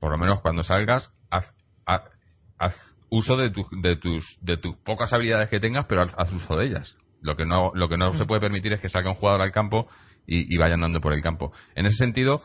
por 0.00 0.10
lo 0.10 0.18
menos 0.18 0.40
cuando 0.40 0.62
salgas, 0.62 1.12
haz, 1.30 1.52
haz- 1.86 2.10
haz 2.58 2.74
uso 3.10 3.36
de, 3.36 3.50
tu- 3.50 3.68
de, 3.70 3.96
tus, 3.96 4.24
de 4.40 4.56
tus 4.56 4.76
pocas 4.78 5.12
habilidades 5.12 5.48
que 5.48 5.60
tengas, 5.60 5.86
pero 5.86 6.02
haz, 6.02 6.14
haz 6.16 6.32
uso 6.32 6.56
de 6.56 6.66
ellas. 6.66 6.96
Lo 7.22 7.36
que 7.36 7.44
no, 7.46 7.70
lo 7.74 7.88
que 7.88 7.96
no 7.96 8.16
se 8.18 8.24
puede 8.26 8.40
permitir 8.40 8.72
es 8.72 8.80
que 8.80 8.88
salga 8.88 9.10
un 9.10 9.16
jugador 9.16 9.40
al 9.42 9.52
campo 9.52 9.88
y, 10.26 10.52
y 10.52 10.58
vaya 10.58 10.74
andando 10.74 11.00
por 11.00 11.12
el 11.12 11.22
campo. 11.22 11.52
En 11.74 11.86
ese 11.86 11.96
sentido, 11.96 12.40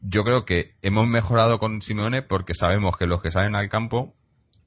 yo 0.00 0.22
creo 0.24 0.44
que 0.44 0.72
hemos 0.82 1.06
mejorado 1.06 1.58
con 1.58 1.80
Simeone 1.82 2.22
porque 2.22 2.54
sabemos 2.54 2.96
que 2.96 3.06
los 3.06 3.22
que 3.22 3.30
salen 3.30 3.54
al 3.54 3.68
campo 3.68 4.14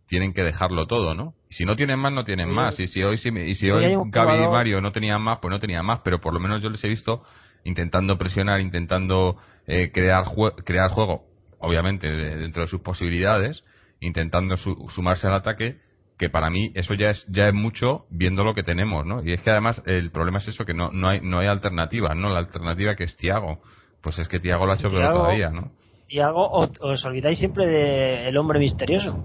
tienen 0.08 0.34
que 0.34 0.44
dejarlo 0.44 0.88
todo, 0.88 1.14
¿no? 1.16 1.34
Y 1.50 1.54
si 1.54 1.66
no 1.66 1.76
tienen 1.76 2.00
más, 2.00 2.12
no 2.12 2.24
tienen 2.26 2.50
Sí. 2.50 2.54
más. 2.56 2.80
Y 2.80 2.88
si 2.88 3.02
hoy, 3.04 3.18
si, 3.18 3.30
y 3.30 3.56
si 3.56 3.70
Hoy 3.72 3.96
Gaby 4.12 4.44
y 4.44 4.48
Mario 4.48 4.82
no 4.82 4.92
tenían 4.92 5.22
más, 5.22 5.40
pues 5.40 5.50
no 5.52 5.60
tenían 5.60 5.86
más. 5.86 6.02
Pero 6.04 6.20
por 6.20 6.34
lo 6.34 6.40
menos 6.40 6.62
yo 6.62 6.70
les 6.70 6.84
he 6.84 6.88
visto 6.90 7.24
intentando 7.64 8.18
presionar, 8.18 8.60
intentando 8.62 9.38
eh, 9.66 9.92
crear, 9.94 10.24
jue- 10.26 10.56
crear 10.64 10.90
juego, 10.92 11.24
obviamente 11.60 12.10
de- 12.10 12.36
dentro 12.38 12.62
de 12.64 12.68
sus 12.70 12.82
posibilidades, 12.82 13.64
intentando 14.00 14.56
su- 14.58 14.88
sumarse 14.94 15.28
al 15.28 15.34
ataque, 15.36 15.78
que 16.18 16.30
para 16.30 16.50
mí 16.50 16.72
eso 16.74 16.94
ya 16.96 17.10
es 17.12 17.26
ya 17.28 17.48
es 17.50 17.54
mucho 17.54 18.06
viendo 18.10 18.44
lo 18.44 18.54
que 18.56 18.64
tenemos, 18.64 19.06
¿no? 19.06 19.24
Y 19.24 19.34
es 19.34 19.42
que 19.42 19.52
además 19.52 19.82
el 19.86 20.10
problema 20.12 20.40
es 20.40 20.48
eso 20.48 20.66
que 20.66 20.74
no 20.74 20.90
no 20.92 21.10
hay 21.10 21.20
no 21.22 21.40
hay 21.40 21.48
alternativa, 21.48 22.16
¿no? 22.16 22.30
La 22.30 22.40
alternativa 22.40 22.96
que 22.96 23.04
es 23.04 23.16
Tiago, 23.18 23.62
pues 24.02 24.18
es 24.20 24.28
que 24.28 24.40
Tiago 24.40 24.66
lo 24.66 24.72
ha 24.72 24.76
hecho 24.76 24.90
peor 24.90 25.02
Thiago- 25.04 25.14
todavía, 25.20 25.50
¿no? 25.50 25.72
Y 26.08 26.20
hago, 26.20 26.48
o- 26.50 26.70
os 26.80 27.06
olvidáis 27.06 27.38
siempre 27.38 27.68
del 27.68 28.36
hombre 28.38 28.60
misterioso. 28.60 29.20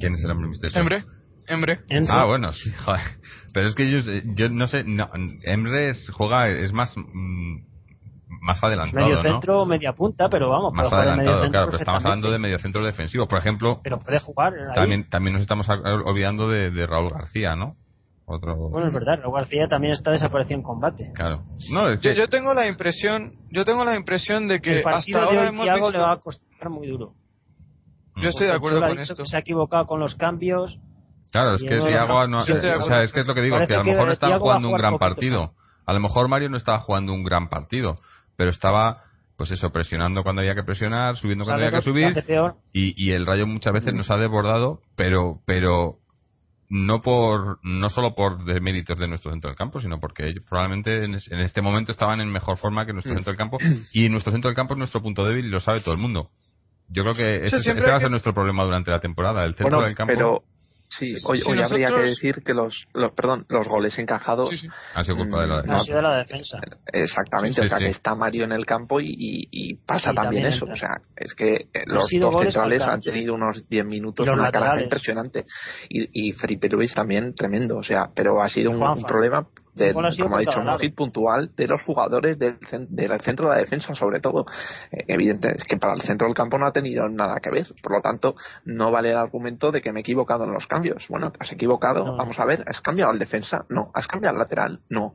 ¿Quién 0.00 0.14
es 0.14 0.24
el 0.24 0.30
hombre 0.30 0.48
misterioso? 0.48 0.78
Embre, 0.78 1.04
Embre. 1.48 1.80
Enzo. 1.88 2.12
Ah, 2.14 2.26
bueno, 2.26 2.52
sí, 2.52 2.70
joder. 2.84 3.00
Pero 3.52 3.68
es 3.68 3.74
que 3.74 3.90
yo, 3.90 4.00
yo 4.34 4.48
no 4.50 4.66
sé, 4.66 4.84
no, 4.84 5.08
Emre 5.42 5.90
es, 5.90 6.10
juega, 6.10 6.48
es 6.48 6.72
más 6.72 6.94
mm, 6.96 7.68
más 8.40 8.62
adelantado, 8.62 9.06
medio 9.06 9.16
¿no? 9.16 9.22
centro, 9.22 9.66
media 9.66 9.92
punta, 9.92 10.28
pero 10.28 10.50
vamos, 10.50 10.72
Más 10.74 10.92
adelantado, 10.92 11.50
claro, 11.50 11.66
pero 11.66 11.78
estamos 11.78 12.04
hablando 12.04 12.30
de 12.30 12.38
medio 12.38 12.58
centro 12.58 12.84
defensivo. 12.84 13.26
Por 13.26 13.38
ejemplo, 13.38 13.80
Pero 13.82 13.98
puede 13.98 14.18
jugar 14.20 14.52
ahí. 14.54 14.74
también, 14.74 15.08
también 15.08 15.34
nos 15.34 15.42
estamos 15.42 15.66
olvidando 15.68 16.48
de, 16.48 16.70
de 16.70 16.86
Raúl 16.86 17.10
García, 17.10 17.56
¿no? 17.56 17.76
Otro. 18.26 18.54
Bueno, 18.68 18.88
es 18.88 18.94
verdad, 18.94 19.18
Raúl 19.22 19.34
García 19.34 19.68
también 19.68 19.94
está 19.94 20.10
desaparecido 20.10 20.56
en 20.56 20.62
combate. 20.62 21.10
Claro. 21.14 21.44
No, 21.70 21.88
es 21.88 22.00
Yo, 22.00 22.10
que, 22.10 22.18
yo 22.18 22.28
tengo 22.28 22.52
la 22.52 22.66
impresión, 22.66 23.32
yo 23.50 23.64
tengo 23.64 23.84
la 23.84 23.96
impresión 23.96 24.48
de 24.48 24.60
que 24.60 24.80
el 24.80 24.86
hasta 24.86 25.18
de 25.18 25.24
ahora 25.24 25.40
hoy 25.42 25.48
hemos 25.48 25.66
visto... 25.66 25.90
le 25.92 25.98
va 25.98 26.12
a 26.12 26.16
costar 26.18 26.70
muy 26.70 26.86
duro. 26.86 27.14
Yo 28.16 28.28
estoy 28.28 28.48
de 28.48 28.52
acuerdo 28.52 28.80
con 28.80 28.98
esto. 28.98 29.26
se 29.26 29.36
ha 29.36 29.40
equivocado 29.40 29.86
con 29.86 30.00
los 30.00 30.14
cambios. 30.14 30.78
Claro, 31.30 31.54
es 31.56 31.62
que 31.62 31.76
no- 31.76 32.38
o 32.38 32.82
sea, 32.82 33.02
es 33.02 33.12
que 33.12 33.20
es 33.20 33.26
lo 33.26 33.34
que 33.34 33.42
digo, 33.42 33.58
que 33.66 33.74
a 33.74 33.78
lo 33.78 33.84
mejor 33.84 34.06
no 34.06 34.12
estaba 34.12 34.38
jugando 34.38 34.68
un 34.68 34.74
gran 34.76 34.92
poquito 34.92 35.08
partido. 35.14 35.52
A 35.86 35.92
lo 35.92 36.00
mejor 36.00 36.28
Mario 36.28 36.48
no 36.50 36.56
estaba 36.56 36.78
jugando 36.80 37.12
un 37.12 37.22
gran 37.24 37.48
partido, 37.48 37.96
pero 38.36 38.50
estaba, 38.50 39.04
pues 39.36 39.50
eso, 39.50 39.70
presionando 39.70 40.22
cuando 40.22 40.40
había 40.40 40.54
que 40.54 40.62
presionar, 40.62 41.16
subiendo 41.16 41.44
cuando 41.44 41.64
había 41.66 41.78
que 41.78 41.82
subir, 41.84 42.24
y, 42.72 42.94
y 43.02 43.12
el 43.12 43.26
Rayo 43.26 43.46
muchas 43.46 43.72
veces 43.72 43.92
Mm. 43.94 43.96
nos 43.98 44.10
ha 44.10 44.16
desbordado, 44.16 44.80
pero, 44.96 45.40
pero 45.46 45.96
no 46.70 47.00
por, 47.00 47.58
no 47.62 47.88
solo 47.88 48.14
por 48.14 48.44
deméritos 48.44 48.98
de 48.98 49.08
nuestro 49.08 49.30
centro 49.30 49.48
del 49.48 49.56
campo, 49.56 49.80
sino 49.80 49.98
porque 50.00 50.26
ellos 50.28 50.44
probablemente 50.48 51.04
en, 51.04 51.14
es- 51.14 51.30
en 51.32 51.40
este 51.40 51.62
momento 51.62 51.92
estaban 51.92 52.20
en 52.20 52.30
mejor 52.30 52.58
forma 52.58 52.84
que 52.84 52.92
nuestro 52.92 53.12
Mm. 53.14 53.16
centro 53.16 53.32
del 53.32 53.38
campo, 53.38 53.58
y 53.92 54.08
nuestro 54.10 54.32
centro 54.32 54.48
del 54.50 54.56
campo 54.56 54.74
es 54.74 54.78
nuestro 54.78 55.00
punto 55.02 55.24
débil 55.24 55.46
y 55.46 55.50
lo 55.50 55.60
sabe 55.60 55.80
todo 55.80 55.94
el 55.94 56.00
mundo. 56.00 56.28
Yo 56.88 57.02
creo 57.02 57.14
que 57.14 57.44
ese, 57.46 57.56
ese 57.56 57.72
va 57.72 57.78
a 57.96 57.98
ser 58.00 58.08
que- 58.08 58.10
nuestro 58.10 58.34
problema 58.34 58.64
durante 58.64 58.90
la 58.90 59.00
temporada, 59.00 59.44
el 59.44 59.54
centro 59.54 59.76
Bueno, 59.78 59.86
del 59.86 59.94
campo 59.96 60.12
pero 60.14 60.42
sí, 60.88 61.14
hoy, 61.26 61.42
hoy 61.46 61.62
habría 61.62 61.88
que 61.88 62.00
decir 62.00 62.42
que 62.44 62.54
los, 62.54 62.86
los, 62.94 63.12
perdón, 63.12 63.44
los 63.48 63.66
goles 63.68 63.98
encajados 63.98 64.50
Sí, 64.50 64.58
sí. 64.58 64.68
ha 64.94 65.04
sido 65.04 65.16
culpa 65.18 65.42
de 65.42 65.46
la 65.48 65.62
No, 65.62 65.84
de 65.84 66.02
la 66.02 66.16
defensa. 66.18 66.58
Exactamente, 66.92 67.60
Sí, 67.60 67.66
o 67.66 67.68
sea 67.68 67.78
sí. 67.78 67.84
que 67.84 67.90
está 67.90 68.14
Mario 68.14 68.44
en 68.44 68.52
el 68.52 68.64
campo 68.66 69.00
y, 69.00 69.06
y- 69.08 69.48
y 69.50 69.74
pasa 69.74 70.12
también, 70.12 70.42
también 70.42 70.46
eso. 70.46 70.64
entra. 70.66 70.74
O 70.74 70.76
sea, 70.76 71.00
es 71.16 71.34
que 71.34 71.54
eh, 71.72 71.84
los 71.86 72.08
dos 72.10 72.42
centrales 72.42 72.82
han 72.82 73.00
tenido 73.00 73.34
unos 73.34 73.68
10 73.68 73.84
minutos 73.84 74.26
una 74.28 74.42
laterales. 74.44 74.84
impresionante. 74.84 75.44
Y, 75.88 76.28
y 76.28 76.32
Felipe 76.32 76.68
Luis 76.68 76.92
también 76.94 77.34
tremendo, 77.34 77.76
o 77.76 77.82
sea, 77.82 78.08
pero 78.14 78.42
ha 78.42 78.48
sido 78.48 78.70
un 78.70 79.02
problema, 79.04 79.46
de, 79.78 79.94
como 79.94 80.06
ha 80.36 80.40
dicho 80.40 80.58
lado. 80.60 80.72
Mojit, 80.72 80.94
puntual 80.94 81.50
de 81.56 81.66
los 81.66 81.82
jugadores 81.82 82.38
del, 82.38 82.58
del 82.90 83.20
centro 83.20 83.48
de 83.48 83.54
la 83.56 83.60
defensa, 83.62 83.94
sobre 83.94 84.20
todo. 84.20 84.44
Eh, 84.92 85.04
evidente 85.08 85.54
es 85.56 85.64
que 85.64 85.76
para 85.78 85.94
el 85.94 86.02
centro 86.02 86.26
del 86.26 86.34
campo 86.34 86.58
no 86.58 86.66
ha 86.66 86.72
tenido 86.72 87.08
nada 87.08 87.36
que 87.42 87.50
ver. 87.50 87.66
Por 87.82 87.92
lo 87.92 88.00
tanto, 88.02 88.34
no 88.64 88.90
vale 88.90 89.10
el 89.12 89.16
argumento 89.16 89.72
de 89.72 89.80
que 89.80 89.92
me 89.92 90.00
he 90.00 90.02
equivocado 90.02 90.44
en 90.44 90.52
los 90.52 90.66
cambios. 90.66 91.06
Bueno, 91.08 91.30
te 91.30 91.38
has 91.40 91.52
equivocado, 91.52 92.04
No. 92.04 92.16
vamos 92.16 92.38
a 92.38 92.44
ver, 92.44 92.62
¿has 92.66 92.80
cambiado 92.80 93.10
al 93.12 93.18
defensa? 93.18 93.64
No. 93.70 93.90
¿Has 93.94 94.06
cambiado 94.06 94.34
al 94.36 94.40
lateral? 94.40 94.80
No. 94.90 95.12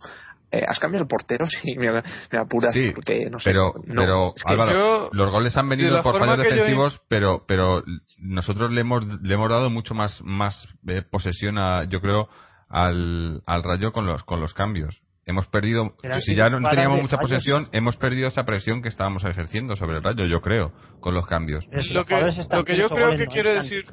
Eh, 0.56 0.64
¿Has 0.68 0.78
cambiado 0.80 1.02
el 1.04 1.08
portero? 1.08 1.46
Sí, 1.64 1.76
me, 1.76 1.92
me 1.92 2.38
apuras 2.40 2.74
Sí, 2.74 2.92
porque 2.94 3.28
no 3.30 3.40
sé. 3.40 3.50
pero, 3.50 3.74
no, 3.88 4.02
pero 4.02 4.34
es 4.36 4.44
que- 4.44 4.54
Álvaro, 4.54 4.72
yo- 4.72 5.10
los 5.12 5.32
goles 5.32 5.58
han 5.58 5.68
venido 5.68 6.04
por 6.04 6.20
fallos 6.20 6.38
yo- 6.38 6.44
defensivos, 6.44 7.02
pero 7.08 7.44
pero 7.48 7.82
nosotros 8.22 8.72
le 8.72 8.82
hemos 8.82 9.04
le 9.24 9.34
hemos 9.34 9.50
dado 9.50 9.70
mucho 9.72 9.96
más 9.96 10.22
más 10.22 10.68
eh, 10.88 11.02
posesión 11.10 11.58
a, 11.58 11.86
yo 11.86 12.00
creo 12.02 12.28
al, 12.74 13.42
al 13.46 13.64
Rayo 13.64 13.94
con 13.94 14.06
los 14.06 14.24
con 14.26 14.42
los 14.42 14.54
cambios. 14.54 15.00
Hemos 15.26 15.48
perdido, 15.48 15.96
Pero 16.02 16.20
si 16.20 16.36
ya 16.36 16.50
no 16.50 16.70
teníamos 16.70 17.02
mucha 17.02 17.16
fallos. 17.16 17.32
posesión, 17.32 17.70
hemos 17.72 17.96
perdido 17.96 18.28
esa 18.28 18.44
presión 18.44 18.82
que 18.82 18.90
estábamos 18.90 19.24
ejerciendo 19.24 19.78
sobre 19.78 19.98
el 19.98 20.04
Rayo, 20.04 20.26
yo 20.26 20.42
creo, 20.42 20.74
con 21.00 21.14
los 21.14 21.26
cambios. 21.28 21.64
Si 21.84 21.94
lo 21.94 22.04
que, 22.04 22.16
lo 22.52 22.66
que 22.66 22.76
yo 22.78 22.90
creo 22.90 23.16
que 23.16 23.28
quiere 23.28 23.54
decir 23.54 23.86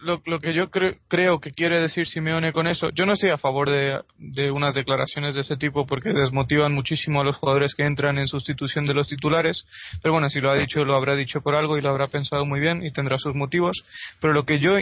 lo, 0.00 0.20
lo 0.26 0.38
que 0.38 0.52
yo 0.52 0.70
cre- 0.70 0.98
creo 1.08 1.40
que 1.40 1.50
quiere 1.52 1.80
decir 1.80 2.06
Simeone 2.06 2.52
con 2.52 2.66
eso 2.66 2.90
yo 2.90 3.06
no 3.06 3.14
estoy 3.14 3.30
a 3.30 3.38
favor 3.38 3.70
de, 3.70 3.98
de 4.18 4.50
unas 4.50 4.74
declaraciones 4.74 5.34
de 5.34 5.40
ese 5.40 5.56
tipo 5.56 5.86
porque 5.86 6.10
desmotivan 6.12 6.74
muchísimo 6.74 7.22
a 7.22 7.24
los 7.24 7.36
jugadores 7.38 7.74
que 7.74 7.86
entran 7.86 8.18
en 8.18 8.26
sustitución 8.28 8.84
de 8.84 8.92
los 8.92 9.08
titulares 9.08 9.64
pero 10.02 10.12
bueno 10.12 10.28
si 10.28 10.40
lo 10.42 10.50
ha 10.50 10.56
dicho 10.56 10.84
lo 10.84 10.94
habrá 10.94 11.16
dicho 11.16 11.40
por 11.40 11.54
algo 11.54 11.78
y 11.78 11.80
lo 11.80 11.88
habrá 11.88 12.08
pensado 12.08 12.44
muy 12.44 12.60
bien 12.60 12.84
y 12.84 12.92
tendrá 12.92 13.16
sus 13.16 13.34
motivos 13.34 13.82
pero 14.20 14.34
lo 14.34 14.44
que 14.44 14.58
yo 14.58 14.78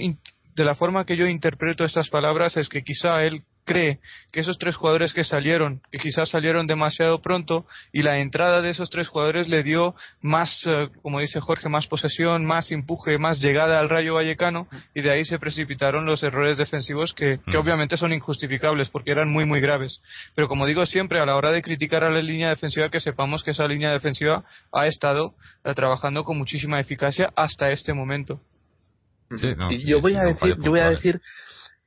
de 0.55 0.64
la 0.64 0.74
forma 0.74 1.05
que 1.05 1.16
yo 1.16 1.26
interpreto 1.26 1.84
estas 1.84 2.09
palabras 2.09 2.57
es 2.57 2.68
que 2.68 2.82
quizá 2.82 3.24
él 3.24 3.42
cree 3.64 4.00
que 4.32 4.40
esos 4.40 4.59
tres 4.59 4.74
jugadores 4.74 5.12
que 5.12 5.24
salieron, 5.24 5.82
que 5.92 5.98
quizás 5.98 6.30
salieron 6.30 6.66
demasiado 6.66 7.22
pronto 7.22 7.64
y 7.92 8.03
la 8.03 8.18
entrada 8.18 8.61
de 8.61 8.70
esos 8.70 8.90
tres 8.90 9.09
jugadores 9.09 9.48
le 9.48 9.62
dio 9.62 9.94
más, 10.20 10.62
eh, 10.66 10.88
como 11.00 11.20
dice 11.20 11.40
Jorge, 11.40 11.68
más 11.68 11.86
posesión, 11.86 12.44
más 12.44 12.72
empuje, 12.72 13.18
más 13.18 13.38
llegada 13.40 13.78
al 13.78 13.88
Rayo 13.88 14.14
Vallecano 14.14 14.66
y 14.94 15.03
de 15.03 15.12
ahí 15.12 15.24
se 15.24 15.38
precipitaron 15.38 16.07
los 16.07 16.22
errores 16.24 16.59
defensivos 16.59 17.14
que, 17.14 17.38
que 17.46 17.57
Mm. 17.57 17.61
obviamente 17.61 17.96
son 17.96 18.12
injustificables 18.12 18.88
porque 18.90 19.12
eran 19.12 19.30
muy 19.30 19.44
muy 19.44 19.61
graves. 19.61 20.00
Pero 20.34 20.48
como 20.48 20.66
digo 20.66 20.84
siempre, 20.86 21.20
a 21.20 21.26
la 21.26 21.36
hora 21.36 21.53
de 21.53 21.62
criticar 21.62 22.03
a 22.05 22.11
la 22.11 22.20
línea 22.20 22.48
defensiva 22.48 22.90
que 22.90 23.00
sepamos 23.00 23.44
que 23.44 23.53
esa 23.53 23.66
línea 23.68 23.92
defensiva 23.92 24.44
ha 24.72 24.86
estado 24.86 25.34
eh, 25.64 25.72
trabajando 25.74 26.24
con 26.24 26.36
muchísima 26.36 26.80
eficacia 26.80 27.30
hasta 27.36 27.70
este 27.70 27.92
momento. 27.92 28.40
Sí, 29.36 29.54
no, 29.56 29.70
y 29.70 29.78
sí, 29.78 29.88
yo 29.88 30.00
voy 30.00 30.12
sí, 30.12 30.18
a 30.18 30.24
decir, 30.24 30.56
yo 30.62 30.70
voy 30.70 30.80
a 30.80 30.90
decir 30.90 31.20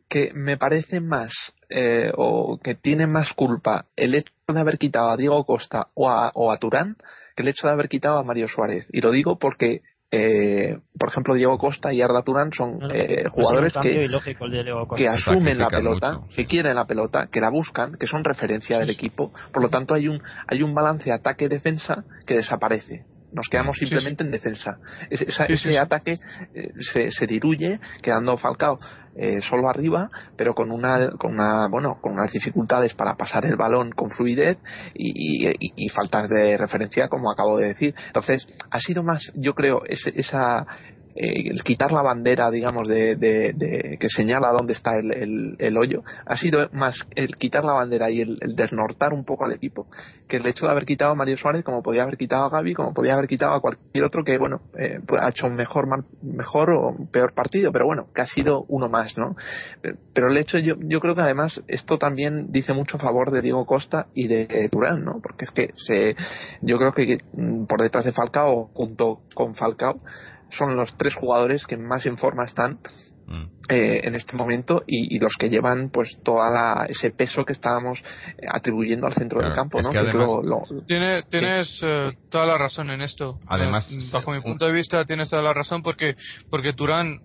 que 0.10 0.32
me 0.34 0.58
parece 0.58 1.00
más 1.00 1.34
eh, 1.70 2.12
o 2.16 2.60
que 2.64 2.76
tiene 2.76 3.08
más 3.08 3.34
culpa 3.34 3.86
el 3.96 4.16
hecho 4.16 4.32
de 4.48 4.60
haber 4.60 4.78
quitado 4.78 5.10
a 5.10 5.18
Diego 5.18 5.44
Costa 5.46 5.88
o 5.96 6.10
a, 6.10 6.32
o 6.36 6.52
a 6.52 6.58
Turán 6.58 6.96
que 7.36 7.44
el 7.44 7.50
hecho 7.50 7.68
de 7.68 7.74
haber 7.74 7.90
quitado 7.90 8.18
a 8.18 8.24
Mario 8.24 8.48
Suárez. 8.48 8.88
Y 8.92 9.02
lo 9.02 9.12
digo 9.12 9.38
porque, 9.38 9.82
eh, 10.12 10.78
por 10.98 11.10
ejemplo, 11.10 11.34
Diego 11.34 11.58
Costa 11.58 11.94
y 11.94 12.02
Arda 12.02 12.24
Turán 12.24 12.52
son 12.54 12.80
eh, 12.94 13.26
jugadores 13.30 13.74
que, 13.82 15.08
asumen 15.08 15.58
la 15.58 15.70
pelota, 15.70 16.20
mucho, 16.20 16.36
que 16.36 16.46
quieren 16.46 16.76
la 16.76 16.86
pelota, 16.86 17.28
que 17.28 17.42
la 17.42 17.50
buscan, 17.50 17.98
que 17.98 18.08
son 18.08 18.24
referencia 18.24 18.80
del 18.80 18.90
equipo. 18.90 19.34
Por 19.52 19.62
lo 19.62 19.70
tanto, 19.70 19.94
hay 19.94 20.08
un, 20.08 20.22
hay 20.48 20.64
un 20.64 20.74
balance 20.74 21.12
ataque-defensa 21.12 22.06
que 22.26 22.36
desaparece. 22.36 23.06
Nos 23.36 23.48
quedamos 23.50 23.76
Sí, 23.78 23.86
simplemente 23.86 24.24
en 24.24 24.32
defensa. 24.32 24.78
Ese, 25.10 25.26
esa- 25.26 25.46
Sí, 25.48 25.58
sí, 25.58 25.70
ese 25.70 25.78
ataque 25.80 26.14
eh, 26.54 26.70
se, 26.94 27.12
se 27.12 27.28
diluye, 27.28 27.80
quedando 28.02 28.38
Falcao 28.38 28.80
eh, 29.18 29.42
solo 29.42 29.70
arriba, 29.70 30.10
pero 30.38 30.54
con 30.54 30.72
una, 30.72 31.10
con 31.18 31.34
una, 31.34 31.68
bueno, 31.70 31.98
con 32.02 32.14
unas 32.14 32.32
dificultades 32.32 32.94
para 32.96 33.16
pasar 33.16 33.46
el 33.46 33.56
balón 33.56 33.92
con 33.92 34.10
fluidez 34.10 34.58
y, 34.94 35.48
y- 35.50 35.56
y 35.76 35.90
faltas 35.90 36.30
de 36.30 36.58
referencia, 36.58 37.08
como 37.10 37.32
acabo 37.32 37.58
de 37.58 37.68
decir. 37.68 37.94
Entonces, 38.08 38.46
ha 38.72 38.80
sido 38.80 39.04
más, 39.04 39.22
yo 39.36 39.54
creo, 39.54 39.84
ese- 39.86 40.14
esa 40.16 40.66
eh, 41.16 41.50
el 41.50 41.64
quitar 41.64 41.92
la 41.92 42.02
bandera, 42.02 42.52
digamos, 42.52 42.88
de, 42.88 43.16
de- 43.16 43.54
de- 43.56 43.98
que 44.00 44.10
señala 44.10 44.52
dónde 44.52 44.74
está 44.74 44.98
el, 44.98 45.56
el- 45.60 45.78
hoyo, 45.78 46.04
ha 46.26 46.38
sido 46.38 46.70
más 46.74 46.96
el 47.16 47.36
quitar 47.38 47.64
la 47.64 47.74
bandera 47.74 48.10
y 48.10 48.22
el, 48.22 48.38
desnortar 48.56 49.14
un 49.14 49.26
poco 49.26 49.46
al 49.46 49.54
equipo 49.54 49.88
que 50.28 50.38
el 50.38 50.48
hecho 50.48 50.66
de 50.66 50.72
haber 50.72 50.86
quitado 50.86 51.12
a 51.12 51.16
Mario 51.16 51.38
Suárez, 51.38 51.64
como 51.64 51.84
podía 51.84 52.04
haber 52.04 52.18
quitado 52.18 52.46
a 52.46 52.50
Gaby, 52.50 52.74
como 52.74 52.94
podía 52.94 53.14
haber 53.14 53.28
quitado 53.28 53.54
a 53.54 53.62
cualquier 53.62 54.04
otro 54.04 54.24
que, 54.24 54.38
bueno, 54.40 54.62
eh, 54.78 55.00
pues 55.06 55.22
ha 55.22 55.30
hecho 55.30 55.46
un 55.48 55.54
mejor, 55.56 55.88
mejor 56.24 56.72
o 56.72 56.96
peor 57.12 57.34
partido, 57.34 57.72
pero 57.72 57.86
bueno, 57.86 58.08
que 58.14 58.22
ha 58.22 58.26
sido 58.26 58.66
uno 58.68 58.90
más, 58.90 59.18
¿no? 59.18 59.36
Pero- 59.82 59.98
Pero 60.14 60.30
el 60.30 60.38
hecho, 60.38 60.58
yo, 60.58 60.76
yo 60.80 61.00
creo 61.00 61.14
que 61.14 61.22
además 61.22 61.62
esto 61.68 61.98
también 62.00 62.52
dice 62.52 62.74
mucho 62.74 62.98
a 62.98 63.00
favor 63.02 63.32
de 63.32 63.42
Diego 63.42 63.66
Costa 63.66 64.08
y 64.16 64.28
de 64.28 64.70
Turán, 64.72 65.04
¿no? 65.06 65.20
Porque 65.22 65.46
es 65.46 65.52
que 65.52 65.70
se, 65.76 66.16
yo 66.62 66.78
creo 66.78 66.94
que 66.94 67.18
mm, 67.34 67.66
por 67.66 67.82
detrás 67.82 68.06
de 68.06 68.12
Falcao, 68.12 68.70
junto 68.74 69.20
con 69.36 69.54
Falcao, 69.56 69.96
son 70.50 70.76
los 70.76 70.96
tres 70.98 71.16
jugadores 71.16 71.66
que 71.66 71.78
más 71.78 72.06
en 72.06 72.18
forma 72.18 72.46
están 72.46 72.80
Mm. 73.28 73.46
Eh, 73.70 74.02
en 74.04 74.16
este 74.16 74.36
momento 74.36 74.84
y, 74.88 75.16
y 75.16 75.20
los 75.20 75.34
que 75.40 75.50
llevan 75.50 75.90
pues 75.90 76.18
toda 76.24 76.50
la, 76.50 76.86
ese 76.88 77.12
peso 77.12 77.44
que 77.46 77.54
estábamos 77.54 78.00
eh, 78.38 78.46
atribuyendo 78.52 79.08
al 79.08 79.14
centro 79.14 79.40
Claro, 79.40 79.54
del 79.54 79.56
campo, 79.62 79.82
¿no? 79.82 79.90
además- 79.90 80.14
lo- 80.14 80.42
lo- 80.44 80.64
Tiene- 80.88 81.24
tienes 81.24 81.80
eh, 81.84 82.12
toda 82.30 82.46
la 82.46 82.58
razón 82.58 82.90
en 82.92 83.02
esto. 83.02 83.40
Además, 83.48 83.92
Eh, 83.92 83.98
bajo 84.12 84.32
mi 84.32 84.38
un- 84.38 84.44
punto 84.44 84.66
de 84.66 84.72
vista, 84.74 85.04
tienes 85.06 85.30
toda 85.30 85.42
la 85.42 85.54
razón 85.54 85.82
porque 85.84 86.16
porque 86.50 86.74
Turán, 86.74 87.20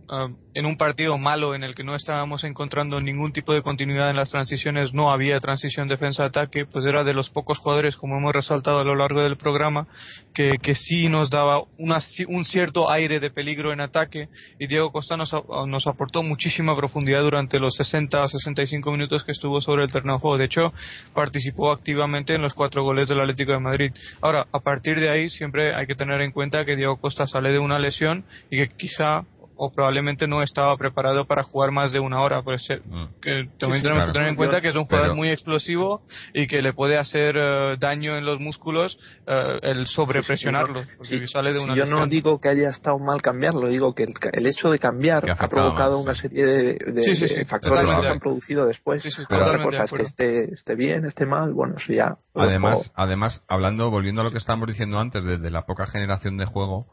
en 0.54 0.66
un 0.66 0.76
partido 0.76 1.16
malo 1.18 1.54
en 1.54 1.62
el 1.62 1.74
que 1.74 1.84
no 1.84 1.94
estábamos 1.94 2.44
encontrando 2.44 3.00
ningún 3.00 3.32
tipo 3.32 3.52
de 3.52 3.62
continuidad 3.62 4.10
en 4.10 4.16
las 4.16 4.30
transiciones, 4.30 4.92
no 4.92 5.10
había 5.10 5.38
transición 5.40 5.88
defensa-ataque, 5.88 6.66
pues 6.66 6.84
era 6.84 7.04
de 7.04 7.14
los 7.14 7.30
pocos 7.30 7.58
jugadores, 7.58 7.96
como 7.96 8.16
hemos 8.16 8.32
resaltado 8.32 8.78
a 8.80 8.84
lo 8.84 8.94
largo 8.96 9.22
del 9.22 9.36
programa, 9.36 9.86
que, 10.34 10.52
que 10.62 10.74
sí 10.74 11.08
nos 11.08 11.30
daba 11.30 11.62
una, 11.78 11.98
un 12.28 12.44
cierto 12.44 12.90
aire 12.90 13.20
de 13.20 13.30
peligro 13.30 13.72
en 13.72 13.80
ataque 13.80 14.28
y 14.58 14.66
Diego 14.66 14.90
Costa 14.92 15.16
nos, 15.16 15.32
nos 15.66 15.86
aportó 15.86 16.22
muchísima 16.30 16.76
profundidad 16.76 17.22
durante 17.22 17.58
los 17.58 17.74
60 17.74 18.22
a 18.22 18.28
65 18.28 18.92
minutos 18.92 19.24
que 19.24 19.32
estuvo 19.32 19.60
sobre 19.60 19.82
el 19.82 19.90
terreno 19.90 20.14
de 20.14 20.20
juego. 20.20 20.38
De 20.38 20.44
hecho, 20.44 20.72
participó 21.12 21.72
activamente 21.72 22.36
en 22.36 22.42
los 22.42 22.54
cuatro 22.54 22.84
goles 22.84 23.08
del 23.08 23.20
Atlético 23.20 23.50
de 23.50 23.58
Madrid. 23.58 23.92
Ahora, 24.20 24.46
a 24.52 24.60
partir 24.60 25.00
de 25.00 25.10
ahí, 25.10 25.28
siempre 25.28 25.74
hay 25.74 25.88
que 25.88 25.96
tener 25.96 26.20
en 26.20 26.30
cuenta 26.30 26.64
que 26.64 26.76
Diego 26.76 26.98
Costa 26.98 27.26
sale 27.26 27.50
de 27.50 27.58
una 27.58 27.80
lesión 27.80 28.24
y 28.48 28.58
que 28.58 28.68
quizá 28.68 29.24
o 29.62 29.70
probablemente 29.70 30.26
no 30.26 30.42
estaba 30.42 30.74
preparado 30.78 31.26
para 31.26 31.42
jugar 31.42 31.70
más 31.70 31.92
de 31.92 32.00
una 32.00 32.22
hora. 32.22 32.42
Pues 32.42 32.68
eh, 32.70 32.80
mm. 32.82 33.20
que 33.20 33.50
también 33.58 33.82
tenemos 33.82 34.06
que 34.06 34.12
tener 34.12 34.28
en 34.28 34.36
cuenta 34.36 34.62
que 34.62 34.68
es 34.68 34.76
un 34.76 34.86
jugador 34.86 35.14
muy 35.14 35.28
explosivo 35.28 36.00
y 36.32 36.46
que 36.46 36.62
le 36.62 36.72
puede 36.72 36.96
hacer 36.96 37.36
eh, 37.36 37.76
daño 37.78 38.16
en 38.16 38.24
los 38.24 38.40
músculos 38.40 38.98
eh, 39.26 39.58
el 39.62 39.86
sobrepresionarlo. 39.86 40.84
porque 40.96 41.26
sale 41.26 41.52
de 41.52 41.58
una 41.58 41.76
yo 41.76 41.84
no 41.84 42.06
digo 42.06 42.40
que 42.40 42.48
haya 42.48 42.70
estado 42.70 42.98
mal 42.98 43.20
cambiarlo, 43.20 43.68
digo 43.68 43.94
que 43.94 44.04
el, 44.04 44.46
hecho 44.46 44.70
de 44.70 44.78
cambiar 44.78 45.30
ha, 45.30 45.46
provocado 45.46 45.98
una 45.98 46.14
serie 46.14 46.46
de, 46.46 47.44
factores 47.44 47.96
que 47.96 48.00
se 48.00 48.08
han 48.08 48.18
producido 48.18 48.64
después. 48.64 49.04
Otra 49.28 49.62
cosa 49.62 49.84
es 49.84 49.90
que 49.90 50.02
esté, 50.02 50.54
esté 50.54 50.74
bien, 50.74 51.04
esté 51.04 51.26
mal, 51.26 51.52
bueno, 51.52 51.74
eso 51.76 51.92
ya. 51.92 52.16
Además, 52.34 52.90
además, 52.94 53.42
hablando, 53.46 53.90
volviendo 53.90 54.22
a 54.22 54.24
lo 54.24 54.30
que 54.30 54.38
estábamos 54.38 54.68
diciendo 54.68 54.98
antes, 54.98 55.22
desde 55.22 55.50
la 55.50 55.66
poca 55.66 55.84
generación 55.86 56.38
de 56.38 56.46
juego 56.46 56.86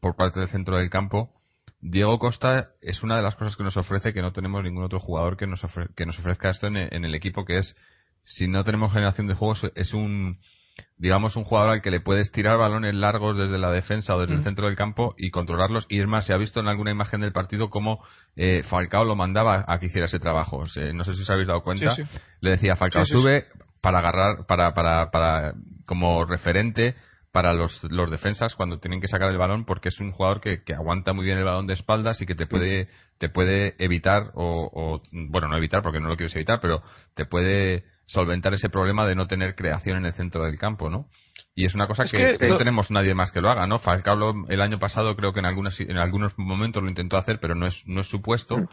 por 0.00 0.14
parte 0.14 0.40
del 0.40 0.50
centro 0.50 0.76
del 0.76 0.90
campo, 0.90 1.30
Diego 1.80 2.18
Costa 2.18 2.70
es 2.82 3.02
una 3.02 3.16
de 3.16 3.22
las 3.22 3.36
cosas 3.36 3.56
que 3.56 3.64
nos 3.64 3.76
ofrece 3.76 4.12
que 4.12 4.22
no 4.22 4.32
tenemos 4.32 4.62
ningún 4.62 4.84
otro 4.84 5.00
jugador 5.00 5.36
que 5.36 5.46
nos, 5.46 5.62
que 5.96 6.06
nos 6.06 6.18
ofrezca 6.18 6.50
esto 6.50 6.66
en, 6.66 6.76
el 6.76 7.14
equipo, 7.14 7.44
que 7.44 7.58
es, 7.58 7.74
si 8.24 8.48
no 8.48 8.64
tenemos 8.64 8.92
generación 8.92 9.26
de 9.26 9.34
juegos, 9.34 9.62
es 9.74 9.94
un, 9.94 10.36
digamos, 10.98 11.36
un 11.36 11.44
jugador 11.44 11.70
al 11.70 11.82
que 11.82 11.90
le 11.90 12.00
puedes 12.00 12.30
tirar 12.32 12.58
balones 12.58 12.94
largos 12.94 13.38
desde 13.38 13.56
la 13.56 13.70
defensa 13.70 14.14
o 14.14 14.20
desde 14.20 14.34
el 14.34 14.40
mm. 14.40 14.44
centro 14.44 14.66
del 14.66 14.76
campo 14.76 15.14
y 15.16 15.30
controlarlos. 15.30 15.86
Y 15.88 16.00
es 16.00 16.06
más, 16.06 16.26
se 16.26 16.34
ha 16.34 16.36
visto 16.36 16.60
en 16.60 16.68
alguna 16.68 16.90
imagen 16.90 17.22
del 17.22 17.32
partido 17.32 17.70
cómo 17.70 18.04
eh, 18.36 18.62
Falcao 18.68 19.04
lo 19.04 19.16
mandaba 19.16 19.64
a 19.66 19.78
que 19.78 19.86
hiciera 19.86 20.06
ese 20.06 20.18
trabajo. 20.18 20.64
no 20.64 21.04
sé 21.04 21.14
si 21.14 21.22
os 21.22 21.30
habéis 21.30 21.48
dado 21.48 21.62
cuenta. 21.62 21.96
Le 22.40 22.50
decía, 22.50 22.76
Falcao, 22.76 23.06
sube 23.06 23.46
para 23.80 24.00
agarrar, 24.00 24.46
para, 24.46 24.74
para, 24.74 25.10
para, 25.10 25.54
como 25.86 26.26
referente 26.26 26.94
para 27.32 27.54
los, 27.54 27.80
los 27.84 28.10
defensas 28.10 28.56
cuando 28.56 28.80
tienen 28.80 29.00
que 29.00 29.06
sacar 29.06 29.30
el 29.30 29.38
balón 29.38 29.64
porque 29.64 29.88
es 29.88 30.00
un 30.00 30.10
jugador 30.10 30.40
que, 30.40 30.64
que 30.64 30.74
aguanta 30.74 31.12
muy 31.12 31.24
bien 31.24 31.38
el 31.38 31.44
balón 31.44 31.66
de 31.66 31.74
espaldas 31.74 32.20
y 32.20 32.26
que 32.26 32.34
te 32.34 32.46
puede 32.46 32.88
te 33.18 33.28
puede 33.28 33.76
evitar 33.78 34.32
o, 34.34 35.00
bueno 35.12 35.46
no 35.48 35.56
evitar 35.56 35.82
porque 35.82 36.00
no 36.00 36.08
lo 36.08 36.16
quieres 36.16 36.34
evitar 36.34 36.58
pero 36.60 36.82
te 37.14 37.26
puede 37.26 37.84
solventar 38.06 38.52
ese 38.54 38.68
problema 38.68 39.06
de 39.06 39.14
no 39.14 39.28
tener 39.28 39.54
creación 39.54 39.98
en 39.98 40.06
el 40.06 40.12
centro 40.14 40.44
del 40.44 40.58
campo 40.58 40.90
no 40.90 41.06
y 41.54 41.66
es 41.66 41.74
una 41.74 41.86
cosa 41.86 42.02
que, 42.10 42.36
no 42.48 42.58
tenemos 42.58 42.90
nadie 42.90 43.14
más 43.14 43.30
que 43.30 43.40
lo 43.40 43.50
haga 43.50 43.66
no 43.68 43.78
Falcao 43.78 44.48
el 44.48 44.60
año 44.60 44.80
pasado 44.80 45.14
creo 45.14 45.32
que 45.32 45.38
en 45.38 45.46
algunos 45.46 45.78
en 45.80 45.98
algunos 45.98 46.36
momentos 46.36 46.82
lo 46.82 46.88
intentó 46.88 47.16
hacer 47.16 47.38
pero 47.40 47.54
no 47.54 47.66
es 47.66 47.80
no 47.86 48.00
es 48.00 48.08
su 48.08 48.22
puesto. 48.22 48.56
Mm. 48.58 48.68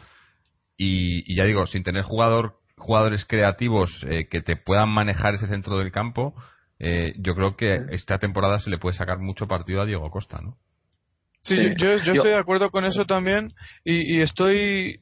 y, 0.76 1.36
ya 1.36 1.44
digo 1.44 1.66
sin 1.66 1.84
tener 1.84 2.02
jugador 2.02 2.56
jugadores 2.76 3.24
creativos 3.24 4.04
eh, 4.08 4.26
que 4.28 4.40
te 4.40 4.56
puedan 4.56 4.88
manejar 4.88 5.34
ese 5.34 5.46
centro 5.46 5.78
del 5.78 5.92
campo 5.92 6.34
eh, 6.78 7.14
yo 7.18 7.34
creo 7.34 7.56
que 7.56 7.86
esta 7.90 8.18
temporada 8.18 8.58
se 8.58 8.70
le 8.70 8.78
puede 8.78 8.96
sacar 8.96 9.18
mucho 9.18 9.48
partido 9.48 9.80
a 9.80 9.86
Diego 9.86 10.10
Costa, 10.10 10.40
¿no? 10.40 10.56
Sí, 11.42 11.56
Yo, 11.78 11.92
estoy 11.92 12.30
de 12.30 12.36
acuerdo 12.36 12.70
con 12.70 12.84
eso 12.84 13.04
también 13.04 13.54
y, 13.84 14.20
estoy, 14.20 15.00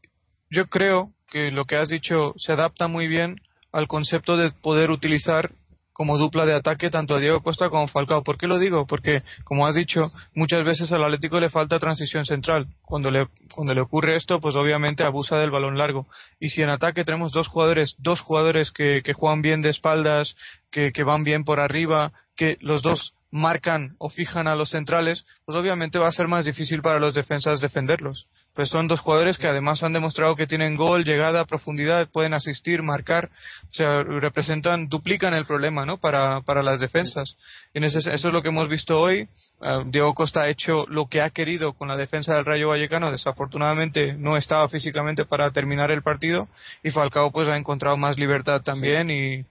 yo 0.51 0.67
creo 0.67 1.13
que 1.29 1.51
lo 1.51 1.65
que 1.65 1.77
has 1.77 1.89
dicho 1.89 2.35
se 2.37 2.53
adapta 2.53 2.89
muy 2.89 3.09
bien 3.09 3.41
al 3.73 3.89
concepto 3.89 4.37
de 4.37 4.51
poder 4.51 4.91
utilizar 4.91 5.51
como 5.97 6.19
dupla 6.19 6.45
de 6.45 6.55
ataque 6.55 6.91
tanto 6.91 7.15
a 7.15 7.21
Diego 7.21 7.43
Costa 7.43 7.71
como 7.71 7.85
a 7.85 7.89
Falcao. 7.89 8.23
¿Por 8.23 8.37
qué 8.37 8.47
lo 8.47 8.59
digo? 8.59 8.87
Porque, 8.87 9.23
como 9.45 9.67
has 9.67 9.75
dicho, 9.75 10.11
muchas 10.35 10.63
veces 10.63 10.93
al 10.93 11.03
Atlético 11.03 11.41
le 11.41 11.49
falta 11.49 11.79
transición 11.79 12.27
central. 12.27 12.67
Cuando 12.83 13.11
le, 13.11 13.29
cuando 13.55 13.73
le 13.73 13.81
ocurre 13.81 14.15
esto, 14.15 14.39
pues 14.39 14.57
obviamente 14.57 15.05
abusa 15.05 15.39
del 15.39 15.51
balón 15.51 15.79
largo. 15.79 16.07
Y 16.39 16.51
si 16.51 16.61
en 16.61 16.69
ataque 16.69 17.03
tenemos 17.03 17.33
dos 17.33 17.49
jugadores, 17.49 17.95
dos 17.97 18.21
jugadores 18.21 18.73
que, 18.73 19.01
que 19.03 19.15
juegan 19.15 19.41
bien 19.41 19.63
de 19.63 19.71
espaldas, 19.71 20.37
que, 20.71 20.93
que 20.93 21.03
van 21.03 21.25
bien 21.25 21.45
por 21.45 21.61
arriba, 21.61 22.13
que 22.37 22.59
los 22.61 22.83
dos 22.83 23.15
marcan 23.31 23.97
o 23.97 24.11
fijan 24.11 24.49
a 24.49 24.55
los 24.55 24.69
centrales, 24.69 25.25
pues 25.47 25.57
obviamente 25.57 25.99
va 25.99 26.09
a 26.09 26.13
ser 26.13 26.29
más 26.29 26.45
difícil 26.45 26.83
para 26.83 27.01
los 27.01 27.15
defensas 27.15 27.63
defenderlos. 27.63 28.27
Pues 28.57 28.71
son 28.71 28.89
dos 28.89 29.01
jugadores 29.01 29.37
que 29.37 29.47
además 29.47 29.83
han 29.83 29.93
demostrado 29.93 30.35
que 30.35 30.47
tienen 30.47 30.77
gol, 30.77 31.05
llegada, 31.05 31.45
profundidad, 31.45 32.09
pueden 32.09 32.33
asistir, 32.33 32.83
marcar, 32.83 33.29
o 33.71 33.75
sea, 33.75 34.03
representan, 34.03 34.89
duplican 34.89 35.35
el 35.35 35.45
problema, 35.45 35.85
¿no? 35.85 35.99
Para, 35.99 36.41
para 36.41 36.63
las 36.63 36.81
defensas. 36.81 37.37
Y 37.75 37.85
eso 37.85 38.11
es 38.11 38.25
lo 38.25 38.43
que 38.43 38.49
hemos 38.49 38.69
visto 38.69 38.99
hoy. 38.99 39.29
Ah, 39.61 39.85
Diego 39.87 40.15
Costa 40.15 40.43
ha 40.43 40.49
hecho 40.49 40.87
lo 40.89 41.07
que 41.07 41.21
ha 41.21 41.31
querido 41.31 41.75
con 41.75 41.89
la 41.89 41.97
defensa 41.97 42.35
del 42.35 42.47
Rayo 42.47 42.71
Vallecano. 42.71 43.13
Desafortunadamente 43.13 44.15
no 44.15 44.39
estaba 44.39 44.69
físicamente 44.69 45.27
para 45.27 45.51
terminar 45.51 45.91
el 45.91 46.03
partido 46.03 46.49
y 46.83 46.91
Falcao 46.91 47.31
pues 47.31 47.49
ha 47.49 47.57
encontrado 47.57 47.99
más 47.99 48.19
libertad 48.19 48.63
también 48.63 49.11
y 49.11 49.45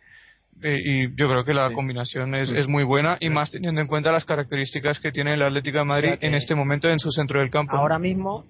y 0.64 1.14
yo 1.16 1.28
creo 1.28 1.44
que 1.44 1.54
la 1.54 1.72
combinación 1.72 2.34
es, 2.34 2.50
es, 2.50 2.68
muy 2.68 2.84
buena 2.84 3.18
y 3.20 3.30
más 3.30 3.52
teniendo 3.52 3.82
en 3.82 3.88
cuenta 3.88 4.12
las 4.12 4.24
características 4.24 5.00
que 5.00 5.12
tiene 5.12 5.34
el 5.34 5.42
Atlético 5.42 5.80
de 5.80 5.84
Madrid 5.84 6.14
en 6.22 6.34
este 6.34 6.56
momento 6.56 6.90
en 6.90 7.00
su 7.00 7.12
centro 7.12 7.42
del 7.42 7.50
campo. 7.50 7.76
Ahora 7.76 8.00
mismo, 8.00 8.46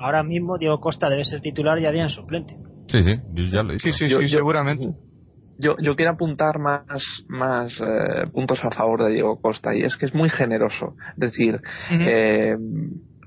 ahora 0.00 0.22
mismo 0.22 0.58
Diego 0.58 0.80
Costa 0.80 1.08
debe 1.08 1.24
ser 1.24 1.40
titular 1.40 1.78
y 1.78 1.86
Adrián 1.86 2.08
suplente. 2.08 2.56
Sí, 2.88 3.02
sí, 3.02 3.50
ya 3.52 3.62
lo 3.62 3.78
Sí, 3.78 3.92
sí, 3.92 4.08
sí, 4.08 4.28
seguramente. 4.28 4.86
Yo, 5.58 5.76
yo 5.80 5.94
quiero 5.94 6.12
apuntar 6.12 6.58
más, 6.58 6.84
más 7.28 7.72
eh, 7.80 8.26
puntos 8.32 8.64
a 8.64 8.70
favor 8.70 9.04
de 9.04 9.12
Diego 9.12 9.40
Costa 9.40 9.76
y 9.76 9.82
es 9.82 9.96
que 9.96 10.06
es 10.06 10.14
muy 10.14 10.30
generoso. 10.30 10.94
Es 11.12 11.18
decir, 11.18 11.60
eh, 11.90 12.56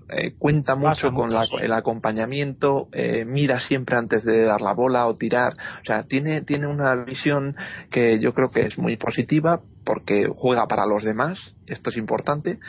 eh, 0.10 0.34
cuenta 0.38 0.76
mucho 0.76 1.12
con 1.14 1.30
el 1.62 1.74
acompañamiento, 1.74 2.88
eh, 2.92 3.24
mira 3.24 3.60
siempre 3.60 3.98
antes 3.98 4.24
de 4.24 4.44
dar 4.44 4.62
la 4.62 4.74
bola 4.74 5.06
o 5.06 5.16
tirar. 5.16 5.54
O 5.54 5.86
sea, 5.86 6.04
tiene, 6.04 6.42
tiene 6.42 6.68
una 6.68 6.96
visión 6.96 7.56
que 7.92 8.20
yo 8.20 8.34
creo 8.34 8.50
que 8.50 8.66
es 8.66 8.78
muy 8.78 8.98
positiva 8.98 9.62
porque 9.86 10.28
juega 10.34 10.68
para 10.68 10.86
los 10.86 11.04
demás, 11.04 11.56
esto 11.68 11.90
es 11.90 11.98
importante, 11.98 12.60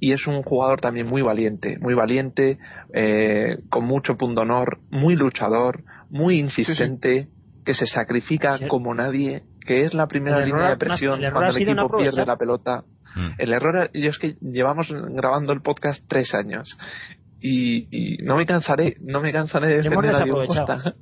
y 0.00 0.12
es 0.12 0.26
un 0.26 0.42
jugador 0.42 0.80
también 0.80 1.06
muy 1.06 1.22
valiente, 1.22 1.78
muy 1.80 1.94
valiente, 1.94 2.58
eh, 2.92 3.58
con 3.68 3.84
mucho 3.84 4.16
punto 4.16 4.42
honor, 4.42 4.78
muy 4.90 5.16
luchador, 5.16 5.84
muy 6.10 6.38
insistente, 6.38 7.28
que 7.64 7.74
se 7.74 7.86
sacrifica 7.86 8.58
como 8.68 8.94
nadie, 8.94 9.42
que 9.64 9.82
es 9.82 9.94
la 9.94 10.06
primera 10.06 10.40
línea 10.40 10.70
de 10.70 10.76
presión 10.76 11.20
cuando 11.32 11.56
el 11.56 11.62
equipo 11.62 11.96
pierde 11.96 12.26
la 12.26 12.36
pelota. 12.36 12.82
Mm. 13.14 13.28
El 13.38 13.52
error, 13.52 13.90
yo 13.92 14.10
es 14.10 14.18
que 14.18 14.36
llevamos 14.40 14.92
grabando 15.10 15.52
el 15.52 15.60
podcast 15.60 16.02
tres 16.08 16.34
años 16.34 16.76
y, 17.42 18.18
no 18.24 18.36
me 18.36 18.44
cansaré 18.44 18.96
no 19.00 19.20
me 19.20 19.32
cansaré 19.32 19.68
de 19.68 19.82
defender 19.82 20.14
a 20.14 20.24
Diego 20.24 20.46
Costa 20.46 20.94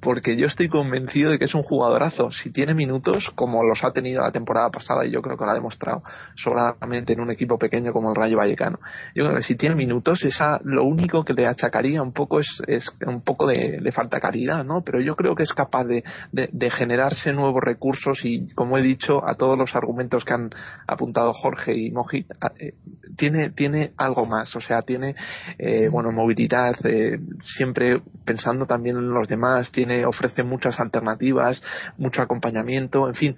porque 0.00 0.36
yo 0.36 0.46
estoy 0.46 0.68
convencido 0.68 1.30
de 1.30 1.38
que 1.38 1.44
es 1.44 1.54
un 1.54 1.62
jugadorazo. 1.62 2.30
Si 2.30 2.50
tiene 2.50 2.74
minutos 2.74 3.30
como 3.34 3.62
los 3.62 3.84
ha 3.84 3.92
tenido 3.92 4.22
la 4.22 4.32
temporada 4.32 4.70
pasada 4.70 5.04
y 5.04 5.10
yo 5.10 5.22
creo 5.22 5.36
que 5.36 5.44
lo 5.44 5.50
ha 5.50 5.54
demostrado 5.54 6.02
solamente 6.34 7.12
en 7.12 7.20
un 7.20 7.30
equipo 7.30 7.58
pequeño 7.58 7.92
como 7.92 8.10
el 8.10 8.16
Rayo 8.16 8.36
Vallecano 8.36 8.78
yo 9.14 9.24
creo 9.24 9.36
que 9.36 9.42
si 9.42 9.56
tiene 9.56 9.74
minutos 9.74 10.24
esa 10.24 10.60
lo 10.64 10.84
único 10.84 11.24
que 11.24 11.34
le 11.34 11.46
achacaría 11.46 12.02
un 12.02 12.12
poco 12.12 12.40
es, 12.40 12.62
es 12.66 12.90
un 13.06 13.22
poco 13.22 13.46
de, 13.46 13.80
falta 13.92 14.20
calidad 14.20 14.64
no 14.64 14.82
pero 14.84 15.00
yo 15.00 15.16
creo 15.16 15.34
que 15.34 15.44
es 15.44 15.52
capaz 15.52 15.84
de, 15.84 16.04
de, 16.32 16.70
generarse 16.70 17.32
nuevos 17.32 17.62
recursos 17.62 18.20
y 18.24 18.48
como 18.54 18.76
he 18.76 18.82
dicho 18.82 19.26
a 19.26 19.34
todos 19.34 19.56
los 19.56 19.74
argumentos 19.74 20.24
que 20.24 20.34
han 20.34 20.50
apuntado 20.86 21.32
Jorge 21.32 21.74
y 21.76 21.90
Moji 21.90 22.26
eh, 22.58 22.74
tiene 23.16 23.50
tiene 23.50 23.92
algo 23.96 24.26
más. 24.26 24.54
O 24.56 24.60
sea 24.60 24.82
tiene 24.82 25.14
eh, 25.58 25.75
eh, 25.76 25.88
bueno, 25.88 26.10
movilidad, 26.12 26.74
eh, 26.84 27.18
siempre 27.56 28.00
pensando 28.24 28.66
también 28.66 28.96
en 28.96 29.10
los 29.10 29.28
demás, 29.28 29.70
tiene, 29.70 30.06
ofrece 30.06 30.42
muchas 30.42 30.80
alternativas, 30.80 31.62
mucho 31.98 32.22
acompañamiento, 32.22 33.08
en 33.08 33.14
fin, 33.14 33.36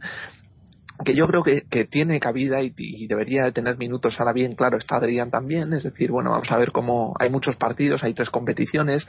que 1.05 1.15
yo 1.15 1.27
creo 1.27 1.43
que, 1.43 1.85
tiene 1.85 2.21
cabida 2.21 2.61
y, 2.63 3.07
debería 3.07 3.45
de 3.45 3.53
tener 3.53 3.77
minutos. 3.79 4.19
Ahora 4.19 4.33
bien, 4.33 4.55
claro, 4.55 4.79
está 4.79 4.97
Adrián 4.97 5.31
también, 5.31 5.73
es 5.73 5.85
decir, 5.85 6.11
bueno, 6.11 6.31
vamos 6.31 6.51
a 6.51 6.57
ver 6.57 6.73
cómo 6.73 7.15
hay 7.19 7.31
muchos 7.31 7.57
partidos, 7.57 8.03
hay 8.05 8.15
tres 8.15 8.31
competiciones, 8.31 9.07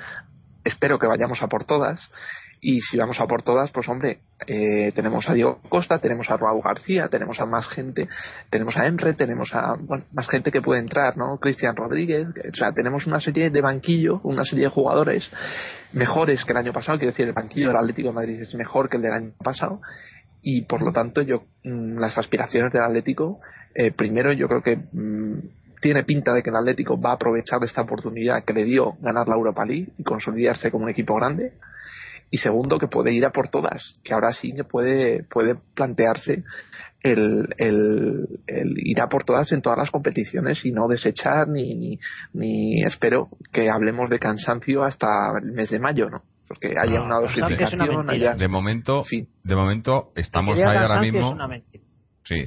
espero 0.63 0.99
que 0.99 1.07
vayamos 1.07 1.41
a 1.41 1.47
por 1.47 1.65
todas 1.65 2.09
y 2.61 2.81
si 2.81 2.97
vamos 2.97 3.19
a 3.21 3.25
por 3.25 3.41
todas, 3.41 3.71
pues 3.71 3.87
hombre, 3.87 4.19
eh, 4.45 4.91
tenemos 4.93 5.29
a 5.29 5.33
Diego 5.33 5.59
Costa, 5.69 5.99
tenemos 5.99 6.29
a 6.29 6.37
Raúl 6.37 6.61
García, 6.61 7.07
tenemos 7.07 7.39
a 7.39 7.45
más 7.45 7.67
gente, 7.67 8.09
tenemos 8.49 8.75
a 8.75 8.85
Emre, 8.85 9.13
tenemos 9.13 9.53
a 9.53 9.75
bueno, 9.79 10.03
más 10.11 10.27
gente 10.27 10.51
que 10.51 10.61
puede 10.61 10.81
entrar, 10.81 11.15
¿no? 11.15 11.37
Cristian 11.37 11.75
Rodríguez, 11.75 12.27
o 12.27 12.55
sea, 12.55 12.73
tenemos 12.73 13.07
una 13.07 13.21
serie 13.21 13.49
de 13.49 13.61
banquillo, 13.61 14.19
una 14.23 14.43
serie 14.43 14.65
de 14.65 14.71
jugadores 14.71 15.29
mejores 15.93 16.43
que 16.43 16.51
el 16.51 16.57
año 16.57 16.73
pasado, 16.73 16.97
quiero 16.97 17.11
decir, 17.11 17.27
el 17.27 17.33
banquillo 17.33 17.67
del 17.67 17.77
Atlético 17.77 18.09
de 18.09 18.15
Madrid 18.15 18.41
es 18.41 18.53
mejor 18.55 18.89
que 18.89 18.97
el 18.97 19.03
del 19.03 19.13
año 19.13 19.31
pasado. 19.43 19.81
Y 20.41 20.61
por 20.63 20.81
lo 20.81 20.91
tanto 20.91 21.21
yo 21.21 21.43
mm, 21.63 21.97
las 21.97 22.17
aspiraciones 22.17 22.73
del 22.73 22.83
Atlético, 22.83 23.39
eh, 23.73 23.91
primero 23.91 24.33
yo 24.33 24.47
creo 24.47 24.61
que 24.61 24.75
mm, 24.75 25.39
tiene 25.81 26.03
pinta 26.03 26.33
de 26.33 26.43
que 26.43 26.49
el 26.49 26.55
Atlético 26.57 26.99
va 26.99 27.11
a 27.11 27.13
aprovechar 27.13 27.63
esta 27.63 27.81
oportunidad 27.81 28.43
que 28.43 28.53
le 28.53 28.65
dio 28.65 28.97
ganar 28.99 29.29
la 29.29 29.35
Europa 29.35 29.65
League 29.65 29.93
y 29.97 30.03
consolidarse 30.03 30.71
como 30.71 30.83
un 30.83 30.89
equipo 30.89 31.15
grande 31.15 31.53
y 32.31 32.37
segundo 32.37 32.77
que 32.77 32.87
puede 32.87 33.13
ir 33.13 33.25
a 33.25 33.31
por 33.31 33.49
todas, 33.49 33.99
que 34.03 34.13
ahora 34.13 34.31
sí 34.33 34.53
que 34.53 34.63
puede, 34.63 35.23
puede 35.23 35.55
plantearse 35.75 36.43
el, 37.01 37.47
el, 37.57 38.27
el, 38.45 38.73
ir 38.77 39.01
a 39.01 39.07
por 39.07 39.23
todas 39.23 39.51
en 39.51 39.61
todas 39.61 39.79
las 39.79 39.89
competiciones 39.91 40.63
y 40.65 40.71
no 40.71 40.87
desechar 40.87 41.47
ni, 41.47 41.75
ni, 41.75 41.99
ni 42.33 42.83
espero 42.83 43.29
que 43.51 43.69
hablemos 43.69 44.09
de 44.09 44.19
cansancio 44.19 44.83
hasta 44.83 45.07
el 45.41 45.53
mes 45.53 45.69
de 45.69 45.79
mayo, 45.79 46.09
¿no? 46.09 46.21
Porque 46.47 46.73
haya 46.77 46.99
No, 46.99 47.05
una 47.05 47.19
dosificación, 47.19 48.09
haya... 48.09 48.33
De 48.33 48.47
momento, 48.47 49.03
Sí. 49.03 49.27
de 49.43 49.55
momento 49.55 50.11
estamos 50.15 50.57
ahí 50.57 50.63
ahora 50.63 50.99
mismo. 50.99 51.19
es 51.19 51.33
una 51.33 51.47
mentira. 51.47 51.83
Sí, 52.23 52.45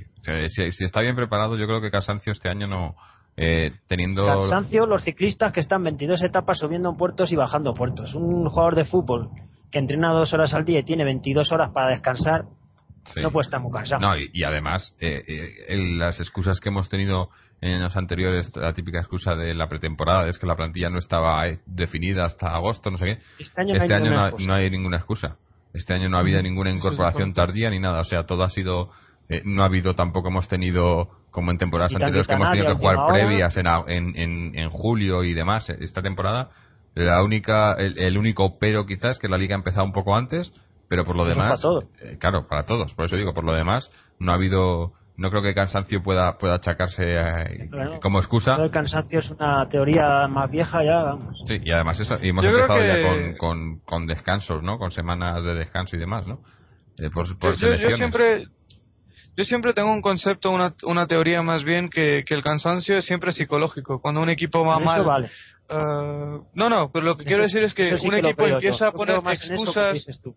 si 0.70 0.84
está 0.84 1.00
bien 1.00 1.16
preparado, 1.16 1.56
yo 1.56 1.66
creo 1.66 1.80
que 1.80 1.90
Cansancio 1.90 2.32
este 2.32 2.48
año 2.48 2.66
no. 2.66 2.94
Eh, 3.36 3.72
teniendo. 3.88 4.26
Cansancio, 4.26 4.86
los 4.86 5.02
ciclistas 5.02 5.52
que 5.52 5.60
están 5.60 5.82
22 5.82 6.22
etapas 6.22 6.58
subiendo 6.58 6.94
puertos 6.96 7.32
y 7.32 7.36
bajando 7.36 7.72
puertos. 7.72 8.14
Un 8.14 8.48
jugador 8.48 8.74
de 8.74 8.84
fútbol 8.84 9.30
que 9.72 9.78
entrena 9.80 10.12
dos 10.12 10.32
horas 10.34 10.54
al 10.54 10.64
día 10.64 10.78
y 10.80 10.84
tiene 10.84 11.04
22 11.04 11.50
horas 11.50 11.70
para 11.70 11.88
descansar, 11.88 12.44
Sí. 13.12 13.20
no 13.20 13.32
puede 13.32 13.46
estar 13.46 13.60
muy 13.60 13.72
cansado. 13.72 14.00
No, 14.00 14.16
y, 14.16 14.30
y 14.32 14.44
además, 14.44 14.94
eh, 15.00 15.24
eh, 15.26 15.50
el- 15.68 15.98
las 15.98 16.20
excusas 16.20 16.60
que 16.60 16.68
hemos 16.68 16.88
tenido 16.88 17.30
en 17.60 17.74
años 17.74 17.96
anteriores, 17.96 18.54
la 18.56 18.72
típica 18.74 18.98
excusa 19.00 19.34
de 19.34 19.54
la 19.54 19.66
pretemporada 19.68 20.28
es 20.28 20.38
que 20.38 20.46
la 20.46 20.54
plantilla 20.54 20.88
no 20.90 20.98
estaba 20.98 21.48
eh, 21.48 21.58
definida 21.66 22.24
hasta 22.24 22.48
agosto, 22.54 22.90
no 22.92 22.98
sé 22.98 23.04
qué. 23.06 23.18
Este 23.42 23.60
año, 23.60 23.74
Este 23.74 23.88
no 23.88 23.94
hay 23.94 24.00
año 24.02 24.04
no 24.04 24.10
ninguna 24.10 24.22
hay, 24.22 24.28
excusa. 24.28 24.46
no 24.48 24.54
hay 24.54 24.70
ninguna 24.70 24.96
excusa. 24.98 25.36
Este 25.74 25.94
año 25.94 26.08
no 26.08 26.16
ha 26.16 26.20
habido 26.20 26.42
ninguna 26.42 26.70
incorporación 26.70 27.32
tardía 27.32 27.70
ni 27.70 27.80
nada. 27.80 28.00
O 28.00 28.04
sea, 28.04 28.24
todo 28.24 28.44
ha 28.44 28.50
sido. 28.50 28.90
eh, 29.28 29.40
no 29.44 29.62
ha 29.62 29.66
habido 29.66 29.94
tampoco, 29.94 30.28
hemos 30.28 30.46
tenido, 30.48 31.08
como 31.30 31.50
en 31.52 31.56
temporadas 31.58 31.92
anteriores, 31.94 32.26
que 32.26 32.34
hemos 32.34 32.50
tenido 32.50 32.68
que 32.68 32.74
jugar 32.74 32.96
hora. 32.96 33.12
previas 33.14 33.56
en, 33.56 33.66
a- 33.66 33.84
en, 33.86 34.14
en, 34.18 34.58
en 34.58 34.68
julio 34.70 35.24
y 35.24 35.32
demás. 35.32 35.70
Esta 35.70 36.02
temporada, 36.02 36.50
la 36.94 37.22
única, 37.22 37.72
el, 37.74 37.98
el 37.98 38.18
único 38.18 38.58
pero 38.58 38.86
quizás 38.86 39.12
es 39.12 39.18
que 39.18 39.28
la 39.28 39.38
liga 39.38 39.54
ha 39.54 39.58
empezado 39.58 39.84
un 39.86 39.92
poco 39.92 40.14
antes, 40.16 40.52
pero 40.88 41.04
por 41.04 41.16
lo 41.16 41.22
Eso 41.24 41.32
es 41.32 41.36
demás. 41.38 41.50
para 41.50 41.62
todo. 41.62 41.88
eh, 42.02 42.18
claro, 42.18 42.46
para 42.48 42.64
todos. 42.66 42.92
Por 42.94 43.06
eso 43.06 43.16
digo, 43.16 43.32
por 43.34 43.44
lo 43.44 43.52
demás, 43.54 43.90
no 44.18 44.32
ha 44.32 44.34
habido. 44.34 44.92
No 45.14 45.28
creo 45.30 45.42
que 45.42 45.54
cansancio 45.54 46.02
pueda, 46.02 46.38
pueda 46.38 46.54
achacarse 46.54 47.02
eh, 47.04 47.68
Claro. 47.70 48.00
como 48.00 48.18
excusa. 48.18 48.56
El 48.56 48.70
cansancio 48.70 49.20
es 49.20 49.30
una 49.30 49.68
teoría 49.68 50.26
más 50.26 50.50
vieja 50.50 50.82
ya, 50.82 51.02
vamos. 51.02 51.36
Sí, 51.46 51.60
y 51.62 51.70
además 51.70 52.00
eso, 52.00 52.16
y 52.22 52.30
hemos 52.30 52.42
Yo 52.44 52.50
empezado 52.50 52.82
ya 52.84 53.02
con, 53.02 53.36
con, 53.36 53.80
con 53.80 54.06
descansos, 54.06 54.62
¿no? 54.62 54.78
Con 54.78 54.90
semanas 54.90 55.42
de 55.44 55.54
descanso 55.54 55.96
y 55.96 55.98
demás, 55.98 56.26
¿no? 56.26 56.40
Eh, 56.98 57.10
por, 57.10 57.38
por 57.38 57.56
yo, 57.56 57.74
yo- 57.74 57.96
siempre 57.96 58.46
yo 59.36 59.44
siempre 59.44 59.72
tengo 59.74 59.90
un 59.92 60.02
concepto 60.02 60.50
una, 60.50 60.74
una 60.84 61.06
teoría 61.06 61.42
más 61.42 61.62
bien 61.64 61.88
que, 61.88 62.22
que 62.26 62.34
el 62.34 62.42
cansancio 62.42 62.96
es 62.98 63.04
siempre 63.04 63.32
psicológico 63.32 64.00
cuando 64.00 64.20
un 64.20 64.28
equipo 64.30 64.64
va 64.64 64.76
Eso 64.76 64.84
mal 64.84 65.04
vale. 65.04 65.30
Eh, 65.72 66.40
no 66.54 66.68
no 66.68 66.90
pero 66.92 67.04
lo 67.06 67.16
que 67.16 67.22
Eso- 67.22 67.28
quiero 67.28 67.42
decir 67.44 67.62
es 67.62 67.74
que 67.74 67.96
sí 67.96 68.04
un 68.06 68.10
que 68.12 68.18
equipo 68.18 68.46
empieza 68.46 68.78
yo. 68.78 68.86
a 68.86 68.92
poner 68.92 69.20
excusas 69.32 70.20
tú. 70.22 70.36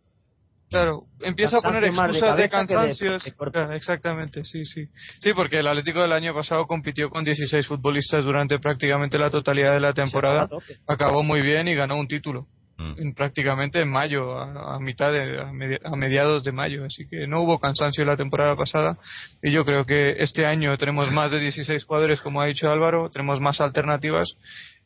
Claro, 0.68 1.04
empieza 1.22 1.58
a 1.60 1.62
poner 1.62 1.84
excusas 1.84 2.38
de, 2.38 2.50
cansancios. 2.50 3.24
de. 3.24 3.34
Claro, 3.34 3.72
exactamente, 3.74 4.44
sí, 4.44 4.66
sí. 4.66 4.88
Sí, 5.22 5.32
porque 5.34 5.60
el 5.60 5.68
Atlético 5.68 6.02
del 6.02 6.12
año 6.12 6.34
pasado 6.34 6.66
compitió 6.66 7.10
con 7.10 7.24
16 7.24 7.68
futbolistas 7.68 8.26
durante 8.26 8.58
prácticamente 8.60 9.20
la 9.20 9.30
totalidad 9.30 9.74
de 9.74 9.80
la 9.80 9.94
temporada. 9.94 10.50
Acabó 10.88 11.22
muy 11.24 11.42
bien 11.42 11.68
y 11.68 11.76
ganó 11.76 11.98
un 11.98 12.08
título. 12.08 12.48
Mm. 12.78 12.94
En, 12.98 13.14
prácticamente 13.14 13.80
en 13.80 13.90
mayo, 13.90 14.38
a, 14.38 14.76
a 14.76 14.80
mitad 14.80 15.14
de, 15.14 15.40
a 15.84 15.96
mediados 15.96 16.44
de 16.44 16.52
mayo. 16.52 16.84
Así 16.84 17.08
que 17.08 17.26
no 17.28 17.42
hubo 17.42 17.58
cansancio 17.60 18.04
la 18.04 18.18
temporada 18.18 18.56
pasada. 18.58 18.98
Y 19.42 19.52
yo 19.52 19.64
creo 19.64 19.86
que 19.86 20.16
este 20.22 20.46
año 20.46 20.76
tenemos 20.78 21.10
más 21.12 21.32
de 21.32 21.40
16 21.40 21.86
jugadores, 21.86 22.20
como 22.20 22.42
ha 22.42 22.48
dicho 22.48 22.70
Álvaro, 22.70 23.10
tenemos 23.12 23.40
más 23.40 23.62
alternativas. 23.62 24.36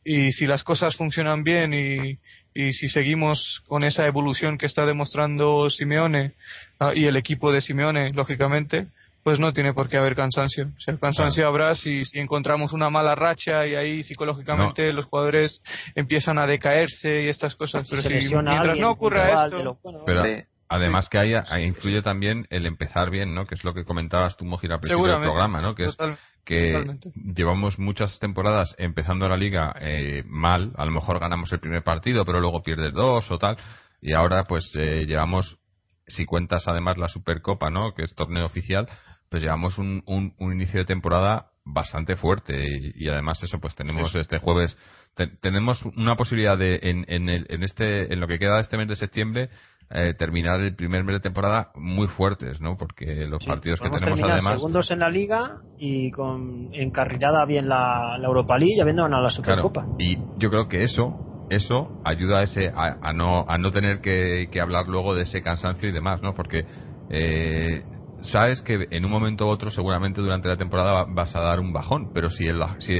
Y 0.04 0.32
si 0.32 0.46
las 0.46 0.64
cosas 0.64 0.96
funcionan 0.96 1.44
bien 1.44 1.74
y, 1.74 2.18
y 2.54 2.72
si 2.72 2.88
seguimos 2.88 3.62
con 3.66 3.84
esa 3.84 4.06
evolución 4.06 4.56
que 4.56 4.66
está 4.66 4.86
demostrando 4.86 5.68
Simeone 5.70 6.32
ah, 6.78 6.92
y 6.94 7.04
el 7.06 7.16
equipo 7.16 7.52
de 7.52 7.60
Simeone, 7.60 8.10
lógicamente, 8.12 8.86
pues 9.22 9.38
no 9.38 9.52
tiene 9.52 9.74
por 9.74 9.90
qué 9.90 9.98
haber 9.98 10.16
cansancio. 10.16 10.68
O 10.74 10.80
sea, 10.80 10.96
cansancio 10.96 11.46
habrá 11.46 11.74
si, 11.74 12.06
si 12.06 12.18
encontramos 12.18 12.72
una 12.72 12.88
mala 12.88 13.14
racha 13.14 13.66
y 13.66 13.74
ahí 13.74 14.02
psicológicamente 14.02 14.90
los 14.94 15.04
jugadores 15.04 15.60
empiezan 15.94 16.38
a 16.38 16.46
decaerse 16.46 17.24
y 17.24 17.28
estas 17.28 17.54
cosas. 17.54 17.86
Pero 17.90 18.00
se 18.00 18.08
si 18.08 18.28
mientras 18.34 18.60
alguien, 18.60 18.80
no 18.86 18.92
ocurra 18.92 19.44
esto, 19.44 19.58
de 19.58 19.64
lo- 19.64 19.78
bueno, 19.82 19.98
Pero 20.06 20.20
Hombre, 20.22 20.46
además 20.70 21.08
que 21.10 21.18
haya, 21.18 21.44
ahí 21.50 21.64
influye 21.64 22.00
también 22.00 22.46
el 22.48 22.64
empezar 22.64 23.10
bien, 23.10 23.34
¿no? 23.34 23.44
Que 23.46 23.54
es 23.56 23.64
lo 23.64 23.74
que 23.74 23.84
comentabas 23.84 24.36
tú, 24.38 24.44
Mojir, 24.46 24.72
al 24.72 24.80
principio 24.80 25.04
del 25.12 25.20
programa, 25.20 25.60
¿no? 25.60 25.74
Que 25.74 25.84
es 25.84 25.96
Total- 25.96 26.16
que 26.44 26.72
totalmente. 26.72 27.10
llevamos 27.14 27.78
muchas 27.78 28.18
temporadas 28.18 28.74
empezando 28.78 29.28
la 29.28 29.36
liga 29.36 29.74
eh, 29.80 30.22
mal, 30.26 30.72
a 30.76 30.84
lo 30.86 30.90
mejor 30.92 31.18
ganamos 31.18 31.52
el 31.52 31.60
primer 31.60 31.82
partido, 31.82 32.24
pero 32.24 32.40
luego 32.40 32.62
pierdes 32.62 32.94
dos 32.94 33.30
o 33.30 33.36
tal, 33.38 33.58
y 34.00 34.14
ahora 34.14 34.44
pues 34.44 34.70
eh, 34.74 35.04
llevamos, 35.06 35.58
si 36.06 36.24
cuentas 36.24 36.66
además 36.66 36.96
la 36.96 37.08
Supercopa, 37.08 37.68
¿no? 37.70 37.92
Que 37.94 38.04
es 38.04 38.14
torneo 38.14 38.46
oficial, 38.46 38.88
pues 39.28 39.42
llevamos 39.42 39.76
un, 39.78 40.02
un, 40.06 40.34
un 40.38 40.52
inicio 40.54 40.80
de 40.80 40.86
temporada 40.86 41.46
bastante 41.64 42.16
fuerte 42.16 42.54
y, 42.64 43.04
y 43.04 43.08
además 43.08 43.42
eso 43.42 43.60
pues 43.60 43.74
tenemos 43.76 44.12
este 44.14 44.38
jueves 44.38 44.76
te- 45.14 45.26
tenemos 45.42 45.82
una 45.84 46.16
posibilidad 46.16 46.56
de 46.56 46.80
en, 46.82 47.04
en, 47.06 47.28
el- 47.28 47.46
en 47.50 47.62
este 47.62 48.12
en 48.12 48.18
lo 48.18 48.26
que 48.26 48.38
queda 48.38 48.54
de 48.56 48.62
este 48.62 48.76
mes 48.78 48.88
de 48.88 48.96
septiembre 48.96 49.50
eh, 49.90 50.14
terminar 50.14 50.60
el 50.60 50.74
primer 50.76 51.04
mes 51.04 51.14
de 51.16 51.20
temporada 51.20 51.70
muy 51.74 52.08
fuertes 52.08 52.60
no 52.60 52.76
porque 52.76 53.26
los 53.26 53.42
sí, 53.42 53.46
partidos 53.48 53.80
que 53.80 53.90
tenemos 53.90 54.20
además 54.22 54.56
segundos 54.56 54.90
en 54.90 54.98
la 55.00 55.10
liga 55.10 55.58
y 55.76 56.10
con 56.10 56.68
encarrilada 56.72 57.44
bien 57.46 57.68
la, 57.68 58.16
la 58.18 58.26
Europa 58.26 58.58
League 58.58 58.74
y 58.76 58.80
habiendo 58.80 59.02
ganado 59.02 59.22
la 59.22 59.30
Claro, 59.30 59.62
Supercopa. 59.62 59.86
y 59.98 60.18
yo 60.36 60.50
creo 60.50 60.68
que 60.68 60.84
eso 60.84 61.16
eso 61.48 61.98
ayuda 62.04 62.40
a 62.40 62.42
ese 62.44 62.68
a, 62.74 62.98
a 63.00 63.12
no 63.12 63.44
a 63.48 63.58
no 63.58 63.70
tener 63.70 64.00
que, 64.00 64.48
que 64.52 64.60
hablar 64.60 64.86
luego 64.86 65.14
de 65.14 65.22
ese 65.22 65.42
cansancio 65.42 65.88
y 65.88 65.92
demás 65.92 66.22
no 66.22 66.34
porque 66.34 66.66
eh, 67.08 67.84
sabes 68.22 68.60
que 68.62 68.86
en 68.90 69.04
un 69.04 69.10
momento 69.10 69.46
u 69.46 69.48
otro 69.48 69.70
seguramente 69.70 70.20
durante 70.20 70.48
la 70.48 70.56
temporada 70.56 70.92
va- 70.92 71.06
vas 71.08 71.34
a 71.34 71.40
dar 71.40 71.58
un 71.60 71.72
bajón 71.72 72.10
pero 72.12 72.30
si 72.30 72.46
el, 72.46 72.62
si 72.80 72.94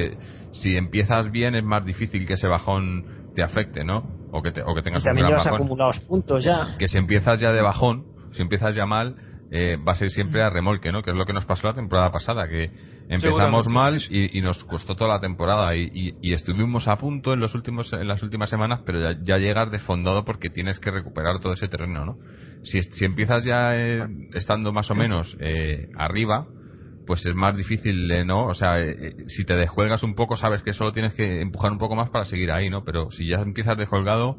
si 0.53 0.77
empiezas 0.77 1.31
bien 1.31 1.55
es 1.55 1.63
más 1.63 1.85
difícil 1.85 2.27
que 2.27 2.35
ese 2.35 2.49
bajón 2.49 3.05
te 3.35 3.43
afecte 3.43 3.85
no 3.85 4.03
o 4.31 4.43
que 4.43 4.53
te, 4.53 4.63
o 4.63 4.75
que 4.75 4.81
Y 4.81 4.85
tengas 4.85 5.03
un 5.03 5.07
también 5.07 5.27
gran 5.27 5.31
llevas 5.33 5.45
bajón 5.45 5.61
acumulados 5.63 6.01
puntos 6.01 6.45
ya. 6.45 6.77
que 6.79 6.89
si 6.89 6.99
empiezas 6.99 7.41
ya 7.41 7.53
de 7.53 7.63
bajón, 7.63 8.07
si 8.33 8.43
empiezas 8.43 8.75
ya 8.75 8.87
mal, 8.87 9.17
eh, 9.51 9.77
va 9.87 9.93
a 9.93 9.97
ser 9.97 10.11
siempre 10.11 10.43
a 10.43 10.51
remolque, 10.51 10.93
¿no? 10.93 11.03
Que 11.03 11.11
es 11.11 11.17
lo 11.17 11.27
que 11.27 11.33
nos 11.33 11.45
pasó 11.45 11.67
la 11.67 11.75
temporada 11.75 12.13
pasada, 12.13 12.49
que 12.49 12.71
empezamos 13.09 13.67
mal 13.69 14.01
y, 14.09 14.39
y 14.39 14.41
nos 14.41 14.63
costó 14.65 14.95
toda 14.95 15.15
la 15.15 15.21
temporada 15.21 15.75
y, 15.75 15.91
y- 15.93 16.15
y 16.21 16.33
estuvimos 16.33 16.87
a 16.87 16.97
punto 16.97 17.33
en 17.33 17.41
los 17.41 17.55
últimos 17.57 17.93
en 17.93 18.07
las 18.07 18.23
últimas 18.23 18.49
semanas, 18.51 18.83
pero 18.87 19.01
ya, 19.01 19.19
ya 19.23 19.39
llegas 19.39 19.71
desfondado 19.73 20.25
porque 20.25 20.49
tienes 20.51 20.79
que 20.79 20.93
recuperar 20.93 21.41
todo 21.41 21.53
ese 21.55 21.67
terreno, 21.69 22.05
¿no? 22.05 22.19
Si, 22.63 22.81
si 22.83 23.05
empiezas 23.05 23.45
ya 23.45 23.75
eh, 23.77 24.07
estando 24.35 24.73
más 24.73 24.91
o 24.91 24.95
menos 24.95 25.37
eh, 25.41 25.89
arriba, 25.97 26.49
pues 27.11 27.27
es 27.27 27.35
más 27.35 27.57
difícil, 27.57 28.09
eh, 28.13 28.25
¿no? 28.25 28.47
O 28.47 28.55
sea, 28.55 28.79
eh, 28.79 28.95
eh, 28.97 29.15
si 29.27 29.45
te 29.45 29.57
descuelgas 29.57 30.05
un 30.05 30.15
poco, 30.15 30.37
sabes 30.37 30.63
que 30.63 30.73
solo 30.73 30.93
tienes 30.93 31.13
que 31.13 31.41
empujar 31.41 31.73
un 31.73 31.79
poco 31.79 31.97
más 31.97 32.09
para 32.09 32.25
seguir 32.25 32.53
ahí, 32.53 32.71
¿no? 32.71 32.85
Pero 32.85 33.11
si 33.11 33.27
ya 33.27 33.39
empiezas 33.41 33.77
descolgado, 33.77 34.37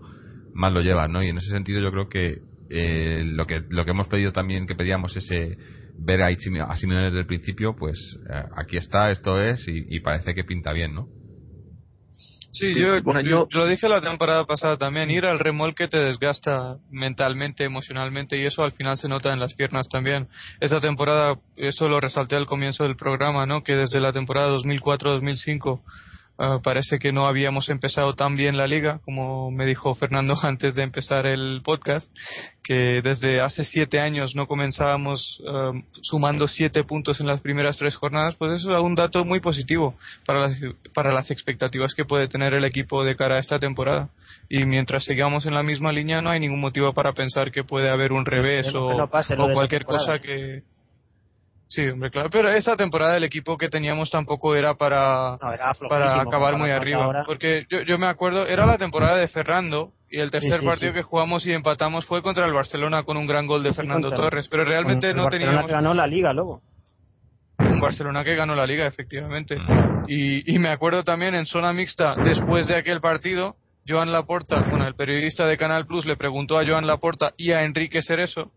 más 0.53 0.71
lo 0.71 0.79
llevas, 0.79 1.09
¿no? 1.09 1.21
Y 1.21 1.27
en 1.27 1.37
ese 1.37 1.49
sentido 1.49 1.81
yo 1.81 1.91
creo 1.91 2.07
que 2.07 2.37
eh, 2.69 3.23
lo 3.25 3.45
que 3.45 3.61
lo 3.67 3.83
que 3.83 3.91
hemos 3.91 4.07
pedido 4.07 4.31
también, 4.31 4.67
que 4.67 4.75
pedíamos 4.75 5.13
ese 5.17 5.57
ver 5.97 6.21
a, 6.23 6.31
Ichimi- 6.31 6.61
a 6.65 7.01
desde 7.03 7.19
el 7.19 7.25
principio, 7.25 7.75
pues 7.75 7.99
aquí 8.55 8.77
está, 8.77 9.11
esto 9.11 9.41
es, 9.41 9.67
y 9.67 9.99
parece 9.99 10.33
que 10.33 10.45
pinta 10.45 10.71
bien, 10.71 10.93
¿no? 10.95 11.09
Sí, 12.53 12.73
Sí, 12.73 12.81
yo, 12.81 13.01
bueno, 13.01 13.21
yo, 13.21 13.47
yo- 13.49 13.59
lo 13.59 13.65
dije 13.67 13.87
la 13.87 14.01
temporada 14.01 14.45
pasada 14.45 14.75
también, 14.77 15.09
ir 15.09 15.25
al 15.25 15.39
remolque 15.39 15.87
te 15.87 15.97
desgasta 15.97 16.75
mentalmente, 16.89 17.63
emocionalmente 17.63 18.37
y 18.37 18.45
eso 18.45 18.63
al 18.63 18.73
final 18.73 18.97
se 18.97 19.07
nota 19.07 19.31
en 19.31 19.39
las 19.39 19.53
piernas 19.53 19.87
también. 19.87 20.27
Esta 20.59 20.81
temporada, 20.81 21.35
eso 21.55 21.87
lo 21.87 22.01
resalté 22.01 22.35
al 22.35 22.45
comienzo 22.45 22.83
del 22.83 22.97
programa, 22.97 23.45
¿no? 23.45 23.63
Que 23.63 23.73
desde 23.75 24.01
la 24.01 24.11
temporada 24.11 24.49
2004-2005 24.49 25.81
ah, 26.37 26.59
parece 26.63 26.99
que 26.99 27.11
no 27.11 27.25
habíamos 27.25 27.69
empezado 27.69 28.13
tan 28.13 28.35
bien 28.35 28.57
la 28.57 28.67
liga, 28.67 28.99
como 29.05 29.51
me 29.51 29.65
dijo 29.65 29.93
Fernando 29.95 30.35
antes 30.43 30.75
de 30.75 30.83
empezar 30.83 31.25
el 31.25 31.61
podcast, 31.63 32.11
que 32.63 33.01
desde 33.03 33.41
hace 33.41 33.63
siete 33.63 33.99
años 33.99 34.35
no 34.35 34.47
comenzábamos 34.47 35.41
ah, 35.47 35.71
sumando 36.01 36.47
siete 36.47 36.83
puntos 36.83 37.19
en 37.19 37.27
las 37.27 37.41
primeras 37.41 37.77
tres 37.77 37.95
jornadas, 37.95 38.35
pues 38.35 38.53
eso 38.53 38.71
es 38.71 38.79
un 38.79 38.95
dato 38.95 39.25
muy 39.25 39.39
positivo 39.39 39.95
para 40.25 40.47
las, 40.47 40.57
para 40.93 41.13
las 41.13 41.31
expectativas 41.31 41.93
que 41.93 42.05
puede 42.05 42.27
tener 42.27 42.53
el 42.53 42.65
equipo 42.65 43.03
de 43.03 43.15
cara 43.15 43.35
a 43.35 43.39
esta 43.39 43.59
temporada. 43.59 44.09
Y 44.49 44.65
mientras 44.65 45.05
sigamos 45.05 45.45
en 45.45 45.53
la 45.53 45.63
misma 45.63 45.91
línea, 45.91 46.21
no 46.21 46.29
hay 46.29 46.39
ningún 46.39 46.59
motivo 46.59 46.93
para 46.93 47.13
pensar 47.13 47.51
que 47.51 47.63
puede 47.63 47.89
haber 47.89 48.11
un 48.11 48.25
revés 48.25 48.67
Esperemos 48.67 48.91
o, 48.91 48.97
no 48.97 49.07
pase 49.09 49.35
cualquier 49.35 49.85
cosa 49.85 50.19
que. 50.19 50.63
Sí, 51.73 51.87
hombre, 51.87 52.11
claro. 52.11 52.29
Pero 52.29 52.49
esta 52.49 52.75
temporada 52.75 53.15
el 53.15 53.23
equipo 53.23 53.57
que 53.57 53.69
teníamos 53.69 54.11
tampoco 54.11 54.55
era 54.57 54.73
para, 54.75 55.37
No, 55.41 55.53
era 55.53 55.71
para 55.87 56.21
acabar 56.21 56.57
muy 56.57 56.69
arriba. 56.69 57.05
ahora. 57.05 57.23
Porque 57.23 57.65
yo, 57.69 57.81
yo 57.83 57.97
me 57.97 58.07
acuerdo, 58.07 58.45
era 58.45 58.65
la 58.65 58.77
temporada 58.77 59.15
de 59.15 59.29
Fernando 59.29 59.93
y 60.09 60.19
el 60.19 60.31
tercer 60.31 60.59
sí, 60.59 60.65
partido 60.65 60.91
sí. 60.91 60.97
que 60.97 61.03
jugamos 61.03 61.45
y 61.47 61.53
empatamos 61.53 62.05
fue 62.05 62.21
contra 62.21 62.45
el 62.45 62.51
Barcelona 62.51 63.03
con 63.03 63.15
un 63.15 63.25
gran 63.25 63.47
gol 63.47 63.63
de 63.63 63.71
Fernando 63.73 64.09
contra- 64.09 64.25
Torres. 64.25 64.49
Pero 64.49 64.65
realmente 64.65 65.11
El 65.11 65.15
no 65.15 65.23
Barcelona 65.23 65.45
teníamos 65.51 65.67
que 65.67 65.73
ganó 65.73 65.93
la 65.93 66.07
liga 66.07 66.33
luego. 66.33 66.61
un 67.59 67.79
Barcelona 67.79 68.25
que 68.25 68.35
ganó 68.35 68.53
la 68.53 68.65
liga, 68.67 68.85
efectivamente. 68.85 69.57
Y, 70.07 70.53
y 70.53 70.59
me 70.59 70.69
acuerdo 70.71 71.03
también 71.03 71.35
en 71.35 71.45
zona 71.45 71.71
mixta, 71.71 72.15
después 72.15 72.67
de 72.67 72.75
aquel 72.75 72.99
partido, 72.99 73.55
Joan 73.87 74.11
Laporta, 74.11 74.59
bueno, 74.69 74.85
el 74.87 74.95
periodista 74.95 75.45
de 75.47 75.55
Canal 75.57 75.85
Plus 75.87 76.05
le 76.05 76.17
preguntó 76.17 76.59
a 76.59 76.65
Joan 76.65 76.85
Laporta 76.85 77.31
y 77.37 77.51
a 77.53 77.63
Enrique 77.63 78.01
Cerezo 78.01 78.51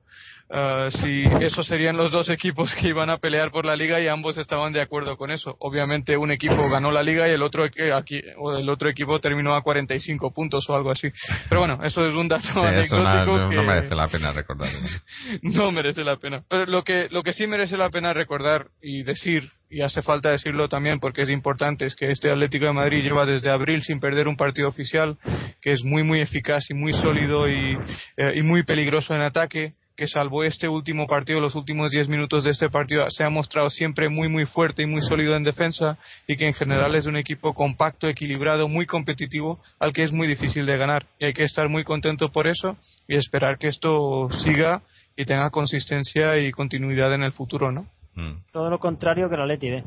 Uh, 0.55 0.89
si 0.89 1.23
esos 1.41 1.67
serían 1.67 1.97
los 1.97 2.13
dos 2.13 2.29
equipos 2.29 2.73
que 2.77 2.87
iban 2.87 3.11
a 3.11 3.19
pelear 3.19 3.51
por 3.51 3.65
la 3.67 3.75
liga 3.75 4.01
y 4.01 4.07
ambos 4.07 4.39
estaban 4.39 4.73
de 4.73 4.81
acuerdo 4.81 5.17
con 5.17 5.33
eso. 5.33 5.57
Obviamente 5.59 6.17
un 6.17 6.31
equipo 6.31 6.69
ganó 6.71 6.93
la 6.93 7.03
liga 7.03 7.27
y 7.27 7.33
el 7.33 7.43
otro 7.43 7.65
aquí 7.65 8.23
o 8.39 8.57
el 8.57 8.69
otro 8.69 8.89
equipo 8.89 9.19
terminó 9.19 9.57
a 9.57 9.63
45 9.63 10.33
puntos 10.33 10.71
o 10.71 10.77
algo 10.77 10.93
así. 10.93 11.09
Pero 11.49 11.63
bueno, 11.63 11.81
eso 11.83 12.07
es 12.07 12.15
un 12.15 12.29
dato 12.29 12.47
Sí, 12.47 12.61
anecdótico 12.61 13.37
no, 13.37 13.51
que 13.51 13.57
no 13.57 13.63
merece 13.65 13.97
la 13.97 14.07
pena 14.07 14.31
recordar. 14.31 14.69
no 15.43 15.73
merece 15.73 16.05
la 16.05 16.19
pena. 16.19 16.45
Pero 16.49 16.67
lo 16.67 16.85
que 16.85 17.09
lo 17.11 17.25
que 17.25 17.33
sí 17.33 17.49
merece 17.49 17.77
la 17.77 17.91
pena 17.91 18.13
recordar 18.13 18.69
y 18.81 19.03
decir 19.03 19.51
y 19.69 19.83
hace 19.83 20.03
falta 20.03 20.31
decirlo 20.31 20.69
también 20.69 21.01
porque 21.01 21.23
es 21.23 21.31
importante 21.31 21.85
es 21.85 21.97
que 21.97 22.13
este 22.13 22.31
Atlético 22.31 22.67
de 22.67 22.75
Madrid 22.75 23.03
lleva 23.03 23.27
desde 23.27 23.51
abril 23.51 23.83
sin 23.83 23.99
perder 23.99 24.29
un 24.29 24.37
partido 24.37 24.69
oficial 24.69 25.17
que 25.61 25.73
es 25.73 25.83
muy 25.83 26.05
muy 26.05 26.21
eficaz 26.21 26.71
y 26.71 26.75
muy 26.75 26.93
sólido 26.93 27.49
y, 27.49 27.77
eh, 28.17 28.35
y 28.37 28.43
muy 28.43 28.63
peligroso 28.63 29.17
en 29.17 29.23
ataque 29.23 29.75
que 29.97 30.09
salvo 30.09 30.43
este 30.43 30.67
último 30.69 31.07
partido, 31.07 31.41
los 31.41 31.55
últimos 31.55 31.91
10 31.91 32.09
minutos 32.09 32.43
de 32.45 32.51
este 32.51 32.69
partido, 32.69 33.05
se 33.11 33.23
ha 33.25 33.31
mostrado 33.31 33.71
siempre 33.71 34.09
muy, 34.09 34.29
muy 34.29 34.45
fuerte 34.45 34.83
y 34.83 34.87
muy 34.87 35.01
sólido 35.01 35.37
en 35.37 35.45
defensa 35.45 35.99
y 36.27 36.37
que 36.37 36.47
en 36.47 36.53
general 36.55 36.95
es 36.97 37.07
un 37.07 37.17
equipo 37.17 37.55
compacto, 37.55 38.09
equilibrado, 38.09 38.67
muy 38.69 38.87
competitivo, 38.87 39.61
al 39.79 39.93
que 39.93 40.03
es 40.03 40.13
muy 40.13 40.27
difícil 40.27 40.67
de 40.67 40.77
ganar. 40.77 41.07
Y 41.21 41.27
hay 41.27 41.33
que 41.33 41.45
estar 41.45 41.69
muy 41.69 41.85
contento 41.85 42.31
por 42.33 42.47
eso 42.49 42.77
y 43.07 43.17
esperar 43.17 43.57
que 43.59 43.69
esto 43.69 44.29
siga 44.43 44.83
y 45.17 45.25
tenga 45.27 45.51
consistencia 45.51 46.39
y 46.39 46.51
continuidad 46.51 47.15
en 47.15 47.23
el 47.23 47.33
futuro, 47.33 47.71
¿no? 47.71 47.87
Mm, 48.17 48.43
Todo 48.53 48.71
lo 48.71 48.79
contrario 48.81 49.29
que 49.31 49.37
la 49.37 49.47
Leti 49.47 49.71
B. 49.71 49.85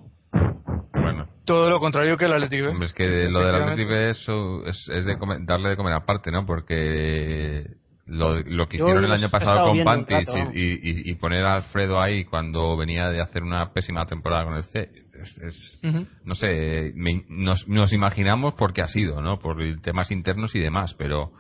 Bueno, 0.93 1.27
Todo 1.45 1.69
lo 1.69 1.79
contrario 1.79 2.17
que 2.17 2.25
el 2.25 2.33
Atlético. 2.33 2.65
¿eh? 2.65 2.69
hombre, 2.69 2.87
es 2.87 2.93
que 2.93 3.03
lo 3.05 3.09
del 3.11 3.27
Efectivamente. 3.55 3.71
Atleti 3.73 3.89
B 3.89 4.09
eso 4.09 4.65
es, 4.65 4.89
es 4.89 5.05
de 5.05 5.17
comer- 5.17 5.39
darle 5.45 5.69
de 5.69 5.75
comer 5.77 5.93
aparte, 5.93 6.31
¿no? 6.31 6.45
Porque 6.45 7.65
lo, 8.07 8.39
lo 8.41 8.67
que 8.67 8.77
hicieron 8.77 9.03
el 9.05 9.11
año 9.11 9.29
pasado 9.29 9.57
con 9.65 9.77
Pantis 9.85 10.27
y, 10.53 10.61
y- 10.61 11.11
y 11.11 11.15
poner 11.15 11.45
a 11.45 11.55
Alfredo 11.55 11.99
ahí 12.01 12.23
cuando 12.25 12.75
venía 12.77 13.09
de 13.09 13.21
hacer 13.21 13.43
una 13.43 13.73
pésima 13.73 14.05
temporada 14.05 14.45
con 14.45 14.55
el 14.55 14.63
C, 14.63 14.89
es, 15.13 15.37
es- 15.43 15.79
no 16.23 16.35
sé, 16.35 16.91
me- 16.95 17.25
nos, 17.29 17.67
nos 17.67 17.91
imaginamos 17.93 18.53
por 18.55 18.73
qué 18.73 18.81
ha 18.81 18.87
sido, 18.87 19.21
¿no? 19.21 19.39
Por 19.39 19.57
temas 19.81 20.11
internos 20.11 20.55
y 20.55 20.59
demás, 20.59 20.93
pero 20.97 21.31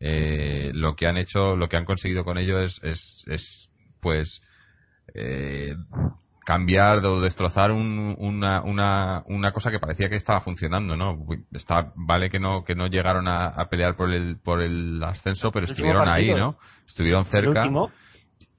eh, 0.00 0.70
lo 0.74 0.94
que 0.94 1.06
han 1.06 1.16
hecho, 1.16 1.56
lo 1.56 1.68
que 1.68 1.76
han 1.76 1.84
conseguido 1.84 2.24
con 2.24 2.38
ello 2.38 2.60
es, 2.60 2.78
es, 2.82 3.24
es 3.26 3.70
pues, 4.00 4.40
eh, 5.14 5.74
cambiar 6.46 7.04
o 7.04 7.20
destrozar 7.20 7.72
un- 7.72 8.14
una, 8.18 8.62
una, 8.62 9.24
una 9.26 9.50
cosa 9.50 9.72
que 9.72 9.80
parecía 9.80 10.08
que 10.08 10.14
estaba 10.14 10.42
funcionando, 10.42 10.96
¿no? 10.96 11.18
Está, 11.50 11.92
vale 11.96 12.30
que 12.30 12.38
no, 12.38 12.62
que 12.62 12.76
no 12.76 12.86
llegaron 12.86 13.26
a, 13.26 13.48
a 13.48 13.68
pelear 13.68 13.96
por 13.96 14.12
el, 14.12 14.36
por 14.44 14.62
el 14.62 15.02
ascenso, 15.02 15.50
pero 15.50 15.66
El 15.66 15.72
estuvieron 15.72 16.08
ahí. 16.08 16.28
¿no? 16.32 16.56
Estuvieron 16.86 17.24
cerca 17.24 17.64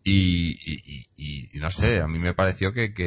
y, 0.03 0.51
y, 0.51 1.05
y- 1.15 1.49
y 1.57 1.59
no 1.59 1.71
sé, 1.71 2.01
a 2.01 2.07
mí 2.07 2.19
me 2.19 2.33
pareció 2.33 2.73
que, 2.73 2.93
que 2.93 3.05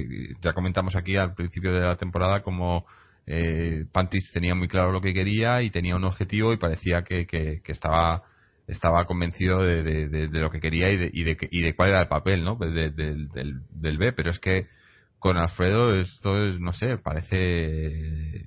eh, 0.00 0.06
ya 0.40 0.54
comentamos 0.54 0.96
aquí 0.96 1.16
al 1.16 1.34
principio 1.34 1.74
de 1.74 1.80
la 1.80 1.96
temporada 1.96 2.42
como 2.42 2.86
eh, 3.26 3.84
Pantis 3.92 4.30
tenía 4.32 4.54
muy 4.54 4.68
claro 4.68 4.90
lo 4.90 5.02
que 5.02 5.12
quería 5.12 5.60
y 5.60 5.70
tenía 5.70 5.96
un 5.96 6.04
objetivo 6.04 6.54
y 6.54 6.56
parecía 6.56 7.02
que, 7.02 7.26
que, 7.26 7.60
que 7.62 7.72
estaba 7.72 8.22
estaba 8.66 9.04
convencido 9.04 9.62
de, 9.62 9.82
de- 9.82 10.08
de- 10.08 10.28
de 10.28 10.38
lo 10.40 10.50
que 10.50 10.60
quería 10.60 10.90
y 10.90 10.96
de, 10.96 11.10
y, 11.12 11.24
de, 11.24 11.36
que- 11.36 11.48
y 11.50 11.60
de 11.60 11.74
cuál 11.76 11.90
era 11.90 12.00
el 12.02 12.08
papel 12.08 12.44
¿no? 12.44 12.56
De- 12.56 12.70
de- 12.70 12.90
del, 12.90 13.28
del, 13.28 13.60
del 13.70 13.98
B, 13.98 14.12
pero 14.12 14.30
es 14.30 14.38
que 14.38 14.66
con 15.18 15.36
Alfredo 15.38 15.94
esto 15.98 16.44
es, 16.44 16.60
no 16.60 16.74
sé, 16.74 16.98
parece, 16.98 18.44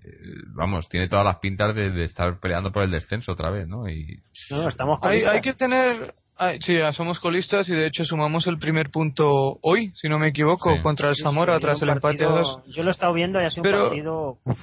vamos, 0.55 0.88
tiene 0.89 1.07
todas 1.09 1.26
las 1.26 1.38
pintas 1.39 1.76
de, 1.76 1.89
de 1.91 2.03
estar 2.03 2.39
peleando 2.39 2.72
por 2.72 2.84
el 2.84 2.91
descenso 2.91 3.32
otra 3.32 3.49
vez, 3.49 3.68
¿no? 3.68 3.89
Y 3.89 4.20
no, 4.49 4.63
no, 4.63 4.70
estamos 4.70 4.99
Hay, 5.01 5.24
hay 5.24 5.41
que 5.41 5.53
tener. 5.53 6.13
hay- 6.38 6.59
sí, 6.61 6.78
ya 6.78 6.91
somos 6.93 7.20
colistas 7.20 7.68
y 7.70 7.74
de 7.74 7.88
hecho 7.88 8.05
sumamos 8.05 8.45
el 8.47 8.59
primer 8.59 8.89
punto 8.91 9.57
hoy, 9.61 9.91
si 9.95 10.07
no 10.07 10.20
me 10.20 10.28
equivoco, 10.30 10.76
Sí. 10.76 10.82
contra 10.82 11.09
el 11.09 11.15
Zamora 11.15 11.55
sí, 11.55 11.61
tras 11.61 11.82
el 11.82 11.89
empate 11.89 12.24
a 12.26 12.30
dos. 12.30 12.61
Yo 12.68 12.84
lo 12.84 12.89
he 12.89 12.91
estado 12.91 13.13
viendo 13.13 13.41
y 13.41 13.45
ha 13.45 13.49
sido 13.51 13.63
Pero- 13.63 13.84
un 13.84 13.88
partido. 13.89 14.38
uf, 14.43 14.59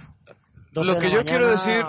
12 0.72 0.92
Lo 0.92 0.98
que 0.98 1.10
yo 1.10 1.24
quiero 1.24 1.48
decir- 1.50 1.84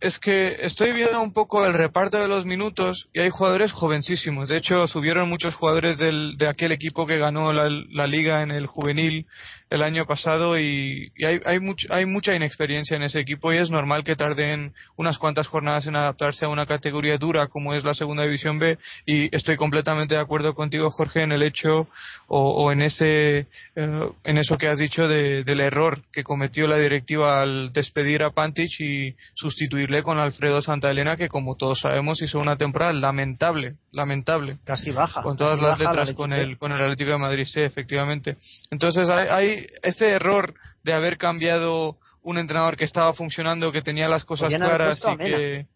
Es 0.00 0.20
que 0.20 0.54
estoy 0.60 0.92
viendo 0.92 1.20
un 1.20 1.32
poco 1.32 1.64
el 1.64 1.74
reparto 1.74 2.18
de 2.18 2.28
los 2.28 2.46
minutos 2.46 3.08
y 3.12 3.18
hay 3.18 3.30
jugadores 3.30 3.72
jovencísimos. 3.72 4.48
De 4.48 4.56
hecho, 4.56 4.86
subieron 4.86 5.28
muchos 5.28 5.56
jugadores 5.56 5.98
del, 5.98 6.36
de 6.38 6.46
aquel 6.46 6.70
equipo 6.70 7.04
que 7.06 7.18
ganó 7.18 7.52
la, 7.52 8.06
liga 8.06 8.42
en 8.42 8.52
el 8.52 8.66
juvenil 8.68 9.26
el 9.70 9.82
año 9.82 10.06
pasado 10.06 10.58
y, 10.58 11.10
hay, 11.18 11.40
hay, 11.44 11.58
hay 11.90 12.06
mucha 12.06 12.34
inexperiencia 12.34 12.96
en 12.96 13.02
ese 13.02 13.18
equipo 13.18 13.52
y 13.52 13.58
es 13.58 13.68
normal 13.68 14.04
que 14.04 14.14
tarden 14.16 14.72
unas 14.96 15.18
cuantas 15.18 15.48
jornadas 15.48 15.86
en 15.88 15.96
adaptarse 15.96 16.44
a 16.46 16.48
una 16.48 16.64
categoría 16.64 17.18
dura 17.18 17.48
como 17.48 17.74
es 17.74 17.84
la 17.84 17.92
segunda 17.94 18.22
división 18.22 18.58
B 18.58 18.78
y 19.04 19.34
estoy 19.36 19.56
completamente 19.56 20.14
de 20.14 20.20
acuerdo 20.20 20.54
contigo 20.54 20.90
Jorge 20.90 21.22
en 21.22 21.32
el 21.32 21.42
hecho 21.42 21.86
o, 22.28 22.70
en 22.72 22.80
ese 22.82 23.46
eh, 23.76 24.08
en 24.24 24.38
eso 24.38 24.56
que 24.56 24.68
has 24.68 24.78
dicho 24.78 25.06
de- 25.06 25.44
del 25.44 25.60
error 25.60 26.02
que 26.12 26.22
cometió 26.24 26.66
la 26.66 26.76
directiva 26.78 27.42
al 27.42 27.70
despedir 27.72 28.22
a 28.22 28.30
Pantich 28.30 28.80
y 28.80 29.14
sustituirle 29.48 30.02
con 30.02 30.18
Alfredo 30.18 30.60
Santa 30.60 30.90
Elena 30.90 31.16
que 31.16 31.28
como 31.28 31.56
todos 31.56 31.78
sabemos 31.80 32.20
hizo 32.22 32.38
una 32.38 32.56
temporada 32.56 32.92
lamentable 32.92 33.76
lamentable. 33.92 34.58
Casi 34.64 34.90
baja. 34.90 35.22
con 35.22 35.36
todas 35.36 35.58
las 35.60 35.78
la 35.78 35.86
letras 35.90 36.12
con 36.12 36.32
el 36.32 36.58
con 36.58 36.72
el 36.72 36.80
Atlético 36.82 37.12
de 37.12 37.18
Madrid 37.18 37.44
sí 37.46 37.60
efectivamente. 37.60 38.36
Entonces 38.70 39.08
hay, 39.10 39.28
hay 39.28 39.66
este 39.82 40.10
error 40.10 40.54
de 40.84 40.92
haber 40.92 41.16
cambiado 41.18 41.96
un 42.22 42.38
entrenador 42.38 42.76
que 42.76 42.84
estaba 42.84 43.12
funcionando 43.14 43.72
que 43.72 43.82
tenía 43.82 44.08
las 44.08 44.24
cosas 44.24 44.52
claras 44.54 45.02
y 45.12 45.16
que 45.16 45.66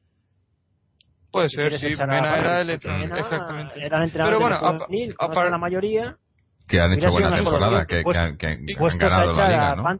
puede 1.31 1.49
Si 1.49 1.57
ser 1.57 1.73
sí 1.79 1.87
Mena 2.07 2.39
era 2.39 2.61
el 2.61 2.67
porque 2.67 2.73
entrenador 2.75 3.09
Mena 3.09 3.21
exactamente. 3.21 3.85
Era 3.85 3.97
el 3.99 4.05
entrenador 4.05 4.35
Pero 4.35 4.41
bueno, 4.41 4.57
a- 5.19 5.41
a 5.47 5.51
la 5.51 5.59
mayoría. 5.59 6.17
que 6.69 6.81
han 6.81 6.93
hecho 6.93 7.11
buena 7.11 7.35
temporada, 7.35 7.87
que, 7.87 8.03
pues- 8.03 8.15
que 8.15 8.19
han, 8.23 8.37
que 8.37 8.47
han- 8.47 8.67
que 8.67 8.73
han 8.75 8.79
Puestos 8.79 9.03
a 9.03 9.09
ganado 9.09 9.33
la 9.33 9.49
liga, 9.49 9.99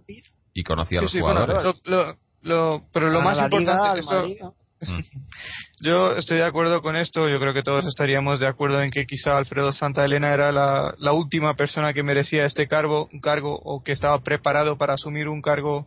Y 0.55 0.63
conocía 0.63 0.99
a 0.99 1.03
los 1.03 1.11
sí, 1.13 1.21
jugadores. 1.21 1.63
lo- 1.65 1.75
lo- 1.85 2.17
lo- 2.43 2.83
pero 2.93 3.11
lo 3.11 3.21
más 3.23 3.37
Liga, 3.37 3.47
importante 3.47 4.39
Yo 5.81 6.13
estoy 6.13 6.39
de 6.39 6.45
acuerdo 6.45 6.83
con 6.83 6.97
esto. 6.97 7.29
Yo 7.29 7.39
creo 7.39 7.55
que 7.55 7.63
todos 7.63 7.85
estaríamos 7.87 8.41
de 8.41 8.49
acuerdo 8.49 8.83
en 8.83 8.91
que 8.91 9.07
quizá 9.07 9.37
Alfredo 9.37 9.73
Santa 9.73 10.05
Elena 10.05 10.33
era 10.33 10.51
la, 10.53 10.95
la 10.99 11.13
última 11.13 11.55
persona 11.55 11.93
que 11.93 12.03
merecía 12.03 12.45
este 12.45 12.67
cargo, 12.67 13.09
un 13.13 13.21
cargo 13.21 13.59
o 13.63 13.83
que 13.83 13.93
estaba 13.93 14.21
preparado 14.23 14.77
para 14.79 14.95
asumir 14.95 15.29
un 15.29 15.41
cargo 15.41 15.87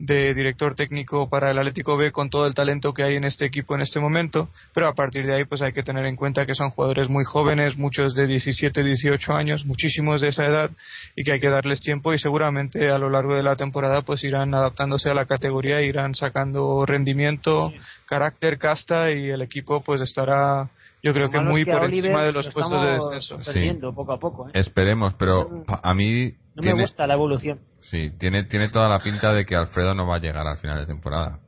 de 0.00 0.32
director 0.32 0.74
técnico 0.74 1.28
para 1.28 1.50
el 1.50 1.58
Atlético 1.58 1.96
B 1.96 2.10
con 2.10 2.30
todo 2.30 2.46
el 2.46 2.54
talento 2.54 2.94
que 2.94 3.02
hay 3.02 3.16
en 3.16 3.24
este 3.24 3.44
equipo 3.44 3.74
en 3.74 3.82
este 3.82 4.00
momento. 4.00 4.48
Pero 4.72 4.88
a 4.88 4.94
partir 4.94 5.26
de 5.26 5.36
ahí, 5.36 5.44
pues 5.44 5.60
hay 5.60 5.74
que 5.74 5.82
tener 5.82 6.06
en 6.06 6.16
cuenta 6.16 6.46
que 6.46 6.54
son 6.54 6.70
jugadores 6.70 7.10
muy 7.10 7.24
jóvenes, 7.24 7.76
muchos 7.76 8.14
de 8.14 8.26
17, 8.26 8.82
18 8.82 9.34
años, 9.34 9.66
muchísimos 9.66 10.22
de 10.22 10.28
esa 10.28 10.46
edad, 10.46 10.70
y 11.14 11.22
que 11.22 11.32
hay 11.32 11.40
que 11.40 11.50
darles 11.50 11.80
tiempo 11.80 12.14
y 12.14 12.18
seguramente 12.18 12.90
a 12.90 12.96
lo 12.96 13.10
largo 13.10 13.36
de 13.36 13.42
la 13.42 13.56
temporada, 13.56 14.00
pues 14.00 14.24
irán 14.24 14.54
adaptándose 14.54 15.10
a 15.10 15.14
la 15.14 15.26
categoría, 15.26 15.82
irán 15.82 16.14
sacando 16.14 16.86
rendimiento, 16.86 17.70
carácter, 18.06 18.58
casta 18.58 19.12
y 19.12 19.28
el 19.28 19.42
equipo 19.42 19.82
pues 19.82 20.00
estará 20.00 20.70
yo 21.02 21.12
creo 21.12 21.26
Lo 21.26 21.30
que 21.30 21.38
es 21.38 21.44
muy 21.44 21.64
que 21.64 21.72
por 21.72 21.84
encima 21.84 22.24
de 22.24 22.32
los 22.32 22.46
lo 22.46 22.52
puestos 22.52 22.82
de 22.82 22.88
descenso. 22.88 23.38
Sí. 23.38 23.52
Perdiendo 23.52 23.94
poco 23.94 24.12
a 24.12 24.18
poco. 24.18 24.48
¿eh? 24.48 24.52
Esperemos, 24.54 25.14
pero 25.14 25.46
a 25.66 25.94
mí 25.94 26.32
No 26.54 26.62
tiene, 26.62 26.76
me 26.76 26.82
gusta 26.82 27.06
la 27.06 27.14
evolución. 27.14 27.58
Sí, 27.90 28.10
tiene, 28.18 28.44
tiene 28.44 28.68
toda 28.68 28.88
la 28.88 28.98
pinta 29.00 29.32
de 29.32 29.44
que 29.44 29.56
Alfredo 29.56 29.94
no 29.94 30.06
va 30.06 30.16
a 30.16 30.20
llegar 30.20 30.46
al 30.46 30.58
final 30.58 30.78
de 30.78 30.86
temporada. 30.86 31.38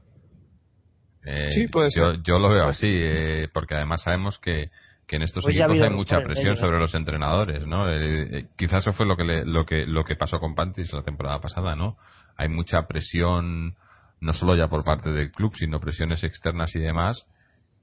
Eh, 1.25 1.51
Sí, 1.53 1.69
puede 1.69 1.89
yo, 1.97 2.13
ser. 2.13 2.23
yo 2.23 2.39
lo 2.39 2.49
veo 2.49 2.65
así, 2.69 2.87
eh, 2.89 3.49
porque 3.53 3.75
además 3.77 4.03
sabemos 4.03 4.39
que, 4.41 4.71
que 5.07 5.17
en 5.17 5.23
estos 5.23 5.45
Pues 5.45 5.57
ha 5.57 5.65
equipos 5.65 5.81
hay 5.83 5.91
mucha 5.91 6.21
presión 6.23 6.57
sobre 6.57 6.79
los 6.79 6.95
entrenadores, 6.95 7.67
¿no? 7.67 7.89
Eh, 7.89 8.39
eh, 8.39 8.47
quizás 8.57 8.83
eso 8.85 8.93
fue 8.93 9.07
lo 9.07 9.17
que, 9.17 9.25
le- 9.25 9.45
lo 9.45 9.65
que 9.65 9.87
lo 9.87 10.05
que 10.05 10.17
pasó 10.17 10.41
con 10.41 10.55
Pantis 10.55 10.93
la 10.93 11.03
temporada 11.03 11.41
pasada, 11.41 11.77
¿no? 11.77 11.97
Hay 12.37 12.49
mucha 12.49 12.87
presión, 12.89 13.77
no 14.21 14.33
solo 14.33 14.57
ya 14.57 14.69
por 14.69 14.85
parte 14.85 15.11
del 15.11 15.31
club, 15.31 15.53
sino 15.57 15.81
presiones 15.81 16.25
externas 16.25 16.75
y 16.75 16.81
demás. 16.81 17.25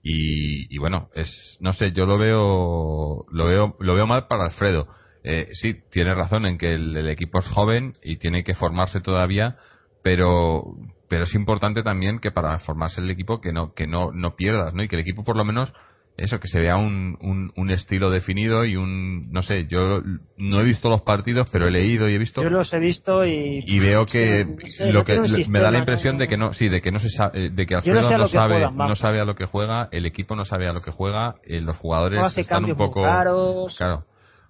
Y, 0.01 0.73
y 0.73 0.77
bueno, 0.79 1.09
es, 1.13 1.57
no 1.61 1.73
sé, 1.73 1.91
yo 1.91 2.05
lo 2.05 2.17
veo, 2.17 3.25
lo 3.31 3.45
veo, 3.45 3.75
lo 3.79 3.95
veo 3.95 4.07
mal 4.07 4.27
para 4.27 4.45
Alfredo. 4.45 4.87
Eh, 5.23 5.49
sí, 5.53 5.75
tiene 5.91 6.13
razón 6.15 6.45
en 6.45 6.57
que 6.57 6.73
el, 6.73 6.95
el 6.95 7.09
equipo 7.09 7.39
es 7.39 7.47
joven 7.47 7.93
y 8.03 8.17
tiene 8.17 8.43
que 8.43 8.53
formarse 8.53 9.01
todavía, 9.01 9.57
pero, 10.01 10.63
pero 11.09 11.23
es 11.25 11.33
importante 11.35 11.83
también 11.83 12.19
que 12.19 12.31
para 12.31 12.57
formarse 12.59 13.01
el 13.01 13.09
equipo 13.09 13.41
que 13.41 13.51
no, 13.51 13.73
que 13.73 13.87
no, 13.87 14.11
no 14.11 14.35
pierdas, 14.35 14.73
¿no? 14.73 14.83
Y 14.83 14.87
que 14.87 14.95
el 14.95 15.01
equipo 15.01 15.23
por 15.25 15.35
lo 15.35 15.43
menos, 15.43 15.73
eso, 16.15 16.39
que 16.39 16.47
se 16.47 16.59
vea 16.59 16.77
un, 16.77 17.17
un, 17.21 17.51
un 17.55 17.69
estilo 17.71 18.09
definido 18.09 18.65
y 18.65 18.75
un, 18.75 19.31
no 19.31 19.41
sé, 19.41 19.67
yo 19.67 20.01
no 20.37 20.59
he 20.61 20.63
visto 20.63 20.89
los 20.89 21.01
partidos, 21.01 21.49
pero 21.49 21.67
he 21.67 21.71
leído 21.71 22.09
y 22.09 22.15
he 22.15 22.17
visto 22.17 22.41
Yo 22.41 22.49
los 22.49 22.73
he 22.73 22.79
visto 22.79 23.25
y. 23.25 23.61
y 23.65 23.79
veo 23.79 24.05
que 24.05 24.45
no 24.45 24.55
sé, 24.67 24.91
lo 24.93 24.99
no 24.99 25.05
que 25.05 25.19
me 25.49 25.59
da 25.59 25.71
la 25.71 25.79
impresión 25.79 26.15
no- 26.15 26.19
de 26.19 26.27
que 26.27 26.37
no 26.37 26.53
sí 26.53 26.69
de 26.69 26.81
que 26.81 26.91
no 26.91 26.99
se 26.99 27.09
sabe 27.09 27.49
de 27.49 27.65
que 27.65 27.75
Alfredo 27.75 28.09
sé 28.09 28.17
no, 28.17 28.27
sabe 28.27 28.55
juegan, 28.55 28.77
no 28.77 28.95
sabe 28.95 29.19
a 29.21 29.25
lo 29.25 29.35
que 29.35 29.45
juega 29.45 29.89
el 29.91 30.05
equipo 30.05 30.35
no 30.35 30.45
sabe 30.45 30.67
a 30.67 30.73
lo 30.73 30.81
que 30.81 30.91
juega 30.91 31.35
eh, 31.43 31.61
los 31.61 31.77
jugadores 31.77 32.37
están 32.37 32.65
un 32.65 32.75
poco 32.75 33.01
claro 33.77 34.05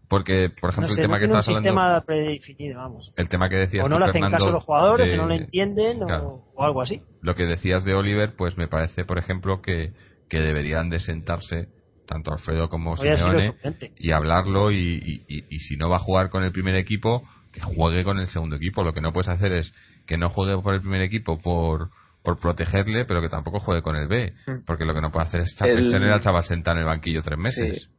Porque, 0.10 0.50
por 0.60 0.72
ejemplo, 0.72 0.90
no 0.90 0.96
sé, 0.96 1.02
el 1.02 1.06
tema 1.08 1.16
no 1.16 1.20
que 1.20 1.26
estabas 1.26 1.48
hablando. 1.48 1.70
sistema 1.70 2.02
predefinido, 2.02 2.80
vamos. 2.80 3.14
El 3.16 3.30
tema 3.30 3.48
que 3.48 3.56
decías 3.58 3.86
O 3.86 3.90
no 3.90 4.00
le 4.00 4.06
hacen 4.06 4.14
Fernando, 4.14 4.38
caso 4.38 4.48
a 4.50 4.52
los 4.52 4.64
jugadores, 4.64 5.08
de- 5.08 5.14
o 5.14 5.22
no 5.22 5.28
lo 5.28 5.36
entienden, 5.36 6.02
o- 6.04 6.08
Claro. 6.08 6.44
o, 6.56 6.64
algo 6.64 6.82
así. 6.82 7.02
lo 7.22 7.36
que 7.36 7.46
decías 7.46 7.84
de 7.86 7.94
Oliver, 7.94 8.34
pues 8.36 8.58
me 8.58 8.68
parece, 8.68 9.06
por 9.06 9.20
ejemplo, 9.20 9.62
que, 9.62 9.94
que 10.28 10.40
deberían 10.40 10.90
de 10.90 11.00
sentarse 11.00 11.68
tanto 12.08 12.32
Alfredo 12.34 12.70
como 12.70 12.94
Hoy 12.94 12.98
Simeone 13.18 13.54
y 13.98 14.12
hablarlo 14.12 14.72
y, 14.72 14.78
y- 14.78 15.26
y- 15.28 15.46
y 15.48 15.60
si 15.60 15.78
no 15.78 15.90
va 15.90 15.98
a 15.98 16.00
jugar 16.00 16.30
con 16.32 16.44
el 16.44 16.52
primer 16.52 16.74
equipo, 16.76 17.22
que 17.54 17.62
juegue 17.62 18.04
con 18.04 18.18
el 18.20 18.28
segundo 18.28 18.56
equipo. 18.56 18.84
Lo 18.84 18.94
que 18.94 19.02
no 19.02 19.14
puedes 19.14 19.30
hacer 19.30 19.52
es 19.54 19.72
que 20.08 20.18
no 20.18 20.30
juegue 20.30 20.60
por 20.62 20.74
el 20.74 20.82
primer 20.82 21.02
equipo 21.04 21.40
por, 21.40 21.90
por 22.24 22.40
protegerle, 22.40 23.06
pero 23.06 23.22
que 23.22 23.30
tampoco 23.30 23.60
juegue 23.60 23.84
con 23.84 23.96
el 23.96 24.08
B. 24.08 24.34
Mm. 24.48 24.66
Porque 24.66 24.86
lo 24.86 24.94
que 24.96 25.02
no 25.02 25.12
puede 25.12 25.28
hacer 25.28 25.42
es, 25.42 25.56
El- 25.62 25.80
es 25.86 25.92
tener 25.92 26.10
al 26.12 26.22
chaval 26.22 26.44
sentado 26.44 26.78
en 26.78 26.82
el 26.82 26.88
banquillo 26.88 27.22
tres 27.22 27.38
meses. 27.38 27.84
Sí. 27.84 27.99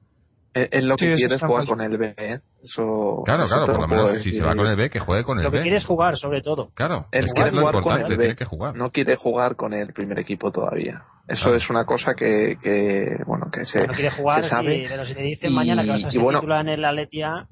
Él, 0.53 0.68
él 0.72 0.88
lo 0.88 0.96
Sí, 0.96 1.05
que 1.07 1.12
eso 1.12 1.16
quiere 1.18 1.26
es 1.26 1.32
está 1.36 1.46
jugar 1.46 1.66
con 1.66 1.80
el 1.80 1.96
B, 1.96 2.14
¿eh? 2.16 2.40
Eso, 2.64 3.22
Claro, 3.24 3.44
eso 3.44 3.55
claro, 3.55 3.66
por 3.66 3.80
lo 3.80 3.86
menos 3.88 4.22
si 4.22 4.32
se 4.32 4.42
va 4.42 4.55
con 4.57 4.66
el 4.66 4.76
B, 4.76 4.90
que 4.90 4.98
juegue 4.98 5.22
con 5.24 5.38
el 5.38 5.44
Lo 5.44 5.51
que 5.51 5.59
B. 5.59 5.62
quiere 5.62 5.76
es 5.76 5.84
jugar, 5.84 6.16
sobre 6.16 6.42
todo. 6.42 6.70
Claro, 6.74 7.07
Él 7.12 7.26
es 7.26 7.32
que 7.32 7.42
es 7.42 7.53
lo 7.53 7.61
jugar 7.61 7.72
con 7.74 7.82
importante, 7.82 8.12
el 8.12 8.18
B. 8.18 8.24
tiene 8.24 8.36
que 8.36 8.44
jugar. 8.44 8.74
No 8.76 8.90
quiere 8.90 9.16
jugar 9.16 9.55
con 9.57 9.72
el 9.72 9.92
primer 9.92 10.18
equipo 10.18 10.51
todavía. 10.51 11.03
Eso 11.28 11.42
Claro. 11.44 11.57
es 11.57 11.70
una 11.70 11.84
cosa 11.84 12.14
que, 12.14 12.57
que 12.61 13.16
bueno, 13.26 13.46
que 13.53 13.64
se, 13.64 13.86
No 13.86 13.94
quiere 13.94 14.11
jugar, 14.11 14.42
se 14.42 14.48
sabe. 14.51 14.86
pero 14.88 15.05
si 15.07 15.14
le 15.14 15.22
dicen 15.22 15.53
Y- 15.53 15.55
mañana 15.55 15.84
que 15.84 15.90
vas 15.90 16.05
a 16.05 16.11
ser 16.11 16.20
bueno- 16.20 16.40
titular 16.40 16.61
en 16.62 16.68
el 16.68 16.84
Atletia... 16.84 17.46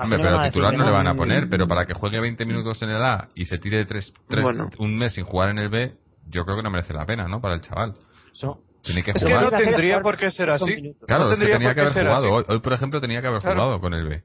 Hombre, 0.00 0.18
pero 0.18 0.42
titular 0.44 0.70
que 0.70 0.76
no 0.78 0.84
le 0.84 0.90
van 0.92 1.06
a 1.08 1.14
poner, 1.14 1.48
pero 1.50 1.66
para 1.66 1.84
que 1.84 1.92
juegue 1.92 2.20
20 2.20 2.44
minutos 2.46 2.80
en 2.82 2.90
el 2.90 3.02
A 3.02 3.28
y 3.34 3.46
se 3.46 3.58
tire 3.58 3.84
tres, 3.84 4.12
tres- 4.28 4.42
Bueno. 4.44 4.68
un 4.78 4.96
mes 4.96 5.12
sin 5.14 5.24
jugar 5.24 5.48
en 5.50 5.58
el 5.58 5.68
B, 5.70 5.92
yo 6.28 6.44
creo 6.44 6.56
que 6.56 6.62
no 6.62 6.70
merece 6.70 6.94
la 6.94 7.04
pena, 7.04 7.26
¿no? 7.26 7.40
Para 7.40 7.54
el 7.54 7.60
chaval. 7.62 7.94
Eso. 8.32 8.60
Tiene 8.88 9.02
que 9.04 9.10
Es 9.12 9.22
que 9.22 9.28
jugar. 9.30 9.44
no 9.44 9.50
que 9.56 9.64
tendría 9.64 10.00
por 10.00 10.16
qué 10.16 10.30
ser 10.30 10.50
así. 10.50 10.94
Claro, 11.06 11.24
no 11.26 11.32
es 11.32 11.38
que 11.38 11.44
tendría 11.46 11.56
tenía 11.58 11.68
por 11.68 11.74
que 11.74 11.80
haber 11.82 11.92
ser 11.92 12.06
jugado. 12.06 12.32
Hoy, 12.32 12.44
hoy, 12.48 12.60
por 12.60 12.72
ejemplo, 12.72 13.00
tenía 13.00 13.20
que 13.20 13.26
haber 13.28 13.40
Claro. 13.40 13.60
jugado 13.60 13.80
con 13.80 13.94
el 13.94 14.08
B. 14.08 14.22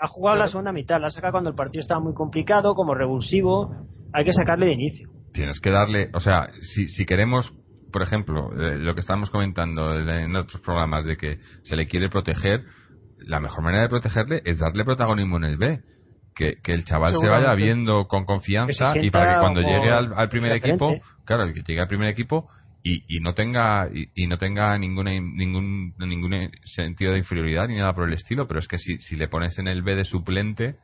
Ha 0.00 0.06
jugado 0.08 0.38
la 0.38 0.48
segunda 0.48 0.72
mitad, 0.72 1.00
la 1.00 1.10
saca 1.10 1.30
cuando 1.30 1.50
el 1.50 1.56
partido 1.56 1.80
estaba 1.82 2.00
muy 2.00 2.14
complicado, 2.14 2.74
como 2.74 2.94
revulsivo. 2.94 3.74
Hay 4.12 4.24
que 4.24 4.32
sacarle 4.32 4.66
de 4.66 4.72
inicio. 4.72 5.08
Tienes 5.32 5.60
que 5.60 5.70
darle, 5.70 6.08
o 6.14 6.20
sea, 6.20 6.48
si, 6.62 6.88
si 6.88 7.04
queremos, 7.04 7.52
por 7.92 8.02
ejemplo, 8.02 8.50
eh, 8.58 8.78
lo 8.78 8.94
que 8.94 9.00
estábamos 9.00 9.30
comentando 9.30 9.94
en 9.98 10.34
otros 10.36 10.60
programas 10.62 11.04
de 11.04 11.16
que 11.16 11.38
se 11.62 11.76
le 11.76 11.86
quiere 11.86 12.08
proteger, 12.08 12.62
la 13.18 13.40
mejor 13.40 13.62
manera 13.62 13.82
de 13.82 13.88
protegerle 13.88 14.40
es 14.44 14.58
darle 14.58 14.84
protagonismo 14.84 15.36
en 15.36 15.44
el 15.44 15.56
B. 15.58 15.80
Que, 16.34 16.54
que 16.62 16.72
el 16.72 16.84
chaval 16.84 17.16
se 17.16 17.26
vaya 17.26 17.52
viendo 17.54 18.06
con 18.06 18.24
confianza 18.24 18.96
y 18.96 19.10
para 19.10 19.34
que 19.34 19.40
cuando 19.40 19.60
llegue 19.60 19.90
al, 19.90 20.12
al 20.14 20.28
primer 20.28 20.52
equipo, 20.52 20.94
claro, 21.24 21.52
que 21.52 21.62
llegue 21.66 21.80
al 21.80 21.88
primer 21.88 22.08
equipo 22.10 22.48
y, 22.82 23.16
y 23.16 23.20
no 23.20 23.34
tenga 23.34 23.88
y, 23.92 24.08
y 24.14 24.26
no 24.26 24.38
tenga 24.38 24.78
ninguna 24.78 25.10
ningún 25.10 25.94
ningún 25.98 26.50
sentido 26.64 27.12
de 27.12 27.18
inferioridad 27.18 27.68
ni 27.68 27.76
nada 27.76 27.94
por 27.94 28.08
el 28.08 28.14
estilo, 28.14 28.46
pero 28.46 28.60
es 28.60 28.68
que 28.68 28.78
si, 28.78 28.98
si 28.98 29.16
le 29.16 29.28
pones 29.28 29.58
en 29.58 29.68
el 29.68 29.82
B 29.82 29.94
de 29.96 30.04
suplente 30.04 30.76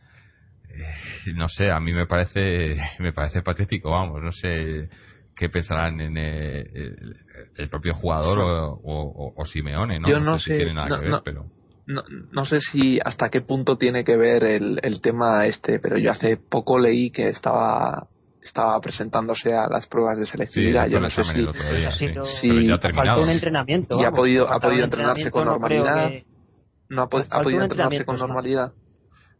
eh, 0.68 1.32
no 1.34 1.48
sé, 1.48 1.70
a 1.70 1.80
mí 1.80 1.92
me 1.92 2.06
parece 2.06 2.76
me 2.98 3.12
parece 3.12 3.42
patético, 3.42 3.90
vamos, 3.90 4.22
no 4.22 4.32
sé 4.32 4.88
qué 5.36 5.48
pensarán 5.48 6.00
en 6.00 6.16
eh, 6.16 6.60
el, 6.60 7.16
el 7.56 7.68
propio 7.68 7.94
jugador 7.94 8.38
o, 8.38 8.80
o, 9.36 9.44
Simeone, 9.46 9.98
¿no? 9.98 10.08
Yo 10.08 10.20
no 10.20 10.38
sé, 10.38 10.56
tiene 10.56 10.74
nada 10.74 10.88
no- 10.90 10.96
que 10.96 11.02
ver, 11.02 11.10
no. 11.10 11.22
pero 11.24 11.44
No, 11.86 12.02
no 12.32 12.44
sé 12.44 12.60
si 12.60 12.98
hasta 13.04 13.28
qué 13.30 13.40
punto 13.40 13.76
tiene 13.76 14.04
que 14.04 14.16
ver 14.16 14.44
el, 14.44 14.78
el 14.82 15.00
tema 15.00 15.46
este, 15.46 15.80
pero 15.80 15.98
yo 15.98 16.12
hace 16.12 16.36
poco 16.36 16.78
leí 16.78 17.10
que 17.10 17.28
estaba 17.28 18.08
estaba 18.44 18.78
presentándose 18.80 19.54
a 19.54 19.66
las 19.68 19.86
pruebas 19.86 20.18
de 20.18 20.26
sí, 20.26 20.32
selectividad. 20.32 20.86
hizo 20.86 20.94
yo 20.94 21.00
no 21.00 21.08
sé 21.10 21.24
si 21.24 21.30
ha 21.30 21.32
sí. 21.32 21.46
pero 21.58 21.78
ya 21.78 21.90
Sí. 22.78 22.92
Faltó 22.94 23.22
un 23.22 23.30
entrenamiento. 23.30 23.96
Y 23.96 24.00
ha 24.02 24.04
vamos. 24.04 24.18
podido- 24.20 24.52
ha 24.52 24.60
podido 24.60 24.84
entrenarse 24.84 25.30
con 25.30 25.42
entrenamiento, 25.42 25.44
no 25.44 25.50
normalidad. 25.90 26.08
que- 26.10 26.24
no 26.90 27.02
ha, 27.02 27.08
pod- 27.08 27.26
ha 27.30 27.40
podido 27.40 27.62
entrenarse 27.62 28.04
con 28.04 28.16
normalidad. 28.18 28.72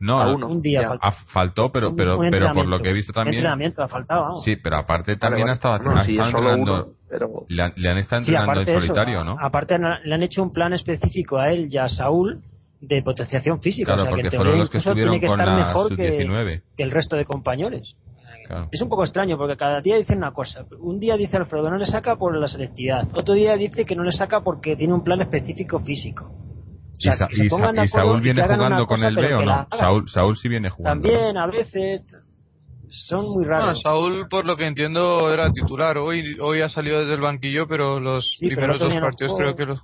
No, 0.01 0.21
a 0.21 0.25
no, 0.27 0.35
uno. 0.35 0.49
Un 0.49 0.61
día 0.61 0.89
faltó. 0.89 1.07
ha- 1.07 1.13
faltó, 1.13 1.71
pero 1.73 1.95
pero 1.95 2.19
un 2.19 2.31
pero 2.31 2.53
por 2.53 2.67
lo 2.67 2.81
que 2.81 2.91
he 2.91 2.93
visto 2.93 3.13
Un 3.13 3.15
también 3.15 3.37
entrenamiento 3.37 3.83
ha 3.83 3.89
faltado, 3.89 4.23
vamos. 4.23 4.45
Sí, 4.45 4.57
pero 4.57 4.77
aparte 4.79 5.13
Vale, 5.13 5.21
también 5.21 5.43
vale. 5.47 5.51
ha 5.53 5.55
estado, 5.55 5.79
Bueno, 5.79 6.01
ha 6.01 6.05
sí, 6.05 6.13
estado 6.13 6.31
entrenando 6.31 6.63
uno, 6.75 6.87
pero 7.09 7.29
le 7.49 7.63
han, 7.63 7.73
le 7.77 7.91
han 7.91 7.99
estado 7.99 8.23
Sí, 8.23 8.31
entrenando 8.31 8.53
aparte 8.53 8.71
en 8.73 8.77
eso, 8.79 8.87
solitario, 8.87 9.21
a- 9.21 9.25
¿no? 9.25 9.37
aparte 9.41 9.75
han- 9.75 10.01
le 10.03 10.15
han 10.15 10.23
hecho 10.23 10.43
un 10.43 10.53
plan 10.53 10.73
específico 10.73 11.39
a 11.39 11.51
él 11.53 11.69
y 11.71 11.79
a 11.79 11.89
Saúl 11.89 12.41
de 12.81 13.03
potenciación 13.03 13.61
física. 13.63 13.87
Claro, 13.95 14.03
o 14.03 14.05
sea, 14.05 14.11
que 14.11 14.15
porque 14.17 14.27
en 14.27 14.31
teoría 14.31 14.45
fueron 14.45 14.59
los 14.61 14.71
que 14.71 14.79
estuvieron 14.79 15.11
tiene 15.13 15.21
que 15.21 15.27
con 15.29 15.41
estar 15.41 15.59
la 15.59 15.67
mejor 15.67 15.97
que, 15.97 16.09
sub-19. 16.19 16.63
que 16.77 16.83
el 16.83 16.91
resto 16.91 17.17
de 17.17 17.25
compañeros. 17.25 17.97
Claro. 18.47 18.68
Es 18.70 18.80
un 18.82 18.88
poco 18.88 19.05
extraño 19.05 19.36
porque 19.38 19.57
cada 19.57 19.80
día 19.80 19.97
dicen 19.97 20.18
una 20.18 20.32
cosa. 20.32 20.66
Un 20.78 21.01
día 21.01 21.16
dice 21.16 21.36
Alfredo 21.36 21.70
no 21.70 21.78
le 21.78 21.86
saca 21.86 22.16
por 22.16 22.36
la 22.36 22.47
selectividad. 22.49 23.09
Otro 23.14 23.34
día 23.34 23.57
dice 23.57 23.84
que 23.86 23.97
no 23.97 24.03
le 24.05 24.12
saca 24.12 24.40
porque 24.42 24.76
tiene 24.76 24.92
un 24.92 25.03
plan 25.03 25.20
específico 25.22 25.80
físico. 25.80 26.26
O 26.26 27.01
sea, 27.01 27.14
¿Y, 27.14 27.16
Sa- 27.16 27.26
que 27.26 27.34
y 27.47 27.49
Sa- 27.49 27.84
y 27.84 27.88
Saúl 27.88 28.18
y 28.18 28.22
viene 28.22 28.45
una 28.45 28.55
jugando 28.57 28.86
con 28.86 29.03
el 29.03 29.14
pero 29.14 29.28
B 29.28 29.34
o 29.34 29.47
no? 29.47 29.68
Saúl, 29.76 30.09
Saúl 30.11 30.36
sí 30.36 30.49
viene 30.49 30.68
jugando. 30.70 31.03
También 31.09 31.36
a 31.38 31.47
veces 31.47 32.05
son 32.88 33.24
muy 33.26 33.45
Bueno, 33.45 33.51
raros. 33.51 33.80
Saúl, 33.82 34.28
por 34.28 34.45
lo 34.45 34.57
que 34.57 34.66
entiendo, 34.66 35.32
era 35.32 35.51
titular. 35.51 35.99
Hoy 35.99 36.36
hoy 36.40 36.61
ha 36.61 36.68
salido 36.68 37.01
desde 37.01 37.14
el 37.14 37.20
banquillo, 37.20 37.66
pero 37.66 37.99
los 37.99 38.24
Sí, 38.38 38.47
pero 38.47 38.57
primeros 38.57 38.76
otro 38.76 38.88
dos 38.88 38.95
no 38.97 39.01
partidos 39.01 39.32
jugó. 39.32 39.42
creo 39.42 39.57
que 39.57 39.66
los... 39.66 39.80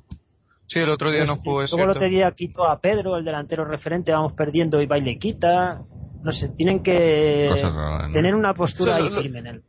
Sí, 0.67 0.79
el 0.79 0.91
otro 0.91 1.11
día 1.11 1.25
no 1.25 1.35
Pues, 1.35 1.41
jugó, 1.43 1.63
es 1.63 1.71
Luego 1.73 1.85
el 1.85 1.91
otro 1.91 2.09
día 2.09 2.31
quitó 2.33 2.65
a 2.67 2.79
Pedro, 2.81 3.17
el 3.17 3.25
delantero 3.25 3.65
referente, 3.65 4.13
vamos 4.13 4.35
perdiendo 4.35 4.81
y 4.81 4.87
va 4.87 4.99
y 4.99 5.03
le 5.03 5.19
quita. 5.19 5.81
No 6.23 6.33
sé, 6.33 6.49
tienen 6.57 6.83
que 6.83 7.47
Cosas 7.51 7.75
raras, 7.75 8.09
¿no? 8.09 8.13
tener 8.15 8.35
una 8.35 8.55
postura 8.55 8.93
O 8.95 8.97
sea, 8.97 9.05
ahí 9.07 9.11
lo- 9.15 9.23
firme 9.23 9.39
en 9.41 9.47
el 9.47 9.63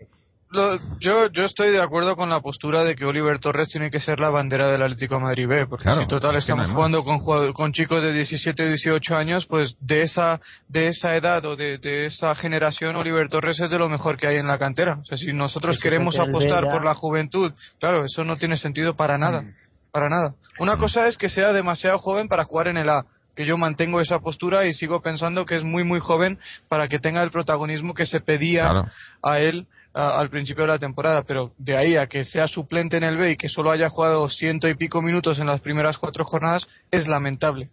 Lo- 0.53 0.77
yo, 0.99 1.29
yo 1.31 1.45
estoy 1.45 1.69
de 1.71 1.81
acuerdo 1.81 2.17
con 2.17 2.29
la 2.29 2.41
postura 2.41 2.83
de 2.83 2.93
que 2.95 3.05
Oliver 3.05 3.39
Torres 3.39 3.69
tiene 3.69 3.89
que 3.89 4.01
ser 4.01 4.19
la 4.19 4.29
bandera 4.29 4.69
del 4.69 4.81
Atlético 4.81 5.15
de 5.15 5.21
Madrid 5.21 5.47
B, 5.47 5.65
porque 5.65 5.83
Claro, 5.83 6.01
si 6.01 6.07
total 6.09 6.35
es 6.35 6.45
que 6.45 6.51
no 6.53 6.63
estamos 6.63 6.75
jugando 6.75 7.03
con, 7.05 7.53
con 7.53 7.71
chicos 7.71 8.01
de 8.03 8.11
17 8.11 8.67
18 8.67 9.15
años, 9.15 9.45
pues 9.45 9.77
de 9.79 10.01
esa 10.01 10.41
de 10.67 10.87
esa 10.89 11.15
edad 11.15 11.45
o 11.45 11.55
de, 11.55 11.77
de 11.77 12.05
esa 12.05 12.35
generación, 12.35 12.97
Oliver 12.97 13.29
Torres 13.29 13.61
es 13.61 13.69
de 13.71 13.79
lo 13.79 13.87
mejor 13.87 14.17
que 14.17 14.27
hay 14.27 14.35
en 14.35 14.47
la 14.47 14.59
cantera. 14.59 14.97
O 15.01 15.05
sea, 15.05 15.17
si 15.17 15.31
nosotros 15.31 15.77
Sí, 15.77 15.81
queremos 15.81 16.19
apostar 16.19 16.67
por 16.69 16.83
la 16.83 16.95
juventud, 16.95 17.53
claro, 17.79 18.03
eso 18.03 18.25
no 18.25 18.35
tiene 18.35 18.57
sentido 18.57 18.93
para 18.97 19.17
nada, 19.17 19.43
Mm. 19.43 19.51
para 19.93 20.09
nada. 20.09 20.33
Una 20.59 20.75
cosa 20.75 21.07
es 21.07 21.15
que 21.17 21.29
sea 21.29 21.53
demasiado 21.53 21.97
joven 21.97 22.27
para 22.27 22.43
jugar 22.43 22.67
en 22.67 22.75
el 22.75 22.89
A, 22.89 23.05
que 23.35 23.45
yo 23.45 23.57
mantengo 23.57 24.01
esa 24.01 24.19
postura 24.19 24.65
y 24.65 24.73
sigo 24.73 25.01
pensando 25.01 25.45
que 25.45 25.55
es 25.55 25.63
muy 25.63 25.83
muy 25.83 25.99
joven 25.99 26.37
para 26.67 26.87
que 26.87 26.99
tenga 26.99 27.23
el 27.23 27.31
protagonismo 27.31 27.93
que 27.93 28.05
se 28.05 28.19
pedía 28.19 28.69
Claro. 28.69 28.87
a 29.23 29.39
él 29.39 29.67
a- 29.93 30.19
al 30.19 30.29
principio 30.29 30.63
de 30.63 30.69
la 30.69 30.79
temporada, 30.79 31.23
pero 31.23 31.51
de 31.57 31.77
ahí 31.77 31.97
a 31.97 32.07
que 32.07 32.23
sea 32.23 32.47
suplente 32.47 32.95
en 32.97 33.03
el 33.03 33.17
B 33.17 33.31
y 33.31 33.37
que 33.37 33.49
solo 33.49 33.71
haya 33.71 33.89
jugado 33.89 34.27
ciento 34.29 34.69
y 34.69 34.75
pico 34.75 35.01
minutos 35.01 35.37
en 35.39 35.47
las 35.47 35.59
primeras 35.61 35.97
cuatro 35.97 36.23
jornadas 36.23 36.65
es 36.91 37.07
lamentable. 37.07 37.69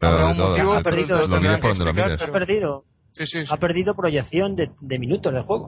Pero 0.00 0.12
Habrá 0.12 0.26
un 0.28 0.36
todo, 0.36 0.48
motivo, 0.50 0.72
al- 0.74 0.82
pero 0.82 0.96
lo 0.96 1.06
lo 1.06 1.26
lo 1.40 1.90
explicar, 1.90 2.32
perdido, 2.32 2.84
Sí, 3.12 3.26
sí, 3.26 3.44
sí. 3.44 3.48
ha 3.50 3.56
perdido 3.56 3.94
proyección 3.96 4.54
de, 4.54 4.70
de 4.80 4.98
minutos 4.98 5.32
de 5.32 5.40
juego. 5.42 5.66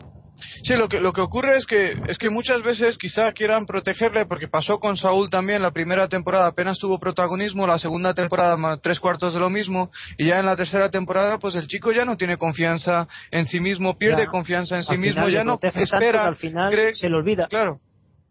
Sí, 0.62 0.74
lo 0.74 0.88
que, 0.88 1.01
lo 1.01 1.12
que 1.12 1.20
ocurre 1.20 1.57
es 1.57 1.66
que, 1.66 1.97
es 2.07 2.18
que 2.18 2.30
muchas 2.30 2.62
veces 2.62 2.97
quizá 2.99 3.32
quieran 3.32 3.66
protegerle, 3.66 4.26
porque 4.26 4.49
pasó 4.49 4.78
con 4.78 4.97
Saúl 4.97 5.30
también, 5.30 5.62
la 5.62 5.70
primera 5.70 6.09
temporada 6.09 6.47
apenas 6.47 6.78
tuvo 6.78 6.99
protagonismo, 6.99 7.66
la 7.66 7.78
segunda 7.78 8.14
temporada 8.14 8.57
ma- 8.57 8.76
tres 8.78 9.01
cuartos 9.01 9.34
de 9.34 9.41
lo 9.41 9.51
mismo, 9.51 9.91
y 10.18 10.26
ya 10.26 10.38
en 10.41 10.47
la 10.47 10.57
tercera 10.57 10.91
temporada 10.91 11.38
pues 11.38 11.55
el 11.55 11.66
chico 11.66 11.93
ya 11.93 12.05
no 12.05 12.16
tiene 12.16 12.36
confianza 12.36 13.09
en 13.30 13.47
sí 13.47 13.61
mismo, 13.61 13.97
pierde 13.99 14.22
Ya. 14.24 14.28
confianza 14.28 14.76
en 14.76 14.82
sí 14.84 14.97
mismo, 14.97 15.28
ya 15.28 15.45
no 15.45 15.59
espera, 15.62 16.26
al 16.26 16.36
final 16.36 16.72
cree- 16.72 16.95
se 16.95 17.09
le 17.09 17.16
olvida. 17.16 17.47
Claro. 17.49 17.80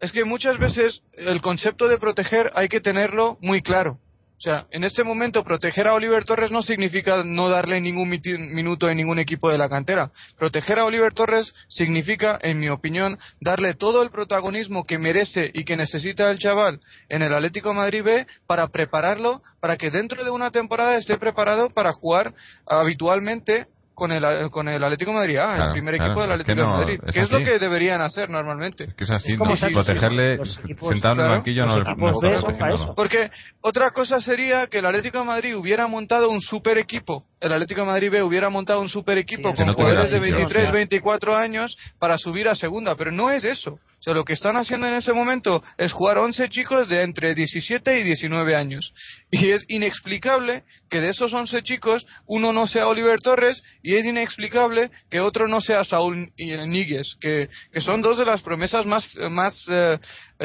Es 0.00 0.12
que 0.12 0.24
muchas 0.24 0.56
veces 0.58 1.02
el 1.12 1.40
concepto 1.42 1.86
de 1.86 1.98
proteger 1.98 2.50
hay 2.54 2.68
que 2.68 2.80
tenerlo 2.80 3.36
muy 3.42 3.60
claro. 3.60 3.98
O 4.40 4.42
sea, 4.42 4.64
en 4.70 4.84
este 4.84 5.04
momento 5.04 5.44
proteger 5.44 5.86
a 5.86 5.92
Oliver 5.92 6.24
Torres 6.24 6.50
no 6.50 6.62
significa 6.62 7.22
no 7.24 7.50
darle 7.50 7.78
ningún 7.78 8.08
minuto 8.08 8.88
en 8.88 8.96
ningún 8.96 9.18
equipo 9.18 9.50
de 9.50 9.58
la 9.58 9.68
cantera. 9.68 10.12
Proteger 10.38 10.78
a 10.78 10.86
Oliver 10.86 11.12
Torres 11.12 11.54
significa, 11.68 12.38
en 12.40 12.58
mi 12.58 12.70
opinión, 12.70 13.18
darle 13.38 13.74
todo 13.74 14.02
el 14.02 14.08
protagonismo 14.08 14.84
que 14.84 14.96
merece 14.96 15.50
y 15.52 15.66
que 15.66 15.76
necesita 15.76 16.30
el 16.30 16.38
chaval 16.38 16.80
en 17.10 17.20
el 17.20 17.34
Atlético 17.34 17.68
de 17.68 17.74
Madrid 17.74 18.02
B 18.02 18.26
para 18.46 18.68
prepararlo, 18.68 19.42
para 19.60 19.76
que 19.76 19.90
dentro 19.90 20.24
de 20.24 20.30
una 20.30 20.50
temporada 20.50 20.96
esté 20.96 21.18
preparado 21.18 21.68
para 21.68 21.92
jugar 21.92 22.32
habitualmente 22.64 23.66
con 24.00 24.12
el, 24.12 24.48
con 24.48 24.66
el 24.66 24.82
Atlético 24.82 25.10
de 25.10 25.16
Madrid 25.18 25.36
A, 25.36 25.54
Claro, 25.56 25.64
el 25.66 25.72
primer 25.72 25.94
claro, 25.96 26.12
equipo 26.12 26.22
del 26.22 26.30
es 26.30 26.36
que 26.36 26.42
Atlético 26.52 26.66
no, 26.66 26.72
de 26.72 26.78
Madrid. 26.84 27.00
es 27.06 27.14
que 27.14 27.20
es 27.20 27.30
lo 27.30 27.38
que 27.38 27.58
deberían 27.58 28.00
hacer 28.00 28.30
normalmente. 28.30 28.84
Es 28.84 28.94
que 28.94 29.04
es 29.04 29.10
así, 29.10 29.32
Es 29.34 29.38
como 29.38 29.50
no, 29.50 29.56
se 29.56 29.66
hace- 29.66 29.74
protegerle 29.74 30.34
equipos, 30.34 30.88
sentado 30.88 31.14
en 31.14 31.20
el 31.20 31.24
claro, 31.26 31.30
banquillo 31.34 31.66
no, 31.66 31.78
no. 31.78 32.94
Porque 32.94 33.30
otra 33.60 33.90
cosa 33.90 34.20
sería 34.20 34.66
que 34.68 34.78
el 34.78 34.86
Atlético 34.86 35.18
de 35.18 35.24
Madrid 35.24 35.54
hubiera 35.56 35.86
montado 35.86 36.30
un 36.30 36.40
super 36.40 36.78
equipo. 36.78 37.24
El 37.40 37.52
Atlético 37.52 37.82
de 37.82 37.86
Madrid 37.88 38.10
B 38.10 38.22
hubiera 38.22 38.48
montado 38.48 38.80
un 38.80 38.88
super 38.88 39.18
equipo 39.18 39.50
Sí, 39.50 39.56
con 39.56 39.72
jugadores 39.74 40.10
de 40.10 40.16
afición, 40.18 40.38
23, 40.38 40.66
sí. 40.68 40.72
24 40.72 41.36
años 41.36 41.76
para 41.98 42.16
subir 42.18 42.48
a 42.48 42.54
segunda. 42.54 42.94
Pero 42.96 43.12
no 43.12 43.30
es 43.30 43.44
eso. 43.44 43.78
O 44.00 44.02
sea, 44.02 44.14
lo 44.14 44.24
que 44.24 44.32
están 44.32 44.56
haciendo 44.56 44.86
en 44.86 44.94
ese 44.94 45.12
momento 45.12 45.62
es 45.76 45.92
jugar 45.92 46.16
11 46.16 46.48
chicos 46.48 46.88
de 46.88 47.02
entre 47.02 47.34
17 47.34 48.00
y 48.00 48.02
19 48.02 48.56
años. 48.56 48.94
Y 49.30 49.50
es 49.50 49.62
inexplicable 49.68 50.64
que 50.88 51.02
de 51.02 51.08
esos 51.08 51.34
11 51.34 51.62
chicos 51.62 52.06
uno 52.26 52.50
no 52.54 52.66
sea 52.66 52.88
Oliver 52.88 53.20
Torres 53.20 53.62
y 53.82 53.96
es 53.96 54.06
inexplicable 54.06 54.90
que 55.10 55.20
otro 55.20 55.48
no 55.48 55.60
sea 55.60 55.84
Saúl 55.84 56.30
Níguez, 56.38 57.08
que, 57.20 57.50
que 57.72 57.80
son 57.82 58.00
dos 58.00 58.16
de 58.16 58.24
las 58.24 58.40
promesas 58.40 58.86
más, 58.86 59.06
más 59.30 59.62
eh, 59.68 59.98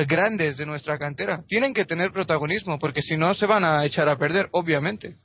grandes 0.06 0.58
de 0.58 0.66
nuestra 0.66 0.98
cantera. 0.98 1.40
Tienen 1.48 1.74
que 1.74 1.86
tener 1.86 2.12
protagonismo 2.12 2.78
porque 2.78 3.02
si 3.02 3.16
no 3.16 3.34
se 3.34 3.46
van 3.46 3.64
a 3.64 3.86
echar 3.86 4.10
a 4.10 4.18
perder, 4.18 4.50
obviamente. 4.52 5.16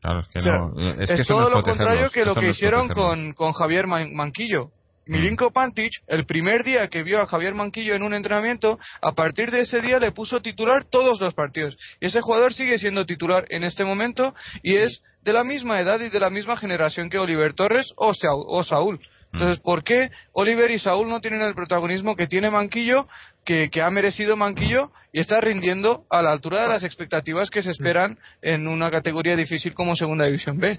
Claro, 0.00 0.18
es 0.18 0.26
que, 0.26 0.38
O 0.40 0.42
sea, 0.42 0.52
no, 0.58 0.80
es, 0.80 0.98
es 0.98 1.08
que 1.10 1.22
eso 1.22 1.34
todo 1.34 1.42
no 1.44 1.50
lo 1.50 1.62
contrario 1.62 2.10
que 2.10 2.24
lo 2.24 2.34
que 2.34 2.48
hicieron 2.50 2.88
con, 2.88 3.32
con 3.34 3.52
Javier 3.52 3.86
Man- 3.86 4.12
Manquillo. 4.14 4.70
Mm. 5.06 5.12
Milinko 5.12 5.50
Pantic, 5.52 5.92
el 6.06 6.24
primer 6.26 6.62
día 6.64 6.88
que 6.88 7.02
vio 7.02 7.20
a 7.20 7.26
Javier 7.26 7.54
Manquillo 7.54 7.94
en 7.94 8.02
un 8.02 8.14
entrenamiento, 8.14 8.78
a 9.00 9.12
partir 9.12 9.50
de 9.50 9.60
ese 9.60 9.80
día 9.80 9.98
le 9.98 10.12
puso 10.12 10.40
titular 10.40 10.84
todos 10.84 11.20
los 11.20 11.34
partidos. 11.34 11.76
Y 12.00 12.06
ese 12.06 12.20
jugador 12.20 12.52
sigue 12.54 12.78
siendo 12.78 13.04
titular 13.06 13.44
en 13.48 13.64
este 13.64 13.84
momento 13.84 14.34
y 14.62 14.76
es 14.76 15.02
de 15.22 15.32
la 15.32 15.44
misma 15.44 15.80
edad 15.80 16.00
y 16.00 16.08
de 16.10 16.20
la 16.20 16.30
misma 16.30 16.56
generación 16.56 17.10
que 17.10 17.18
Oliver 17.18 17.54
Torres 17.54 17.92
o, 17.96 18.12
Saúl- 18.12 18.44
o 18.48 18.64
Saúl. 18.64 19.00
Entonces, 19.32 19.60
¿por 19.60 19.82
qué 19.82 20.10
Oliver 20.32 20.70
y 20.70 20.78
Saúl 20.78 21.08
no 21.08 21.20
tienen 21.22 21.40
el 21.40 21.54
protagonismo 21.54 22.16
que 22.16 22.26
tiene 22.26 22.50
Manquillo, 22.50 23.08
que, 23.46 23.70
que 23.70 23.80
ha 23.80 23.88
merecido 23.88 24.36
Manquillo 24.36 24.92
y 25.10 25.20
está 25.20 25.40
rindiendo 25.40 26.04
a 26.10 26.20
la 26.20 26.32
altura 26.32 26.60
de 26.62 26.68
las 26.68 26.84
expectativas 26.84 27.48
que 27.48 27.62
se 27.62 27.70
esperan 27.70 28.18
en 28.42 28.68
una 28.68 28.90
categoría 28.90 29.34
difícil 29.34 29.72
como 29.72 29.96
Segunda 29.96 30.26
División 30.26 30.58
B? 30.58 30.78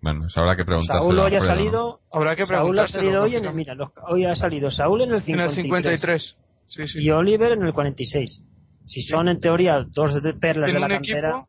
Bueno, 0.00 0.26
eso 0.26 0.40
habrá 0.40 0.54
que 0.56 0.64
preguntárselo 0.64 1.02
Saúl 1.10 1.18
hoy 1.18 1.34
ha 1.34 1.38
Alfredo, 1.38 1.42
¿no? 1.42 1.56
salido. 1.56 2.00
Habrá 2.12 2.36
que 2.36 2.46
Saúl 2.46 2.78
ha 2.78 2.86
salido 2.88 3.22
hoy 3.22 3.36
en 3.36 3.44
el, 3.44 3.54
mira, 3.54 3.74
los- 3.74 3.90
hoy 4.08 4.24
ha 4.26 4.34
salido 4.36 4.70
Saúl 4.70 5.02
en 5.02 5.08
el 5.10 5.16
En 5.16 5.22
53, 5.22 5.58
el 5.58 5.62
53. 5.64 6.36
Sí, 6.68 6.86
sí. 6.86 6.98
y 7.02 7.10
Oliver 7.10 7.52
en 7.52 7.62
el 7.64 7.72
46. 7.72 8.42
Si 8.86 9.02
son 9.02 9.28
en 9.28 9.40
teoría 9.40 9.84
dos 9.88 10.22
de 10.22 10.34
perlas 10.34 10.68
en 10.68 10.74
de 10.74 10.80
la 10.80 10.88
cantera, 10.88 11.28
equipo 11.30 11.48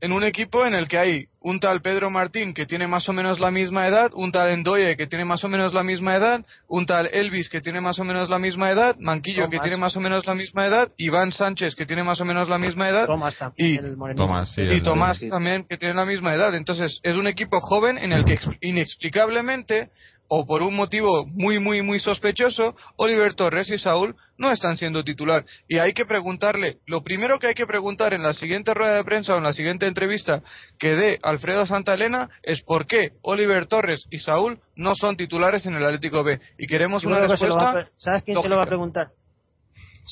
en 0.00 0.12
un 0.12 0.22
equipo 0.24 0.64
en 0.64 0.74
el 0.74 0.86
que 0.86 0.96
hay 0.98 1.26
un 1.40 1.60
tal 1.60 1.80
Pedro 1.80 2.10
Martín 2.10 2.52
que 2.54 2.66
tiene 2.66 2.86
más 2.86 3.08
o 3.08 3.12
menos 3.12 3.40
la 3.40 3.50
misma 3.50 3.86
edad, 3.88 4.10
un 4.14 4.30
tal 4.32 4.50
Endoye 4.50 4.96
que 4.96 5.06
tiene 5.06 5.24
más 5.24 5.42
o 5.44 5.48
menos 5.48 5.72
la 5.74 5.82
misma 5.82 6.14
edad, 6.16 6.44
un 6.68 6.86
tal 6.86 7.08
Elvis 7.12 7.48
que 7.48 7.60
tiene 7.60 7.80
más 7.80 7.98
o 7.98 8.04
menos 8.04 8.28
la 8.28 8.38
misma 8.38 8.70
edad, 8.70 8.96
Manquillo 8.98 9.48
que 9.48 9.58
tiene 9.58 9.76
más 9.76 9.96
o 9.96 10.00
menos 10.00 10.26
la 10.26 10.34
misma 10.34 10.66
edad, 10.66 10.92
Iván 10.98 11.32
Sánchez 11.32 11.74
que 11.74 11.86
tiene 11.86 12.02
más 12.04 12.20
o 12.20 12.24
menos 12.24 12.48
la 12.48 12.58
misma 12.58 12.88
edad 12.88 13.06
Tomás 13.06 13.36
también, 13.36 13.68
y 13.74 13.78
el. 13.78 13.96
Tomás, 14.16 14.48
sí, 14.54 14.62
y 14.62 14.68
el- 14.68 14.82
Tomás 14.82 15.20
también 15.30 15.64
que 15.68 15.76
tiene 15.76 15.94
la 15.94 16.04
misma 16.04 16.34
edad. 16.34 16.54
Entonces 16.54 17.00
es 17.02 17.16
un 17.16 17.26
equipo 17.26 17.60
joven 17.60 17.98
en 17.98 18.12
el 18.12 18.24
que 18.24 18.34
ex- 18.34 18.48
inexplicablemente 18.60 19.90
o 20.28 20.46
por 20.46 20.62
un 20.62 20.76
motivo 20.76 21.26
muy 21.26 21.58
muy 21.58 21.82
muy 21.82 21.98
sospechoso, 21.98 22.76
Oliver 22.96 23.34
Torres 23.34 23.70
y 23.70 23.78
Saúl 23.78 24.14
no 24.36 24.52
están 24.52 24.76
siendo 24.76 25.02
titular. 25.02 25.44
Y 25.66 25.78
hay 25.78 25.94
que 25.94 26.04
preguntarle, 26.04 26.78
lo 26.86 27.02
primero 27.02 27.38
que 27.38 27.48
hay 27.48 27.54
que 27.54 27.66
preguntar 27.66 28.14
en 28.14 28.22
la 28.22 28.34
siguiente 28.34 28.74
rueda 28.74 28.96
de 28.96 29.04
prensa 29.04 29.34
o 29.34 29.38
en 29.38 29.44
la 29.44 29.52
siguiente 29.52 29.86
entrevista 29.86 30.42
que 30.78 30.94
dé 30.94 31.18
Alfredo 31.22 31.66
Santa 31.66 31.94
Elena 31.94 32.28
es 32.42 32.62
por 32.62 32.86
qué 32.86 33.12
Oliver 33.22 33.66
Torres 33.66 34.06
y 34.10 34.18
Saúl 34.18 34.60
no 34.76 34.94
son 34.94 35.16
titulares 35.16 35.66
en 35.66 35.74
el 35.74 35.84
Atlético 35.84 36.22
B. 36.22 36.40
Y 36.58 36.66
queremos 36.66 37.02
Yo 37.02 37.08
una 37.08 37.20
que 37.20 37.28
respuesta. 37.28 37.86
¿Sabes 37.96 38.22
quién 38.22 38.40
se 38.40 38.48
lo 38.48 38.56
va 38.56 38.64
a 38.64 38.66
preguntar? 38.66 39.08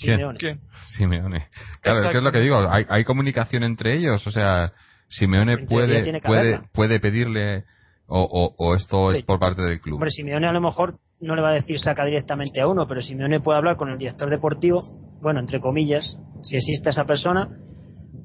¿Quién? 0.01 0.17
Simeone. 0.17 0.39
¿Quién? 0.39 0.61
Simeone. 0.87 1.49
Claro, 1.81 2.01
es 2.01 2.13
que 2.13 2.19
es 2.19 2.25
lo 2.25 2.33
que 2.33 2.41
digo, 2.41 2.59
hay, 2.71 2.85
hay 2.89 3.05
comunicación 3.05 3.63
entre 3.63 3.97
ellos, 3.97 4.27
o 4.27 4.31
sea, 4.31 4.73
Simeone 5.09 5.59
puede, 5.67 6.61
puede 6.73 7.01
pedirle, 7.01 7.65
o, 8.07 8.21
o, 8.21 8.55
o 8.57 8.75
esto 8.75 9.13
es 9.13 9.25
por 9.25 9.39
parte 9.39 9.63
del 9.63 9.81
club. 9.81 9.95
Hombre, 9.95 10.11
Simeone 10.11 10.47
a 10.47 10.53
lo 10.53 10.61
mejor 10.61 10.99
no 11.21 11.35
le 11.35 11.43
va 11.43 11.51
a 11.51 11.55
decir 11.55 11.79
saca 11.79 12.05
directamente 12.05 12.61
a 12.61 12.69
uno, 12.69 12.87
pero 12.87 13.03
Simeone 13.03 13.41
puede 13.41 13.59
hablar 13.59 13.77
con 13.77 13.91
el 13.91 13.99
director 13.99 14.31
deportivo, 14.31 14.83
bueno, 15.21 15.41
entre 15.41 15.61
comillas, 15.61 16.17
si 16.43 16.57
existe 16.57 16.91
esa 16.91 17.05
persona, 17.05 17.49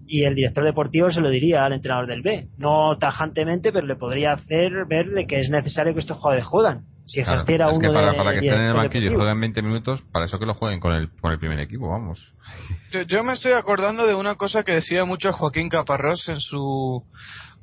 y 0.05 0.25
el 0.25 0.35
director 0.35 0.65
deportivo 0.65 1.09
se 1.09 1.21
lo 1.21 1.29
diría 1.29 1.63
al 1.63 1.71
entrenador 1.71 2.05
del 2.05 2.21
B. 2.21 2.49
No 2.57 2.97
tajantemente, 2.97 3.71
pero 3.71 3.87
le 3.87 3.95
podría 3.95 4.33
hacer 4.33 4.85
ver 4.87 5.07
de 5.07 5.25
que 5.25 5.39
es 5.39 5.49
necesario 5.49 5.93
que 5.93 6.01
estos 6.01 6.17
jugadores 6.17 6.45
juegan. 6.45 6.85
Si 7.05 7.21
Claro, 7.23 7.39
ejerciera 7.41 7.69
es 7.69 7.77
uno 7.77 7.89
que 7.89 7.93
para, 7.93 8.11
de 8.11 8.17
para 8.17 8.31
que 8.31 8.37
estén 8.39 8.59
en 8.59 8.65
el 8.67 8.73
banquillo 8.73 9.11
y 9.11 9.15
jueguen 9.15 9.39
20 9.41 9.61
minutos, 9.63 10.01
para 10.11 10.25
eso 10.25 10.39
que 10.39 10.45
lo 10.45 10.53
jueguen 10.53 10.79
con 10.79 10.93
el, 10.93 11.09
con 11.19 11.31
el 11.31 11.39
primer 11.39 11.59
equipo, 11.59 11.89
vamos. 11.89 12.33
Yo, 12.91 13.01
yo 13.01 13.23
me 13.23 13.33
estoy 13.33 13.51
acordando 13.53 14.05
de 14.07 14.15
una 14.15 14.35
cosa 14.35 14.63
que 14.63 14.73
decía 14.73 15.03
mucho 15.05 15.33
Joaquín 15.33 15.67
Caparrós 15.69 16.27
en 16.29 16.39
su 16.39 17.03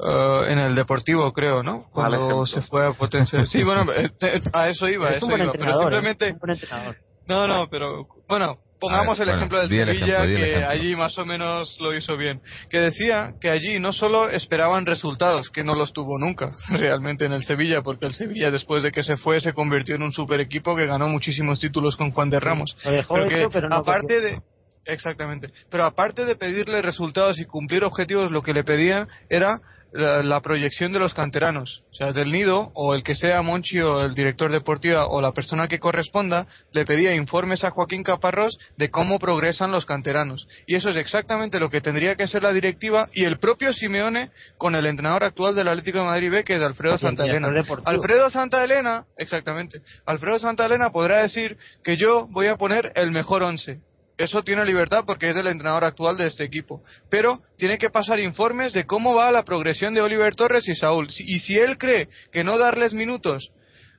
eh, 0.01 0.53
en 0.53 0.59
el 0.59 0.75
Deportivo, 0.75 1.33
creo, 1.33 1.63
¿no? 1.63 1.85
Cuando 1.93 2.47
se 2.47 2.63
fue 2.63 2.87
a 2.87 2.93
Potencia. 2.93 3.45
Sí, 3.47 3.63
bueno, 3.63 3.91
eh, 3.93 4.11
te- 4.19 4.43
a 4.53 4.69
eso 4.69 4.87
iba, 4.87 5.09
a 5.09 5.11
es 5.13 5.17
eso 5.19 5.27
iba. 5.37 5.53
Pero. 5.53 5.71
¿eh? 5.71 5.75
simplemente, 5.75 6.33
un 6.33 6.39
buen 6.39 6.51
entrenador. 6.53 6.97
no, 7.27 7.47
no, 7.47 7.69
pero 7.71 8.07
bueno, 8.29 8.59
pongamos 8.79 9.19
ver, 9.19 9.29
el 9.29 9.35
bueno, 9.35 9.39
ejemplo 9.39 9.59
del 9.59 9.69
Sevilla, 9.69 10.25
ejemplo, 10.25 10.45
que 10.45 10.65
allí 10.65 10.97
más 10.97 11.19
o 11.19 11.27
menos 11.27 11.77
lo 11.81 11.95
hizo 11.95 12.17
bien. 12.17 12.41
Que 12.71 12.81
decía 12.81 13.35
que 13.41 13.51
allí 13.51 13.79
no 13.79 13.93
solo 13.93 14.29
esperaban 14.29 14.87
resultados, 14.87 15.51
que 15.51 15.65
no 15.65 15.75
los 15.75 15.93
tuvo 15.93 16.19
nunca 16.19 16.53
realmente 16.71 17.25
en 17.25 17.33
el 17.33 17.43
Sevilla, 17.43 17.83
porque 17.83 18.07
el 18.07 18.15
Sevilla 18.15 18.51
después 18.51 18.83
de 18.83 18.93
que 18.93 19.03
se 19.03 19.17
fue 19.17 19.41
se 19.41 19.53
convirtió 19.53 19.97
en 19.97 20.03
un 20.03 20.13
super 20.13 20.41
equipo 20.41 20.77
que 20.77 20.87
ganó 20.87 21.09
muchísimos 21.09 21.61
títulos 21.61 21.97
con 21.97 22.11
Juan 22.13 22.31
de 22.31 22.41
Ramos. 22.41 22.77
Dejó 22.85 23.15
Pero 23.15 23.27
hecho, 23.27 23.49
que 23.49 23.55
pero 23.55 23.69
no 23.69 23.77
aparte 23.77 24.21
de 24.21 24.41
exactamente 24.85 25.53
pero 25.71 25.85
aparte 25.85 26.25
de 26.25 26.35
pedirle 26.35 26.81
resultados 26.81 27.39
y 27.39 27.45
cumplir 27.45 27.85
objetivos 27.85 28.31
lo 28.31 28.41
que 28.41 28.55
le 28.55 28.65
pedían 28.65 29.07
era 29.29 29.61
la, 29.93 30.23
la 30.23 30.41
proyección 30.41 30.93
de 30.93 30.99
los 30.99 31.15
canteranos 31.15 31.83
o 31.91 31.95
sea 31.95 32.13
del 32.13 32.31
nido 32.31 32.71
o 32.75 32.95
el 32.95 33.03
que 33.03 33.15
sea 33.15 33.43
Monchi 33.43 33.81
o 33.81 34.03
el 34.03 34.15
director 34.15 34.51
deportivo 34.51 35.07
o 35.09 35.21
la 35.21 35.33
persona 35.33 35.69
que 35.69 35.79
corresponda 35.79 36.47
le 36.73 36.85
pedía 36.85 37.15
informes 37.15 37.65
a 37.65 37.71
Joaquín 37.71 38.03
Caparrós 38.03 38.59
de 38.77 38.91
cómo 38.91 39.19
progresan 39.19 39.71
los 39.71 39.87
canteranos 39.87 40.47
y 40.67 40.75
eso 40.75 40.91
es 40.91 40.97
exactamente 40.97 41.61
lo 41.61 41.71
que 41.71 41.81
tendría 41.81 42.15
que 42.17 42.25
hacer 42.25 42.43
la 42.43 42.53
directiva 42.53 43.09
y 43.13 43.25
el 43.25 43.39
propio 43.39 43.73
Simeone 43.73 44.31
con 44.57 44.75
el 44.75 44.87
entrenador 44.87 45.25
actual 45.25 45.55
del 45.55 45.69
Atlético 45.69 45.99
de 45.99 46.05
Madrid 46.05 46.31
B 46.31 46.45
que 46.45 46.57
es 46.57 46.63
Alfredo 46.63 46.99
Santa 46.99 47.25
Elena. 47.25 47.49
Alfredo 47.85 48.31
Santa 48.31 48.65
Elena, 48.65 49.05
exactamente. 49.17 49.81
Alfredo 50.07 50.39
Santa 50.39 50.67
Elena 50.67 50.91
podrá 50.91 51.23
decir 51.23 51.57
que 51.83 51.97
yo 51.97 52.27
voy 52.31 52.47
a 52.47 52.57
poner 52.57 52.93
el 52.95 53.11
mejor 53.11 53.43
once. 53.43 53.81
Eso 54.19 54.43
tiene 54.43 54.65
libertad 54.65 55.05
porque 55.07 55.31
es 55.31 55.37
el 55.37 55.47
entrenador 55.47 55.85
actual 55.85 56.17
de 56.17 56.27
este 56.27 56.43
equipo. 56.43 56.83
Pero 57.09 57.41
tiene 57.57 57.79
que 57.79 57.89
pasar 57.89 58.19
informes 58.19 58.73
de 58.73 58.85
cómo 58.85 59.15
va 59.15 59.31
la 59.31 59.45
progresión 59.45 59.95
de 59.95 60.01
Oliver 60.01 60.35
Torres 60.35 60.69
y 60.69 60.75
Saúl. 60.75 61.07
Y 61.19 61.39
si 61.39 61.57
él 61.57 61.79
cree 61.79 62.09
que 62.33 62.43
no 62.43 62.59
darles 62.59 62.93
minutos 62.93 63.51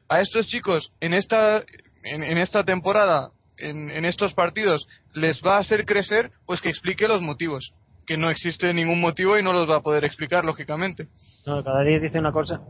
a 0.09 0.19
estos 0.19 0.47
chicos 0.47 0.91
en 0.99 1.13
esta, 1.13 1.63
en, 2.03 2.23
en 2.23 2.37
esta 2.37 2.65
temporada, 2.65 3.31
en, 3.57 3.89
en 3.89 4.03
estos 4.03 4.33
partidos, 4.33 4.87
les 5.13 5.41
va 5.41 5.55
a 5.55 5.59
hacer 5.59 5.85
crecer, 5.85 6.31
pues 6.45 6.59
que 6.59 6.69
explique 6.69 7.07
los 7.07 7.21
motivos. 7.21 7.73
Que 8.05 8.17
no 8.17 8.29
existe 8.29 8.73
ningún 8.73 8.99
motivo 8.99 9.37
y 9.37 9.43
no 9.43 9.53
los 9.53 9.69
va 9.69 9.77
a 9.77 9.81
poder 9.81 10.03
explicar, 10.03 10.43
lógicamente. 10.43 11.07
No, 11.45 11.63
cada 11.63 11.83
día 11.83 11.99
dice 11.99 12.19
una 12.19 12.33
cosa. 12.33 12.61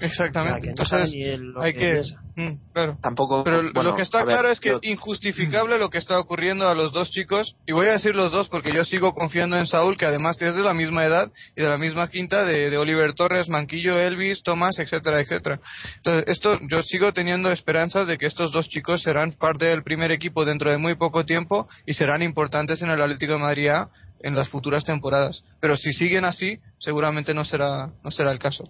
Exactamente. 0.00 0.74
O 0.78 0.84
sea, 0.84 1.04
que 1.04 1.38
no 1.38 1.62
Entonces, 1.62 1.62
hay 1.62 1.72
que. 1.72 2.02
Mm, 2.36 2.58
claro. 2.72 2.98
Tampoco. 3.00 3.42
Pero 3.44 3.62
bueno, 3.72 3.82
lo 3.82 3.94
que 3.96 4.02
está 4.02 4.18
ver, 4.24 4.34
claro 4.34 4.50
es 4.50 4.60
que 4.60 4.68
yo- 4.68 4.76
es 4.82 4.90
injustificable 4.90 5.78
lo 5.78 5.88
que 5.88 5.96
está 5.96 6.18
ocurriendo 6.18 6.68
a 6.68 6.74
los 6.74 6.92
dos 6.92 7.10
chicos. 7.10 7.56
Y 7.66 7.72
voy 7.72 7.88
a 7.88 7.92
decir 7.92 8.14
los 8.14 8.30
dos 8.30 8.50
porque 8.50 8.72
yo 8.72 8.84
sigo 8.84 9.14
confiando 9.14 9.56
en 9.56 9.66
Saúl, 9.66 9.96
que 9.96 10.04
además 10.04 10.40
es 10.42 10.54
de 10.54 10.62
la 10.62 10.74
misma 10.74 11.06
edad 11.06 11.32
y 11.56 11.62
de 11.62 11.68
la 11.68 11.78
misma 11.78 12.08
quinta 12.08 12.44
de, 12.44 12.68
de 12.68 12.76
Oliver 12.76 13.14
Torres, 13.14 13.48
Manquillo, 13.48 13.98
Elvis, 13.98 14.42
Tomás, 14.42 14.78
etcétera, 14.78 15.20
etcétera. 15.22 15.60
Entonces, 15.96 16.24
esto, 16.26 16.58
yo 16.70 16.82
sigo 16.82 17.12
teniendo 17.14 17.50
esperanzas 17.50 18.06
de 18.06 18.18
que 18.18 18.26
estos 18.26 18.52
dos 18.52 18.68
chicos 18.68 19.02
serán 19.02 19.32
parte 19.32 19.64
del 19.64 19.82
primer 19.82 20.10
equipo 20.12 20.44
dentro 20.44 20.70
de 20.70 20.76
muy 20.76 20.94
poco 20.96 21.24
tiempo 21.24 21.68
y 21.86 21.94
serán 21.94 22.22
importantes 22.22 22.82
en 22.82 22.90
el 22.90 23.00
Atlético 23.00 23.32
de 23.32 23.38
Madrid 23.38 23.68
A 23.68 23.88
en 24.20 24.34
las 24.34 24.48
futuras 24.50 24.84
temporadas. 24.84 25.42
Pero 25.60 25.76
si 25.76 25.92
siguen 25.94 26.24
así, 26.26 26.58
seguramente 26.78 27.32
no 27.32 27.44
será, 27.44 27.90
no 28.04 28.10
será 28.10 28.30
el 28.32 28.38
caso. 28.38 28.64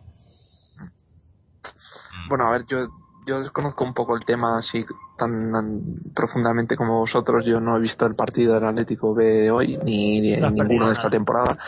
Bueno, 2.28 2.46
a 2.46 2.50
ver, 2.50 2.64
yo, 2.66 2.88
yo 3.26 3.40
desconozco 3.40 3.84
un 3.84 3.94
poco 3.94 4.16
el 4.16 4.24
tema 4.24 4.58
así 4.58 4.84
tan, 5.16 5.52
tan 5.52 5.82
profundamente 6.14 6.76
como 6.76 7.00
vosotros. 7.00 7.44
Yo 7.44 7.60
no 7.60 7.76
he 7.76 7.80
visto 7.80 8.06
el 8.06 8.14
partido 8.14 8.54
del 8.54 8.64
Atlético 8.64 9.14
B 9.14 9.24
de 9.24 9.50
hoy, 9.50 9.78
ni, 9.84 10.20
ni 10.20 10.36
No 10.36 10.50
ninguno 10.50 10.86
de 10.86 10.94
esta 10.94 11.10
temporada. 11.10 11.58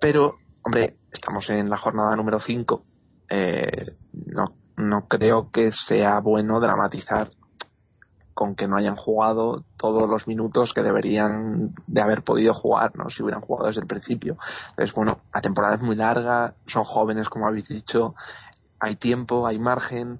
Pero, 0.00 0.36
hombre, 0.62 0.96
estamos 1.12 1.48
en 1.50 1.68
la 1.68 1.78
jornada 1.78 2.16
número 2.16 2.40
5. 2.40 2.84
Eh, 3.28 3.86
no, 4.34 4.54
no 4.76 5.06
creo 5.08 5.50
que 5.50 5.70
sea 5.86 6.20
bueno 6.20 6.60
dramatizar 6.60 7.30
con 8.34 8.54
que 8.54 8.66
no 8.66 8.76
hayan 8.76 8.96
jugado 8.96 9.64
todos 9.76 10.08
los 10.08 10.26
minutos 10.26 10.72
que 10.74 10.82
deberían 10.82 11.74
de 11.86 12.02
haber 12.02 12.22
podido 12.22 12.54
jugar, 12.54 12.92
¿no? 12.96 13.10
Si 13.10 13.22
hubieran 13.22 13.42
jugado 13.42 13.68
desde 13.68 13.82
el 13.82 13.86
principio. 13.86 14.36
Entonces, 14.70 14.94
bueno, 14.94 15.18
la 15.34 15.40
temporada 15.40 15.74
es 15.74 15.82
muy 15.82 15.96
larga, 15.96 16.54
son 16.66 16.84
jóvenes, 16.84 17.28
como 17.28 17.46
habéis 17.46 17.68
dicho, 17.68 18.14
hay 18.82 18.96
tiempo, 18.96 19.46
hay 19.46 19.60
margen, 19.60 20.18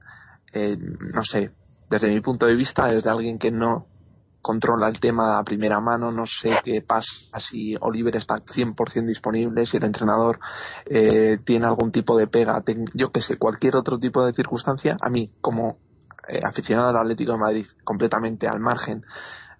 eh, 0.52 0.76
no 0.78 1.24
sé, 1.24 1.50
desde 1.90 2.08
mi 2.08 2.20
punto 2.20 2.46
de 2.46 2.54
vista, 2.54 2.86
desde 2.86 3.10
alguien 3.10 3.38
que 3.38 3.50
no 3.50 3.86
controla 4.40 4.88
el 4.88 5.00
tema 5.00 5.38
a 5.38 5.44
primera 5.44 5.80
mano, 5.80 6.12
no 6.12 6.26
sé 6.26 6.58
qué 6.64 6.80
pasa 6.80 7.10
si 7.50 7.74
Oliver 7.80 8.16
está 8.16 8.36
100% 8.36 9.06
disponible, 9.06 9.66
si 9.66 9.76
el 9.76 9.84
entrenador 9.84 10.38
eh, 10.86 11.38
tiene 11.44 11.66
algún 11.66 11.90
tipo 11.90 12.16
de 12.16 12.28
pega, 12.28 12.62
yo 12.94 13.10
que 13.10 13.20
sé, 13.20 13.36
cualquier 13.36 13.76
otro 13.76 13.98
tipo 13.98 14.24
de 14.24 14.32
circunstancia, 14.32 14.96
a 15.00 15.10
mí 15.10 15.30
como 15.40 15.78
eh, 16.28 16.40
aficionado 16.44 16.90
al 16.90 16.98
Atlético 16.98 17.32
de 17.32 17.38
Madrid, 17.38 17.66
completamente 17.82 18.46
al 18.46 18.60
margen 18.60 19.04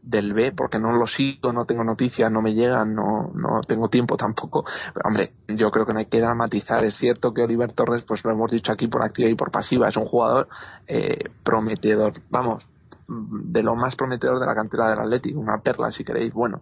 del 0.03 0.35
B, 0.35 0.53
porque 0.53 0.79
no 0.79 0.93
lo 0.93 1.07
sigo, 1.07 1.53
no 1.53 1.65
tengo 1.65 1.85
noticias, 1.85 2.31
no 2.31 2.43
me 2.43 2.55
llegan, 2.55 2.95
no, 2.95 3.31
no 3.35 3.61
tengo 3.67 3.89
tiempo 3.89 4.17
tampoco. 4.17 4.65
Pero, 4.93 5.09
hombre, 5.09 5.33
yo 5.49 5.71
creo 5.71 5.87
que 5.87 5.93
no 5.93 6.01
hay 6.01 6.07
que 6.07 6.21
dramatizar. 6.21 6.85
Es 6.85 6.97
cierto 6.97 7.33
que 7.33 7.43
Oliver 7.43 7.73
Torres, 7.73 8.05
pues 8.07 8.25
lo 8.25 8.33
hemos 8.33 8.51
dicho 8.51 8.73
aquí 8.73 8.89
por 8.89 9.03
activa 9.03 9.31
y 9.31 9.35
por 9.35 9.53
pasiva, 9.53 9.89
es 9.89 9.97
un 9.97 10.07
jugador 10.07 10.49
eh, 10.89 11.31
prometedor, 11.45 12.21
vamos, 12.31 12.67
de 13.07 13.63
lo 13.63 13.77
más 13.77 13.95
prometedor 13.95 14.41
de 14.41 14.47
la 14.47 14.55
cantera 14.55 14.89
del 14.89 14.99
Atlético, 14.99 15.39
una 15.39 15.59
perla 15.63 15.93
si 15.93 16.05
queréis, 16.05 16.33
bueno. 16.33 16.61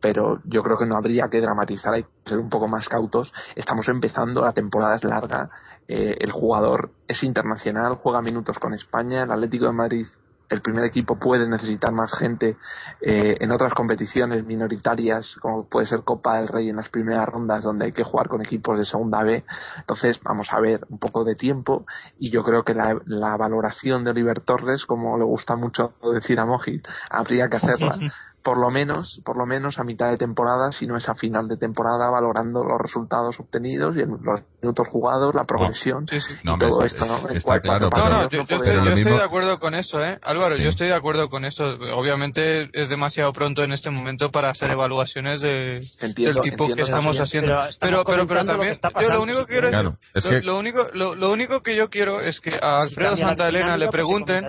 pero 0.00 0.40
yo 0.44 0.62
creo 0.62 0.78
que 0.78 0.86
no 0.86 0.96
habría 0.96 1.28
que 1.28 1.40
dramatizar, 1.40 1.94
hay 1.94 2.02
que 2.02 2.30
ser 2.30 2.38
un 2.38 2.50
poco 2.50 2.68
más 2.68 2.88
cautos. 2.88 3.32
Estamos 3.54 3.88
empezando, 3.88 4.42
la 4.42 4.52
temporada 4.52 4.96
es 4.96 5.04
larga, 5.04 5.48
eh, 5.88 6.16
el 6.20 6.32
jugador 6.32 6.90
es 7.08 7.22
internacional, 7.22 7.94
juega 7.96 8.20
minutos 8.20 8.58
con 8.58 8.74
España, 8.74 9.22
el 9.22 9.30
Atlético 9.30 9.66
de 9.66 9.72
Madrid 9.72 10.06
el 10.48 10.60
primer 10.60 10.84
equipo 10.84 11.18
puede 11.18 11.48
necesitar 11.48 11.92
más 11.92 12.12
gente 12.16 12.56
eh, 13.00 13.36
en 13.40 13.52
otras 13.52 13.74
competiciones 13.74 14.44
minoritarias, 14.44 15.36
como 15.40 15.68
puede 15.68 15.86
ser 15.86 16.02
Copa 16.02 16.38
del 16.38 16.48
Rey 16.48 16.68
en 16.68 16.76
las 16.76 16.88
primeras 16.88 17.28
rondas, 17.28 17.64
donde 17.64 17.86
hay 17.86 17.92
que 17.92 18.04
jugar 18.04 18.28
con 18.28 18.42
equipos 18.44 18.78
de 18.78 18.84
segunda 18.84 19.22
B. 19.22 19.44
Entonces, 19.78 20.18
vamos 20.22 20.48
a 20.50 20.60
ver 20.60 20.86
un 20.88 20.98
poco 20.98 21.24
de 21.24 21.34
tiempo 21.34 21.86
y 22.18 22.30
yo 22.30 22.44
creo 22.44 22.64
que 22.64 22.74
la, 22.74 22.98
la 23.06 23.36
valoración 23.36 24.04
de 24.04 24.10
Oliver 24.10 24.40
Torres, 24.40 24.84
como 24.84 25.18
le 25.18 25.24
gusta 25.24 25.56
mucho 25.56 25.94
decir 26.14 26.38
a 26.38 26.46
Mojit, 26.46 26.86
habría 27.10 27.48
que 27.48 27.56
hacerla 27.56 27.96
por 28.46 28.58
lo 28.58 28.70
menos, 28.70 29.20
por 29.24 29.36
lo 29.36 29.44
menos 29.44 29.76
a 29.80 29.82
mitad 29.82 30.08
de 30.08 30.18
temporada, 30.18 30.70
si 30.70 30.86
no 30.86 30.96
es 30.96 31.08
a 31.08 31.16
final 31.16 31.48
de 31.48 31.56
temporada, 31.56 32.08
valorando 32.10 32.62
los 32.62 32.80
resultados 32.80 33.34
obtenidos 33.40 33.96
y 33.96 34.02
los 34.02 34.40
minutos 34.62 34.86
jugados, 34.86 35.34
la 35.34 35.42
progresión 35.42 36.06
y 36.12 36.58
todo 36.60 36.84
esto, 36.84 37.04
¿no? 37.06 37.28
Está 37.30 37.58
claro, 37.58 37.90
no, 37.90 38.08
no, 38.08 38.30
yo, 38.30 38.42
estoy, 38.42 39.02
de 39.02 39.20
acuerdo 39.20 39.58
con 39.58 39.74
eso, 39.74 40.00
¿eh? 40.00 40.20
Álvaro, 40.22 40.56
yo 40.58 40.68
estoy 40.68 40.86
de 40.86 40.94
acuerdo 40.94 41.28
con 41.28 41.44
eso. 41.44 41.64
Obviamente 41.96 42.70
es 42.72 42.88
demasiado 42.88 43.32
pronto 43.32 43.64
en 43.64 43.72
este 43.72 43.90
momento 43.90 44.30
para 44.30 44.50
hacer 44.50 44.70
evaluaciones 44.70 45.40
de, 45.40 45.80
del 46.00 46.40
tipo 46.40 46.72
que 46.72 46.82
estamos 46.82 47.18
haciendo. 47.18 47.52
Pero, 47.80 48.04
pero, 48.04 48.28
pero, 48.28 48.44
también, 48.44 48.74
yo 49.00 49.08
lo 49.10 49.22
único 49.22 49.40
que 49.46 49.54
quiero 49.54 49.96
es, 50.14 50.44
lo, 50.44 50.56
único, 50.56 50.86
lo, 50.92 51.16
lo, 51.16 51.32
único 51.32 51.64
que 51.64 51.74
yo 51.74 51.90
quiero 51.90 52.20
es 52.20 52.38
que 52.38 52.56
a 52.62 52.82
Alfredo 52.82 53.16
Santa 53.16 53.48
Elena 53.48 53.76
le 53.76 53.88
pregunten 53.88 54.46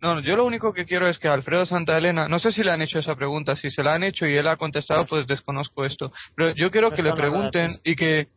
no, 0.00 0.20
yo 0.20 0.36
lo 0.36 0.44
único 0.44 0.72
que 0.72 0.84
quiero 0.84 1.08
es 1.08 1.18
que 1.18 1.28
Alfredo 1.28 1.64
Santa 1.64 1.96
Elena, 1.96 2.28
no 2.28 2.38
sé 2.38 2.52
si 2.52 2.62
le 2.62 2.70
han 2.70 2.82
hecho 2.82 2.98
esa 2.98 3.14
pregunta, 3.14 3.56
si 3.56 3.70
se 3.70 3.82
la 3.82 3.94
han 3.94 4.02
hecho 4.02 4.26
y 4.26 4.36
él 4.36 4.46
ha 4.48 4.56
contestado, 4.56 5.06
pues 5.06 5.26
desconozco 5.26 5.84
esto. 5.84 6.12
Pero 6.36 6.54
yo 6.54 6.70
quiero 6.70 6.90
que 6.90 7.02
le 7.02 7.12
pregunten 7.12 7.80
y 7.84 7.96
que 7.96 8.28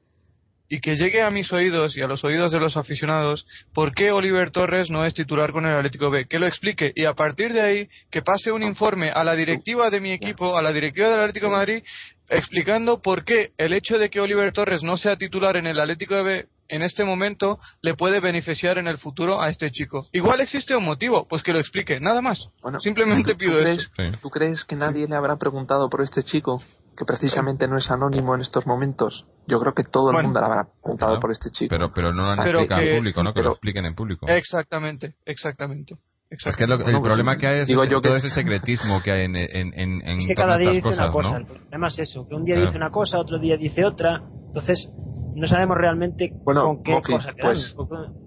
y 0.69 0.79
que 0.81 0.95
llegue 0.95 1.21
a 1.21 1.29
mis 1.29 1.51
oídos 1.53 1.95
y 1.95 2.01
a 2.01 2.07
los 2.07 2.23
oídos 2.23 2.51
de 2.51 2.59
los 2.59 2.75
aficionados 2.75 3.45
por 3.73 3.93
qué 3.93 4.11
Oliver 4.11 4.51
Torres 4.51 4.89
no 4.89 5.05
es 5.05 5.13
titular 5.13 5.51
con 5.51 5.65
el 5.65 5.75
Atlético 5.75 6.09
B, 6.09 6.27
que 6.27 6.39
lo 6.39 6.45
explique 6.45 6.91
y 6.93 7.05
a 7.05 7.13
partir 7.13 7.53
de 7.53 7.61
ahí 7.61 7.89
que 8.11 8.21
pase 8.21 8.51
un 8.51 8.63
informe 8.63 9.09
a 9.09 9.23
la 9.23 9.35
directiva 9.35 9.89
de 9.89 10.01
mi 10.01 10.11
equipo, 10.11 10.57
a 10.57 10.61
la 10.61 10.73
directiva 10.73 11.09
del 11.09 11.19
Atlético 11.19 11.47
de 11.47 11.51
Madrid, 11.53 11.83
explicando 12.29 13.01
por 13.01 13.23
qué 13.23 13.51
el 13.57 13.73
hecho 13.73 13.97
de 13.97 14.09
que 14.09 14.19
Oliver 14.19 14.51
Torres 14.51 14.83
no 14.83 14.97
sea 14.97 15.15
titular 15.15 15.55
en 15.55 15.67
el 15.67 15.79
Atlético 15.79 16.21
B 16.23 16.47
en 16.69 16.81
este 16.81 17.03
momento 17.03 17.59
le 17.81 17.93
puede 17.93 18.19
beneficiar 18.19 18.77
en 18.77 18.87
el 18.87 18.97
futuro 18.97 19.41
a 19.41 19.49
este 19.49 19.71
chico. 19.71 20.05
Igual 20.13 20.41
existe 20.41 20.75
un 20.75 20.85
motivo, 20.85 21.27
pues 21.27 21.43
que 21.43 21.53
lo 21.53 21.59
explique, 21.59 21.99
nada 21.99 22.21
más. 22.21 22.49
Simplemente 22.79 23.35
pido 23.35 23.59
eso. 23.59 23.89
¿Tú 24.21 24.29
crees 24.29 24.63
que 24.65 24.75
nadie 24.75 25.07
le 25.07 25.15
habrá 25.15 25.37
preguntado 25.37 25.89
por 25.89 26.01
este 26.01 26.23
chico? 26.23 26.61
Que 26.97 27.05
precisamente 27.05 27.67
no 27.67 27.77
es 27.77 27.91
anónimo 27.91 28.33
en 28.33 28.41
estos 28.41 28.65
momentos. 28.65 29.25
Yo 29.45 29.59
creo 29.59 29.73
que 29.73 29.83
todo 29.83 30.11
el 30.11 30.23
mundo 30.23 30.39
le 30.39 30.45
habrá 30.45 30.67
preguntado 30.81 31.19
por 31.19 31.31
este 31.31 31.51
chico. 31.51 31.69
Pero, 31.69 31.91
pero 31.93 32.11
no 32.11 32.23
lo 32.23 32.29
han 32.31 32.39
explicado 32.39 32.81
en 32.81 32.97
público, 32.97 33.23
¿no? 33.23 33.33
Que 33.33 33.41
lo 33.41 33.51
expliquen 33.51 33.85
en 33.85 33.95
público. 33.95 34.27
Exactamente, 34.27 35.15
exactamente. 35.25 35.95
Es 36.29 36.43
que 36.57 36.65
el 36.65 36.77
pues, 36.77 37.01
problema 37.01 37.37
que 37.37 37.47
hay 37.47 37.59
es, 37.61 37.69
todo 37.69 38.15
ese 38.17 38.29
secretismo 38.29 39.01
que 39.01 39.11
hay 39.11 39.25
en, 39.25 39.35
en, 39.37 39.73
en, 39.73 40.01
en 40.05 40.19
es 40.19 40.27
que 40.27 40.35
cada 40.35 40.57
día 40.57 40.71
dice 40.71 40.89
una 40.89 41.09
cosa. 41.09 41.37
El 41.37 41.45
problema 41.45 41.87
es 41.87 41.99
eso, 41.99 42.27
que 42.27 42.35
un 42.35 42.43
día 42.43 42.59
dice 42.59 42.75
una 42.75 42.89
cosa, 42.89 43.17
otro 43.17 43.39
día 43.39 43.55
dice 43.55 43.85
otra. 43.85 44.21
Entonces, 44.47 44.89
no 45.37 45.47
sabemos 45.47 45.77
realmente 45.77 46.33
con 46.43 46.81
qué 46.83 46.99
cosa 47.01 47.33
pues, 47.39 47.75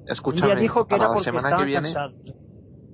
escúchame, 0.06 0.60
dijo 0.60 0.86
que 0.86 0.96
para 0.96 1.06
era 1.06 1.14
la 1.14 1.22
semana 1.22 1.56
que 1.56 1.64
viene, 1.64 1.94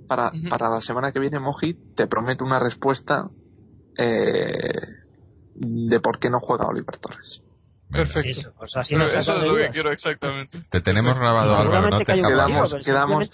Para, 0.08 0.32
para 0.48 0.70
la 0.70 0.80
semana 0.80 1.12
que 1.12 1.20
viene, 1.20 1.38
Moji, 1.38 1.76
te 1.94 2.06
prometo 2.06 2.44
una 2.44 2.58
respuesta 2.58 3.28
eh, 3.98 4.80
de 5.54 6.00
por 6.00 6.18
qué 6.18 6.30
no 6.30 6.40
juega 6.40 6.66
Oliver 6.66 6.98
Torres. 6.98 7.42
Perfecto. 7.90 8.30
Eso, 8.30 8.52
pues 8.58 8.74
es 8.76 9.28
lo 9.28 9.54
que 9.54 9.70
quiero 9.70 9.92
exactamente. 9.92 10.60
Te 10.70 10.80
tenemos 10.80 11.18
grabado, 11.18 11.54
Álvaro, 11.54 11.90
no 11.90 11.98
te 11.98 12.04
quedamos, 12.06 12.74
quedamos, 12.84 13.30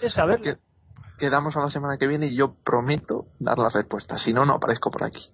quedamos 1.17 1.55
a 1.55 1.59
la 1.61 1.69
semana 1.69 1.97
que 1.97 2.07
viene 2.07 2.27
y 2.27 2.35
yo 2.35 2.55
prometo 2.63 3.27
dar 3.39 3.57
la 3.57 3.69
respuesta. 3.69 4.17
Si 4.17 4.33
no, 4.33 4.45
no 4.45 4.55
aparezco 4.55 4.91
por 4.91 5.05
aquí. 5.05 5.29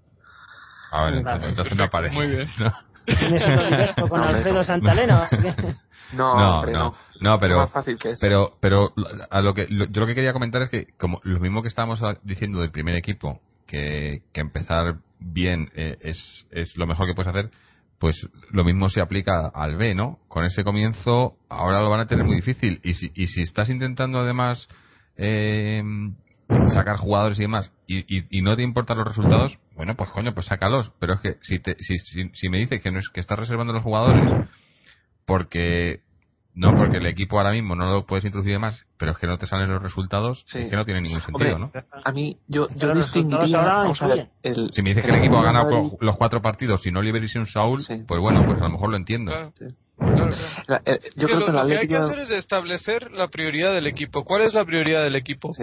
A 0.91 1.05
ver, 1.05 1.15
entonces 1.15 1.75
no 1.75 1.85
aparece. 1.85 2.15
Muy 2.15 2.27
bien. 2.27 2.47
¿Tienes 3.17 3.43
un 4.01 4.07
con 4.07 4.23
Alfredo 4.23 4.63
Santalena? 4.63 5.29
No, 6.13 6.65
no, 6.65 6.95
no, 7.21 7.39
pero, 7.39 7.69
pero, 8.19 8.57
pero 8.59 8.93
a 9.29 9.41
lo 9.41 9.53
que 9.53 9.67
yo 9.69 9.85
lo 10.01 10.07
que 10.07 10.15
quería 10.15 10.33
comentar 10.33 10.61
es 10.61 10.69
que 10.69 10.87
como 10.97 11.19
lo 11.23 11.39
mismo 11.39 11.61
que 11.61 11.67
estábamos 11.67 12.01
diciendo 12.23 12.61
del 12.61 12.71
primer 12.71 12.95
equipo, 12.95 13.41
que, 13.67 14.23
que 14.33 14.41
empezar 14.41 14.95
bien 15.19 15.69
eh, 15.75 15.97
es, 16.01 16.47
es 16.51 16.75
lo 16.77 16.87
mejor 16.87 17.07
que 17.07 17.13
puedes 17.13 17.29
hacer, 17.29 17.51
pues 17.99 18.29
lo 18.51 18.63
mismo 18.63 18.89
se 18.89 19.01
aplica 19.01 19.47
al 19.53 19.75
B, 19.75 19.93
¿no? 19.93 20.19
Con 20.27 20.45
ese 20.45 20.63
comienzo 20.63 21.35
ahora 21.49 21.81
lo 21.81 21.89
van 21.89 21.99
a 21.99 22.07
tener 22.07 22.25
muy 22.25 22.37
difícil. 22.37 22.79
Y 22.83 22.93
si, 22.93 23.11
y 23.13 23.27
si 23.27 23.41
estás 23.41 23.69
intentando 23.69 24.19
además 24.19 24.67
eh, 25.17 25.83
sacar 26.73 26.97
jugadores 26.97 27.39
y 27.39 27.43
demás 27.43 27.71
y, 27.87 28.37
y, 28.37 28.41
no 28.41 28.55
te 28.55 28.63
importan 28.63 28.97
los 28.97 29.07
resultados, 29.07 29.57
bueno, 29.75 29.95
pues 29.95 30.09
coño, 30.11 30.33
pues 30.33 30.45
sácalos. 30.45 30.91
Pero 30.99 31.13
es 31.13 31.19
que 31.21 31.35
si, 31.41 31.59
te, 31.59 31.75
si, 31.79 31.97
si, 31.97 32.49
me 32.49 32.57
dices 32.57 32.81
que 32.81 32.91
no 32.91 32.99
es 32.99 33.09
que 33.09 33.19
estás 33.19 33.39
reservando 33.39 33.73
los 33.73 33.83
jugadores 33.83 34.31
porque 35.25 36.01
no 36.53 36.75
porque 36.75 36.97
el 36.97 37.05
equipo 37.05 37.37
ahora 37.37 37.51
mismo 37.51 37.75
no 37.75 37.91
lo 37.91 38.05
puedes 38.05 38.25
introducir 38.25 38.59
más, 38.59 38.85
pero 38.97 39.11
es 39.11 39.17
que 39.17 39.27
no 39.27 39.37
te 39.37 39.47
salen 39.47 39.69
los 39.69 39.81
resultados, 39.81 40.45
es 40.53 40.69
que 40.69 40.75
no 40.75 40.85
tiene 40.85 41.01
ningún 41.01 41.21
sentido, 41.21 41.57
¿no? 41.57 41.71
A 42.03 42.11
mí 42.11 42.37
yo 42.47 42.67
yo 42.75 42.93
distinguiría, 42.93 43.93
si 44.71 44.81
me 44.81 44.89
dices 44.89 45.05
que 45.05 45.11
el 45.11 45.17
equipo 45.17 45.37
ha 45.37 45.43
ganado 45.43 45.97
los 45.99 46.17
cuatro 46.17 46.41
partidos 46.41 46.85
y 46.85 46.91
no 46.91 46.99
un 46.99 47.45
Saúl, 47.45 47.85
pues 48.07 48.19
bueno, 48.19 48.43
pues 48.45 48.59
a 48.59 48.65
lo 48.65 48.69
mejor 48.71 48.89
lo 48.89 48.97
entiendo. 48.97 49.31
Eh, 50.85 50.99
yo 51.15 51.27
creo 51.27 51.45
que, 51.45 51.51
lo 51.51 51.67
que 51.67 51.77
hay 51.77 51.87
que 51.87 51.95
hacer 51.95 52.19
es 52.19 52.29
establecer 52.31 53.11
la 53.11 53.27
prioridad 53.27 53.73
del 53.73 53.87
equipo. 53.87 54.23
¿Cuál 54.23 54.43
es 54.43 54.53
la 54.53 54.65
prioridad 54.65 55.03
del 55.03 55.15
equipo? 55.15 55.53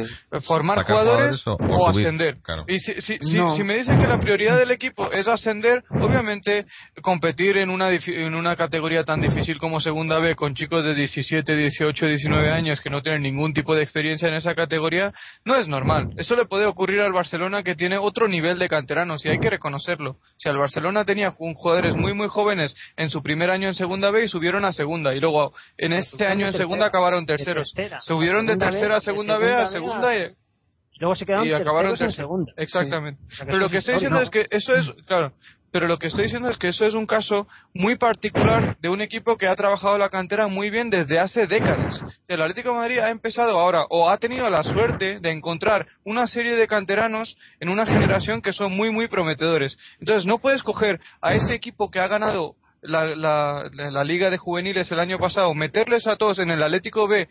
¿Formar 0.43 0.85
jugadores, 0.85 1.43
o, 1.47 1.89
ascender? 1.89 2.39
Y 2.69 2.79
si, 2.79 3.01
si, 3.01 3.19
si, 3.19 3.63
me 3.63 3.79
dicen 3.79 4.01
que 4.01 4.07
la 4.07 4.19
prioridad 4.19 4.59
del 4.59 4.71
equipo 4.71 5.11
es 5.13 5.29
ascender, 5.29 5.85
obviamente 5.91 6.67
competir 7.03 7.57
en 7.59 7.71
una, 7.71 7.91
en 7.91 8.35
una 8.35 8.57
categoría 8.57 9.05
tan 9.05 9.21
difícil 9.21 9.59
como 9.59 9.81
Segunda 9.81 10.19
B 10.19 10.35
con 10.35 10.55
chicos 10.55 10.85
de 10.85 10.95
17, 10.95 11.57
18, 11.57 12.07
19 12.07 12.51
años 12.51 12.81
que 12.81 12.91
no 12.91 13.03
tienen 13.03 13.23
ningún 13.23 13.53
tipo 13.53 13.75
de 13.75 13.83
experiencia 13.83 14.29
en 14.29 14.35
esa 14.35 14.55
categoría, 14.55 15.13
no 15.45 15.57
es 15.57 15.69
normal. 15.69 16.11
Eso 16.17 16.37
le 16.37 16.47
puede 16.47 16.67
ocurrir 16.67 17.01
al 17.01 17.13
Barcelona 17.13 17.63
que 17.63 17.75
tiene 17.75 17.99
otro 17.99 18.29
nivel 18.29 18.59
de 18.59 18.69
canteranos 18.69 19.25
y 19.25 19.29
hay 19.29 19.39
que 19.39 19.51
reconocerlo. 19.51 20.17
Si 20.39 20.49
al 20.49 20.59
Barcelona 20.59 21.05
tenía 21.05 21.31
jugadores 21.31 21.97
muy, 21.97 22.13
muy 22.15 22.29
jóvenes 22.29 22.75
en 22.97 23.11
su 23.11 23.23
primer 23.23 23.51
año 23.51 23.69
en 23.69 23.75
Segunda 23.75 24.11
B 24.11 24.29
subieron 24.29 24.56
a 24.65 24.73
segunda 24.73 25.15
y 25.15 25.21
luego 25.21 25.53
en 25.77 25.93
este 25.93 26.27
año 26.27 26.47
en 26.47 26.53
segunda 26.53 26.87
acabaron 26.87 27.27
terceros. 27.27 27.73
Subieron 28.01 28.47
de 28.47 28.57
tercera 28.57 28.97
a 28.97 29.01
segunda 29.01 29.39
B 29.39 29.53
a 29.55 29.67
segunda 29.67 30.17
y 30.17 30.35
luego 30.99 31.15
se 31.15 31.27
quedaron 31.27 31.47
y 31.47 31.53
acabaron 31.53 31.95
en 31.99 32.11
segunda. 32.11 32.53
Exactamente. 32.57 33.21
Pero 33.45 33.59
lo 33.59 33.69
que 33.69 33.79
estoy 33.79 33.95
diciendo 33.95 34.21
es 34.21 34.31
que 34.31 34.47
eso 34.51 34.75
es, 34.75 34.91
claro, 35.07 35.33
pero 35.77 35.89
lo 35.89 35.99
que 35.99 36.07
estoy 36.07 36.25
diciendo 36.25 36.49
es 36.49 36.57
que 36.57 36.69
eso 36.69 36.87
es 36.87 36.95
un 36.95 37.05
caso 37.05 37.47
muy 37.75 37.99
particular 37.99 38.79
de 38.81 38.89
un 38.89 39.03
equipo 39.03 39.37
que 39.37 39.47
ha 39.47 39.55
trabajado 39.55 39.99
la 39.99 40.09
cantera 40.09 40.47
muy 40.47 40.71
bien 40.71 40.89
desde 40.89 41.19
hace 41.19 41.47
décadas. 41.47 42.03
El 42.29 42.41
Atlético 42.41 42.71
de 42.71 42.77
Madrid 42.77 42.99
ha 43.01 43.11
empezado 43.11 43.59
ahora 43.59 43.85
o 43.91 44.09
ha 44.09 44.17
tenido 44.17 44.49
la 44.49 44.63
suerte 44.63 45.21
de 45.21 45.31
encontrar 45.31 45.87
una 46.03 46.27
serie 46.29 46.57
de 46.57 46.67
canteranos 46.67 47.37
en 47.61 47.69
una 47.69 47.85
generación 47.85 48.41
que 48.41 48.55
son 48.55 48.75
muy 48.75 48.91
muy 48.91 49.09
prometedores. 49.09 49.77
Entonces 50.01 50.25
no 50.25 50.39
puedes 50.39 50.63
coger 50.63 50.99
a 51.21 51.35
ese 51.35 51.53
equipo 51.53 51.91
que 51.91 52.01
ha 52.01 52.09
ganado 52.09 52.55
la, 52.87 53.05
la, 53.17 53.71
la, 53.73 54.05
liga 54.05 54.31
de 54.31 54.39
juveniles 54.39 54.91
el 54.91 55.01
año 55.01 55.19
pasado, 55.19 55.55
meterles 55.55 56.07
a 56.07 56.17
todos 56.17 56.39
en 56.39 56.51
el 56.51 56.63
Atlético 56.63 57.09
B 57.09 57.29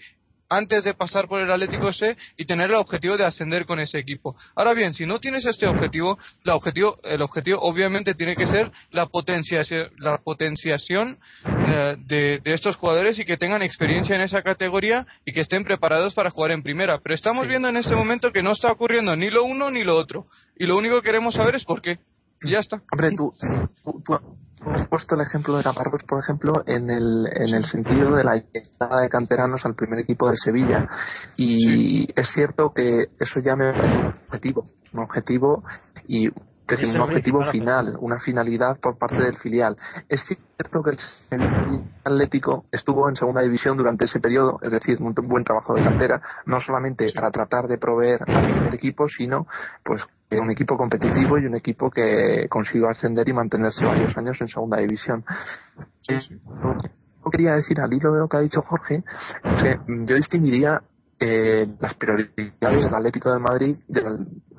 antes 0.49 0.83
de 0.83 0.93
pasar 0.93 1.27
por 1.27 1.41
el 1.41 1.51
Atlético 1.51 1.91
C 1.91 2.15
y 2.37 2.45
tener 2.45 2.69
el 2.69 2.75
objetivo 2.75 3.17
de 3.17 3.25
ascender 3.25 3.65
con 3.65 3.79
ese 3.79 3.97
equipo. 3.97 4.35
Ahora 4.55 4.73
bien, 4.73 4.93
si 4.93 5.05
no 5.05 5.19
tienes 5.19 5.45
este 5.45 5.67
objetivo, 5.67 6.17
la 6.43 6.55
objetivo 6.55 6.97
el 7.03 7.21
objetivo 7.21 7.59
obviamente 7.61 8.13
tiene 8.13 8.35
que 8.35 8.45
ser 8.45 8.71
la 8.91 9.07
potenciación, 9.07 9.89
la 9.97 10.17
potenciación 10.19 11.19
eh, 11.45 11.95
de, 11.99 12.39
de, 12.39 12.53
estos 12.53 12.75
jugadores 12.75 13.17
y 13.19 13.25
que 13.25 13.37
tengan 13.37 13.63
experiencia 13.63 14.15
en 14.15 14.21
esa 14.21 14.41
categoría 14.43 15.05
y 15.25 15.33
que 15.33 15.41
estén 15.41 15.63
preparados 15.63 16.13
para 16.13 16.29
jugar 16.29 16.51
en 16.51 16.63
primera. 16.63 16.99
Pero 16.99 17.15
estamos 17.15 17.47
viendo 17.47 17.67
en 17.69 17.77
este 17.77 17.95
momento 17.95 18.31
que 18.31 18.43
no 18.43 18.51
está 18.51 18.71
ocurriendo 18.71 19.15
ni 19.15 19.29
lo 19.29 19.43
uno 19.43 19.71
ni 19.71 19.83
lo 19.83 19.95
otro. 19.95 20.27
Y 20.57 20.65
lo 20.65 20.77
único 20.77 21.01
que 21.01 21.07
queremos 21.07 21.35
saber 21.35 21.55
es 21.55 21.65
por 21.65 21.81
qué. 21.81 21.99
Y 22.41 22.51
ya 22.51 22.59
está. 22.59 22.81
Hombre, 22.91 23.15
tú, 23.15 23.31
hemos 24.65 24.87
puesto 24.87 25.15
el 25.15 25.21
ejemplo 25.21 25.57
de 25.57 25.63
Navarros, 25.63 26.03
por 26.03 26.19
ejemplo, 26.19 26.53
en 26.65 26.89
el, 26.89 27.27
en 27.31 27.55
el 27.55 27.65
sentido 27.65 28.15
de 28.15 28.23
la 28.23 28.35
llegada 28.35 29.01
de 29.01 29.09
canteranos 29.09 29.65
al 29.65 29.75
primer 29.75 29.99
equipo 29.99 30.29
de 30.29 30.37
Sevilla. 30.37 30.87
Y 31.37 32.07
es 32.19 32.29
cierto 32.33 32.71
que 32.73 33.09
eso 33.19 33.39
ya 33.39 33.55
me 33.55 33.71
parece 33.73 33.97
un 33.97 34.13
objetivo, 34.27 34.69
un 34.93 34.99
objetivo 34.99 35.63
y 36.07 36.29
es 36.67 36.79
decir, 36.79 36.95
un 36.95 37.01
objetivo 37.01 37.43
final, 37.51 37.95
una 37.99 38.19
finalidad 38.19 38.79
por 38.79 38.97
parte 38.97 39.17
del 39.17 39.37
filial. 39.37 39.75
Es 40.09 40.25
cierto 40.25 40.81
que 40.81 40.97
el 41.35 41.83
Atlético 42.03 42.65
estuvo 42.71 43.07
en 43.07 43.15
segunda 43.15 43.41
división 43.41 43.77
durante 43.77 44.05
ese 44.05 44.19
periodo, 44.19 44.59
es 44.63 44.71
decir, 44.71 44.97
un 44.99 45.13
buen 45.13 45.43
trabajo 45.43 45.75
de 45.75 45.83
cantera, 45.83 46.21
no 46.47 46.59
solamente 46.59 47.11
para 47.13 47.29
tratar 47.29 47.67
de 47.67 47.77
proveer 47.77 48.19
al 48.27 48.73
equipo, 48.73 49.07
sino 49.07 49.45
pues 49.83 50.01
un 50.31 50.49
equipo 50.49 50.75
competitivo 50.75 51.37
y 51.37 51.45
un 51.45 51.55
equipo 51.55 51.91
que 51.91 52.47
consiguió 52.49 52.89
ascender 52.89 53.29
y 53.29 53.33
mantenerse 53.33 53.85
varios 53.85 54.17
años 54.17 54.41
en 54.41 54.47
segunda 54.47 54.77
división. 54.77 55.23
Yo 56.07 57.31
quería 57.31 57.55
decir 57.55 57.79
al 57.79 57.93
hilo 57.93 58.11
de 58.11 58.19
lo 58.19 58.27
que 58.27 58.37
ha 58.37 58.41
dicho 58.41 58.61
Jorge, 58.61 59.03
que 59.61 59.79
yo 59.87 60.15
distinguiría 60.15 60.81
eh, 61.19 61.67
las 61.79 61.93
prioridades 61.95 62.59
del 62.59 62.93
Atlético 62.93 63.31
de 63.31 63.39
Madrid 63.39 63.77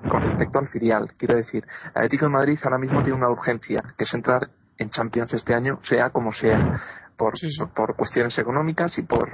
con 0.08 0.22
respecto 0.22 0.58
al 0.58 0.68
filial. 0.68 1.12
Quiero 1.16 1.36
decir, 1.36 1.64
el 1.84 1.90
Atlético 1.90 2.26
de 2.26 2.32
Madrid 2.32 2.58
ahora 2.64 2.78
mismo 2.78 3.02
tiene 3.02 3.18
una 3.18 3.30
urgencia, 3.30 3.82
que 3.96 4.04
es 4.04 4.14
entrar 4.14 4.48
en 4.78 4.90
Champions 4.90 5.32
este 5.34 5.54
año, 5.54 5.78
sea 5.82 6.10
como 6.10 6.32
sea, 6.32 6.80
por, 7.16 7.32
por 7.74 7.96
cuestiones 7.96 8.38
económicas 8.38 8.96
y 8.98 9.02
por 9.02 9.30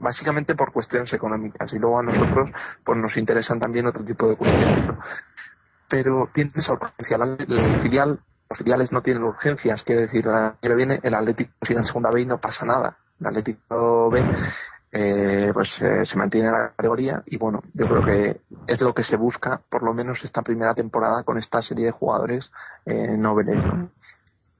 básicamente 0.00 0.54
por 0.54 0.72
cuestiones 0.72 1.12
económicas. 1.12 1.72
Y 1.72 1.78
luego 1.78 1.98
a 1.98 2.02
nosotros 2.02 2.50
pues 2.84 2.98
nos 2.98 3.16
interesan 3.16 3.58
también 3.58 3.86
otro 3.86 4.04
tipo 4.04 4.28
de 4.28 4.36
cuestiones. 4.36 4.96
Pero 5.88 6.28
tiene 6.32 6.50
esa 6.54 6.72
urgencia. 6.72 7.16
El 7.46 7.80
filial 7.80 8.18
los 8.50 8.58
filiales 8.58 8.92
no 8.92 9.00
tienen 9.00 9.22
urgencias, 9.22 9.82
quiere 9.82 10.02
decir, 10.02 10.26
el 10.26 10.34
año 10.34 10.56
que 10.60 10.74
viene 10.74 11.00
el 11.02 11.14
Atlético 11.14 11.50
sigue 11.62 11.78
en 11.78 11.86
segunda 11.86 12.10
B 12.10 12.20
y 12.20 12.26
no 12.26 12.38
pasa 12.38 12.66
nada. 12.66 12.96
El 13.18 13.26
Atlético 13.28 14.10
B 14.10 14.22
eh, 14.96 15.50
pues 15.52 15.74
eh, 15.80 16.06
se 16.06 16.16
mantiene 16.16 16.46
en 16.46 16.52
la 16.52 16.68
categoría 16.70 17.20
y 17.26 17.36
bueno, 17.36 17.64
yo 17.72 17.88
creo 17.88 18.04
que 18.04 18.40
es 18.68 18.80
lo 18.80 18.94
que 18.94 19.02
se 19.02 19.16
busca 19.16 19.60
por 19.68 19.82
lo 19.82 19.92
menos 19.92 20.22
esta 20.22 20.42
primera 20.42 20.72
temporada 20.72 21.24
con 21.24 21.36
esta 21.36 21.60
serie 21.62 21.86
de 21.86 21.90
jugadores 21.90 22.48
eh, 22.86 23.16
¿no? 23.18 23.34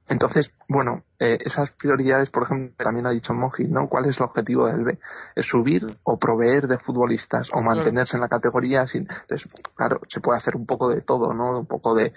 Entonces, 0.07 0.51
bueno, 0.67 1.03
eh, 1.19 1.39
esas 1.43 1.71
prioridades, 1.71 2.29
por 2.29 2.43
ejemplo, 2.43 2.75
también 2.77 3.07
ha 3.07 3.11
dicho 3.11 3.33
Moji, 3.33 3.63
¿no? 3.63 3.87
¿Cuál 3.87 4.05
es 4.05 4.17
el 4.17 4.23
objetivo 4.23 4.67
del 4.67 4.83
B? 4.83 4.99
¿Es 5.35 5.47
subir 5.47 5.97
o 6.03 6.19
proveer 6.19 6.67
de 6.67 6.77
futbolistas 6.77 7.49
o 7.53 7.61
mantenerse 7.61 8.17
en 8.17 8.21
la 8.21 8.27
categoría? 8.27 8.85
Sin... 8.85 9.07
Entonces, 9.09 9.49
claro, 9.73 10.01
se 10.09 10.19
puede 10.19 10.37
hacer 10.37 10.57
un 10.57 10.67
poco 10.67 10.89
de 10.89 11.01
todo, 11.01 11.33
¿no? 11.33 11.59
Un 11.59 11.65
poco 11.65 11.95
de 11.95 12.13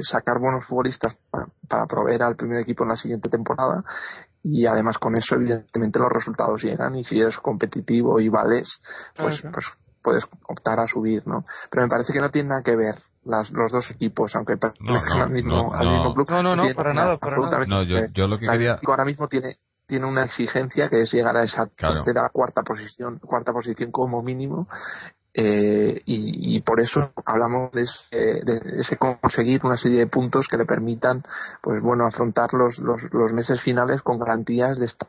sacar 0.00 0.40
buenos 0.40 0.66
futbolistas 0.66 1.14
para, 1.30 1.46
para, 1.68 1.86
proveer 1.86 2.24
al 2.24 2.34
primer 2.34 2.58
equipo 2.58 2.82
en 2.82 2.90
la 2.90 2.96
siguiente 2.96 3.28
temporada 3.28 3.84
y 4.42 4.66
además 4.66 4.98
con 4.98 5.16
eso 5.16 5.34
evidentemente 5.34 5.98
los 5.98 6.10
resultados 6.10 6.62
llegan 6.62 6.96
y 6.96 7.04
si 7.04 7.20
eres 7.20 7.36
competitivo 7.38 8.20
y 8.20 8.28
vales 8.28 8.80
pues, 9.16 9.42
pues 9.52 9.66
puedes 10.02 10.24
optar 10.48 10.80
a 10.80 10.86
subir 10.86 11.26
no 11.26 11.44
pero 11.70 11.82
me 11.82 11.88
parece 11.88 12.12
que 12.12 12.20
no 12.20 12.30
tiene 12.30 12.48
nada 12.50 12.62
que 12.62 12.76
ver 12.76 12.96
las, 13.24 13.50
los 13.50 13.70
dos 13.70 13.90
equipos 13.90 14.34
aunque 14.34 14.54
no, 14.80 14.94
no, 14.94 15.22
al, 15.22 15.30
mismo, 15.30 15.74
al 15.74 15.90
mismo 15.90 16.14
club 16.14 16.30
no 16.30 16.42
no 16.42 16.56
no 16.56 16.74
para 16.74 16.94
nada 16.94 17.18
para 17.18 17.36
nada. 17.36 17.66
no 17.66 17.82
yo, 17.82 18.06
yo 18.12 18.26
lo 18.26 18.38
que 18.38 18.46
quería 18.46 18.78
ahora 18.86 19.04
mismo 19.04 19.28
tiene 19.28 19.58
tiene 19.86 20.06
una 20.06 20.24
exigencia 20.24 20.88
que 20.88 21.02
es 21.02 21.12
llegar 21.12 21.36
a 21.36 21.42
esa 21.42 21.66
tercera 21.66 22.30
cuarta 22.32 22.62
posición 22.62 23.18
cuarta 23.18 23.52
posición 23.52 23.90
como 23.90 24.22
mínimo 24.22 24.68
eh, 25.32 26.02
y, 26.06 26.56
y, 26.56 26.60
por 26.62 26.80
eso 26.80 27.12
hablamos 27.24 27.70
de 27.70 27.82
ese, 27.82 28.16
de 28.16 28.80
ese, 28.80 28.96
conseguir 28.96 29.60
una 29.62 29.76
serie 29.76 30.00
de 30.00 30.06
puntos 30.08 30.48
que 30.48 30.56
le 30.56 30.64
permitan 30.64 31.22
pues 31.62 31.80
bueno 31.80 32.04
afrontar 32.04 32.52
los, 32.52 32.78
los, 32.78 33.02
los 33.12 33.32
meses 33.32 33.60
finales 33.60 34.02
con 34.02 34.18
garantías 34.18 34.80
de 34.80 34.86
estar 34.86 35.08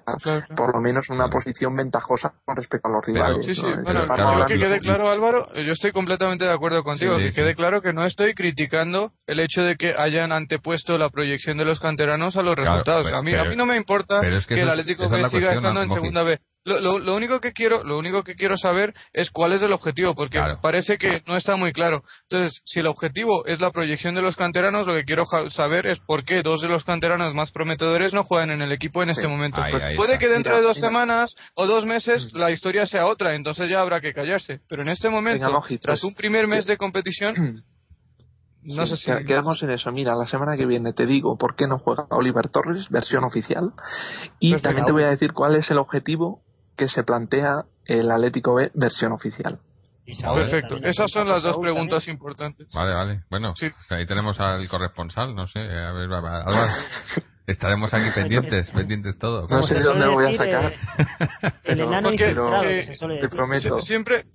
por 0.56 0.76
lo 0.76 0.80
menos 0.80 1.10
en 1.10 1.15
una 1.15 1.27
posición 1.27 1.76
ventajosa 1.76 2.34
con 2.45 2.56
respecto 2.56 2.88
a 2.88 2.91
los 2.91 3.06
rivales 3.06 3.43
sí, 3.48 3.56
sí. 3.56 3.64
Bueno, 3.84 4.45
que 4.45 4.60
quede 4.60 4.80
claro 4.80 5.10
Álvaro 5.10 5.48
yo 5.56 5.72
estoy 5.72 5.91
completamente 5.91 6.45
de 6.45 6.53
acuerdo 6.53 6.84
contigo 6.84 7.18
que 7.18 7.31
quede 7.31 7.56
claro 7.56 7.81
que 7.81 7.91
no 7.91 8.06
estoy 8.06 8.35
criticando 8.35 9.14
el 9.26 9.39
hecho 9.39 9.64
de 9.64 9.76
que 9.76 9.95
hayan 9.98 10.31
antepuesto 10.31 10.99
la 10.99 11.10
proyección 11.10 11.57
de 11.57 11.65
los 11.65 11.80
canteranos 11.80 12.38
a 12.38 12.43
los 12.43 12.56
resultados. 12.56 13.11
a 13.11 13.23
mí 13.23 13.34
a 13.34 13.45
mí 13.45 13.56
no 13.56 13.65
me 13.65 13.76
importa 13.76 14.22
que, 14.48 14.61
el 14.61 14.69
Atlético 14.69 15.10
B 15.10 15.27
siga 15.30 15.53
estando 15.53 15.81
en 15.81 15.89
segunda 15.89 16.22
B 16.22 16.39
lo, 16.64 16.80
lo, 16.80 17.00
lo, 17.00 17.16
único 17.16 17.40
que 17.40 17.54
quiero, 17.54 17.84
lo 17.84 17.98
único 17.98 18.24
que 18.24 18.36
quiero 18.36 18.56
saber 18.56 18.94
es 19.14 19.32
cuál 19.32 19.54
es 19.54 19.62
el 19.62 19.72
objetivo, 19.72 20.14
porque 20.14 20.40
parece 20.62 20.98
que 20.98 21.22
no 21.26 21.36
está 21.36 21.56
muy 21.56 21.74
claro. 21.74 22.04
Entonces, 22.30 22.62
si 22.66 22.80
el 22.80 22.88
objetivo 22.88 23.46
es 23.48 23.60
la 23.60 23.72
proyección 23.72 24.14
de 24.14 24.22
los 24.22 24.36
canteranos, 24.36 24.86
lo 24.86 24.94
que 24.94 25.04
quiero 25.04 25.26
saber 25.50 25.88
es 25.88 26.00
por 26.00 26.24
qué 26.24 26.44
dos 26.44 26.62
de 26.62 26.68
los 26.68 26.84
canteranos 26.84 27.34
más 27.34 27.52
prometedores 27.52 28.14
no 28.14 28.24
juegan 28.24 28.52
en 28.52 28.62
el 28.62 28.72
equipo 28.72 29.02
en 29.02 29.10
este 29.10 29.28
momento. 29.28 29.62
Puede 29.96 30.18
que 30.20 30.28
dentro 30.28 30.56
de 30.56 30.62
dos 30.62 30.78
semanas 30.78 31.34
o 31.56 31.66
dos 31.66 31.86
meses 31.86 32.32
mm. 32.32 32.38
la 32.38 32.52
historia 32.52 32.86
sea 32.86 33.08
otra, 33.08 33.34
entonces 33.36 33.68
ya 33.70 33.82
habrá 33.82 34.00
que 34.00 34.14
callarse. 34.14 34.60
Pero 34.70 34.84
en 34.84 34.90
este 34.90 35.10
momento, 35.10 35.50
tras 35.82 36.04
un 36.04 36.14
primer 36.14 36.48
mes 36.48 36.66
de 36.66 36.78
competición, 36.78 37.64
No 38.64 38.86
sé 38.86 38.96
si 38.96 39.12
quedamos 39.26 39.62
en 39.64 39.72
eso. 39.72 39.92
Mira, 39.92 40.16
la 40.16 40.28
semana 40.28 40.56
que 40.56 40.68
viene 40.68 40.94
te 40.94 41.06
digo 41.06 41.36
por 41.38 41.56
qué 41.56 41.66
no 41.66 41.80
juega 41.80 42.06
Oliver 42.12 42.50
Torres, 42.50 42.90
versión 42.90 43.24
oficial. 43.24 43.72
Y 44.40 44.56
también 44.62 44.86
te 44.86 44.92
voy 44.92 45.04
a 45.04 45.10
decir 45.10 45.34
cuál 45.34 45.56
es 45.56 45.70
el 45.72 45.80
objetivo 45.80 46.44
que 46.76 46.88
se 46.88 47.03
plantea 47.03 47.64
el 47.85 48.11
Atlético 48.11 48.56
B 48.56 48.72
versión 48.73 49.11
oficial. 49.11 49.60
Perfecto, 50.06 50.77
esas 50.77 51.11
son 51.11 51.27
las 51.27 51.43
dos 51.43 51.57
preguntas 51.57 52.07
importantes. 52.07 52.68
Vale, 52.73 52.93
vale. 52.93 53.22
Bueno, 53.30 53.53
ahí 53.89 54.06
tenemos 54.06 54.39
al 54.39 54.68
corresponsal, 54.68 55.35
no 55.35 55.48
sé. 55.48 55.60
A 55.60 55.91
ver, 55.91 56.11
Álvaro, 56.11 56.73
estaremos 57.48 57.93
aquí 57.93 58.10
pendientes, 58.14 58.72
pendientes 58.72 59.18
todo. 59.18 59.48
No 59.48 59.64
sé 59.64 59.76
de 59.76 59.84
dónde 59.84 60.07
voy 60.07 60.34
a 60.34 60.38
sacar. 60.38 60.73
El 61.64 61.81
enano 61.81 62.11
te 62.11 63.30
prometo. 63.30 63.80
Siempre, 63.81 64.26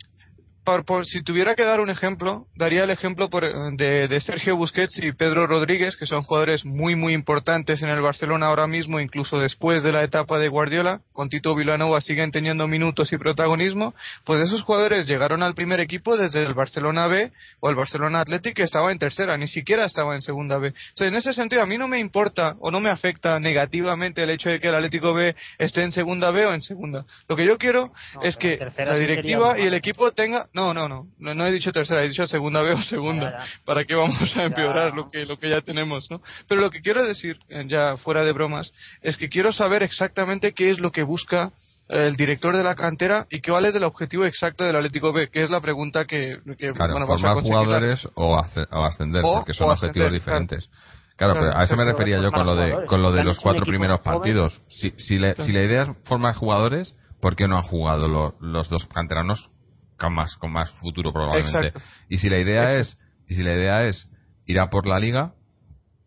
por, 0.67 1.07
si 1.07 1.23
tuviera 1.23 1.55
que 1.55 1.63
dar 1.63 1.81
un 1.81 1.91
ejemplo, 1.91 2.47
daría 2.57 2.83
el 2.83 2.91
ejemplo 2.91 3.29
de, 3.29 4.21
Sergio 4.21 4.57
Busquets 4.57 4.99
y 4.99 5.13
Pedro 5.13 5.47
Rodríguez, 5.47 5.97
que 5.97 6.07
son 6.07 6.23
jugadores 6.23 6.65
muy, 6.65 6.97
muy 6.97 7.15
importantes 7.15 7.83
en 7.83 7.89
el 7.89 8.01
Barcelona 8.01 8.47
ahora 8.47 8.67
mismo, 8.67 8.99
incluso 8.99 9.39
después 9.39 9.85
de 9.85 9.93
la 9.93 10.03
etapa 10.03 10.39
de 10.39 10.49
Guardiola. 10.49 11.01
Con 11.13 11.29
Tito 11.29 11.55
Vilanova 11.55 12.01
siguen 12.01 12.33
teniendo 12.33 12.67
minutos 12.67 13.13
y 13.13 13.17
protagonismo. 13.17 13.95
Pues 14.25 14.41
esos 14.41 14.63
jugadores 14.63 15.07
llegaron 15.07 15.45
al 15.45 15.55
primer 15.55 15.79
equipo 15.79 16.17
desde 16.17 16.43
el 16.43 16.55
Barcelona 16.55 17.07
B 17.07 17.31
o 17.61 17.71
el 17.71 17.77
Barcelona 17.77 18.21
Athletic, 18.21 18.57
que 18.57 18.65
estaba 18.65 18.91
en 18.91 18.99
tercera, 18.99 19.37
ni 19.37 19.47
siquiera 19.47 19.85
estaba 19.85 20.17
en 20.17 20.23
segunda 20.23 20.59
B. 20.59 20.71
O 20.71 20.97
sea, 20.97 21.07
en 21.07 21.15
ese 21.15 21.33
sentido, 21.33 21.63
a 21.63 21.67
mí 21.67 21.79
no 21.79 21.87
me 21.87 22.01
importa 22.01 22.57
o 22.59 22.73
no 22.73 22.81
me 22.81 22.91
afecta 22.91 23.39
negativamente 23.39 24.25
el 24.25 24.31
hecho 24.31 24.49
de 24.49 24.59
que 24.59 24.69
el 24.69 24.75
Atlético 24.75 25.15
B 25.15 25.37
esté 25.59 25.85
en 25.85 25.93
segunda 25.93 26.33
B 26.33 26.45
o 26.45 26.53
en 26.53 26.63
segunda. 26.63 27.05
Lo 27.29 27.37
que 27.37 27.47
yo 27.47 27.57
quiero 27.57 27.93
es 28.23 28.37
que 28.37 28.59
la 28.79 28.97
directiva 28.97 29.61
y 29.61 29.67
el 29.67 29.75
equipo 29.75 30.11
tengan 30.11 30.47
no, 30.57 30.73
no, 30.73 30.89
no, 30.89 31.35
no, 31.35 31.47
he 31.47 31.53
dicho 31.53 31.71
tercera, 31.71 32.03
he 32.03 32.09
dicho 32.09 32.27
segunda 32.27 32.63
B 32.63 32.73
o 32.73 32.81
segunda. 32.81 33.45
¿Para 33.67 33.85
qué 33.85 33.95
vamos 33.95 34.35
a 34.39 34.45
empeorar 34.45 34.95
lo 34.95 35.11
que 35.11 35.27
lo 35.27 35.39
que 35.39 35.51
ya 35.51 35.61
tenemos, 35.61 36.11
no? 36.11 36.23
Pero 36.49 36.63
lo 36.63 36.71
que 36.71 36.81
quiero 36.81 37.05
decir, 37.05 37.37
eh, 37.51 37.67
ya 37.69 37.99
fuera 37.99 38.25
de 38.25 38.33
bromas, 38.33 38.73
es 39.03 39.19
que 39.19 39.29
quiero 39.29 39.53
saber 39.53 39.83
exactamente 39.83 40.55
qué 40.55 40.71
es 40.71 40.81
lo 40.81 40.93
que 40.93 41.03
busca 41.03 41.53
el 41.89 42.17
director 42.17 42.57
de 42.57 42.65
la 42.65 42.75
cantera 42.75 43.27
y 43.29 43.43
cuál 43.43 43.67
es 43.67 43.75
el 43.75 43.85
objetivo 43.85 44.25
exacto 44.25 44.65
del 44.65 44.77
Atlético 44.77 45.13
B, 45.13 45.29
que 45.29 45.43
es 45.43 45.51
la 45.51 45.61
pregunta 45.61 46.07
que, 46.07 46.39
que 46.57 46.73
claro, 46.73 46.95
bueno, 46.95 47.07
formar 47.07 47.43
jugadores 47.43 48.09
o, 48.15 48.39
ascender, 48.39 49.21
porque 49.21 49.53
son 49.53 49.71
objetivos 49.71 50.11
diferentes. 50.11 50.71
Claro, 51.17 51.35
pero 51.35 51.55
a 51.55 51.65
eso 51.65 51.77
me 51.77 51.85
refería 51.85 52.19
yo 52.23 52.33
con 52.33 52.47
lo 52.47 52.57
de 52.57 52.87
con 52.87 53.03
lo 53.03 53.13
de 53.13 53.25
los 53.25 53.39
cuatro 53.41 53.67
primeros 53.67 54.01
partidos. 54.01 54.63
Si, 54.69 54.91
si, 54.97 55.19
si 55.19 55.53
la 55.53 55.63
idea 55.63 55.83
es 55.83 55.89
formar 56.05 56.35
jugadores, 56.35 56.95
¿por 57.21 57.37
qué 57.37 57.47
no 57.47 57.59
han 57.59 57.65
jugado 57.65 58.35
los 58.41 58.71
dos 58.71 58.87
canteranos 58.87 59.51
con 59.99 60.15
más, 60.15 60.37
con 60.37 60.53
más 60.53 60.71
futuro 60.73 61.13
probablemente. 61.13 61.79
Y 62.09 62.19
si 62.19 62.29
la 62.29 62.39
idea 62.39 62.79
es, 62.79 62.99
y 63.29 63.35
si 63.35 63.43
la 63.43 63.55
idea 63.55 63.85
es 63.85 64.11
ir 64.47 64.61
a 64.61 64.69
por 64.69 64.87
la 64.87 64.99
liga, 64.99 65.33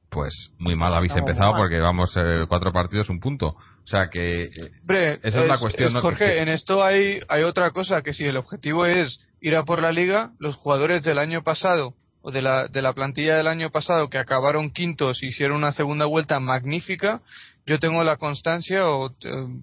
pues 0.10 0.52
muy 0.58 0.76
mal 0.76 0.94
habéis 0.94 1.16
empezado 1.16 1.54
porque 1.56 1.80
vamos 1.80 2.16
eh, 2.16 2.46
cuatro 2.48 2.72
partidos 2.72 3.10
un 3.10 3.20
punto. 3.20 3.48
O 3.48 3.88
sea 3.88 4.10
que 4.10 4.44
esa 4.44 5.24
es, 5.24 5.48
la 5.48 5.58
cuestión. 5.58 6.00
Jorge, 6.00 6.42
en 6.42 6.50
esto 6.50 6.84
hay, 6.84 7.20
hay 7.28 7.44
otra 7.44 7.72
cosa 7.72 8.02
que 8.02 8.14
si 8.14 8.26
el 8.26 8.38
objetivo 8.38 8.86
es 8.86 9.20
ir 9.42 9.56
a 9.56 9.64
por 9.64 9.82
la 9.82 9.92
liga, 9.92 10.32
los 10.40 10.56
jugadores 10.56 11.04
del 11.04 11.18
año 11.18 11.44
pasado 11.44 11.94
o 12.22 12.32
de 12.32 12.42
la, 12.42 12.68
de 12.68 12.82
la 12.82 12.94
plantilla 12.94 13.38
del 13.38 13.48
año 13.48 13.70
pasado 13.72 14.10
que 14.10 14.18
acabaron 14.18 14.72
quintos 14.72 15.24
y 15.24 15.28
hicieron 15.28 15.58
una 15.58 15.72
segunda 15.72 16.06
vuelta 16.06 16.40
magnífica, 16.40 17.22
yo 17.66 17.80
tengo 17.80 18.04
la 18.04 18.18
constancia 18.18 18.84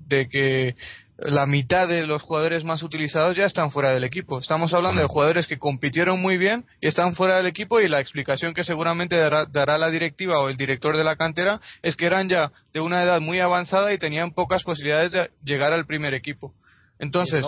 de 0.07 0.29
que 0.29 0.75
la 1.19 1.47
mitad 1.47 1.89
de 1.89 2.07
los 2.07 2.23
jugadores 2.23 2.65
más 2.65 2.83
utilizados 2.83 3.37
ya 3.37 3.47
están 3.47 3.71
fuera 3.71 3.91
del 3.91 4.05
equipo. 4.05 4.39
Estamos 4.39 4.75
hablando 4.75 5.01
de 5.01 5.07
jugadores 5.07 5.47
que 5.47 5.59
compitieron 5.59 6.21
muy 6.21 6.37
bien 6.37 6.67
y 6.81 6.89
están 6.89 7.15
fuera 7.15 7.39
del 7.39 7.47
equipo 7.47 7.81
y 7.81 7.89
la 7.89 8.01
explicación 8.01 8.53
que 8.53 8.65
seguramente 8.65 9.17
dará, 9.17 9.79
la 9.79 9.91
directiva 9.91 10.41
o 10.41 10.49
el 10.49 10.57
director 10.57 10.97
de 10.97 11.05
la 11.05 11.17
cantera 11.17 11.61
es 11.83 11.97
que 11.97 12.07
eran 12.07 12.29
ya 12.29 12.53
de 12.73 12.81
una 12.81 13.03
edad 13.03 13.21
muy 13.21 13.41
avanzada 13.41 13.93
y 13.93 13.99
tenían 13.99 14.33
pocas 14.33 14.63
posibilidades 14.63 15.13
de 15.13 15.31
llegar 15.43 15.73
al 15.73 15.87
primer 15.87 16.13
equipo. 16.13 16.53
Entonces, 16.99 17.45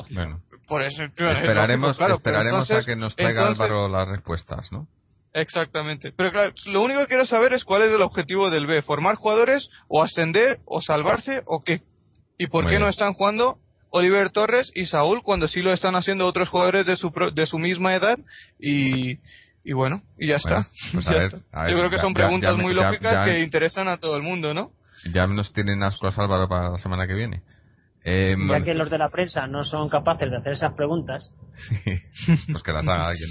por 0.66 0.82
eso, 0.82 1.04
esperaremos, 1.04 1.98
esperaremos 1.98 2.70
a 2.70 2.84
que 2.84 2.96
nos 2.96 3.16
traiga 3.16 3.46
Álvaro 3.46 3.88
las 3.88 4.08
respuestas, 4.08 4.70
¿no? 4.72 4.86
Exactamente. 5.32 6.12
Pero 6.16 6.30
claro, 6.32 6.52
lo 6.66 6.82
único 6.82 7.00
que 7.00 7.06
quiero 7.06 7.26
saber 7.26 7.52
es 7.52 7.64
cuál 7.64 7.82
es 7.82 7.92
el 7.92 8.02
objetivo 8.02 8.50
del 8.50 8.66
B, 8.66 8.82
formar 8.82 9.16
jugadores 9.16 9.68
o 9.88 10.02
ascender 10.02 10.58
o 10.64 10.80
salvarse 10.80 11.42
o 11.46 11.60
qué. 11.60 11.82
¿Y 12.38 12.46
por 12.46 12.68
qué 12.68 12.78
no 12.78 12.88
están 12.88 13.12
jugando 13.14 13.58
Oliver 13.90 14.30
Torres 14.30 14.70
y 14.74 14.86
Saúl 14.86 15.22
cuando 15.22 15.48
sí 15.48 15.60
lo 15.62 15.72
están 15.72 15.96
haciendo 15.96 16.26
otros 16.26 16.48
jugadores 16.48 16.86
de 16.86 16.96
su, 16.96 17.10
de 17.34 17.46
su 17.46 17.58
misma 17.58 17.94
edad 17.94 18.18
y, 18.60 19.18
y 19.64 19.72
bueno, 19.72 20.02
y 20.18 20.28
ya 20.28 20.36
Bueno, 20.42 20.60
está. 20.60 20.70
pues 20.92 21.04
Ya 21.06 21.10
a 21.10 21.14
ver, 21.14 21.26
está. 21.34 21.38
a 21.58 21.62
ver, 21.64 21.72
Yo 21.72 21.78
creo 21.78 21.90
que 21.90 21.96
ya- 21.96 22.02
son 22.02 22.14
preguntas 22.14 22.56
ya 22.56 22.62
muy 22.62 22.74
lógicas 22.74 23.12
ya- 23.12 23.24
que 23.24 23.40
interesan 23.40 23.88
a 23.88 23.96
todo 23.98 24.16
el 24.16 24.22
mundo, 24.22 24.54
¿no? 24.54 24.70
Ya 25.12 25.26
nos 25.26 25.52
tienen 25.52 25.82
ascuas 25.82 26.18
Álvaro 26.18 26.48
para 26.48 26.70
la 26.70 26.78
semana 26.78 27.06
que 27.06 27.14
viene. 27.14 27.42
Eh, 28.04 28.36
Ya 28.48 28.62
que 28.62 28.74
los 28.74 28.88
de 28.90 28.98
la 28.98 29.08
prensa 29.10 29.46
no 29.46 29.64
son 29.64 29.88
capaces 29.88 30.30
de 30.30 30.36
hacer 30.36 30.52
esas 30.52 30.72
preguntas, 30.74 31.30
Sí, 32.14 32.44
pues 32.52 32.62
que 32.62 32.72
las 32.72 32.86
haga 32.86 33.08
alguien. 33.08 33.28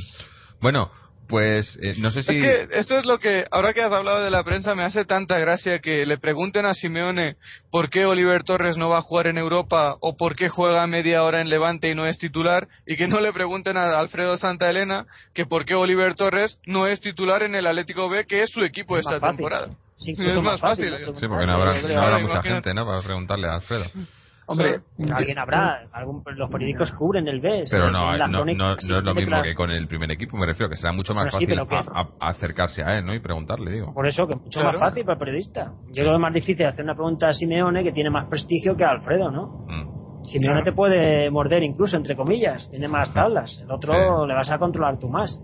Bueno, 0.61 0.91
pues 1.27 1.77
eh, 1.81 1.93
no 1.99 2.09
sé 2.09 2.23
si... 2.23 2.37
Es 2.37 2.67
que 2.67 2.79
eso 2.79 2.97
es 2.97 3.05
lo 3.05 3.19
que, 3.19 3.45
ahora 3.51 3.73
que 3.73 3.81
has 3.81 3.91
hablado 3.91 4.23
de 4.23 4.31
la 4.31 4.43
prensa, 4.43 4.75
me 4.75 4.83
hace 4.83 5.05
tanta 5.05 5.37
gracia 5.39 5.79
que 5.79 6.05
le 6.05 6.17
pregunten 6.17 6.65
a 6.65 6.73
Simeone 6.73 7.35
por 7.69 7.89
qué 7.89 8.05
Oliver 8.05 8.43
Torres 8.43 8.77
no 8.77 8.89
va 8.89 8.99
a 8.99 9.01
jugar 9.01 9.27
en 9.27 9.37
Europa 9.37 9.95
o 9.99 10.15
por 10.17 10.35
qué 10.35 10.49
juega 10.49 10.87
media 10.87 11.23
hora 11.23 11.41
en 11.41 11.49
Levante 11.49 11.89
y 11.89 11.95
no 11.95 12.05
es 12.07 12.17
titular 12.17 12.67
y 12.85 12.95
que 12.95 13.07
no 13.07 13.19
le 13.19 13.33
pregunten 13.33 13.77
a 13.77 13.99
Alfredo 13.99 14.37
Santa 14.37 14.69
Elena 14.69 15.05
que 15.33 15.45
por 15.45 15.65
qué 15.65 15.75
Oliver 15.75 16.15
Torres 16.15 16.59
no 16.65 16.87
es 16.87 17.01
titular 17.01 17.43
en 17.43 17.55
el 17.55 17.67
Atlético 17.67 18.09
B, 18.09 18.25
que 18.25 18.43
es 18.43 18.49
su 18.49 18.61
equipo 18.61 18.97
Es 18.97 19.05
esta 19.05 19.19
temporada. 19.19 19.69
cinco 19.95 20.23
Es 20.23 20.41
más 20.41 20.59
fácil. 20.59 20.93
Sí, 21.19 21.27
porque 21.27 21.45
no 21.45 21.53
habrá, 21.53 22.19
no 22.19 22.27
mucha 22.27 22.41
gente, 22.41 22.73
¿no? 22.73 22.85
Para 22.85 23.01
preguntarle 23.01 23.47
a 23.47 23.55
Alfredo. 23.55 23.85
Hombre, 24.49 24.79
Alguien 25.13 25.37
habrá, 25.39 25.87
algún, 25.91 26.23
los 26.35 26.49
periódicos 26.49 26.91
cubren 26.93 27.27
el 27.27 27.41
B. 27.41 27.65
Pero 27.69 27.91
no, 27.91 28.15
las 28.15 28.29
no, 28.31 28.45
no, 28.45 28.73
es 28.75 28.83
lo 28.87 29.13
mismo 29.13 29.27
claro. 29.27 29.43
que 29.43 29.53
con 29.55 29.69
el 29.69 29.87
primer 29.87 30.09
equipo, 30.11 30.37
me 30.37 30.45
refiero, 30.45 30.69
que 30.69 30.77
será 30.77 30.93
mucho 30.93 31.13
más 31.13 31.25
sí, 31.37 31.45
fácil 31.45 31.59
a- 31.59 31.99
a- 32.19 32.29
acercarse 32.29 32.81
a 32.81 32.97
él, 32.97 33.05
¿no? 33.05 33.13
Y 33.13 33.19
preguntarle, 33.19 33.71
digo. 33.71 33.93
Por 33.93 34.07
eso, 34.07 34.25
que 34.25 34.35
es 34.35 34.39
mucho 34.41 34.61
Claro. 34.61 34.79
más 34.79 34.89
fácil 34.89 35.03
para 35.03 35.13
el 35.15 35.19
periodista. 35.19 35.73
Yo 35.87 35.93
creo 35.95 36.09
que 36.11 36.15
es 36.15 36.19
más 36.21 36.33
difícil 36.33 36.65
hacer 36.65 36.85
una 36.85 36.95
pregunta 36.95 37.27
a 37.27 37.33
Simeone 37.33 37.83
que 37.83 37.91
tiene 37.91 38.09
más 38.09 38.27
prestigio 38.29 38.77
que 38.77 38.85
a 38.85 38.91
Alfredo, 38.91 39.29
¿no? 39.31 39.65
Mm. 39.67 40.23
Simeone 40.25 40.61
te 40.63 40.71
puede 40.71 41.29
morder 41.29 41.63
incluso, 41.63 41.97
entre 41.97 42.15
comillas, 42.15 42.69
tiene 42.71 42.87
más 42.87 43.13
tablas. 43.13 43.59
El 43.61 43.69
otro 43.69 43.93
Sí. 44.23 44.27
le 44.29 44.33
vas 44.33 44.49
a 44.49 44.57
controlar 44.57 44.97
tú 44.97 45.09
más. 45.09 45.37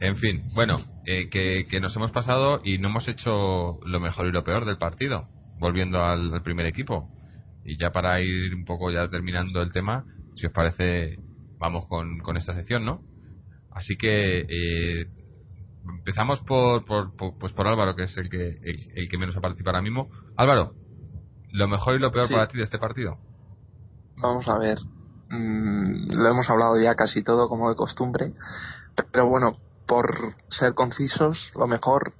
En 0.00 0.16
fin, 0.16 0.44
bueno, 0.54 0.76
eh, 1.06 1.28
que, 1.30 1.64
que 1.68 1.80
nos 1.80 1.96
hemos 1.96 2.12
pasado 2.12 2.60
y 2.62 2.78
no 2.78 2.88
hemos 2.88 3.08
hecho 3.08 3.78
lo 3.84 4.00
mejor 4.00 4.26
y 4.26 4.32
lo 4.32 4.44
peor 4.44 4.64
del 4.66 4.76
partido, 4.76 5.24
volviendo 5.58 6.02
al, 6.04 6.32
al 6.32 6.42
primer 6.42 6.66
equipo. 6.66 7.08
Y 7.70 7.76
ya 7.78 7.90
para 7.90 8.18
ir 8.22 8.54
un 8.54 8.64
poco 8.64 8.90
ya 8.90 9.08
terminando 9.10 9.60
el 9.60 9.70
tema, 9.72 10.06
si 10.36 10.46
os 10.46 10.52
parece, 10.54 11.18
vamos 11.58 11.86
con, 11.86 12.18
con 12.20 12.38
esta 12.38 12.54
sección, 12.54 12.84
¿no? 12.86 13.02
Así 13.72 13.96
que 13.98 14.40
eh, 14.48 15.06
empezamos 15.98 16.40
por, 16.40 16.86
por, 16.86 17.14
por- 17.14 17.36
pues 17.38 17.52
por 17.52 17.66
Álvaro, 17.66 17.94
que 17.94 18.04
es 18.04 18.16
el 18.16 18.30
que, 18.30 18.56
el, 18.62 18.78
el 18.94 19.08
que 19.10 19.18
menos 19.18 19.36
ha 19.36 19.42
participado 19.42 19.76
ahora 19.76 19.82
mismo. 19.82 20.08
Álvaro, 20.34 20.72
lo 21.52 21.68
mejor 21.68 21.96
y 21.96 21.98
lo 21.98 22.10
peor 22.10 22.28
Sí. 22.28 22.32
para 22.32 22.48
ti 22.48 22.56
de 22.56 22.64
este 22.64 22.78
partido. 22.78 23.18
Vamos 24.16 24.48
a 24.48 24.58
ver. 24.58 24.78
Mm, 25.28 26.10
lo 26.12 26.30
hemos 26.30 26.48
hablado 26.48 26.80
ya 26.80 26.94
casi 26.94 27.22
todo 27.22 27.48
como 27.50 27.68
de 27.68 27.76
costumbre. 27.76 28.32
Pero 29.12 29.28
bueno, 29.28 29.52
por 29.86 30.34
ser 30.50 30.74
concisos, 30.74 31.50
lo 31.54 31.66
mejor 31.66 32.14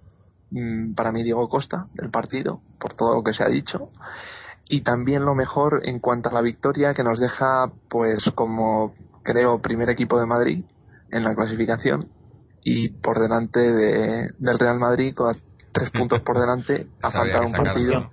mm, 0.50 0.94
para 0.94 1.10
mí 1.12 1.22
Diego 1.22 1.48
Costa 1.48 1.86
del 1.94 2.10
partido, 2.10 2.60
por 2.78 2.92
todo 2.94 3.14
lo 3.14 3.22
que 3.24 3.32
se 3.32 3.42
ha 3.42 3.48
dicho. 3.48 3.90
Y 4.68 4.82
también 4.82 5.24
lo 5.24 5.34
mejor 5.34 5.82
en 5.84 5.98
cuanto 5.98 6.28
a 6.28 6.32
la 6.32 6.42
victoria 6.42 6.94
que 6.94 7.02
nos 7.02 7.18
deja, 7.18 7.70
pues 7.88 8.30
como 8.34 8.94
creo, 9.22 9.60
primer 9.60 9.90
equipo 9.90 10.18
de 10.18 10.26
Madrid 10.26 10.64
en 11.10 11.24
la 11.24 11.34
clasificación 11.34 12.08
y 12.62 12.88
por 12.90 13.18
delante 13.18 13.60
de, 13.60 14.30
del 14.38 14.58
Real 14.58 14.78
Madrid 14.78 15.14
con 15.14 15.36
tres 15.72 15.90
puntos 15.90 16.22
por 16.22 16.38
delante 16.38 16.86
a 17.02 17.10
Sabía 17.10 17.38
falta 17.38 17.40
que 17.40 17.46
un 17.46 17.64
partido 17.64 18.10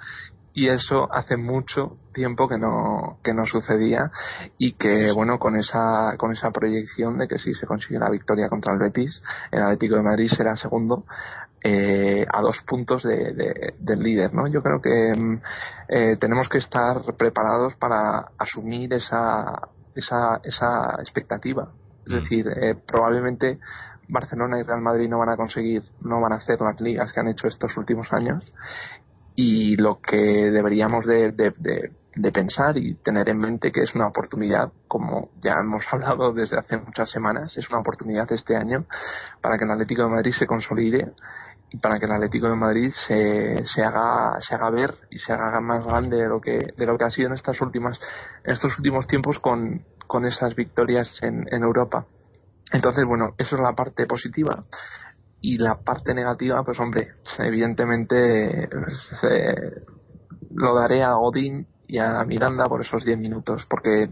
y 0.57 0.69
eso 0.69 1.07
hace 1.13 1.35
mucho 1.35 1.97
tiempo 2.13 2.47
que 2.47 2.57
no 2.57 3.19
que 3.23 3.33
no 3.33 3.45
sucedía 3.45 4.09
y 4.57 4.73
que 4.77 5.11
bueno 5.11 5.37
con 5.37 5.57
esa 5.57 6.15
con 6.17 6.31
esa 6.31 6.49
proyección 6.51 7.17
de 7.17 7.27
que 7.27 7.37
si 7.39 7.53
se 7.53 7.67
consigue 7.67 7.99
la 7.99 8.09
victoria 8.09 8.47
contra 8.49 8.71
el 8.73 8.79
Betis 8.79 9.21
el 9.51 9.61
Atlético 9.61 9.97
de 9.97 10.03
Madrid 10.03 10.29
será 10.29 10.55
segundo 10.55 11.03
eh, 11.61 12.25
a 12.31 12.41
dos 12.41 12.61
puntos 12.65 13.03
de- 13.03 13.33
de- 13.33 13.73
del 13.79 13.99
líder 13.99 14.33
no 14.33 14.47
yo 14.47 14.63
creo 14.63 14.81
que 14.81 15.13
mm, 15.17 15.41
eh, 15.89 16.17
tenemos 16.21 16.47
que 16.47 16.59
estar 16.59 17.01
preparados 17.17 17.75
para 17.75 18.29
asumir 18.37 18.93
esa 18.93 19.59
esa 19.93 20.39
esa 20.43 20.95
expectativa 21.01 21.73
es 22.05 22.11
Mm. 22.13 22.15
decir 22.15 22.47
eh, 22.47 22.75
probablemente 22.87 23.59
Barcelona 24.07 24.59
y 24.59 24.63
Real 24.63 24.81
Madrid 24.81 25.09
no 25.09 25.17
van 25.19 25.29
a 25.29 25.35
conseguir 25.35 25.83
no 25.99 26.21
van 26.21 26.31
a 26.33 26.35
hacer 26.37 26.61
las 26.61 26.79
ligas 26.79 27.11
que 27.11 27.19
han 27.19 27.27
hecho 27.27 27.47
estos 27.47 27.75
últimos 27.75 28.07
años 28.13 28.43
y 29.35 29.75
lo 29.77 29.99
que 30.01 30.17
deberíamos 30.51 31.05
de, 31.05 31.31
de- 31.31 31.53
de- 31.57 32.31
pensar 32.31 32.77
y 32.77 32.95
tener 32.95 33.29
en 33.29 33.37
mente 33.37 33.71
que 33.71 33.81
es 33.81 33.93
una 33.95 34.07
oportunidad, 34.07 34.71
como 34.87 35.29
ya 35.43 35.55
hemos 35.59 35.83
hablado 35.91 36.33
desde 36.33 36.57
hace 36.57 36.77
muchas 36.77 37.09
semanas, 37.11 37.55
es 37.57 37.69
una 37.69 37.79
oportunidad 37.79 38.31
este 38.31 38.55
año 38.55 38.85
para 39.41 39.57
que 39.57 39.65
el 39.65 39.71
Atlético 39.71 40.03
de 40.03 40.09
Madrid 40.09 40.33
se 40.37 40.47
consolide 40.47 41.11
y 41.71 41.77
para 41.79 41.99
que 41.99 42.05
el 42.05 42.11
Atlético 42.13 42.47
de 42.47 42.55
Madrid 42.55 42.91
se, 43.07 43.65
se 43.67 43.83
haga 43.83 44.39
se 44.39 44.55
haga 44.55 44.69
ver 44.69 44.95
y 45.09 45.17
se 45.17 45.33
haga 45.33 45.59
más 45.61 45.85
grande 45.85 46.17
de 46.17 46.27
lo 46.29 46.39
que 46.39 46.73
de 46.77 46.85
lo 46.85 46.97
que 46.97 47.03
ha 47.05 47.09
sido 47.11 47.27
en 47.27 47.33
estas 47.33 47.59
últimas 47.61 47.99
en 48.43 48.53
estos 48.53 48.77
últimos 48.77 49.07
tiempos 49.07 49.39
con, 49.39 49.83
con 50.07 50.25
esas 50.25 50.55
victorias 50.55 51.09
en, 51.21 51.45
en 51.51 51.63
Europa. 51.63 52.05
Entonces, 52.71 53.05
bueno, 53.05 53.33
eso 53.37 53.55
es 53.55 53.61
la 53.61 53.73
parte 53.73 54.05
positiva 54.07 54.65
y 55.53 55.57
la 55.59 55.75
parte 55.83 56.13
negativa, 56.15 56.63
pues 56.63 56.79
hombre, 56.79 57.13
evidentemente 57.39 58.67
lo 60.51 60.73
daré 60.75 61.03
a 61.03 61.13
Godín 61.13 61.67
y 61.87 61.99
a 61.99 62.23
Miranda 62.25 62.67
por 62.67 62.81
esos 62.81 63.05
10 63.05 63.17
minutos, 63.17 63.65
porque 63.69 64.09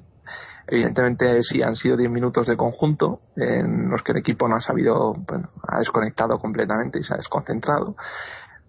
evidentemente 0.67 1.41
sí 1.43 1.61
han 1.61 1.75
sido 1.75 1.97
10 1.97 2.11
minutos 2.11 2.47
de 2.47 2.57
conjunto 2.57 3.21
en 3.35 3.89
los 3.89 4.03
que 4.03 4.11
el 4.11 4.19
equipo 4.19 4.47
no 4.47 4.55
ha 4.55 4.61
sabido, 4.61 5.13
bueno, 5.27 5.49
ha 5.67 5.79
desconectado 5.79 6.39
completamente 6.39 6.99
y 6.99 7.03
se 7.03 7.13
ha 7.13 7.17
desconcentrado. 7.17 7.95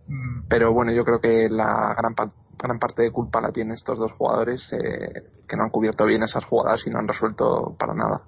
Mm, 0.06 0.42
Pero 0.48 0.72
bueno, 0.72 0.92
yo 0.92 1.04
creo 1.04 1.20
que 1.20 1.48
la 1.50 1.94
gran, 1.96 2.14
pa- 2.14 2.28
gran 2.58 2.78
parte 2.78 3.02
de 3.02 3.10
culpa 3.12 3.40
la 3.40 3.52
tienen 3.52 3.74
estos 3.74 3.98
dos 3.98 4.12
jugadores 4.12 4.66
eh, 4.72 5.22
que 5.48 5.56
no 5.56 5.64
han 5.64 5.70
cubierto 5.70 6.04
bien 6.06 6.22
esas 6.22 6.44
jugadas 6.44 6.86
y 6.86 6.90
no 6.90 6.98
han 6.98 7.08
resuelto 7.08 7.74
para 7.78 7.94
nada 7.94 8.22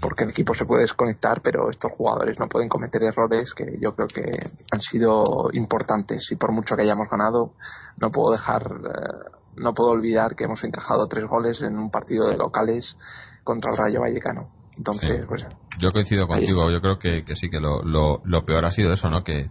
porque 0.00 0.22
el 0.24 0.30
equipo 0.30 0.54
se 0.54 0.64
puede 0.64 0.82
desconectar, 0.82 1.40
pero 1.42 1.70
estos 1.70 1.90
jugadores 1.92 2.38
no 2.38 2.48
pueden 2.48 2.68
cometer 2.68 3.02
errores 3.02 3.52
que 3.52 3.78
yo 3.80 3.96
creo 3.96 4.06
que 4.06 4.22
han 4.70 4.80
sido 4.80 5.50
importantes 5.52 6.30
y 6.30 6.36
por 6.36 6.52
mucho 6.52 6.76
que 6.76 6.82
hayamos 6.82 7.08
ganado, 7.10 7.54
no 7.96 8.10
puedo 8.12 8.30
dejar, 8.30 8.62
eh, 8.62 9.30
no 9.56 9.74
puedo 9.74 9.90
olvidar 9.90 10.36
que 10.36 10.44
hemos 10.44 10.62
encajado 10.62 11.08
tres 11.08 11.24
goles 11.26 11.60
en 11.62 11.76
un 11.76 11.90
partido 11.90 12.28
de 12.28 12.36
locales 12.36 12.96
contra 13.42 13.72
el 13.72 13.76
Rayo 13.76 14.00
Vallecano. 14.02 14.50
Entonces, 14.76 15.22
Sí. 15.22 15.26
pues 15.28 15.44
Yo 15.80 15.90
coincido 15.90 16.28
contigo, 16.28 16.70
yo 16.70 16.80
creo 16.80 16.98
que, 17.00 17.24
que 17.24 17.34
sí, 17.34 17.50
que 17.50 17.58
lo, 17.58 17.82
lo, 17.82 18.20
lo 18.24 18.44
peor 18.44 18.66
ha 18.66 18.70
sido 18.70 18.92
eso, 18.92 19.10
¿no? 19.10 19.24
Que 19.24 19.48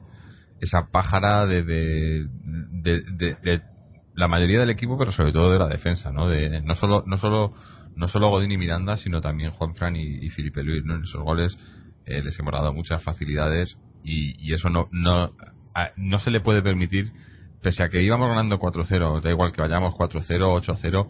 esa 0.61 0.87
pájara 0.89 1.45
de, 1.45 1.63
de, 1.63 2.25
de, 2.83 3.01
de- 3.17 3.37
de 3.43 3.61
la 4.17 4.27
mayoría 4.27 4.59
del 4.59 4.71
equipo, 4.71 4.97
pero 4.97 5.11
sobre 5.11 5.31
todo 5.31 5.51
de 5.53 5.59
la 5.59 5.67
defensa, 5.67 6.11
¿no? 6.11 6.27
De, 6.27 6.61
no 6.61 6.75
solo, 6.75 7.03
no 7.05 7.17
solo, 7.17 7.53
no 7.95 8.07
solo 8.07 8.29
Godín 8.29 8.51
y 8.51 8.57
Miranda, 8.57 8.97
sino 8.97 9.21
también 9.21 9.51
Juan 9.51 9.75
Fran 9.75 9.95
y, 9.95 10.01
y 10.25 10.29
Felipe 10.31 10.63
Luis, 10.63 10.83
¿no? 10.83 10.95
En 10.95 11.03
esos 11.03 11.21
goles 11.23 11.57
eh, 12.05 12.21
les 12.23 12.37
hemos 12.39 12.51
dado 12.51 12.73
muchas 12.73 13.03
facilidades 13.03 13.77
y, 14.03 14.35
y 14.45 14.53
eso 14.53 14.69
no, 14.69 14.87
no, 14.91 15.31
no 15.97 16.19
se 16.19 16.31
le 16.31 16.41
puede 16.41 16.61
permitir, 16.63 17.11
pese 17.61 17.83
a 17.83 17.89
que 17.89 18.01
íbamos 18.01 18.27
ganando 18.29 18.57
4-0, 18.59 19.21
da 19.21 19.29
igual 19.29 19.51
que 19.51 19.61
vayamos 19.61 19.93
4-0, 19.93 20.25
8-0, 20.65 21.07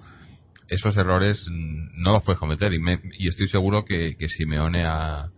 esos 0.68 0.98
errores 0.98 1.46
no 1.50 2.12
los 2.12 2.24
puedes 2.24 2.40
cometer 2.40 2.74
y, 2.74 2.80
me- 2.80 3.00
y 3.18 3.30
estoy 3.30 3.48
seguro 3.48 3.86
que, 3.86 4.16
que 4.20 4.28
Simeone 4.28 4.84
ha- 4.86 5.30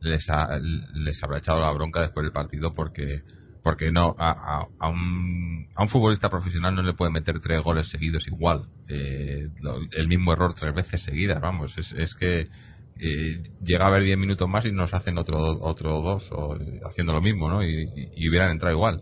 les, 0.00 0.28
ha- 0.28 0.58
les 0.60 1.22
habrá 1.24 1.38
echado 1.38 1.60
la 1.60 1.70
bronca 1.72 2.00
después 2.02 2.22
del 2.24 2.32
partido 2.32 2.74
porque 2.74 3.22
porque 3.64 3.90
no 3.90 4.14
a, 4.18 4.66
a- 4.78 4.88
un, 4.90 5.66
a 5.74 5.82
un 5.82 5.88
futbolista 5.88 6.30
profesional 6.30 6.74
no 6.76 6.82
le 6.82 6.92
puede 6.92 7.10
meter 7.10 7.40
tres 7.40 7.64
goles 7.64 7.88
seguidos 7.88 8.28
igual. 8.28 8.66
Eh, 8.88 9.48
el 9.92 10.08
mismo 10.08 10.34
error 10.34 10.54
tres 10.54 10.74
veces 10.74 11.02
seguidas 11.02 11.40
vamos 11.40 11.76
es, 11.78 11.90
es 11.92 12.14
que 12.14 12.42
eh, 13.00 13.42
llega 13.62 13.86
a 13.86 13.88
haber 13.88 14.04
10 14.04 14.18
minutos 14.18 14.48
más 14.48 14.66
y 14.66 14.72
nos 14.72 14.94
hacen 14.94 15.18
otro 15.18 15.38
otro 15.62 16.00
dos 16.02 16.28
o, 16.32 16.56
eh, 16.56 16.80
haciendo 16.88 17.14
lo 17.14 17.22
mismo 17.22 17.48
no 17.50 17.64
y, 17.64 17.68
y- 17.96 18.10
y 18.16 18.28
hubieran 18.28 18.50
entrado 18.52 18.74
igual. 18.76 19.00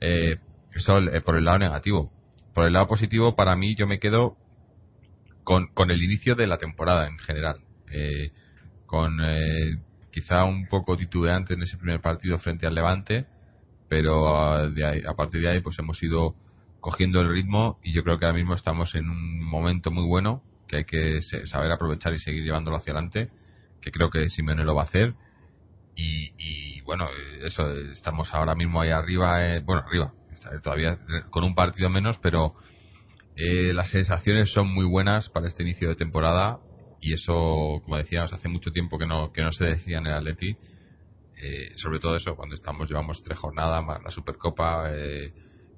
Eh, 0.00 0.38
eso 0.74 0.98
eh, 1.00 1.20
por 1.20 1.36
el 1.36 1.44
lado 1.44 1.58
negativo. 1.58 2.12
Por 2.54 2.66
el 2.66 2.72
lado 2.74 2.86
positivo 2.86 3.36
para 3.36 3.56
mí 3.56 3.74
yo 3.76 3.86
me 3.88 3.98
quedo 3.98 4.36
con, 5.44 5.66
con 5.74 5.90
el 5.90 6.02
inicio 6.02 6.36
de 6.36 6.46
la 6.46 6.58
temporada 6.58 7.08
en 7.08 7.18
general. 7.18 7.56
Con 8.86 9.18
quizá 10.12 10.44
un 10.44 10.66
poco 10.68 10.96
titubeante 10.96 11.54
en 11.54 11.62
ese 11.62 11.76
primer 11.76 12.00
partido 12.00 12.38
frente 12.38 12.66
al 12.66 12.74
Levante, 12.74 13.26
pero 13.90 14.36
ah, 14.38 14.68
de 14.70 14.86
ahí- 14.86 15.02
a 15.06 15.14
partir 15.14 15.42
de 15.42 15.50
ahí 15.50 15.60
pues 15.60 15.78
hemos 15.80 16.02
ido 16.02 16.36
cogiendo 16.80 17.20
el 17.20 17.28
ritmo 17.30 17.78
y 17.84 17.92
yo 17.92 18.04
creo 18.04 18.18
que 18.20 18.26
ahora 18.26 18.38
mismo 18.38 18.54
estamos 18.54 18.94
en 18.94 19.10
un 19.10 19.42
momento 19.44 19.90
muy 19.90 20.06
bueno 20.06 20.42
que 20.68 20.78
hay 20.78 20.84
que 20.86 21.20
saber 21.46 21.72
aprovechar 21.72 22.14
y 22.14 22.20
seguir 22.20 22.44
llevándolo 22.44 22.76
hacia 22.78 22.92
adelante, 22.92 23.30
que 23.82 23.90
creo 23.90 24.10
que 24.10 24.30
Simeone 24.30 24.64
lo 24.64 24.76
va 24.76 24.82
a 24.82 24.86
hacer. 24.86 25.14
Y, 25.96 26.32
y, 26.38 26.80
bueno, 26.82 27.08
eh, 27.10 27.46
eso, 27.46 27.70
eh, 27.72 27.92
estamos 27.92 28.32
ahora 28.32 28.54
mismo 28.54 28.80
ahí 28.80 28.90
arriba, 28.90 29.44
eh, 29.56 29.60
bueno, 29.64 29.82
arriba, 29.86 30.14
está- 30.32 30.60
todavía 30.62 30.92
eh, 30.92 31.22
con 31.30 31.44
un 31.44 31.54
partido 31.56 31.90
menos, 31.90 32.18
pero 32.22 32.54
eh, 33.36 33.72
las 33.74 33.90
sensaciones 33.90 34.52
son 34.52 34.68
muy 34.72 34.84
buenas 34.86 35.28
para 35.30 35.48
este 35.48 35.62
inicio 35.64 35.88
de 35.88 35.96
temporada 35.96 36.60
y 37.00 37.14
eso, 37.14 37.80
como 37.84 37.96
decíamos, 37.96 38.32
hace 38.32 38.48
mucho 38.48 38.70
tiempo 38.72 38.98
que 38.98 39.06
no, 39.06 39.32
que 39.32 39.42
no 39.42 39.52
se 39.52 39.64
decía 39.66 39.98
en 39.98 40.06
el 40.06 40.14
Atleti. 40.14 40.56
Eh, 41.42 41.72
sobre 41.76 41.98
todo 41.98 42.16
eso, 42.16 42.36
cuando 42.36 42.54
estamos 42.54 42.88
llevamos 42.88 43.22
tres 43.22 43.38
jornadas 43.38 43.84
más 43.84 44.02
la 44.02 44.10
Supercopa 44.10 44.90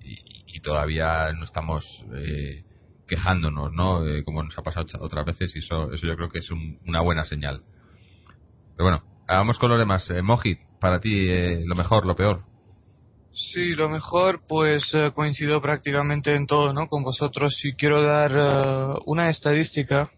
y, 0.04 0.56
y, 0.56 0.60
todavía 0.60 1.32
no 1.32 1.44
estamos 1.44 2.04
quejándonos, 3.06 3.72
¿no? 3.72 4.02
como 4.24 4.42
nos 4.42 4.56
ha 4.58 4.62
pasado 4.62 4.86
otras 5.00 5.26
veces 5.26 5.54
y 5.56 5.58
eso, 5.58 5.92
eso 5.92 6.06
yo 6.06 6.16
creo 6.16 6.28
que 6.28 6.38
es 6.38 6.50
una 6.50 7.00
buena 7.00 7.24
señal. 7.24 7.62
Pero 8.76 8.90
bueno, 8.90 9.02
vamos 9.26 9.58
con 9.58 9.70
los 9.70 9.78
demás. 9.78 10.08
Mojit, 10.22 10.60
para 10.80 11.00
ti, 11.00 11.64
lo 11.64 11.74
mejor, 11.74 12.06
lo 12.06 12.14
peor. 12.14 12.44
Sí, 13.32 13.74
lo 13.74 13.88
mejor, 13.88 14.42
pues 14.46 14.92
eh, 14.92 15.10
coincido 15.14 15.62
prácticamente 15.62 16.34
en 16.34 16.46
todo, 16.46 16.74
¿no? 16.74 16.86
Con 16.88 17.02
vosotros. 17.02 17.58
Y 17.64 17.72
quiero 17.74 18.02
dar 18.02 18.32
eh, 18.34 19.00
una 19.06 19.30
estadística, 19.30 20.10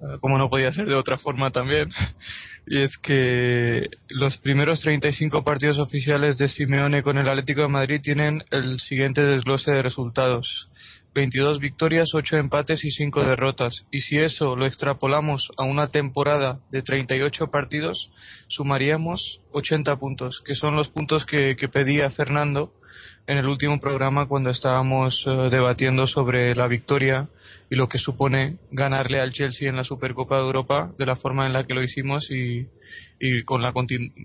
eh, 0.00 0.18
como 0.20 0.36
no 0.36 0.50
podía 0.50 0.72
ser 0.72 0.86
de 0.86 0.96
otra 0.96 1.18
forma 1.18 1.52
también, 1.52 1.88
y 2.66 2.82
es 2.82 2.98
que 2.98 3.88
los 4.08 4.36
primeros 4.38 4.80
35 4.80 5.44
partidos 5.44 5.78
oficiales 5.78 6.36
de 6.36 6.48
Simeone 6.48 7.02
con 7.02 7.16
el 7.16 7.28
Atlético 7.28 7.62
de 7.62 7.68
Madrid 7.68 8.00
tienen 8.02 8.42
el 8.50 8.80
siguiente 8.80 9.22
desglose 9.22 9.70
de 9.70 9.82
resultados. 9.82 10.68
22 11.14 11.60
victorias, 11.60 12.10
8 12.12 12.36
empates 12.36 12.84
y 12.84 12.90
5 12.90 13.24
derrotas. 13.24 13.86
Y 13.90 14.00
si 14.00 14.18
eso 14.18 14.54
lo 14.54 14.66
extrapolamos 14.66 15.48
a 15.56 15.64
una 15.64 15.88
temporada 15.88 16.60
de 16.70 16.82
38 16.82 17.46
partidos, 17.50 18.10
sumaríamos 18.48 19.40
80 19.52 19.96
puntos, 19.96 20.42
que 20.44 20.54
son 20.54 20.76
los 20.76 20.90
puntos 20.90 21.24
que, 21.24 21.56
que 21.56 21.68
pedía 21.68 22.10
Fernando 22.10 22.72
en 23.26 23.38
el 23.38 23.46
último 23.46 23.80
programa 23.80 24.26
cuando 24.26 24.50
estábamos 24.50 25.24
eh, 25.26 25.48
debatiendo 25.50 26.06
sobre 26.06 26.54
la 26.54 26.66
victoria 26.68 27.28
y 27.68 27.74
lo 27.74 27.88
que 27.88 27.98
supone 27.98 28.58
ganarle 28.70 29.20
al 29.20 29.32
Chelsea 29.32 29.68
en 29.68 29.76
la 29.76 29.84
Supercopa 29.84 30.36
de 30.36 30.42
Europa 30.42 30.92
de 30.96 31.06
la 31.06 31.16
forma 31.16 31.46
en 31.46 31.52
la 31.52 31.64
que 31.64 31.74
lo 31.74 31.82
hicimos 31.82 32.30
y, 32.30 32.68
y 33.18 33.42
con 33.42 33.62
la 33.62 33.72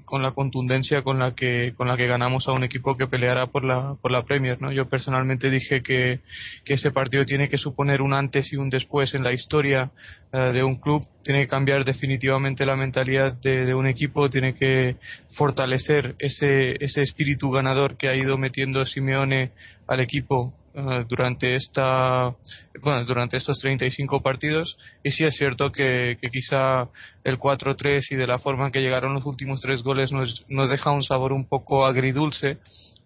con 0.06 0.22
la 0.22 0.32
contundencia 0.32 1.02
con 1.02 1.18
la 1.18 1.34
que 1.34 1.74
con 1.76 1.88
la 1.88 1.98
que 1.98 2.08
ganamos 2.08 2.48
a 2.48 2.52
un 2.52 2.64
equipo 2.64 2.98
que 2.98 3.08
peleará 3.08 3.48
por 3.48 3.64
la 3.64 3.96
por 4.00 4.12
la 4.12 4.24
Premier 4.24 4.62
no 4.62 4.72
yo 4.72 4.88
personalmente 4.90 5.50
dije 5.50 5.82
que, 5.82 6.20
que 6.66 6.76
ese 6.76 6.92
partido 6.92 7.26
tiene 7.26 7.50
que 7.50 7.58
suponer 7.58 8.02
un 8.02 8.14
antes 8.14 8.54
y 8.54 8.58
un 8.58 8.70
después 8.70 9.14
en 9.16 9.24
la 9.24 9.34
historia 9.34 9.92
eh, 10.34 10.52
de 10.54 10.64
un 10.64 10.76
club. 10.76 11.06
Tiene 11.24 11.42
que 11.42 11.48
cambiar 11.50 11.84
definitivamente 11.84 12.66
la 12.66 12.78
mentalidad 12.78 13.34
de, 13.34 13.74
un 13.76 13.86
equipo 13.86 14.30
tiene 14.30 14.56
que 14.56 14.96
fortalecer 15.32 16.16
ese 16.20 16.84
ese 16.84 17.02
espíritu 17.02 17.52
ganador 17.52 17.98
que 17.98 18.08
ha 18.08 18.16
ido 18.16 18.38
metiendo 18.38 18.61
Simeone 18.86 19.52
al 19.88 20.00
equipo 20.00 20.54
eh, 20.74 21.06
durante 21.10 21.56
esta 21.56 22.34
bueno 22.82 23.04
durante 23.06 23.38
estos 23.38 23.60
35 23.60 24.22
partidos. 24.22 24.78
Y 25.04 25.12
sí 25.12 25.24
es 25.26 25.36
cierto 25.36 25.72
que, 25.72 26.18
que 26.22 26.30
quizá 26.30 26.88
el 27.24 27.38
4-3 27.38 28.06
y 28.12 28.16
de 28.16 28.28
la 28.28 28.40
forma 28.40 28.68
en 28.68 28.72
que 28.72 28.80
llegaron 28.80 29.14
los 29.14 29.26
últimos 29.26 29.60
tres 29.62 29.84
goles 29.84 30.12
nos, 30.12 30.46
nos 30.48 30.70
deja 30.70 30.92
un 30.92 31.04
sabor 31.04 31.34
un 31.34 31.48
poco 31.48 31.86
agridulce 31.86 32.60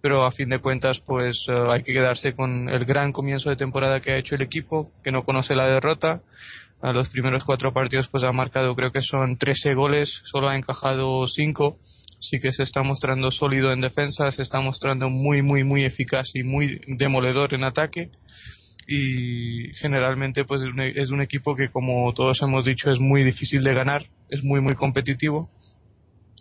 pero 0.05 0.23
a 0.23 0.29
fin 0.29 0.49
de 0.49 0.59
cuentas 0.59 1.01
pues 1.03 1.35
eh, 1.49 1.63
hay 1.67 1.81
que 1.81 1.91
quedarse 1.91 2.35
con 2.35 2.69
el 2.69 2.85
gran 2.85 3.11
comienzo 3.11 3.49
de 3.49 3.55
temporada 3.55 3.99
que 3.99 4.11
ha 4.11 4.17
hecho 4.17 4.35
el 4.35 4.43
equipo 4.43 4.87
que 5.03 5.11
no 5.11 5.23
conoce 5.23 5.55
la 5.55 5.65
derrota. 5.65 6.21
A 6.81 6.91
los 6.91 7.09
primeros 7.09 7.43
cuatro 7.43 7.73
partidos 7.73 8.07
pues 8.09 8.23
ha 8.23 8.31
marcado 8.31 8.75
creo 8.75 8.91
que 8.91 9.01
son 9.01 9.37
13 9.37 9.73
goles 9.73 10.21
solo 10.25 10.49
ha 10.49 10.55
encajado 10.55 11.25
5 11.25 11.79
sí 12.19 12.39
que 12.39 12.51
se 12.51 12.63
está 12.63 12.83
mostrando 12.83 13.31
sólido 13.31 13.71
en 13.71 13.81
defensa, 13.81 14.31
se 14.31 14.41
está 14.41 14.59
mostrando 14.61 15.09
muy, 15.09 15.41
muy, 15.41 15.63
muy 15.63 15.85
eficaz 15.85 16.27
y 16.33 16.43
muy 16.43 16.81
demoledor 16.87 17.53
en 17.53 17.63
ataque. 17.63 18.09
Y 18.87 19.73
generalmente, 19.75 20.45
pues 20.45 20.61
es 20.95 21.09
un 21.09 21.21
equipo 21.21 21.55
que, 21.55 21.69
como 21.69 22.13
todos 22.13 22.39
hemos 22.41 22.65
dicho, 22.65 22.91
es 22.91 22.99
muy 22.99 23.23
difícil 23.23 23.61
de 23.61 23.73
ganar, 23.73 24.05
es 24.29 24.43
muy, 24.43 24.61
muy 24.61 24.75
competitivo. 24.75 25.49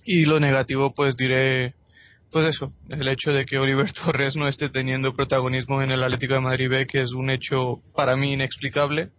Y 0.04 0.26
lo 0.26 0.38
negativo, 0.38 0.92
pues 0.94 1.16
diré, 1.16 1.74
pues 2.30 2.46
eso, 2.46 2.72
el 2.90 3.08
hecho 3.08 3.32
de 3.32 3.46
que 3.46 3.58
Oliver 3.58 3.90
Torres 4.04 4.36
no 4.36 4.46
esté 4.46 4.68
teniendo 4.68 5.14
protagonismo 5.14 5.82
en 5.82 5.90
el 5.90 6.02
Atlético 6.02 6.34
de 6.34 6.40
Madrid 6.40 6.68
B, 6.68 6.86
que 6.86 7.00
es 7.00 7.12
un 7.12 7.30
hecho 7.30 7.80
para 7.94 8.16
mí 8.16 8.34
inexplicable. 8.34 9.10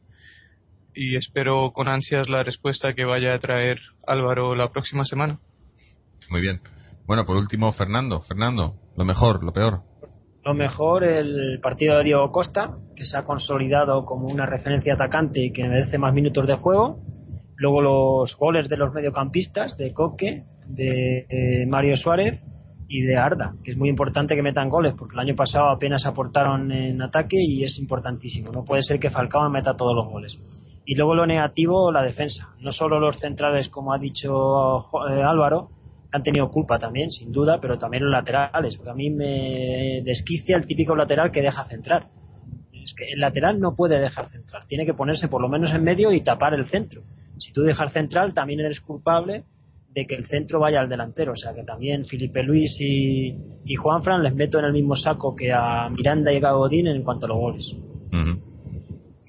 Y 0.94 1.18
espero 1.18 1.72
con 1.74 1.90
ansias 1.90 2.30
la 2.30 2.44
respuesta 2.44 2.94
que 2.94 3.06
vaya 3.06 3.34
a 3.34 3.40
traer 3.40 3.80
Álvaro 4.06 4.56
la 4.56 4.72
próxima 4.72 5.04
semana. 5.04 5.40
Muy 6.30 6.42
bien. 6.42 6.62
Bueno, 7.06 7.26
por 7.26 7.38
último, 7.38 7.72
Fernando. 7.72 8.22
Fernando, 8.22 8.76
lo 8.96 9.06
mejor, 9.06 9.44
lo 9.44 9.54
peor. 9.54 9.82
Lo 10.44 10.54
mejor, 10.54 11.04
el 11.04 11.60
partido 11.60 11.98
de 11.98 12.04
Diego 12.04 12.32
Costa, 12.32 12.78
que 12.96 13.06
se 13.06 13.18
ha 13.18 13.26
consolidado 13.26 14.06
como 14.06 14.28
una 14.28 14.46
referencia 14.46 14.94
atacante 14.94 15.44
y 15.44 15.52
que 15.52 15.68
merece 15.68 15.98
más 15.98 16.14
minutos 16.14 16.48
de 16.48 16.56
juego. 16.56 17.00
Luego 17.58 17.82
los 17.82 18.36
goles 18.38 18.70
de 18.70 18.78
los 18.78 18.94
mediocampistas, 18.94 19.76
de 19.78 19.94
Coque, 19.94 20.44
de, 20.68 21.66
Mario 21.68 21.98
Suárez 21.98 22.46
y 22.88 23.02
de 23.02 23.18
Arda, 23.18 23.56
que 23.64 23.72
es 23.72 23.78
muy 23.78 23.90
importante 23.90 24.36
que 24.36 24.44
metan 24.44 24.70
goles, 24.70 24.94
porque 24.96 25.14
el 25.16 25.20
año 25.20 25.36
pasado 25.36 25.70
apenas 25.70 26.06
aportaron 26.06 26.72
en 26.72 27.02
ataque 27.02 27.38
y 27.40 27.64
es 27.64 27.80
importantísimo. 27.80 28.52
No 28.52 28.64
puede 28.64 28.84
ser 28.84 29.00
que 29.00 29.10
Falcao 29.10 29.50
meta 29.50 29.76
todos 29.76 29.96
los 29.96 30.08
goles. 30.08 30.40
Y 30.86 30.94
luego 30.94 31.16
lo 31.16 31.26
negativo, 31.26 31.92
la 31.92 32.04
defensa. 32.04 32.50
No 32.60 32.72
solo 32.72 33.00
los 33.00 33.20
centrales, 33.20 33.70
como 33.70 33.94
ha 33.94 33.98
dicho 33.98 34.86
eh, 35.10 35.24
Álvaro, 35.24 35.70
han 36.16 36.24
tenido 36.24 36.50
culpa 36.50 36.80
también, 36.80 37.12
sin 37.12 37.32
duda, 37.32 37.60
pero 37.60 37.78
también 37.78 38.04
los 38.04 38.12
laterales, 38.12 38.76
porque 38.78 38.92
a 38.92 38.96
mí 38.96 39.10
me 39.10 40.02
desquicia 40.04 40.56
el 40.56 40.66
típico 40.66 40.96
lateral 40.96 41.32
que 41.32 41.42
deja 41.42 41.68
centrar. 41.68 42.08
Es 42.72 42.94
que 42.94 43.12
el 43.12 43.20
lateral 43.20 43.60
no 43.60 43.76
puede 43.76 44.00
dejar 44.00 44.30
centrar, 44.30 44.66
tiene 44.66 44.86
que 44.86 44.94
ponerse 44.94 45.28
por 45.28 45.42
lo 45.42 45.50
menos 45.50 45.74
en 45.74 45.84
medio 45.84 46.12
y 46.12 46.22
tapar 46.22 46.54
el 46.54 46.68
centro. 46.68 47.04
Si 47.38 47.52
tú 47.52 47.64
dejas 47.64 47.92
central, 47.92 48.34
también 48.34 48.62
eres 48.62 48.80
culpable 48.80 49.44
de 49.90 50.06
que 50.06 50.16
el 50.16 50.26
centro 50.28 50.60
vaya 50.60 50.80
al 50.82 50.90
delantero. 50.90 51.34
O 51.34 51.38
sea 51.38 51.54
que 51.54 51.64
también 51.64 52.06
Felipe 52.06 52.44
Luis 52.44 52.76
y, 52.80 53.36
y 53.66 53.76
Juanfran 53.76 54.24
les 54.24 54.36
meto 54.36 54.60
en 54.60 54.66
el 54.66 54.74
mismo 54.74 54.96
saco 54.96 55.36
que 55.36 55.52
a 55.52 55.90
Miranda 55.90 56.32
y 56.32 56.40
Godín 56.40 56.88
en 56.88 57.04
cuanto 57.04 57.26
a 57.26 57.30
los 57.30 57.38
goles. 57.38 57.76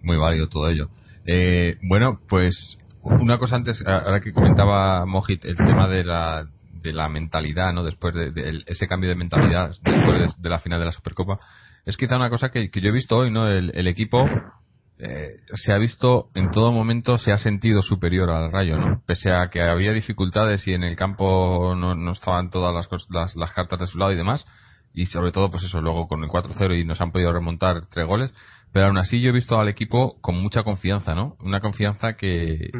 Muy 0.02 0.16
válido 0.16 0.48
todo 0.48 0.68
ello. 0.68 0.88
Eh, 1.24 1.78
bueno, 1.82 2.20
pues 2.28 2.78
una 3.02 3.38
cosa 3.38 3.56
antes, 3.56 3.82
ahora 3.86 4.20
que 4.20 4.32
comentaba 4.32 5.04
Mojit, 5.06 5.44
el 5.44 5.56
tema 5.56 5.88
de 5.88 6.04
la, 6.04 6.48
de 6.82 6.92
la 6.92 7.08
mentalidad, 7.08 7.72
¿no? 7.72 7.84
Después 7.84 8.14
de, 8.14 8.62
ese 8.66 8.86
cambio 8.86 9.08
de 9.08 9.16
mentalidad 9.16 9.70
después 9.82 10.36
de, 10.38 10.48
la 10.48 10.58
final 10.58 10.78
de 10.78 10.86
la 10.86 10.92
Supercopa, 10.92 11.38
es 11.84 11.96
quizá 11.96 12.16
una 12.16 12.30
cosa 12.30 12.50
que, 12.50 12.70
yo 12.72 12.88
he 12.88 12.92
visto 12.92 13.16
hoy, 13.16 13.30
¿no? 13.30 13.48
El, 13.48 13.86
equipo 13.86 14.28
eh, 14.98 15.40
se 15.54 15.72
ha 15.72 15.78
visto 15.78 16.30
en 16.34 16.50
todo 16.50 16.72
momento, 16.72 17.18
se 17.18 17.32
ha 17.32 17.38
sentido 17.38 17.82
superior 17.82 18.30
al 18.30 18.50
Rayo, 18.50 18.78
¿no? 18.78 19.02
Pese 19.06 19.30
a 19.32 19.48
que 19.50 19.62
había 19.62 19.92
dificultades 19.92 20.66
y 20.66 20.74
en 20.74 20.82
el 20.82 20.96
campo 20.96 21.74
no, 21.76 21.94
no 21.94 22.12
estaban 22.12 22.50
todas 22.50 22.74
las, 22.74 22.88
las, 23.10 23.36
las, 23.36 23.52
cartas 23.52 23.80
de 23.80 23.86
su 23.86 23.98
lado 23.98 24.12
y 24.12 24.16
demás, 24.16 24.46
y 24.92 25.06
sobre 25.06 25.30
todo, 25.30 25.50
pues 25.50 25.62
eso, 25.64 25.80
luego 25.80 26.08
con 26.08 26.24
el 26.24 26.30
4-0 26.30 26.80
y 26.80 26.84
nos 26.84 27.00
han 27.00 27.12
podido 27.12 27.32
remontar 27.32 27.86
tres 27.90 28.06
goles, 28.06 28.32
pero 28.72 28.86
aún 28.86 28.98
así 28.98 29.20
yo 29.20 29.30
he 29.30 29.32
visto 29.32 29.58
al 29.58 29.68
equipo 29.68 30.16
con 30.20 30.40
mucha 30.42 30.62
confianza, 30.62 31.14
¿no? 31.14 31.36
Una 31.40 31.60
confianza 31.60 32.14
que, 32.14 32.70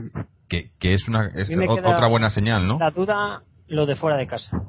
que, 0.48 0.70
es 0.80 1.08
una 1.08 1.28
es 1.28 1.50
otra 1.50 2.08
buena 2.08 2.30
señal, 2.30 2.66
¿no? 2.66 2.78
La 2.78 2.90
duda 2.90 3.42
lo 3.68 3.86
de 3.86 3.96
fuera 3.96 4.16
de 4.16 4.26
casa. 4.26 4.62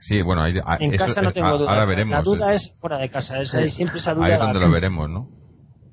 Sí, 0.00 0.20
bueno, 0.22 0.42
ahí, 0.42 0.54
en 0.80 0.96
casa 0.96 1.22
no 1.22 1.32
tengo 1.32 1.58
dudas. 1.58 1.68
Ahora 1.68 1.86
veremos. 1.86 2.12
La 2.12 2.22
duda 2.22 2.54
es 2.54 2.72
fuera 2.80 2.98
de 2.98 3.08
casa, 3.08 3.38
es, 3.38 3.54
ahí 3.54 3.70
siempre 3.70 3.98
esa 3.98 4.14
duda. 4.14 4.26
Ahí 4.26 4.32
es 4.32 4.40
donde 4.40 4.60
lo 4.60 4.70
veremos, 4.70 5.08
¿no? 5.08 5.28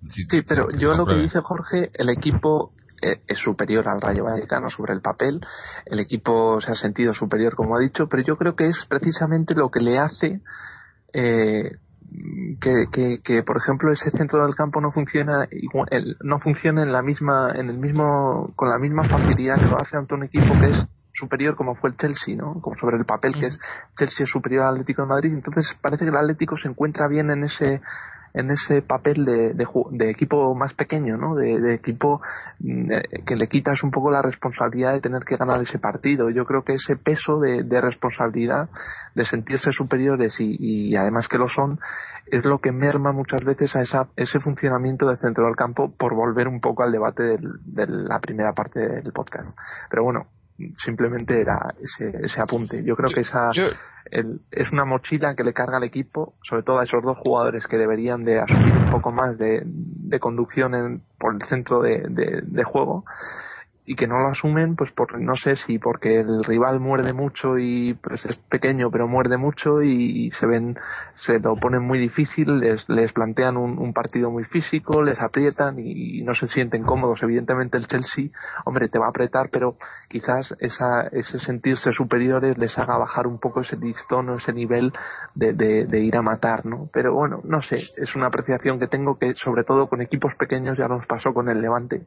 Sí, 0.09 0.25
pero 0.47 0.69
yo 0.71 0.93
lo 0.93 1.05
que 1.05 1.15
dice 1.15 1.39
Jorge, 1.41 1.91
el 1.93 2.09
equipo 2.09 2.71
eh, 3.01 3.21
es 3.27 3.37
superior 3.37 3.87
al 3.87 4.01
Rayo 4.01 4.23
Vallecano 4.23 4.69
sobre 4.69 4.93
el 4.93 5.01
papel, 5.01 5.39
el 5.85 5.99
equipo 5.99 6.59
se 6.61 6.71
ha 6.71 6.75
sentido 6.75 7.13
superior, 7.13 7.55
como 7.55 7.75
ha 7.75 7.79
dicho, 7.79 8.07
pero 8.09 8.23
yo 8.23 8.35
creo 8.35 8.55
que 8.55 8.67
es 8.67 8.85
precisamente 8.89 9.53
lo 9.53 9.69
que 9.69 9.81
le 9.81 9.99
hace 9.99 10.41
eh, 11.13 11.77
que, 12.59 12.85
que, 12.91 13.19
que, 13.23 13.43
por 13.43 13.57
ejemplo 13.57 13.91
ese 13.91 14.09
centro 14.09 14.43
del 14.43 14.55
campo 14.55 14.81
no 14.81 14.91
funciona 14.91 15.47
no 16.21 16.39
funciona 16.39 16.81
en 16.81 16.91
la 16.91 17.03
misma 17.03 17.51
en 17.53 17.69
el 17.69 17.77
mismo 17.77 18.51
con 18.55 18.69
la 18.69 18.79
misma 18.79 19.07
facilidad 19.07 19.57
que 19.57 19.67
lo 19.67 19.79
hace 19.79 19.95
ante 19.95 20.15
un 20.15 20.23
equipo 20.23 20.53
que 20.59 20.69
es 20.69 20.87
superior 21.19 21.55
como 21.55 21.75
fue 21.75 21.89
el 21.89 21.97
Chelsea, 21.97 22.35
¿no? 22.35 22.61
Como 22.61 22.77
sobre 22.77 22.97
el 22.97 23.05
papel 23.05 23.33
que 23.33 23.47
es 23.47 23.59
Chelsea 23.97 24.23
es 24.23 24.29
superior 24.29 24.63
al 24.63 24.75
Atlético 24.75 25.03
de 25.03 25.07
Madrid, 25.09 25.33
entonces 25.33 25.65
parece 25.81 26.05
que 26.05 26.11
el 26.11 26.17
Atlético 26.17 26.57
se 26.57 26.69
encuentra 26.69 27.07
bien 27.07 27.29
en 27.31 27.43
ese 27.43 27.81
en 28.33 28.51
ese 28.51 28.81
papel 28.81 29.25
de, 29.25 29.53
de, 29.53 30.09
equipo 30.09 30.53
más 30.55 30.73
pequeño, 30.73 31.17
¿no? 31.17 31.35
De, 31.35 31.73
equipo 31.73 32.21
mm, 32.59 32.91
eh, 32.91 33.03
que 33.25 33.35
le 33.35 33.47
quitas 33.47 33.83
un 33.83 33.91
poco 33.91 34.11
la 34.11 34.21
responsabilidad 34.21 34.93
de 34.93 35.01
tener 35.01 35.23
que 35.23 35.35
ganar 35.35 35.61
ese 35.61 35.79
partido. 35.79 36.29
Yo 36.29 36.45
creo 36.45 36.63
que 36.63 36.73
ese 36.73 36.95
peso 36.95 37.39
de, 37.39 37.81
responsabilidad, 37.81 38.69
de 39.15 39.25
sentirse 39.25 39.71
superiores 39.71 40.35
y, 40.39 40.95
además 40.95 41.27
que 41.27 41.37
lo 41.37 41.47
son, 41.47 41.79
es 42.27 42.45
lo 42.45 42.59
que 42.59 42.71
merma 42.71 43.11
muchas 43.11 43.43
veces 43.43 43.75
a 43.75 43.81
esa, 43.81 44.07
ese 44.15 44.39
funcionamiento 44.39 45.07
del 45.07 45.17
centro 45.17 45.45
del 45.45 45.55
campo 45.55 45.91
por 45.97 46.13
volver 46.13 46.47
un 46.47 46.59
poco 46.59 46.83
al 46.83 46.91
debate 46.91 47.23
de 47.23 47.87
la 47.87 48.19
primera 48.19 48.53
parte 48.53 48.79
del 48.79 49.11
podcast. 49.11 49.57
Pero 49.89 50.03
bueno, 50.03 50.27
simplemente 50.83 51.39
era 51.39 51.57
ese, 51.81 52.17
ese 52.23 52.41
apunte. 52.41 52.83
Yo 52.83 52.95
creo 52.95 53.09
que 53.09 53.21
esa 53.21 53.51
es 54.51 54.71
una 54.71 54.85
mochila 54.85 55.35
que 55.35 55.43
le 55.43 55.53
carga 55.53 55.77
al 55.77 55.83
equipo, 55.83 56.33
sobre 56.43 56.63
todo 56.63 56.79
a 56.79 56.83
esos 56.83 57.03
dos 57.03 57.17
jugadores 57.17 57.67
que 57.67 57.77
deberían 57.77 58.23
de 58.23 58.39
asumir 58.39 58.73
un 58.73 58.89
poco 58.89 59.11
más 59.11 59.37
de, 59.37 59.61
de 59.65 60.19
conducción 60.19 60.73
en, 60.73 61.01
por 61.17 61.35
el 61.35 61.41
centro 61.47 61.81
de, 61.81 62.03
de, 62.09 62.63
juego. 62.63 63.05
Y 63.89 63.95
que 63.95 64.05
no 64.05 64.19
lo 64.19 64.27
asumen 64.29 64.75
pues 64.75 64.91
por 64.91 65.19
no 65.19 65.35
sé 65.35 65.55
si 65.55 65.79
porque 65.79 66.19
el 66.19 66.43
rival 66.43 66.79
muerde 66.79 67.11
mucho 67.11 67.57
y 67.57 67.95
pues 67.95 68.23
es 68.23 68.35
pequeño 68.47 68.91
pero 68.91 69.07
muerde 69.07 69.35
mucho 69.35 69.81
y 69.81 70.29
se 70.39 70.45
ven 70.45 70.77
se 71.15 71.39
lo 71.39 71.55
ponen 71.55 71.81
muy 71.81 71.97
difícil 71.97 72.59
les, 72.59 72.87
les 72.87 73.11
plantean 73.13 73.57
un, 73.57 73.91
partido 73.91 74.29
muy 74.29 74.43
físico 74.43 75.01
les 75.01 75.19
aprietan 75.19 75.79
y, 75.79 76.21
no 76.21 76.35
se 76.35 76.47
sienten 76.47 76.83
cómodos. 76.83 77.23
Evidentemente 77.23 77.77
el 77.77 77.87
Chelsea 77.87 78.25
hombre 78.65 78.89
te 78.89 78.99
va 78.99 79.07
a 79.07 79.09
apretar 79.09 79.49
pero 79.51 79.75
quizás 80.07 80.53
esa, 80.59 81.07
ese 81.07 81.39
sentirse 81.39 81.91
superiores 81.91 82.59
les 82.59 82.77
haga 82.77 82.95
bajar 82.95 83.25
un 83.25 83.39
poco 83.39 83.61
ese 83.61 83.75
listón 83.75 84.29
o 84.29 84.35
ese 84.35 84.53
nivel 84.53 84.93
de, 85.33 85.53
de 85.53 85.99
ir 85.99 86.15
a 86.15 86.21
matar 86.21 86.63
no 86.63 86.89
pero 86.93 87.15
bueno 87.15 87.41
no 87.43 87.59
sé 87.63 87.77
es 87.97 88.15
una 88.15 88.27
apreciación 88.27 88.77
que 88.79 88.87
tengo 88.87 89.17
que 89.17 89.33
sobre 89.33 89.63
todo 89.63 89.87
con 89.87 89.99
equipos 90.03 90.35
pequeños 90.35 90.77
ya 90.77 90.87
nos 90.87 91.07
pasó 91.07 91.33
con 91.33 91.49
el 91.49 91.59
Levante 91.59 92.05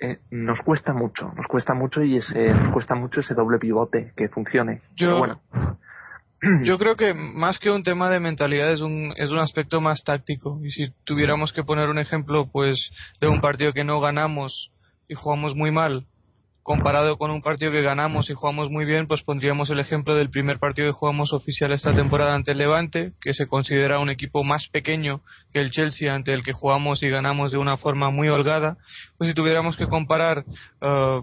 eh, 0.00 0.18
nos 0.30 0.60
cuesta 0.62 0.92
mucho, 0.92 1.32
nos 1.36 1.46
cuesta 1.46 1.74
mucho 1.74 2.02
y 2.02 2.16
ese, 2.16 2.52
nos 2.52 2.70
cuesta 2.70 2.94
mucho 2.94 3.20
ese 3.20 3.34
doble 3.34 3.58
pivote 3.58 4.12
que 4.16 4.28
funcione. 4.28 4.82
Yo, 4.96 5.18
bueno. 5.18 5.40
yo 6.64 6.78
creo 6.78 6.96
que 6.96 7.14
más 7.14 7.58
que 7.58 7.70
un 7.70 7.82
tema 7.82 8.10
de 8.10 8.20
mentalidad 8.20 8.72
es 8.72 8.80
un, 8.80 9.14
es 9.16 9.30
un 9.30 9.38
aspecto 9.38 9.80
más 9.80 10.02
táctico. 10.02 10.60
Y 10.62 10.70
si 10.70 10.92
tuviéramos 11.04 11.52
que 11.52 11.64
poner 11.64 11.88
un 11.88 11.98
ejemplo, 11.98 12.48
pues, 12.50 12.90
de 13.20 13.28
un 13.28 13.40
partido 13.40 13.72
que 13.72 13.84
no 13.84 14.00
ganamos 14.00 14.70
y 15.08 15.14
jugamos 15.14 15.54
muy 15.54 15.70
mal, 15.70 16.06
comparado 16.64 17.18
con 17.18 17.30
un 17.30 17.42
partido 17.42 17.70
que 17.70 17.82
ganamos 17.82 18.30
y 18.30 18.34
jugamos 18.34 18.70
muy 18.70 18.86
bien, 18.86 19.06
pues 19.06 19.22
pondríamos 19.22 19.68
el 19.68 19.80
ejemplo 19.80 20.14
del 20.14 20.30
primer 20.30 20.58
partido 20.58 20.88
que 20.88 20.98
jugamos 20.98 21.34
oficial 21.34 21.72
esta 21.72 21.92
temporada 21.92 22.34
ante 22.34 22.52
el 22.52 22.58
Levante, 22.58 23.12
que 23.20 23.34
se 23.34 23.46
considera 23.46 24.00
un 24.00 24.08
equipo 24.08 24.42
más 24.44 24.68
pequeño 24.68 25.20
que 25.52 25.60
el 25.60 25.70
Chelsea, 25.70 26.12
ante 26.12 26.32
el 26.32 26.42
que 26.42 26.54
jugamos 26.54 27.02
y 27.02 27.10
ganamos 27.10 27.52
de 27.52 27.58
una 27.58 27.76
forma 27.76 28.10
muy 28.10 28.28
holgada. 28.28 28.78
Pues 29.18 29.28
si 29.28 29.34
tuviéramos 29.34 29.76
que 29.76 29.86
comparar 29.86 30.46
uh, 30.80 31.22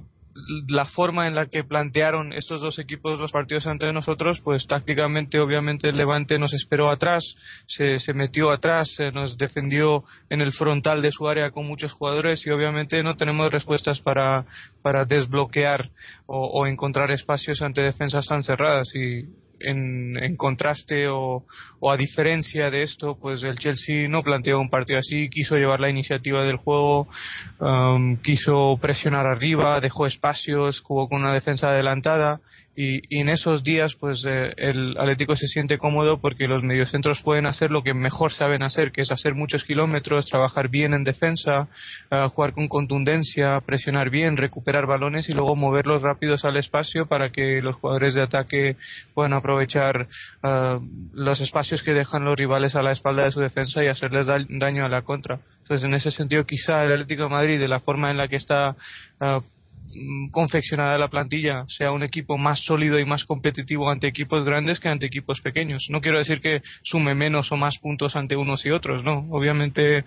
la 0.68 0.86
forma 0.86 1.28
en 1.28 1.36
la 1.36 1.48
que 1.48 1.64
plantearon 1.64 2.34
estos 2.34 2.62
dos 2.62 2.80
equipos 2.80 3.20
los 3.20 3.32
partidos 3.32 3.68
ante 3.68 3.91
nosotros, 3.91 4.40
pues 4.41 4.66
tácticamente 4.66 5.40
obviamente 5.40 5.90
el 5.90 5.98
Levante 5.98 6.40
nos 6.40 6.53
esperó 6.53 6.90
atrás, 6.90 7.36
se, 7.68 7.99
se 7.99 8.14
metió 8.14 8.52
atrás, 8.52 8.94
se 8.95 9.12
nos 9.12 9.38
defendió 9.38 10.03
en 10.30 10.41
el 10.41 10.53
frontal 10.53 11.02
de 11.02 11.12
su 11.12 11.28
área 11.28 11.52
con 11.52 11.68
muchos 11.68 11.94
jugadores 11.94 12.45
y 12.45 12.49
obviamente 12.49 13.03
no 13.03 13.16
tenemos 13.16 13.52
respuestas 13.52 13.99
para, 13.99 14.45
para 14.82 15.06
desbloquear 15.06 15.90
o, 16.26 16.45
o 16.48 16.68
encontrar 16.68 17.12
espacios 17.12 17.62
ante 17.62 17.82
defensas 17.82 18.28
tan 18.28 18.44
cerradas. 18.44 18.95
Y 18.95 19.26
en, 19.63 20.35
contraste 20.35 21.07
o, 21.07 21.43
o, 21.79 21.91
a 21.91 21.97
diferencia 21.97 22.69
de 22.69 22.83
esto, 22.83 23.17
pues 23.19 23.43
el 23.43 23.57
Chelsea 23.57 24.07
no 24.07 24.21
planteó 24.21 24.59
un 24.59 24.69
partido 24.69 24.99
así, 24.99 25.29
quiso 25.29 25.55
llevar 25.55 25.79
la 25.79 25.89
iniciativa 25.89 26.43
del 26.43 26.57
juego, 26.57 27.07
um, 27.59 28.17
quiso 28.17 28.77
presionar 28.81 29.25
arriba, 29.25 29.79
dejó 29.79 30.05
espacios, 30.05 30.79
jugó 30.81 31.07
con 31.09 31.21
una 31.21 31.33
defensa 31.33 31.69
adelantada 31.69 32.41
y, 32.76 33.02
y 33.14 33.19
en 33.19 33.30
esos 33.30 33.64
días 33.64 33.95
pues 33.99 34.23
eh, 34.26 34.53
el 34.57 34.98
Atlético 34.98 35.35
se 35.35 35.48
siente 35.48 35.77
cómodo 35.77 36.22
porque 36.22 36.48
los 36.48 36.64
mediocentros 36.64 37.22
pueden 37.22 37.45
hacer 37.45 37.69
lo 37.69 37.84
que 37.84 37.93
mejor 37.93 38.31
saben 38.31 38.64
hacer, 38.64 38.91
que 38.91 39.02
es 39.02 39.11
hacer 39.11 39.35
muchos 39.35 39.64
kilómetros, 39.64 40.27
trabajar 40.27 40.69
bien 40.69 40.93
en 40.93 41.03
defensa, 41.03 41.68
uh, 42.11 42.30
jugar 42.30 42.53
con 42.53 42.68
contundencia, 42.68 43.60
presionar 43.65 44.10
bien, 44.10 44.38
recuperar 44.38 44.85
balones 44.85 45.27
y 45.30 45.34
luego 45.34 45.56
moverlos 45.56 46.02
rápidos 46.02 46.45
al 46.45 46.57
espacio 46.57 47.07
para 47.07 47.31
que 47.31 47.61
los 47.61 47.76
jugadores 47.76 48.14
de 48.14 48.22
ataque 48.22 48.77
puedan 49.14 49.34
aprovechar 49.34 50.07
uh, 50.43 50.80
los 51.14 51.41
espacios 51.41 51.84
que 51.84 51.93
dejan 51.93 52.23
los 52.23 52.38
rivales 52.38 52.76
a 52.76 52.81
la 52.81 52.91
espalda 52.91 53.26
de 53.26 53.31
su 53.31 53.41
defensa 53.41 53.84
y 53.84 53.88
hacerles 53.88 54.27
da 54.27 54.38
daño 54.48 54.85
a 54.85 54.89
la 54.89 55.02
contra. 55.02 55.39
Entonces, 55.61 55.85
en 55.85 55.93
ese 55.93 56.11
sentido, 56.11 56.45
quizá 56.45 56.84
el 56.84 56.93
Atlético 56.93 57.23
de 57.23 57.30
Madrid, 57.30 57.60
de 57.60 57.68
la 57.68 57.80
forma 57.80 58.11
en 58.11 58.18
la 58.18 58.27
que 58.27 58.35
está 58.35 58.76
uh, 59.19 59.41
confeccionada 60.31 60.97
la 60.97 61.09
plantilla 61.09 61.65
sea 61.68 61.91
un 61.91 62.03
equipo 62.03 62.38
más 62.38 62.63
sólido 62.63 62.99
y 62.99 63.05
más 63.05 63.26
competitivo 63.26 63.89
ante 63.89 64.07
equipos 64.07 64.43
grandes 64.43 64.80
que 64.80 64.89
ante 64.89 65.05
equipos 65.05 65.41
pequeños. 65.41 65.88
No 65.89 66.01
quiero 66.01 66.18
decir 66.18 66.41
que 66.41 66.61
sume 66.84 67.15
menos 67.15 67.51
o 67.51 67.57
más 67.57 67.77
puntos 67.80 68.15
ante 68.15 68.35
unos 68.35 68.65
y 68.65 68.72
otros, 68.72 69.03
no. 69.03 69.27
Obviamente 69.31 70.03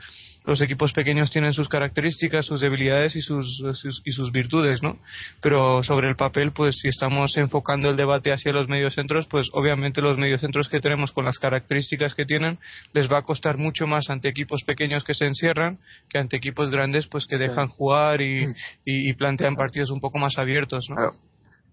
los 0.47 0.61
equipos 0.61 0.93
pequeños 0.93 1.31
tienen 1.31 1.55
sus 1.55 1.69
características, 1.69 2.45
sus 2.47 2.61
debilidades 2.61 3.17
y 3.17 3.23
sus, 3.23 3.63
sus, 3.73 4.03
y 4.05 4.13
sus 4.13 4.31
virtudes, 4.31 4.83
¿no? 4.83 4.99
Pero 5.41 5.83
sobre 5.83 6.09
el 6.09 6.17
papel, 6.17 6.53
pues 6.53 6.79
si 6.81 6.89
estamos 6.89 7.37
enfocando 7.37 7.89
el 7.89 7.97
debate 7.97 8.33
hacia 8.33 8.53
los 8.53 8.69
mediocentros, 8.69 9.27
pues 9.27 9.49
obviamente 9.53 10.03
los 10.03 10.19
mediocentros 10.19 10.69
que 10.69 10.81
tenemos 10.81 11.13
con 11.13 11.25
las 11.25 11.39
características 11.39 12.15
que 12.15 12.27
tienen 12.27 12.59
les 12.93 13.11
va 13.11 13.19
a 13.19 13.23
costar 13.23 13.57
mucho 13.57 13.87
más 13.87 14.11
ante 14.11 14.29
equipos 14.29 14.63
pequeños 14.65 15.05
que 15.05 15.15
se 15.15 15.27
encierran 15.27 15.79
que 16.09 16.19
ante 16.19 16.37
equipos 16.37 16.71
grandes 16.71 17.07
pues 17.07 17.27
que 17.27 17.39
dejan 17.39 17.69
jugar 17.69 18.21
y, 18.21 18.45
y, 18.85 19.11
y 19.11 19.13
plantean 19.15 19.57
partidos 19.57 19.74
un 19.91 20.01
poco 20.01 20.19
más 20.19 20.39
abiertos, 20.39 20.87
¿no? 20.91 20.97
Claro. 20.97 21.13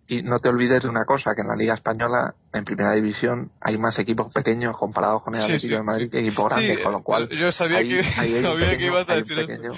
Y 0.08 0.24
no 0.24 0.40
te 0.40 0.50
olvides 0.50 0.84
de 0.84 0.90
una 0.90 1.06
cosa, 1.06 1.34
que 1.36 1.42
en 1.42 1.48
la 1.48 1.56
Liga 1.56 1.74
Española, 1.74 2.34
en 2.52 2.66
Primera 2.66 2.92
División, 2.92 3.52
hay 3.62 3.78
más 3.78 3.98
equipos 3.98 4.34
pequeños 4.34 4.76
comparados 4.78 5.24
con 5.24 5.36
el 5.36 5.42
Sí, 5.42 5.46
Atlético 5.46 5.70
sí. 5.74 5.78
de 5.78 5.84
Madrid 5.84 6.12
que 6.12 6.20
equipos 6.20 6.50
grandes, 6.50 6.78
Sí, 6.78 6.84
con 6.84 6.92
lo 6.92 7.02
cual... 7.04 7.30
yo 7.30 7.52
sabía 7.52 7.80
que- 7.84 8.02
hay 8.18 8.32
que 8.34 8.42
pequeño- 8.42 8.86
ibas 8.88 9.10
a 9.10 9.16
decir 9.16 9.38
pequeño- 9.38 9.72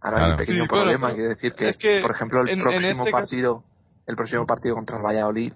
Ahora 0.00 0.24
hay 0.26 0.30
un 0.32 0.36
pequeño 0.38 0.62
Sí, 0.64 0.68
bueno, 0.68 0.82
problema, 0.84 1.14
quiero 1.14 1.28
decir 1.30 1.52
que, 1.54 1.68
es 1.68 1.76
que 1.78 2.00
por 2.00 2.10
ejemplo, 2.10 2.40
el 2.42 2.48
en- 2.48 2.58
en 2.58 2.62
próximo 2.62 2.88
este 2.90 2.96
caso- 3.04 3.10
partido, 3.12 3.64
el 4.06 4.16
próximo 4.16 4.46
partido 4.46 4.74
contra 4.74 4.96
el 4.96 5.02
Valladolid 5.04 5.52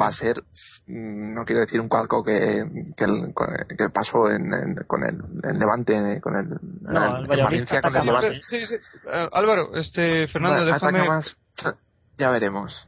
va 0.00 0.08
a 0.08 0.12
ser, 0.12 0.42
mm, 0.86 1.34
no 1.34 1.44
quiero 1.44 1.60
decir 1.60 1.80
un 1.80 1.88
calco 1.88 2.24
que, 2.24 2.64
que, 2.96 3.04
el- 3.04 3.32
que 3.76 3.88
pasó 3.90 4.30
en, 4.30 4.52
en- 4.52 4.74
con 4.86 5.04
el, 5.04 5.18
el 5.44 5.58
Levante, 5.58 6.20
con 6.20 6.36
el, 6.36 6.48
No, 6.82 7.18
en 7.22 7.26
Valencia 7.28 7.80
con 7.80 7.96
el 7.96 8.06
Levante. 8.06 8.36
¿eh? 8.36 8.40
Sí, 8.42 8.66
sí. 8.66 8.74
Eh, 8.74 9.28
Álvaro, 9.32 9.74
este, 9.74 10.26
Fernando, 10.28 10.62
Bueno, 10.64 10.72
déjame. 10.72 11.08
más, 11.08 11.36
ya 12.16 12.30
veremos. 12.30 12.87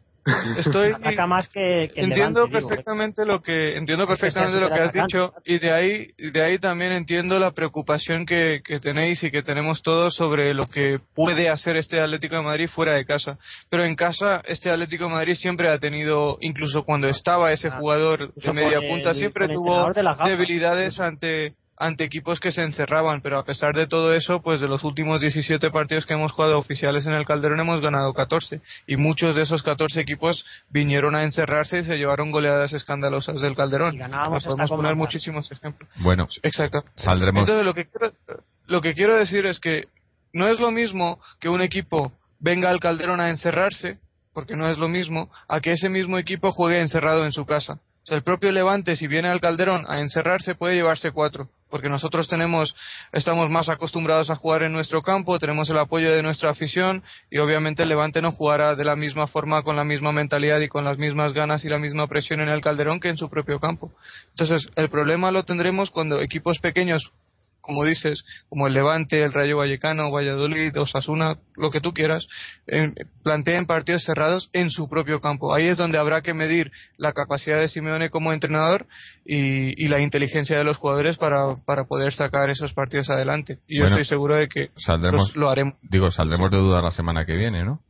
Estoy, 0.59 0.93
Ataca 0.93 1.27
más 1.27 1.49
que, 1.49 1.85
entiendo 1.95 2.41
Levante, 2.41 2.41
digo, 2.41 2.47
¿eh? 2.47 2.61
perfectamente 2.61 3.25
lo 3.25 3.41
que 3.41 3.77
entiendo 3.77 4.07
perfectamente 4.07 4.61
lo 4.61 4.69
que 4.69 4.81
has 4.81 4.93
dicho 4.93 5.33
y 5.45 5.59
de 5.59 5.73
ahí 5.73 6.09
de 6.19 6.45
ahí 6.45 6.59
también 6.59 6.93
entiendo 6.93 7.39
la 7.39 7.53
preocupación 7.53 8.27
que, 8.27 8.61
que 8.63 8.81
tenéis 8.81 9.23
y 9.23 9.31
que 9.31 9.43
tenemos 9.43 9.83
todos 9.83 10.15
sobre 10.15 10.53
lo 10.53 10.67
que 10.67 10.99
puede 11.15 11.49
hacer 11.49 11.77
este 11.77 12.01
Atlético 12.01 12.37
de 12.37 12.43
Madrid 12.43 12.69
fuera 12.69 12.95
de 12.95 13.07
casa. 13.07 13.39
Pero 13.71 13.85
en 13.85 13.97
casa 13.97 14.43
este 14.47 14.71
Atlético 14.71 15.05
de 15.05 15.11
Madrid 15.11 15.35
siempre 15.35 15.71
ha 15.71 15.79
tenido 15.79 16.37
incluso 16.41 16.83
cuando 16.83 17.09
estaba 17.09 17.51
ese 17.53 17.69
Ah, 17.69 17.79
jugador 17.79 18.35
de 18.35 18.53
media 18.53 18.81
punta 18.81 19.15
siempre 19.15 19.49
tuvo 19.49 19.93
debilidades 20.25 20.99
ante 20.99 21.55
ante 21.81 22.05
equipos 22.05 22.39
que 22.41 22.53
se 22.53 22.63
encerraban, 22.63 23.23
pero 23.23 23.39
a 23.39 23.45
pesar 23.45 23.75
de 23.75 23.87
todo 23.87 24.15
eso, 24.15 24.43
pues 24.43 24.61
de 24.61 24.69
los 24.69 24.85
últimos 24.85 25.23
17 25.23 25.71
partidos 25.71 26.05
que 26.05 26.13
hemos 26.13 26.31
jugado 26.31 26.59
oficiales 26.59 27.07
en 27.07 27.15
el 27.15 27.25
Calderón 27.25 27.59
hemos 27.59 27.81
ganado 27.81 28.13
14 28.13 28.61
y 28.87 28.97
muchos 28.97 29.35
de 29.35 29.43
esos 29.43 29.63
14 29.63 29.99
equipos 30.01 30.45
vinieron 30.69 31.17
a 31.17 31.25
encerrarse 31.25 31.79
y 31.79 31.85
se 31.85 31.97
llevaron 31.97 32.31
goleadas 32.31 32.75
escandalosas 32.75 33.41
del 33.41 33.57
Calderón. 33.57 33.95
Y 33.95 33.99
ganábamos 33.99 34.45
Podemos 34.45 34.71
poner 34.71 34.95
muchísimos 34.95 35.51
ejemplos. 35.51 35.89
Bueno, 35.97 36.29
Exacto. 36.43 36.85
saldremos. 36.97 37.49
Entonces 37.49 37.65
lo 37.65 37.75
que 37.75 37.87
quiero, 37.87 38.15
lo 38.67 38.81
que 38.83 38.95
quiero 38.95 39.17
decir 39.17 39.47
es 39.47 39.59
que 39.59 39.89
no 40.35 40.49
es 40.49 40.61
lo 40.61 40.71
mismo 40.71 41.19
que 41.41 41.49
un 41.49 41.63
equipo 41.63 42.13
venga 42.39 42.69
al 42.69 42.81
Calderón 42.81 43.21
a 43.21 43.31
encerrarse, 43.31 43.99
porque 44.35 44.55
no 44.55 44.69
es 44.69 44.77
lo 44.77 44.89
mismo, 44.89 45.31
a 45.49 45.61
que 45.61 45.73
ese 45.73 45.89
mismo 45.89 46.19
equipo 46.19 46.53
juegue 46.53 46.81
encerrado 46.81 47.25
en 47.25 47.33
su 47.33 47.47
casa. 47.47 47.81
El 48.07 48.23
propio 48.23 48.51
Levante, 48.51 48.97
si 48.97 49.07
viene 49.07 49.29
al 49.29 49.41
Calderón 49.41 49.85
a 49.87 50.01
encerrarse, 50.01 50.55
puede 50.55 50.75
llevarse 50.75 51.13
cuatro, 51.13 51.49
porque 51.69 51.91
nosotros 51.91 52.29
tenemos, 52.29 52.75
estamos 53.13 53.51
más 53.51 53.69
acostumbrados 53.69 54.31
a 54.31 54.37
jugar 54.37 54.63
en 54.63 54.73
nuestro 54.73 55.03
campo, 55.03 55.39
tenemos 55.39 55.69
el 55.69 55.79
apoyo 55.79 56.11
de 56.13 56.23
nuestra 56.23 56.51
afición 56.51 57.05
y 57.31 57.39
obviamente 57.39 57.83
el 57.83 57.91
Levante 57.91 58.23
no 58.23 58.33
jugará 58.33 58.75
de 58.75 58.85
la 58.85 58.97
misma 58.97 59.27
forma, 59.27 59.63
con 59.63 59.77
la 59.77 59.85
misma 59.85 60.13
mentalidad 60.13 60.61
y 60.61 60.69
con 60.69 60.85
las 60.85 60.97
mismas 60.97 61.35
ganas 61.35 61.65
y 61.65 61.69
la 61.69 61.79
misma 61.79 62.07
presión 62.07 62.41
en 62.41 62.49
el 62.49 62.63
Calderón 62.63 63.01
que 63.01 63.11
en 63.11 63.19
su 63.19 63.29
propio 63.29 63.61
campo. 63.61 63.93
Entonces, 64.31 64.69
el 64.77 64.89
problema 64.89 65.31
lo 65.31 65.45
tendremos 65.45 65.91
cuando 65.91 66.21
equipos 66.21 66.59
pequeños 66.59 67.13
como 67.61 67.85
dices, 67.85 68.25
como 68.49 68.67
el 68.67 68.75
Levante, 68.75 69.23
el 69.23 69.33
Rayo 69.33 69.59
Vallecano, 69.59 70.11
Valladolid, 70.11 70.77
Osasuna, 70.79 71.37
lo 71.57 71.71
que 71.71 71.81
tú 71.81 71.93
quieras, 71.93 72.27
eh, 72.67 72.93
planteen 73.23 73.67
partidos 73.67 74.05
cerrados 74.05 74.49
en 74.53 74.71
su 74.71 74.89
propio 74.89 75.21
campo. 75.21 75.55
Ahí 75.55 75.67
es 75.67 75.77
donde 75.77 75.99
habrá 75.99 76.23
que 76.23 76.35
medir 76.35 76.71
la 76.97 77.13
capacidad 77.13 77.59
de 77.59 77.69
Simeone 77.69 78.11
como 78.11 78.33
entrenador 78.33 78.87
y, 79.25 79.83
y 79.85 79.89
la 79.89 80.01
inteligencia 80.01 80.57
de 80.59 80.65
los 80.65 80.77
jugadores 80.79 81.17
para, 81.19 81.55
para 81.67 81.85
poder 81.85 82.13
sacar 82.13 82.51
esos 82.51 82.73
partidos 82.75 83.11
adelante. 83.11 83.59
Y 83.69 83.77
yo 83.79 83.85
Bueno, 83.85 83.97
estoy 83.97 84.05
seguro 84.09 84.37
de 84.37 84.49
que 84.49 84.71
Saldremos, 84.77 85.29
los- 85.29 85.37
lo 85.37 85.51
haremos. 85.51 85.75
digo, 85.83 86.11
saldremos 86.11 86.51
de 86.51 86.59
duda 86.59 86.81
la 86.83 86.91
semana 86.91 87.25
que 87.27 87.37
viene, 87.37 87.65
¿no? 87.65 87.81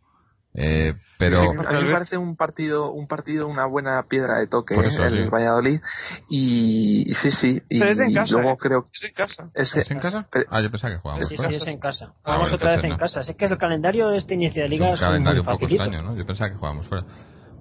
Eh, 0.53 0.95
pero 1.17 1.41
Sí, 1.41 1.47
a 1.47 1.73
mí 1.79 1.85
me 1.85 1.93
parece 1.93 2.17
un 2.17 2.35
partido, 2.37 2.91
un 2.91 3.07
partido, 3.07 3.47
una 3.47 3.67
buena 3.67 4.03
piedra 4.09 4.39
de 4.41 4.49
toque, 4.49 4.75
¿eh? 4.75 4.81
eso, 4.87 5.05
el 5.05 5.25
sí. 5.25 5.31
Valladolid. 5.31 5.81
Y, 6.29 7.11
y 7.11 7.15
sí, 7.15 7.31
sí. 7.31 7.63
Y, 7.69 7.79
Pero 7.79 7.93
es 7.93 8.01
en 8.01 8.11
y 8.11 8.15
casa, 8.15 8.33
luego 8.33 8.53
¿eh? 8.53 8.57
creo 8.59 8.87
Es 8.93 9.05
en 9.05 9.13
casa. 9.15 9.51
¿es 9.55 9.91
en 9.91 9.99
casa? 10.01 10.27
pero- 10.31 10.47
Ah, 10.51 10.61
yo 10.61 10.71
pensaba 10.71 10.93
que 10.95 11.01
jugábamos 11.01 11.29
Sí, 11.29 11.35
es 11.39 11.67
en 11.69 11.79
casa. 11.79 12.07
Ah, 12.17 12.21
Vamos 12.25 12.43
bueno, 12.43 12.57
otra 12.57 12.73
vez 12.75 12.85
en 12.85 12.91
no. 12.91 12.97
casa. 12.97 13.21
Es 13.21 13.37
que 13.37 13.45
el 13.45 13.59
calendario 13.59 14.09
de 14.09 14.19
este 14.19 14.35
inicio 14.35 14.63
de 14.63 14.67
Es 14.67 14.71
liga 14.71 14.87
un 14.89 14.95
es 14.95 15.01
muy 15.01 15.07
calendario 15.09 15.41
un 15.43 15.47
poco 15.47 15.67
extraño, 15.67 16.03
¿no? 16.03 16.17
Yo 16.17 16.27
pensaba 16.27 16.51
que 16.51 16.57
jugábamos 16.57 16.87
fuera. 16.89 17.05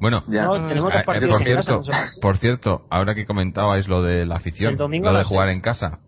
Bueno, 0.01 0.23
Ya. 0.27 0.45
No, 0.45 0.53
tenemos 0.67 0.91
dos 0.93 1.01
eh, 1.01 1.05
partidos 1.05 1.37
por 1.39 1.47
en 1.47 1.55
casa. 1.57 1.81
cierto, 1.83 2.19
por 2.21 2.37
cierto, 2.37 2.87
ahora 2.89 3.13
que 3.15 3.25
comentabais 3.27 3.87
lo 3.87 4.01
de 4.01 4.25
la 4.25 4.37
afición, 4.37 4.77
lo 4.77 4.85
a 4.85 5.17
de 5.19 5.23
jugar 5.25 5.47
seis. 5.49 5.55
en 5.57 5.61
casa, 5.61 5.99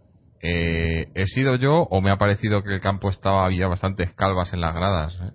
eh, 0.42 1.10
¿he 1.14 1.26
sido 1.28 1.56
yo 1.58 1.74
o 1.84 2.02
me 2.02 2.10
ha 2.10 2.18
parecido 2.18 2.64
que 2.64 2.74
el 2.74 2.82
campo 2.82 3.10
estaba 3.10 3.46
había 3.46 3.68
bastantes 3.68 4.12
calvas 4.14 4.52
en 4.54 4.62
las 4.62 4.74
gradas? 4.74 5.20
eh? 5.22 5.32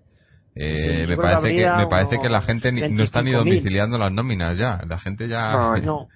Eh, 0.59 1.03
Sí, 1.03 1.07
me 1.07 1.17
parece 1.19 1.49
que 1.55 1.71
me 1.77 1.87
parece 1.87 2.19
que 2.19 2.29
la 2.31 2.41
gente 2.43 2.73
ni- 2.73 2.81
no 2.89 3.03
está 3.03 3.23
ni 3.23 3.31
25.000. 3.33 3.39
domiciliando 3.39 3.99
las 3.99 4.11
nóminas 4.13 4.57
ya. 4.57 4.81
La 4.89 4.99
gente 4.99 5.29
ya 5.29 5.53
No, 5.53 5.77
No. 5.83 6.09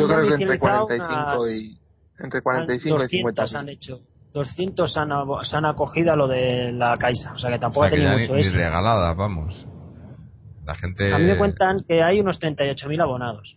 Yo 0.00 0.06
creo 0.08 0.26
que 0.26 0.34
entre 0.34 0.46
domiciliado 0.58 0.86
45 0.86 1.14
unas- 1.14 1.50
y 1.52 1.78
entre 2.18 2.42
45 2.42 3.04
y 3.04 3.08
50 3.08 3.42
200 3.42 3.54
han 3.54 3.68
hecho. 3.68 4.00
200 4.34 4.96
han, 4.96 5.08
se 5.44 5.56
han 5.56 5.64
acogido 5.64 6.12
a 6.12 6.16
lo 6.16 6.26
de 6.28 6.72
la 6.72 6.96
Caixa. 6.98 7.32
O 7.34 7.38
sea 7.38 7.50
que 7.50 7.56
o 7.56 7.60
tampoco 7.60 7.88
sea, 7.88 7.90
que 7.90 7.96
ha 7.96 7.98
ya 8.04 8.04
tenido 8.04 8.16
ni, 8.18 8.22
mucho 8.24 8.34
ni 8.34 8.40
éxito. 8.40 8.58
regaladas, 8.58 9.16
vamos. 9.16 9.66
La 10.64 10.74
gente 10.74 11.14
A 11.14 11.18
mí 11.18 11.24
me 11.26 11.38
cuentan 11.38 11.84
que 11.88 12.02
hay 12.02 12.18
unos 12.20 12.40
38.000 12.40 13.00
abonados. 13.00 13.56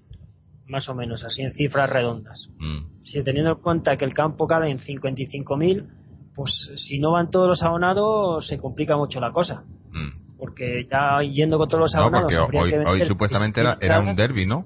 Más 0.68 0.88
o 0.88 0.94
menos, 0.94 1.24
así 1.24 1.42
en 1.42 1.52
cifras 1.54 1.90
redondas. 1.90 2.48
Mm, 2.60 3.02
Si 3.04 3.24
teniendo 3.24 3.54
en 3.54 3.58
cuenta 3.58 3.98
que 3.98 4.06
el 4.06 4.14
campo 4.14 4.46
cabe 4.46 4.70
en 4.70 4.78
55.000, 4.78 5.88
pues 6.36 6.70
si 6.76 7.00
no 7.00 7.12
van 7.14 7.32
todos 7.32 7.48
los 7.48 7.64
abonados 7.64 8.46
se 8.48 8.60
complica 8.60 8.96
mucho 8.96 9.20
la 9.20 9.32
cosa. 9.32 9.64
Mm. 9.92 10.38
Porque 10.38 10.88
ya 10.90 11.22
yendo 11.22 11.58
con 11.58 11.68
todos 11.68 11.82
los 11.82 11.94
No, 11.96 12.02
abonados. 12.04 12.34
porque 12.34 12.60
habría 12.60 12.80
hoy, 12.90 13.02
hoy 13.02 13.08
supuestamente 13.08 13.60
era, 13.62 13.78
10.000 13.78 13.84
era 13.86 14.00
un 14.00 14.16
derby, 14.16 14.46
¿no? 14.46 14.66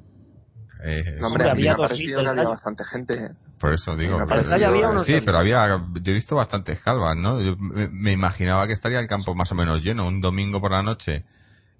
Eh, 0.86 1.18
No, 1.20 1.28
hombre, 1.28 1.50
había 1.50 1.64
me 1.64 1.70
ha 1.72 1.74
2.000 1.76 1.78
parecido 1.78 2.18
del 2.18 2.26
que 2.26 2.30
había 2.30 2.42
Rayo. 2.44 2.50
bastante 2.52 2.84
gente. 2.84 3.30
Por 3.60 3.74
eso 3.74 3.96
digo. 3.96 4.20
Había 4.20 4.70
sí, 5.06 5.14
dos. 5.14 5.24
pero 5.26 5.38
había, 5.40 5.68
yo 5.68 6.12
he 6.12 6.14
visto 6.14 6.36
bastantes 6.36 6.80
calvas, 6.82 7.16
¿no? 7.18 7.42
Yo 7.42 7.56
me, 7.58 7.88
me 7.88 8.12
imaginaba 8.12 8.68
que 8.68 8.74
estaría 8.74 9.00
el 9.00 9.08
campo 9.08 9.34
más 9.34 9.52
o 9.52 9.56
menos 9.56 9.82
lleno, 9.84 10.06
un 10.08 10.20
domingo 10.22 10.60
por 10.60 10.72
la 10.72 10.84
noche, 10.84 11.24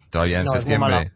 todavía 0.10 0.40
en 0.40 0.46
No, 0.46 0.54
septiembre, 0.54 1.12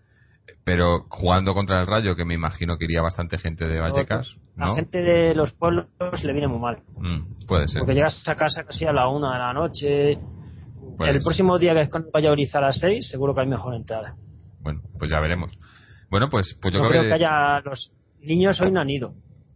pero 0.65 1.05
jugando 1.09 1.53
contra 1.53 1.79
el 1.79 1.87
Rayo, 1.87 2.15
que 2.17 2.25
me 2.25 2.33
imagino 2.33 2.77
que 2.77 2.85
iría 2.85 3.01
bastante 3.01 3.37
gente 3.37 3.65
de 3.67 3.79
Vallecas, 3.79 4.35
La 4.57 4.65
¿no? 4.67 4.75
gente 4.75 5.01
de 5.01 5.33
los 5.33 5.53
pueblos 5.53 5.87
le 6.23 6.31
viene 6.33 6.47
muy 6.47 6.59
mal. 6.59 6.79
Mm, 6.97 7.45
puede 7.47 7.69
ser. 7.69 7.79
Porque 7.79 7.95
llegas 7.95 8.21
a 8.27 8.35
casa 8.35 8.63
casi 8.65 8.85
a 8.85 8.91
la 8.91 9.07
una 9.07 9.31
de 9.33 9.39
la 9.39 9.53
noche. 9.53 10.19
El 10.99 11.21
próximo 11.21 11.57
día 11.59 11.73
que 11.73 11.81
es 11.81 11.89
con 11.89 12.05
Valladolid 12.13 12.49
a 12.55 12.61
las 12.61 12.79
6, 12.79 13.09
seguro 13.09 13.33
que 13.35 13.41
hay 13.41 13.47
mejor 13.47 13.75
entrada. 13.75 14.15
Bueno, 14.61 14.81
pues 14.97 15.11
ya 15.11 15.19
veremos. 15.19 15.51
Bueno, 16.09 16.29
pues, 16.29 16.57
pues 16.61 16.73
yo 16.73 16.81
no 16.81 16.89
creo, 16.89 17.01
creo 17.01 17.11
que 17.17 17.23
haya. 17.23 17.59
Los 17.61 17.91
niños 18.21 18.59
hoy 18.61 18.71
no 18.71 18.79
han 18.81 18.89
ido. 18.89 19.13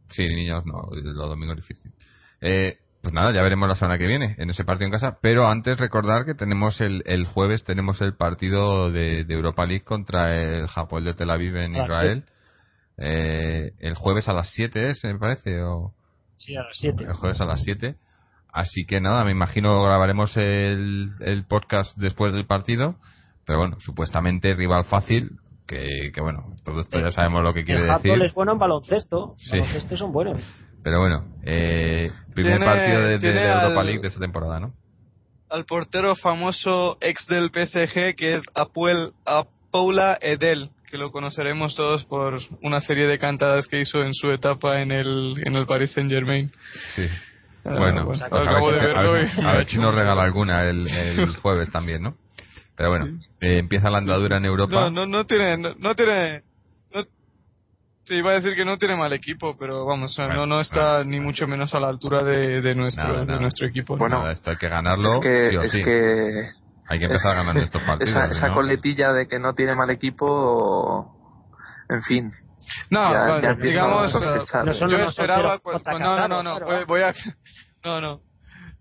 Sí, 0.09 0.27
niños, 0.27 0.63
no, 0.65 0.83
los 0.91 1.29
domingos 1.29 1.57
es 1.57 1.67
difícil. 1.67 1.91
Eh, 2.41 2.77
pues 3.01 3.13
nada, 3.13 3.33
ya 3.33 3.41
veremos 3.41 3.67
la 3.67 3.75
semana 3.75 3.97
que 3.97 4.05
viene 4.05 4.35
en 4.37 4.49
ese 4.49 4.63
partido 4.63 4.85
en 4.85 4.91
casa. 4.91 5.17
Pero 5.21 5.47
antes 5.47 5.79
recordar 5.79 6.25
que 6.25 6.35
tenemos 6.35 6.79
el, 6.81 7.01
el 7.05 7.25
jueves 7.25 7.63
tenemos 7.63 7.99
el 8.01 8.15
partido 8.15 8.91
de, 8.91 9.23
de 9.23 9.33
Europa 9.33 9.65
League 9.65 9.83
contra 9.83 10.35
el 10.35 10.67
Japón 10.67 11.05
de 11.05 11.13
Tel 11.13 11.31
Aviv 11.31 11.55
en 11.55 11.75
Ah, 11.75 11.83
Israel. 11.83 12.23
Eh, 12.97 13.71
el 13.79 13.95
jueves 13.95 14.27
a 14.27 14.33
las 14.33 14.51
7 14.51 14.91
es, 14.91 15.03
me 15.03 15.17
parece, 15.17 15.61
o 15.63 15.93
Sí, 16.35 16.55
a 16.55 16.61
las 16.63 16.77
7. 16.77 17.05
el 17.05 17.13
jueves 17.13 17.41
a 17.41 17.45
las 17.45 17.63
7. 17.63 17.95
Así 18.53 18.85
que 18.85 18.99
nada, 19.01 19.23
me 19.23 19.31
imagino 19.31 19.81
grabaremos 19.83 20.35
el, 20.37 21.11
el 21.21 21.45
podcast 21.45 21.97
después 21.97 22.33
del 22.33 22.45
partido. 22.45 22.95
Pero 23.45 23.59
bueno, 23.59 23.77
supuestamente 23.79 24.53
rival 24.53 24.85
fácil. 24.85 25.31
Que, 25.67 26.11
que 26.13 26.19
bueno, 26.21 26.53
todo 26.65 26.81
esto 26.81 26.99
ya 26.99 27.11
sabemos 27.11 27.43
lo 27.43 27.53
que 27.53 27.63
quiere 27.63 27.81
el 27.83 27.87
decir. 27.87 28.21
Es 28.23 28.33
bueno 28.33 28.51
en 28.53 28.59
baloncesto. 28.59 29.35
Sí. 29.37 29.57
Baloncesto 29.57 29.95
son 29.95 30.11
buenos. 30.11 30.37
Pero 30.83 30.99
bueno, 30.99 31.25
eh, 31.43 32.11
primer 32.33 32.57
Tiene- 32.57 32.65
partido 32.65 33.01
de, 33.01 33.17
de 33.19 33.33
la 33.33 33.63
Europa 33.63 33.79
al- 33.81 33.85
League 33.85 34.01
de 34.01 34.07
esta 34.09 34.19
temporada, 34.19 34.59
¿no? 34.59 34.73
Al 35.49 35.65
portero 35.65 36.15
famoso 36.15 36.97
ex 37.01 37.25
del 37.27 37.51
PSG 37.51 38.15
que 38.15 38.35
es 38.35 38.43
Apuel 38.55 39.11
Apoula 39.25 40.17
Edel, 40.21 40.69
que 40.89 40.97
lo 40.97 41.11
conoceremos 41.11 41.75
todos 41.75 42.03
por 42.05 42.39
una 42.63 42.81
serie 42.81 43.05
de 43.07 43.17
cantadas 43.19 43.67
que 43.67 43.79
hizo 43.81 44.01
en 44.03 44.13
su 44.13 44.31
etapa 44.31 44.81
en 44.81 44.91
el, 44.91 45.35
en 45.45 45.55
el 45.55 45.65
Paris 45.67 45.91
Saint 45.91 46.09
Germain. 46.09 46.51
Sí. 46.95 47.03
Ah, 47.63 47.75
bueno, 47.77 48.05
pues 48.05 48.21
a 48.21 48.29
ver, 48.29 48.63
si, 48.63 48.71
de 48.71 48.79
a 48.79 48.85
verlo 48.87 49.11
ver 49.13 49.29
si- 49.29 49.41
a 49.45 49.53
ver 49.53 49.77
nos 49.79 49.95
regala 49.95 50.23
alguna 50.23 50.63
el, 50.69 50.87
el 50.87 51.35
jueves 51.41 51.71
también, 51.71 52.01
¿no? 52.01 52.15
Pero 52.75 52.89
bueno, 52.89 53.05
eh, 53.39 53.59
empieza 53.59 53.89
la 53.89 53.99
andadura 53.99 54.37
en 54.37 54.45
Europa. 54.45 54.73
No, 54.73 54.89
no, 54.89 55.05
no 55.05 55.25
tiene, 55.25 55.57
no, 55.57 55.75
no 55.77 55.95
tiene, 55.95 56.43
no, 56.93 57.03
sí, 58.05 58.15
iba 58.15 58.31
a 58.31 58.35
decir 58.35 58.55
que 58.55 58.65
no 58.65 58.77
tiene 58.77 58.95
mal 58.95 59.13
equipo, 59.13 59.55
pero 59.57 59.85
vamos, 59.85 60.15
Bueno, 60.17 60.33
no, 60.35 60.45
no 60.47 60.61
está 60.61 61.03
ni 61.03 61.19
mucho 61.19 61.47
menos 61.47 61.73
a 61.75 61.79
la 61.79 61.89
altura 61.89 62.23
de, 62.23 62.61
de 62.61 62.73
nuestro, 62.75 63.13
Nada, 63.13 63.25
de 63.25 63.39
nuestro 63.39 63.67
equipo. 63.67 63.95
Bueno, 63.97 64.19
Nada, 64.19 64.31
esto 64.31 64.49
hay 64.49 64.57
que 64.57 64.69
ganarlo. 64.69 65.15
Es 65.15 65.19
que, 65.21 65.49
sí 65.49 65.55
o 65.57 65.61
es 65.63 65.71
sí. 65.71 65.83
que 65.83 66.49
Hay 66.87 66.99
que 66.99 67.05
empezar 67.05 67.35
ganando 67.35 67.61
estos 67.61 67.81
partidos. 67.83 68.09
esa, 68.09 68.25
esa 68.31 68.47
¿no? 68.47 68.55
coletilla 68.55 69.13
de 69.13 69.27
que 69.27 69.37
no 69.39 69.53
tiene 69.53 69.75
mal 69.75 69.89
equipo, 69.91 71.20
en 71.91 72.01
fin. 72.03 72.31
No, 72.89 73.11
Ya- 73.11 73.25
bueno, 73.25 73.41
ya 73.41 73.53
digamos, 73.55 74.15
eh, 74.15 74.45
No 74.63 74.73
son 74.73 74.89
yo 74.89 74.97
esperaba, 74.97 75.59
no, 75.63 76.27
no, 76.27 76.43
no, 76.43 76.59
no, 76.59 76.85
voy 76.85 77.01
a, 77.01 77.13
no, 77.83 78.01
no, 78.01 78.21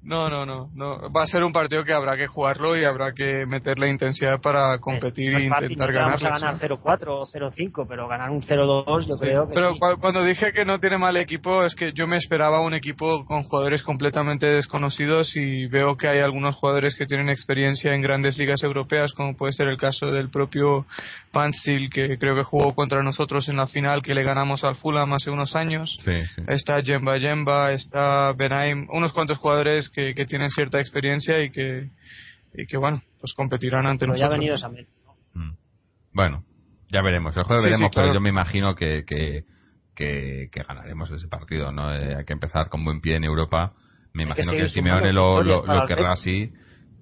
no, 0.03 0.31
no, 0.31 0.47
no, 0.47 0.71
no, 0.75 1.13
va 1.13 1.25
a 1.25 1.27
ser 1.27 1.45
un 1.45 1.53
partido 1.53 1.85
que 1.85 1.93
habrá 1.93 2.17
que 2.17 2.27
jugarlo 2.27 2.75
y 2.77 2.85
habrá 2.85 3.13
que 3.13 3.45
meterle 3.47 3.91
intensidad 3.91 4.41
para 4.41 4.79
competir 4.79 5.33
No 5.33 5.39
e 5.39 5.43
intentar 5.43 5.89
no 5.89 5.93
te 5.93 5.99
vamos 5.99 6.25
a 6.25 6.31
ganar 6.31 6.59
0-4 6.59 7.07
o 7.09 7.27
0-5, 7.27 7.87
pero 7.87 8.09
ganar 8.09 8.31
un 8.31 8.41
0-2 8.43 9.07
yo 9.07 9.15
Sí, 9.15 9.21
creo 9.21 9.47
que 9.49 9.53
pero 9.55 9.75
sí. 9.75 9.79
cu- 9.79 10.01
cuando 10.01 10.25
dije 10.25 10.53
que 10.55 10.65
no 10.65 10.81
tiene 10.81 10.97
mal 10.97 11.17
equipo 11.19 11.65
es 11.67 11.75
que 11.75 11.93
yo 11.93 12.07
me 12.07 12.17
esperaba 12.17 12.61
un 12.61 12.73
equipo 12.73 13.27
con 13.27 13.43
jugadores 13.43 13.83
completamente 13.83 14.47
desconocidos 14.47 15.37
y 15.37 15.67
veo 15.67 15.97
que 15.99 16.09
hay 16.09 16.21
algunos 16.21 16.57
jugadores 16.57 16.95
que 16.95 17.05
tienen 17.05 17.29
experiencia 17.29 17.93
en 17.95 18.01
grandes 18.01 18.39
ligas 18.39 18.63
europeas 18.63 19.13
como 19.13 19.37
puede 19.37 19.53
ser 19.53 19.69
el 19.69 19.77
caso 19.77 20.07
del 20.11 20.31
propio 20.31 20.87
Pansil 21.31 21.91
que 21.91 22.17
creo 22.17 22.35
que 22.35 22.43
jugó 22.43 22.75
contra 22.75 23.03
nosotros 23.03 23.49
en 23.51 23.57
la 23.57 23.67
final 23.67 24.01
que 24.01 24.15
le 24.15 24.23
ganamos 24.25 24.65
al 24.65 24.77
Fulham 24.77 25.13
hace 25.13 25.31
unos 25.31 25.55
años 25.55 25.99
Sí, 26.05 26.25
sí. 26.35 26.43
está 26.49 26.81
Jemba 26.83 27.19
Jemba 27.19 27.73
está 27.73 28.33
Benaim 28.33 28.87
unos 28.91 29.13
cuantos 29.13 29.37
jugadores 29.37 29.90
que, 29.93 30.15
que 30.15 30.25
tienen 30.27 30.51
cierta 30.51 30.81
experiencia 30.81 31.43
y 31.43 31.51
que 31.51 31.91
y 32.55 32.67
que 32.67 32.77
bueno 32.77 33.03
pues 33.21 33.33
competirán 33.35 33.87
ante 33.87 34.07
Pero 34.07 34.17
ya 34.19 34.27
ha 34.27 34.29
nosotros 34.29 34.39
venido 34.39 34.57
Samuel. 34.59 34.87
Mm. 35.35 35.51
Bueno, 36.13 36.45
ya 36.91 37.03
veremos. 37.03 37.37
El 37.37 37.45
jueves 37.45 37.63
Sí, 37.65 37.69
sí, 37.69 37.73
veremos, 37.75 37.93
pero 37.95 38.13
yo 38.13 38.21
me 38.21 38.31
imagino 38.31 38.75
que, 38.75 39.05
que, 39.07 39.45
que, 39.95 40.49
que 40.51 40.63
ganaremos 40.63 41.11
ese 41.11 41.29
partido. 41.29 41.71
¿no? 41.71 41.95
Eh, 41.95 42.17
hay 42.17 42.25
que 42.25 42.33
empezar 42.33 42.69
con 42.69 42.85
buen 42.85 43.01
pie 43.01 43.17
en 43.17 43.25
Europa. 43.25 43.73
Me 44.13 44.23
Hay 44.25 44.27
imagino 44.27 44.53
que, 44.53 44.69
Simeone 44.69 45.13
lo, 45.13 45.43
lo, 45.43 45.65
lo 45.65 45.87
querrá 45.87 46.13
así. 46.13 46.51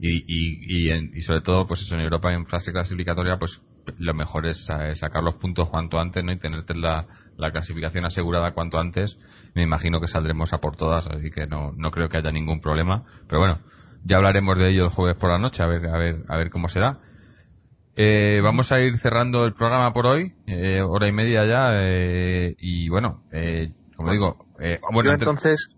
Y, 0.00 0.16
y, 0.26 0.58
y, 0.86 0.90
en- 0.90 1.10
y 1.14 1.22
sobre 1.22 1.40
todo, 1.40 1.66
pues 1.66 1.80
eso, 1.82 1.94
en 1.94 2.02
Europa 2.02 2.32
en 2.32 2.46
fase 2.46 2.70
clasificatoria, 2.70 3.38
pues 3.38 3.58
lo 3.98 4.12
mejor 4.14 4.46
es 4.46 4.68
eh, 4.70 4.94
sacar 4.94 5.22
los 5.24 5.36
puntos 5.36 5.70
cuanto 5.70 5.98
antes 5.98 6.22
¿no? 6.22 6.30
y 6.32 6.38
tenerte 6.38 6.74
la, 6.74 7.06
la 7.38 7.50
clasificación 7.52 8.04
asegurada 8.04 8.52
cuanto 8.52 8.78
antes. 8.78 9.16
Me 9.54 9.62
imagino 9.62 10.00
que 10.00 10.08
saldremos 10.08 10.52
a 10.52 10.58
por 10.58 10.76
todas, 10.76 11.06
así 11.06 11.30
que 11.30 11.46
no, 11.46 11.72
no 11.76 11.90
creo 11.90 12.08
que 12.08 12.18
haya 12.18 12.30
ningún 12.32 12.60
problema. 12.60 13.04
Pero 13.26 13.40
bueno, 13.40 13.58
ya 14.04 14.16
hablaremos 14.16 14.58
de 14.58 14.70
ello 14.70 14.84
el 14.84 14.90
jueves 14.90 15.16
por 15.16 15.30
la 15.30 15.38
noche, 15.38 15.62
a 15.62 15.66
ver, 15.66 15.86
a 15.86 15.98
ver, 15.98 16.16
a 16.28 16.36
ver 16.36 16.50
cómo 16.50 16.68
será. 16.68 16.98
Eh, 17.96 18.40
vamos 18.42 18.70
a 18.70 18.78
ir 18.80 18.96
cerrando 18.98 19.44
el 19.44 19.54
programa 19.54 19.92
por 19.92 20.06
hoy, 20.06 20.32
eh, 20.46 20.82
hora 20.82 21.08
y 21.08 21.12
media 21.12 21.44
ya, 21.46 21.70
eh, 21.72 22.54
y 22.58 22.88
bueno, 22.88 23.22
eh, 23.32 23.72
como 23.96 24.12
digo, 24.12 24.46
eh, 24.60 24.78
bueno, 24.92 25.12
entonces, 25.12 25.68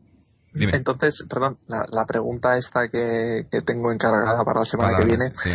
dime. 0.52 0.76
entonces, 0.76 1.24
perdón, 1.30 1.56
la, 1.66 1.86
la 1.90 2.04
pregunta 2.04 2.58
esta 2.58 2.88
que, 2.88 3.46
que 3.50 3.62
tengo 3.62 3.90
encargada 3.90 4.44
para 4.44 4.60
la 4.60 4.66
semana 4.66 4.90
Para- 4.90 5.02
que 5.02 5.08
viene, 5.08 5.32
sí. 5.42 5.50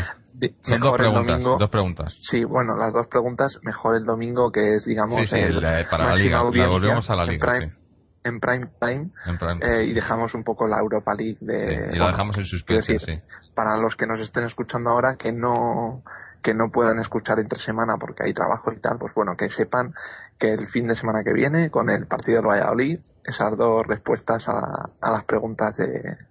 Son 0.63 0.79
dos 0.79 0.95
preguntas, 0.97 1.27
domingo. 1.27 1.57
dos 1.57 1.69
preguntas. 1.69 2.15
Sí, 2.19 2.43
bueno, 2.43 2.75
las 2.77 2.93
dos 2.93 3.07
preguntas, 3.07 3.57
mejor 3.63 3.95
el 3.95 4.05
domingo 4.05 4.51
que 4.51 4.75
es, 4.75 4.85
digamos, 4.85 5.19
Sí, 5.21 5.35
sí, 5.35 5.39
el 5.39 5.61
la- 5.61 5.87
para 5.89 6.05
la 6.07 6.15
liga, 6.15 6.37
la 6.37 6.67
volvemos 6.67 7.09
a 7.09 7.15
la 7.15 7.23
en 7.23 7.29
liga, 7.29 7.47
prime, 7.51 7.71
sí. 7.71 7.77
en 8.23 8.39
prime 8.39 8.67
time 8.79 9.11
En 9.25 9.37
plan- 9.37 9.59
eh, 9.63 9.83
y 9.83 9.87
sí. 9.87 9.93
dejamos 9.93 10.33
un 10.33 10.43
poco 10.43 10.67
la 10.67 10.79
Europa 10.79 11.13
League 11.15 11.37
de 11.41 11.73
y 11.73 11.95
lo 11.95 12.05
bueno, 12.05 12.07
dejamos 12.07 12.37
en 12.37 12.45
suspense, 12.45 12.93
decir, 12.93 13.21
para 13.53 13.77
los 13.77 13.95
que 13.95 14.07
nos 14.07 14.19
estén 14.19 14.43
escuchando 14.45 14.89
ahora 14.89 15.15
que 15.17 15.31
no 15.31 16.03
que 16.45 16.53
no 16.53 16.69
puedan 16.71 16.99
escuchar 16.99 17.39
entre 17.39 17.59
semana 17.59 17.95
porque 17.99 18.23
hay 18.23 18.31
trabajo 18.33 18.71
y 18.71 18.79
tal, 18.79 18.97
pues 18.99 19.13
bueno, 19.15 19.35
que 19.35 19.49
sepan 19.49 19.93
que 20.39 20.53
el 20.53 20.67
fin 20.67 20.87
de 20.87 20.95
semana 20.95 21.23
que 21.25 21.33
viene, 21.33 21.71
con 21.71 21.89
el 21.89 22.05
partido 22.05 22.37
del 22.37 22.45
Valladolid, 22.47 22.99
esas 23.23 23.57
dos 23.57 23.83
respuestas 23.87 24.47
a, 24.47 24.91
a 25.01 25.09
las 25.11 25.23
preguntas 25.25 25.75
de, 25.77 25.87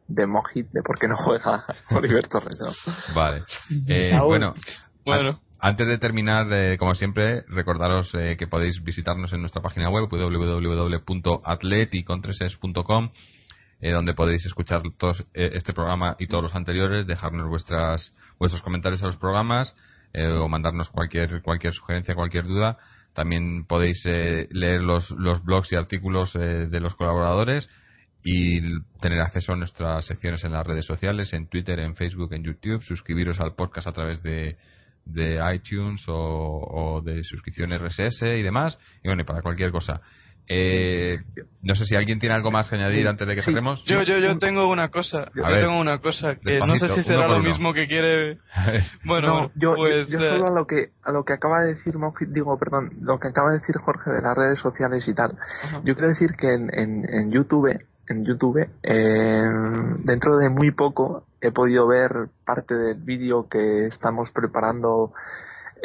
de 0.06 0.26
Mojit, 0.28 0.68
de 0.70 0.82
por 0.82 0.96
qué 1.00 1.08
no 1.08 1.16
juega 1.16 1.64
Oliver 1.90 2.28
Torres. 2.28 2.56
¿no? 2.60 2.70
Vale. 3.16 3.42
Eh, 3.88 4.16
bueno, 4.24 4.54
Bueno. 5.04 5.30
an- 5.30 5.38
antes 5.58 5.88
de 5.88 5.98
terminar, 5.98 6.46
eh, 6.52 6.76
como 6.78 6.94
siempre, 6.94 7.42
recordaros 7.48 8.14
eh, 8.14 8.36
que 8.38 8.46
podéis 8.46 8.84
visitarnos 8.84 9.32
en 9.32 9.40
nuestra 9.40 9.62
página 9.62 9.90
web 9.90 10.08
www.atleticontreses.com 10.10 13.10
eh, 13.80 13.90
donde 13.90 14.14
podéis 14.14 14.46
escuchar 14.46 14.82
todos, 14.96 15.24
eh, 15.34 15.50
este 15.54 15.72
programa 15.72 16.14
y 16.18 16.26
todos 16.28 16.42
los 16.44 16.54
anteriores, 16.54 17.06
dejarnos 17.06 17.48
vuestras 17.48 18.12
vuestros 18.38 18.62
comentarios 18.62 19.02
a 19.02 19.06
los 19.06 19.16
programas 19.16 19.74
eh, 20.14 20.28
o 20.28 20.48
mandarnos 20.48 20.90
cualquier 20.90 21.42
cualquier 21.42 21.74
sugerencia, 21.74 22.14
cualquier 22.14 22.44
duda. 22.44 22.78
También 23.14 23.64
podéis 23.66 24.02
eh, 24.06 24.48
leer 24.50 24.80
los, 24.80 25.10
los 25.10 25.44
blogs 25.44 25.72
y 25.72 25.76
artículos 25.76 26.34
eh, 26.36 26.68
de 26.70 26.80
los 26.80 26.94
colaboradores 26.94 27.68
y 28.22 28.60
tener 29.00 29.20
acceso 29.20 29.52
a 29.52 29.56
nuestras 29.56 30.06
secciones 30.06 30.42
en 30.44 30.52
las 30.52 30.66
redes 30.66 30.86
sociales, 30.86 31.32
en 31.32 31.48
Twitter, 31.48 31.78
en 31.80 31.94
Facebook, 31.94 32.32
en 32.32 32.44
YouTube, 32.44 32.82
suscribiros 32.82 33.38
al 33.40 33.54
podcast 33.54 33.86
a 33.88 33.92
través 33.92 34.22
de, 34.22 34.56
de 35.04 35.40
iTunes 35.54 36.02
o, 36.08 36.14
o 36.16 37.02
de 37.02 37.22
suscripción 37.22 37.70
RSS 37.76 38.22
y 38.22 38.42
demás, 38.42 38.78
y 39.02 39.08
bueno, 39.08 39.22
y 39.22 39.24
para 39.26 39.42
cualquier 39.42 39.70
cosa. 39.70 40.00
Eh, 40.46 41.18
no 41.62 41.74
sé 41.74 41.86
si 41.86 41.96
alguien 41.96 42.18
tiene 42.18 42.34
algo 42.34 42.50
más 42.50 42.68
que 42.68 42.76
añadir 42.76 43.08
antes 43.08 43.26
de 43.26 43.34
que 43.34 43.42
cerremos. 43.42 43.82
Yo, 43.84 44.02
yo, 44.02 44.18
yo 44.18 44.36
tengo 44.38 44.68
una 44.68 44.88
cosa. 44.88 45.30
Yo 45.34 45.42
tengo 45.42 45.80
una 45.80 45.98
cosa 45.98 46.36
que 46.36 46.58
no 46.58 46.74
sé 46.74 46.88
si 46.90 47.02
será 47.02 47.28
lo 47.28 47.40
mismo 47.40 47.72
que 47.72 47.86
quiere. 47.86 48.38
bueno, 49.04 49.50
yo, 49.54 49.74
pues. 49.74 50.08
Yo, 50.10 50.18
solo 50.18 50.48
a 50.48 50.50
lo 50.50 50.66
que 50.66 50.90
a 51.02 51.12
lo 51.12 51.24
que 51.24 51.32
acaba 51.32 51.62
de 51.62 51.74
decir 51.74 51.94
digo, 52.28 52.58
perdón, 52.58 52.92
lo 53.00 53.18
que 53.18 53.28
acaba 53.28 53.50
de 53.50 53.58
decir 53.58 53.76
Jorge 53.78 54.10
de 54.10 54.20
las 54.20 54.36
redes 54.36 54.58
sociales 54.58 55.08
y 55.08 55.14
tal. 55.14 55.38
Yo 55.84 55.94
quiero 55.94 56.08
decir 56.08 56.32
que 56.38 56.52
en, 56.52 56.68
en, 56.78 57.06
en 57.08 57.30
YouTube, 57.30 57.80
en 58.08 58.24
YouTube, 58.24 58.68
eh, 58.82 59.42
dentro 60.04 60.36
de 60.36 60.50
muy 60.50 60.70
poco 60.72 61.26
he 61.40 61.50
podido 61.50 61.86
ver 61.86 62.28
parte 62.44 62.74
del 62.74 62.98
vídeo 62.98 63.48
que 63.48 63.86
estamos 63.86 64.30
preparando 64.30 65.12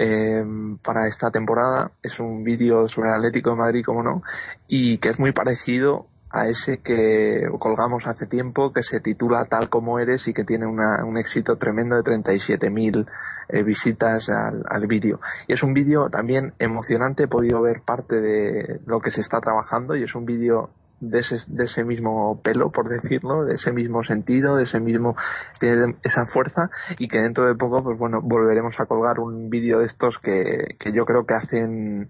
eh, 0.01 0.43
para 0.81 1.07
esta 1.07 1.29
temporada. 1.29 1.91
Es 2.01 2.19
un 2.19 2.43
vídeo 2.43 2.87
sobre 2.87 3.09
el 3.09 3.15
Atlético 3.15 3.49
de 3.49 3.57
Madrid, 3.57 3.83
como 3.85 4.01
no, 4.01 4.23
y 4.67 4.97
que 4.99 5.09
es 5.09 5.19
muy 5.19 5.33
parecido 5.33 6.07
a 6.31 6.47
ese 6.47 6.77
que 6.77 7.47
colgamos 7.59 8.07
hace 8.07 8.27
tiempo, 8.27 8.71
que 8.71 8.83
se 8.83 9.01
titula 9.01 9.45
Tal 9.45 9.67
como 9.67 9.99
eres 9.99 10.27
y 10.27 10.33
que 10.33 10.45
tiene 10.45 10.67
un 10.67 11.17
éxito 11.17 11.57
tremendo 11.57 11.95
de 11.95 12.03
37.000 12.03 13.07
eh, 13.49 13.63
visitas 13.63 14.29
al, 14.29 14.63
al 14.69 14.87
vídeo. 14.87 15.19
Y 15.47 15.53
es 15.53 15.63
un 15.63 15.73
vídeo 15.73 16.09
también 16.09 16.53
emocionante, 16.59 17.23
he 17.23 17.27
podido 17.27 17.61
ver 17.61 17.81
parte 17.85 18.21
de 18.21 18.79
lo 18.85 19.01
que 19.01 19.09
se 19.09 19.21
está 19.21 19.41
trabajando 19.41 19.95
y 19.95 20.03
es 20.03 20.15
un 20.15 20.25
vídeo 20.25 20.69
de 20.99 21.19
ese, 21.19 21.37
de 21.47 21.65
ese 21.65 21.83
mismo 21.83 22.41
pelo, 22.41 22.71
por 22.71 22.89
decirlo, 22.89 23.45
de 23.45 23.53
ese 23.53 23.71
mismo 23.71 24.03
sentido, 24.03 24.55
de 24.55 24.63
ese 24.63 24.79
mismo, 24.79 25.15
tiene 25.59 25.95
esa 26.03 26.25
fuerza 26.25 26.69
y 26.97 27.07
que 27.07 27.19
dentro 27.19 27.47
de 27.47 27.55
poco, 27.55 27.83
pues 27.83 27.97
bueno, 27.97 28.19
volveremos 28.21 28.79
a 28.79 28.85
colgar 28.85 29.19
un 29.19 29.49
vídeo 29.49 29.79
de 29.79 29.85
estos 29.85 30.19
que, 30.19 30.75
que 30.79 30.91
yo 30.91 31.05
creo 31.05 31.25
que 31.25 31.33
hacen 31.33 32.09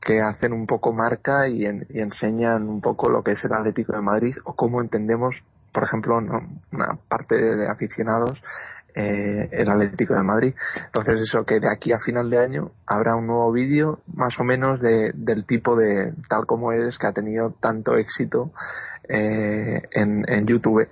que 0.00 0.20
hacen 0.20 0.52
un 0.52 0.66
poco 0.66 0.92
marca 0.92 1.48
y, 1.48 1.62
y 1.62 2.00
enseñan 2.00 2.68
un 2.68 2.80
poco 2.80 3.08
lo 3.08 3.22
que 3.22 3.32
es 3.32 3.44
el 3.44 3.52
Atlético 3.52 3.92
de 3.92 4.02
Madrid 4.02 4.34
o 4.42 4.54
cómo 4.54 4.80
entendemos, 4.80 5.44
por 5.72 5.84
ejemplo, 5.84 6.18
una 6.18 6.98
parte 7.08 7.36
de 7.36 7.68
aficionados 7.68 8.42
eh, 8.94 9.48
el 9.52 9.68
Atlético 9.68 10.14
de 10.14 10.22
Madrid. 10.22 10.54
Entonces 10.86 11.20
eso 11.20 11.44
que 11.44 11.60
de 11.60 11.70
aquí 11.70 11.92
a 11.92 11.98
final 11.98 12.30
de 12.30 12.38
año 12.38 12.70
habrá 12.86 13.14
un 13.16 13.26
nuevo 13.26 13.52
vídeo 13.52 14.00
más 14.14 14.38
o 14.38 14.44
menos 14.44 14.80
de, 14.80 15.12
del 15.14 15.44
tipo 15.44 15.76
de 15.76 16.12
tal 16.28 16.46
como 16.46 16.72
eres 16.72 16.98
que 16.98 17.06
ha 17.06 17.12
tenido 17.12 17.54
tanto 17.60 17.96
éxito 17.96 18.52
eh, 19.08 19.82
en, 19.92 20.24
en 20.28 20.46
YouTube. 20.46 20.88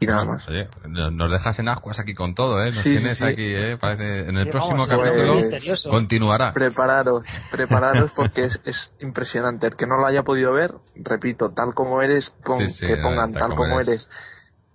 Y 0.00 0.06
nada 0.06 0.24
más. 0.24 0.48
nos 0.86 1.30
dejas 1.30 1.58
en 1.58 1.68
aguas 1.68 2.00
aquí 2.00 2.14
con 2.14 2.34
todo, 2.34 2.62
¿eh? 2.62 2.70
Nos 2.72 2.82
tienes 2.82 3.20
aquí, 3.22 3.54
¿eh? 3.54 3.76
Parece, 3.78 4.28
en 4.28 4.36
el 4.36 4.48
próximo 4.48 4.86
capítulo 4.86 5.36
continuará. 5.90 6.52
Prepararos, 6.52 7.24
prepararos 7.50 8.10
porque 8.16 8.46
es, 8.46 8.60
es 8.64 8.92
impresionante. 9.00 9.66
El 9.66 9.76
que 9.76 9.86
no 9.86 9.96
lo 9.96 10.06
haya 10.06 10.22
podido 10.22 10.52
ver, 10.52 10.72
repito, 10.96 11.50
tal 11.50 11.74
como 11.74 12.02
eres, 12.02 12.32
que 12.80 12.96
pongan 12.96 13.32
tal, 13.32 13.54
como 13.54 13.80
eres 13.80 14.08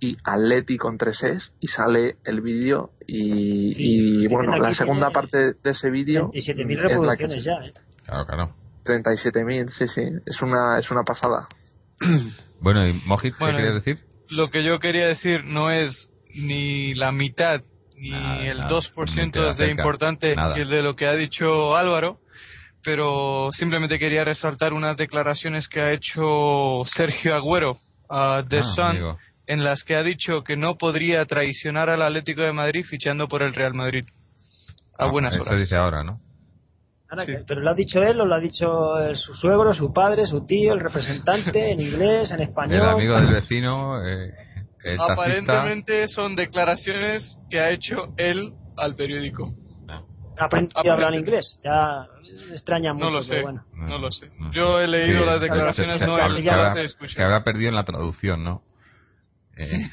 y 0.06 0.18
Atleti 0.24 0.78
con 0.78 0.98
tres 0.98 1.24
es 1.24 1.54
y 1.60 1.68
sale 1.68 2.18
el 2.24 2.42
vídeo 2.42 2.92
y, 3.08 4.28
bueno, 4.28 4.58
la 4.58 4.74
segunda 4.74 5.10
parte 5.12 5.54
de 5.54 5.72
ese 5.72 5.90
vídeo 5.90 6.32
37.000 6.32 6.78
reproducciones 6.78 7.44
ya, 7.44 7.54
¿eh? 7.64 7.74
Claro, 8.06 8.26
claro. 8.26 8.56
37.000, 8.86 9.70
sí, 9.70 9.88
sí, 9.88 10.02
es 10.26 10.42
una, 10.42 10.78
es 10.78 10.92
una 10.92 11.04
pasada. 11.04 11.48
bueno, 12.62 12.88
y 12.88 12.94
Mojit, 13.06 13.34
¿qué 13.38 13.46
quieres 13.46 13.84
decir? 13.84 14.00
Lo 14.30 14.50
que 14.50 14.64
yo 14.64 14.80
quería 14.80 15.08
decir 15.08 15.44
no 15.46 15.72
es 15.72 16.10
ni 16.34 16.94
la 16.94 17.12
mitad 17.12 17.62
ni 17.98 18.12
el 18.48 18.60
2% 18.60 19.56
de 19.56 19.72
importante 19.72 20.36
de 20.36 20.82
lo 20.82 20.96
que 20.96 21.08
ha 21.08 21.16
dicho 21.16 21.76
Álvaro, 21.76 22.20
pero 22.84 23.50
simplemente 23.54 23.98
quería 23.98 24.24
resaltar 24.24 24.74
unas 24.74 24.98
declaraciones 24.98 25.68
que 25.68 25.82
ha 25.82 25.94
hecho 25.94 26.84
Sergio 26.86 27.34
Agüero 27.34 27.78
a 28.10 28.44
The 28.48 28.60
ah, 28.60 28.74
Sun 28.76 29.18
en 29.48 29.64
las 29.64 29.84
que 29.84 29.96
ha 29.96 30.04
dicho 30.04 30.44
que 30.44 30.58
no 30.58 30.78
podría 30.78 31.26
traicionar 31.26 31.90
al 31.90 32.02
Atlético 32.02 32.42
de 32.42 32.54
Madrid 32.54 32.86
fichando 32.86 33.28
por 33.28 33.44
el 33.44 33.54
Real 33.54 33.74
Madrid. 33.74 34.06
A 34.98 35.06
ah, 35.06 35.12
buenas 35.12 35.34
horas. 35.34 35.48
Eso 35.48 35.56
dice 35.58 35.76
ahora, 35.76 36.04
¿no? 36.04 36.20
Pero 37.48 37.62
lo 37.62 37.72
ha 37.72 37.76
dicho 37.76 38.02
él 38.02 38.20
o 38.20 38.26
lo 38.26 38.36
ha 38.36 38.40
dicho 38.40 38.68
su 39.14 39.34
suegro, 39.36 39.74
su 39.74 39.94
padre, 39.94 40.26
su 40.26 40.46
tío, 40.46 40.74
el 40.74 40.80
representante, 40.80 41.72
en 41.72 41.80
inglés, 41.80 42.32
en 42.32 42.42
español. 42.42 42.82
El 42.82 42.90
amigo 42.90 43.16
del 43.20 43.34
vecino. 43.34 44.06
Eh, 44.06 44.34
Aparentemente 45.00 46.08
son 46.08 46.36
declaraciones 46.36 47.38
que 47.50 47.60
ha 47.60 47.72
hecho 47.72 48.14
él 48.18 48.54
al 48.78 48.96
periódico. 48.96 49.46
Aprendido 50.38 50.92
a 50.92 50.94
hablar 50.94 51.14
en 51.14 51.20
inglés. 51.22 51.58
Ya 51.64 52.08
extraña 52.52 52.94
mucho. 52.94 53.06
No 53.06 53.12
lo 53.12 53.24
sé. 53.24 53.42
Bueno. 53.42 53.64
No, 53.74 53.98
lo 53.98 54.12
sé. 54.12 54.30
Yo 54.52 54.80
he 54.80 54.88
leído 54.88 55.26
las 55.26 55.42
declaraciones, 55.42 56.02
no 56.02 56.18
he, 56.18 56.42
las 56.42 56.76
he 56.76 56.84
escuchado. 56.84 57.16
Se 57.16 57.24
habrá 57.24 57.44
perdido 57.44 57.70
en 57.70 57.76
la 57.76 57.86
traducción, 57.86 58.44
¿no? 58.44 58.62
Eh, 59.58 59.90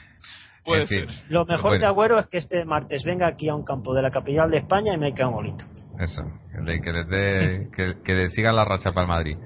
Lo 1.29 1.45
mejor 1.45 1.79
de 1.79 1.87
Agüero 1.87 2.19
es 2.19 2.27
que 2.27 2.39
este 2.39 2.65
martes 2.65 3.05
venga 3.05 3.27
aquí 3.27 3.49
a 3.49 3.55
un 3.55 3.65
campo 3.65 3.95
de 3.95 4.03
la 4.03 4.11
capital 4.11 4.51
de 4.51 4.59
España 4.59 4.95
y 4.95 4.99
me 4.99 5.13
queda 5.13 5.29
un 5.29 5.35
golito. 5.35 5.65
Eso, 5.99 6.23
que, 7.75 7.97
que, 8.05 8.15
le 8.15 8.29
siga 8.29 8.53
la 8.53 8.65
racha 8.65 8.93
para 8.93 9.03
el 9.03 9.09
Madrid. 9.09 9.37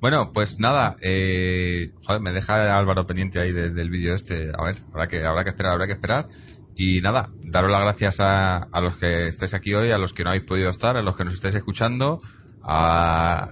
Bueno, 0.00 0.30
pues 0.32 0.58
nada, 0.58 0.96
eh, 1.02 1.90
joder, 2.06 2.20
me 2.22 2.32
deja 2.32 2.76
Álvaro 2.76 3.06
pendiente 3.06 3.40
ahí 3.40 3.52
del 3.52 3.90
vídeo 3.90 4.14
este. 4.14 4.50
A 4.56 4.64
ver, 4.64 4.78
habrá 4.92 5.08
que, 5.08 5.24
habrá 5.24 5.44
que 5.44 5.50
esperar, 5.50 5.72
habrá 5.72 5.86
que 5.86 5.92
esperar. 5.92 6.26
Y 6.74 7.00
nada, 7.02 7.28
daros 7.44 7.70
las 7.70 7.82
gracias 7.82 8.20
a, 8.20 8.56
a 8.72 8.80
los 8.80 8.96
que 8.96 9.26
estáis 9.28 9.52
aquí 9.52 9.74
hoy, 9.74 9.92
a 9.92 9.98
los 9.98 10.12
que 10.12 10.24
no 10.24 10.30
habéis 10.30 10.44
podido 10.44 10.70
estar, 10.70 10.96
a 10.96 11.02
los 11.02 11.16
que 11.16 11.24
nos 11.24 11.34
estáis 11.34 11.54
escuchando, 11.54 12.20
a, 12.62 13.50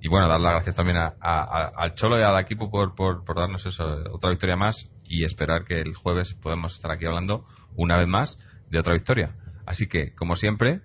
y 0.00 0.08
bueno, 0.08 0.28
dar 0.28 0.38
las 0.38 0.52
gracias 0.52 0.76
también 0.76 0.98
a, 0.98 1.12
al 1.20 1.94
Cholo 1.94 2.20
y 2.20 2.22
al 2.22 2.38
equipo 2.38 2.70
por, 2.70 2.94
por, 2.94 3.24
por, 3.24 3.36
darnos 3.36 3.66
eso, 3.66 3.84
otra 4.12 4.30
victoria 4.30 4.54
más 4.54 4.76
y 5.06 5.24
esperar 5.24 5.64
que 5.64 5.80
el 5.80 5.94
jueves 5.94 6.34
podamos 6.34 6.74
estar 6.74 6.90
aquí 6.90 7.06
hablando 7.06 7.46
una 7.76 7.96
vez 7.96 8.06
más 8.06 8.38
de 8.70 8.78
otra 8.78 8.94
victoria. 8.94 9.34
Así 9.66 9.86
que, 9.86 10.14
como 10.14 10.36
siempre, 10.36 10.80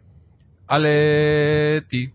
¡Aleti! 0.67 2.13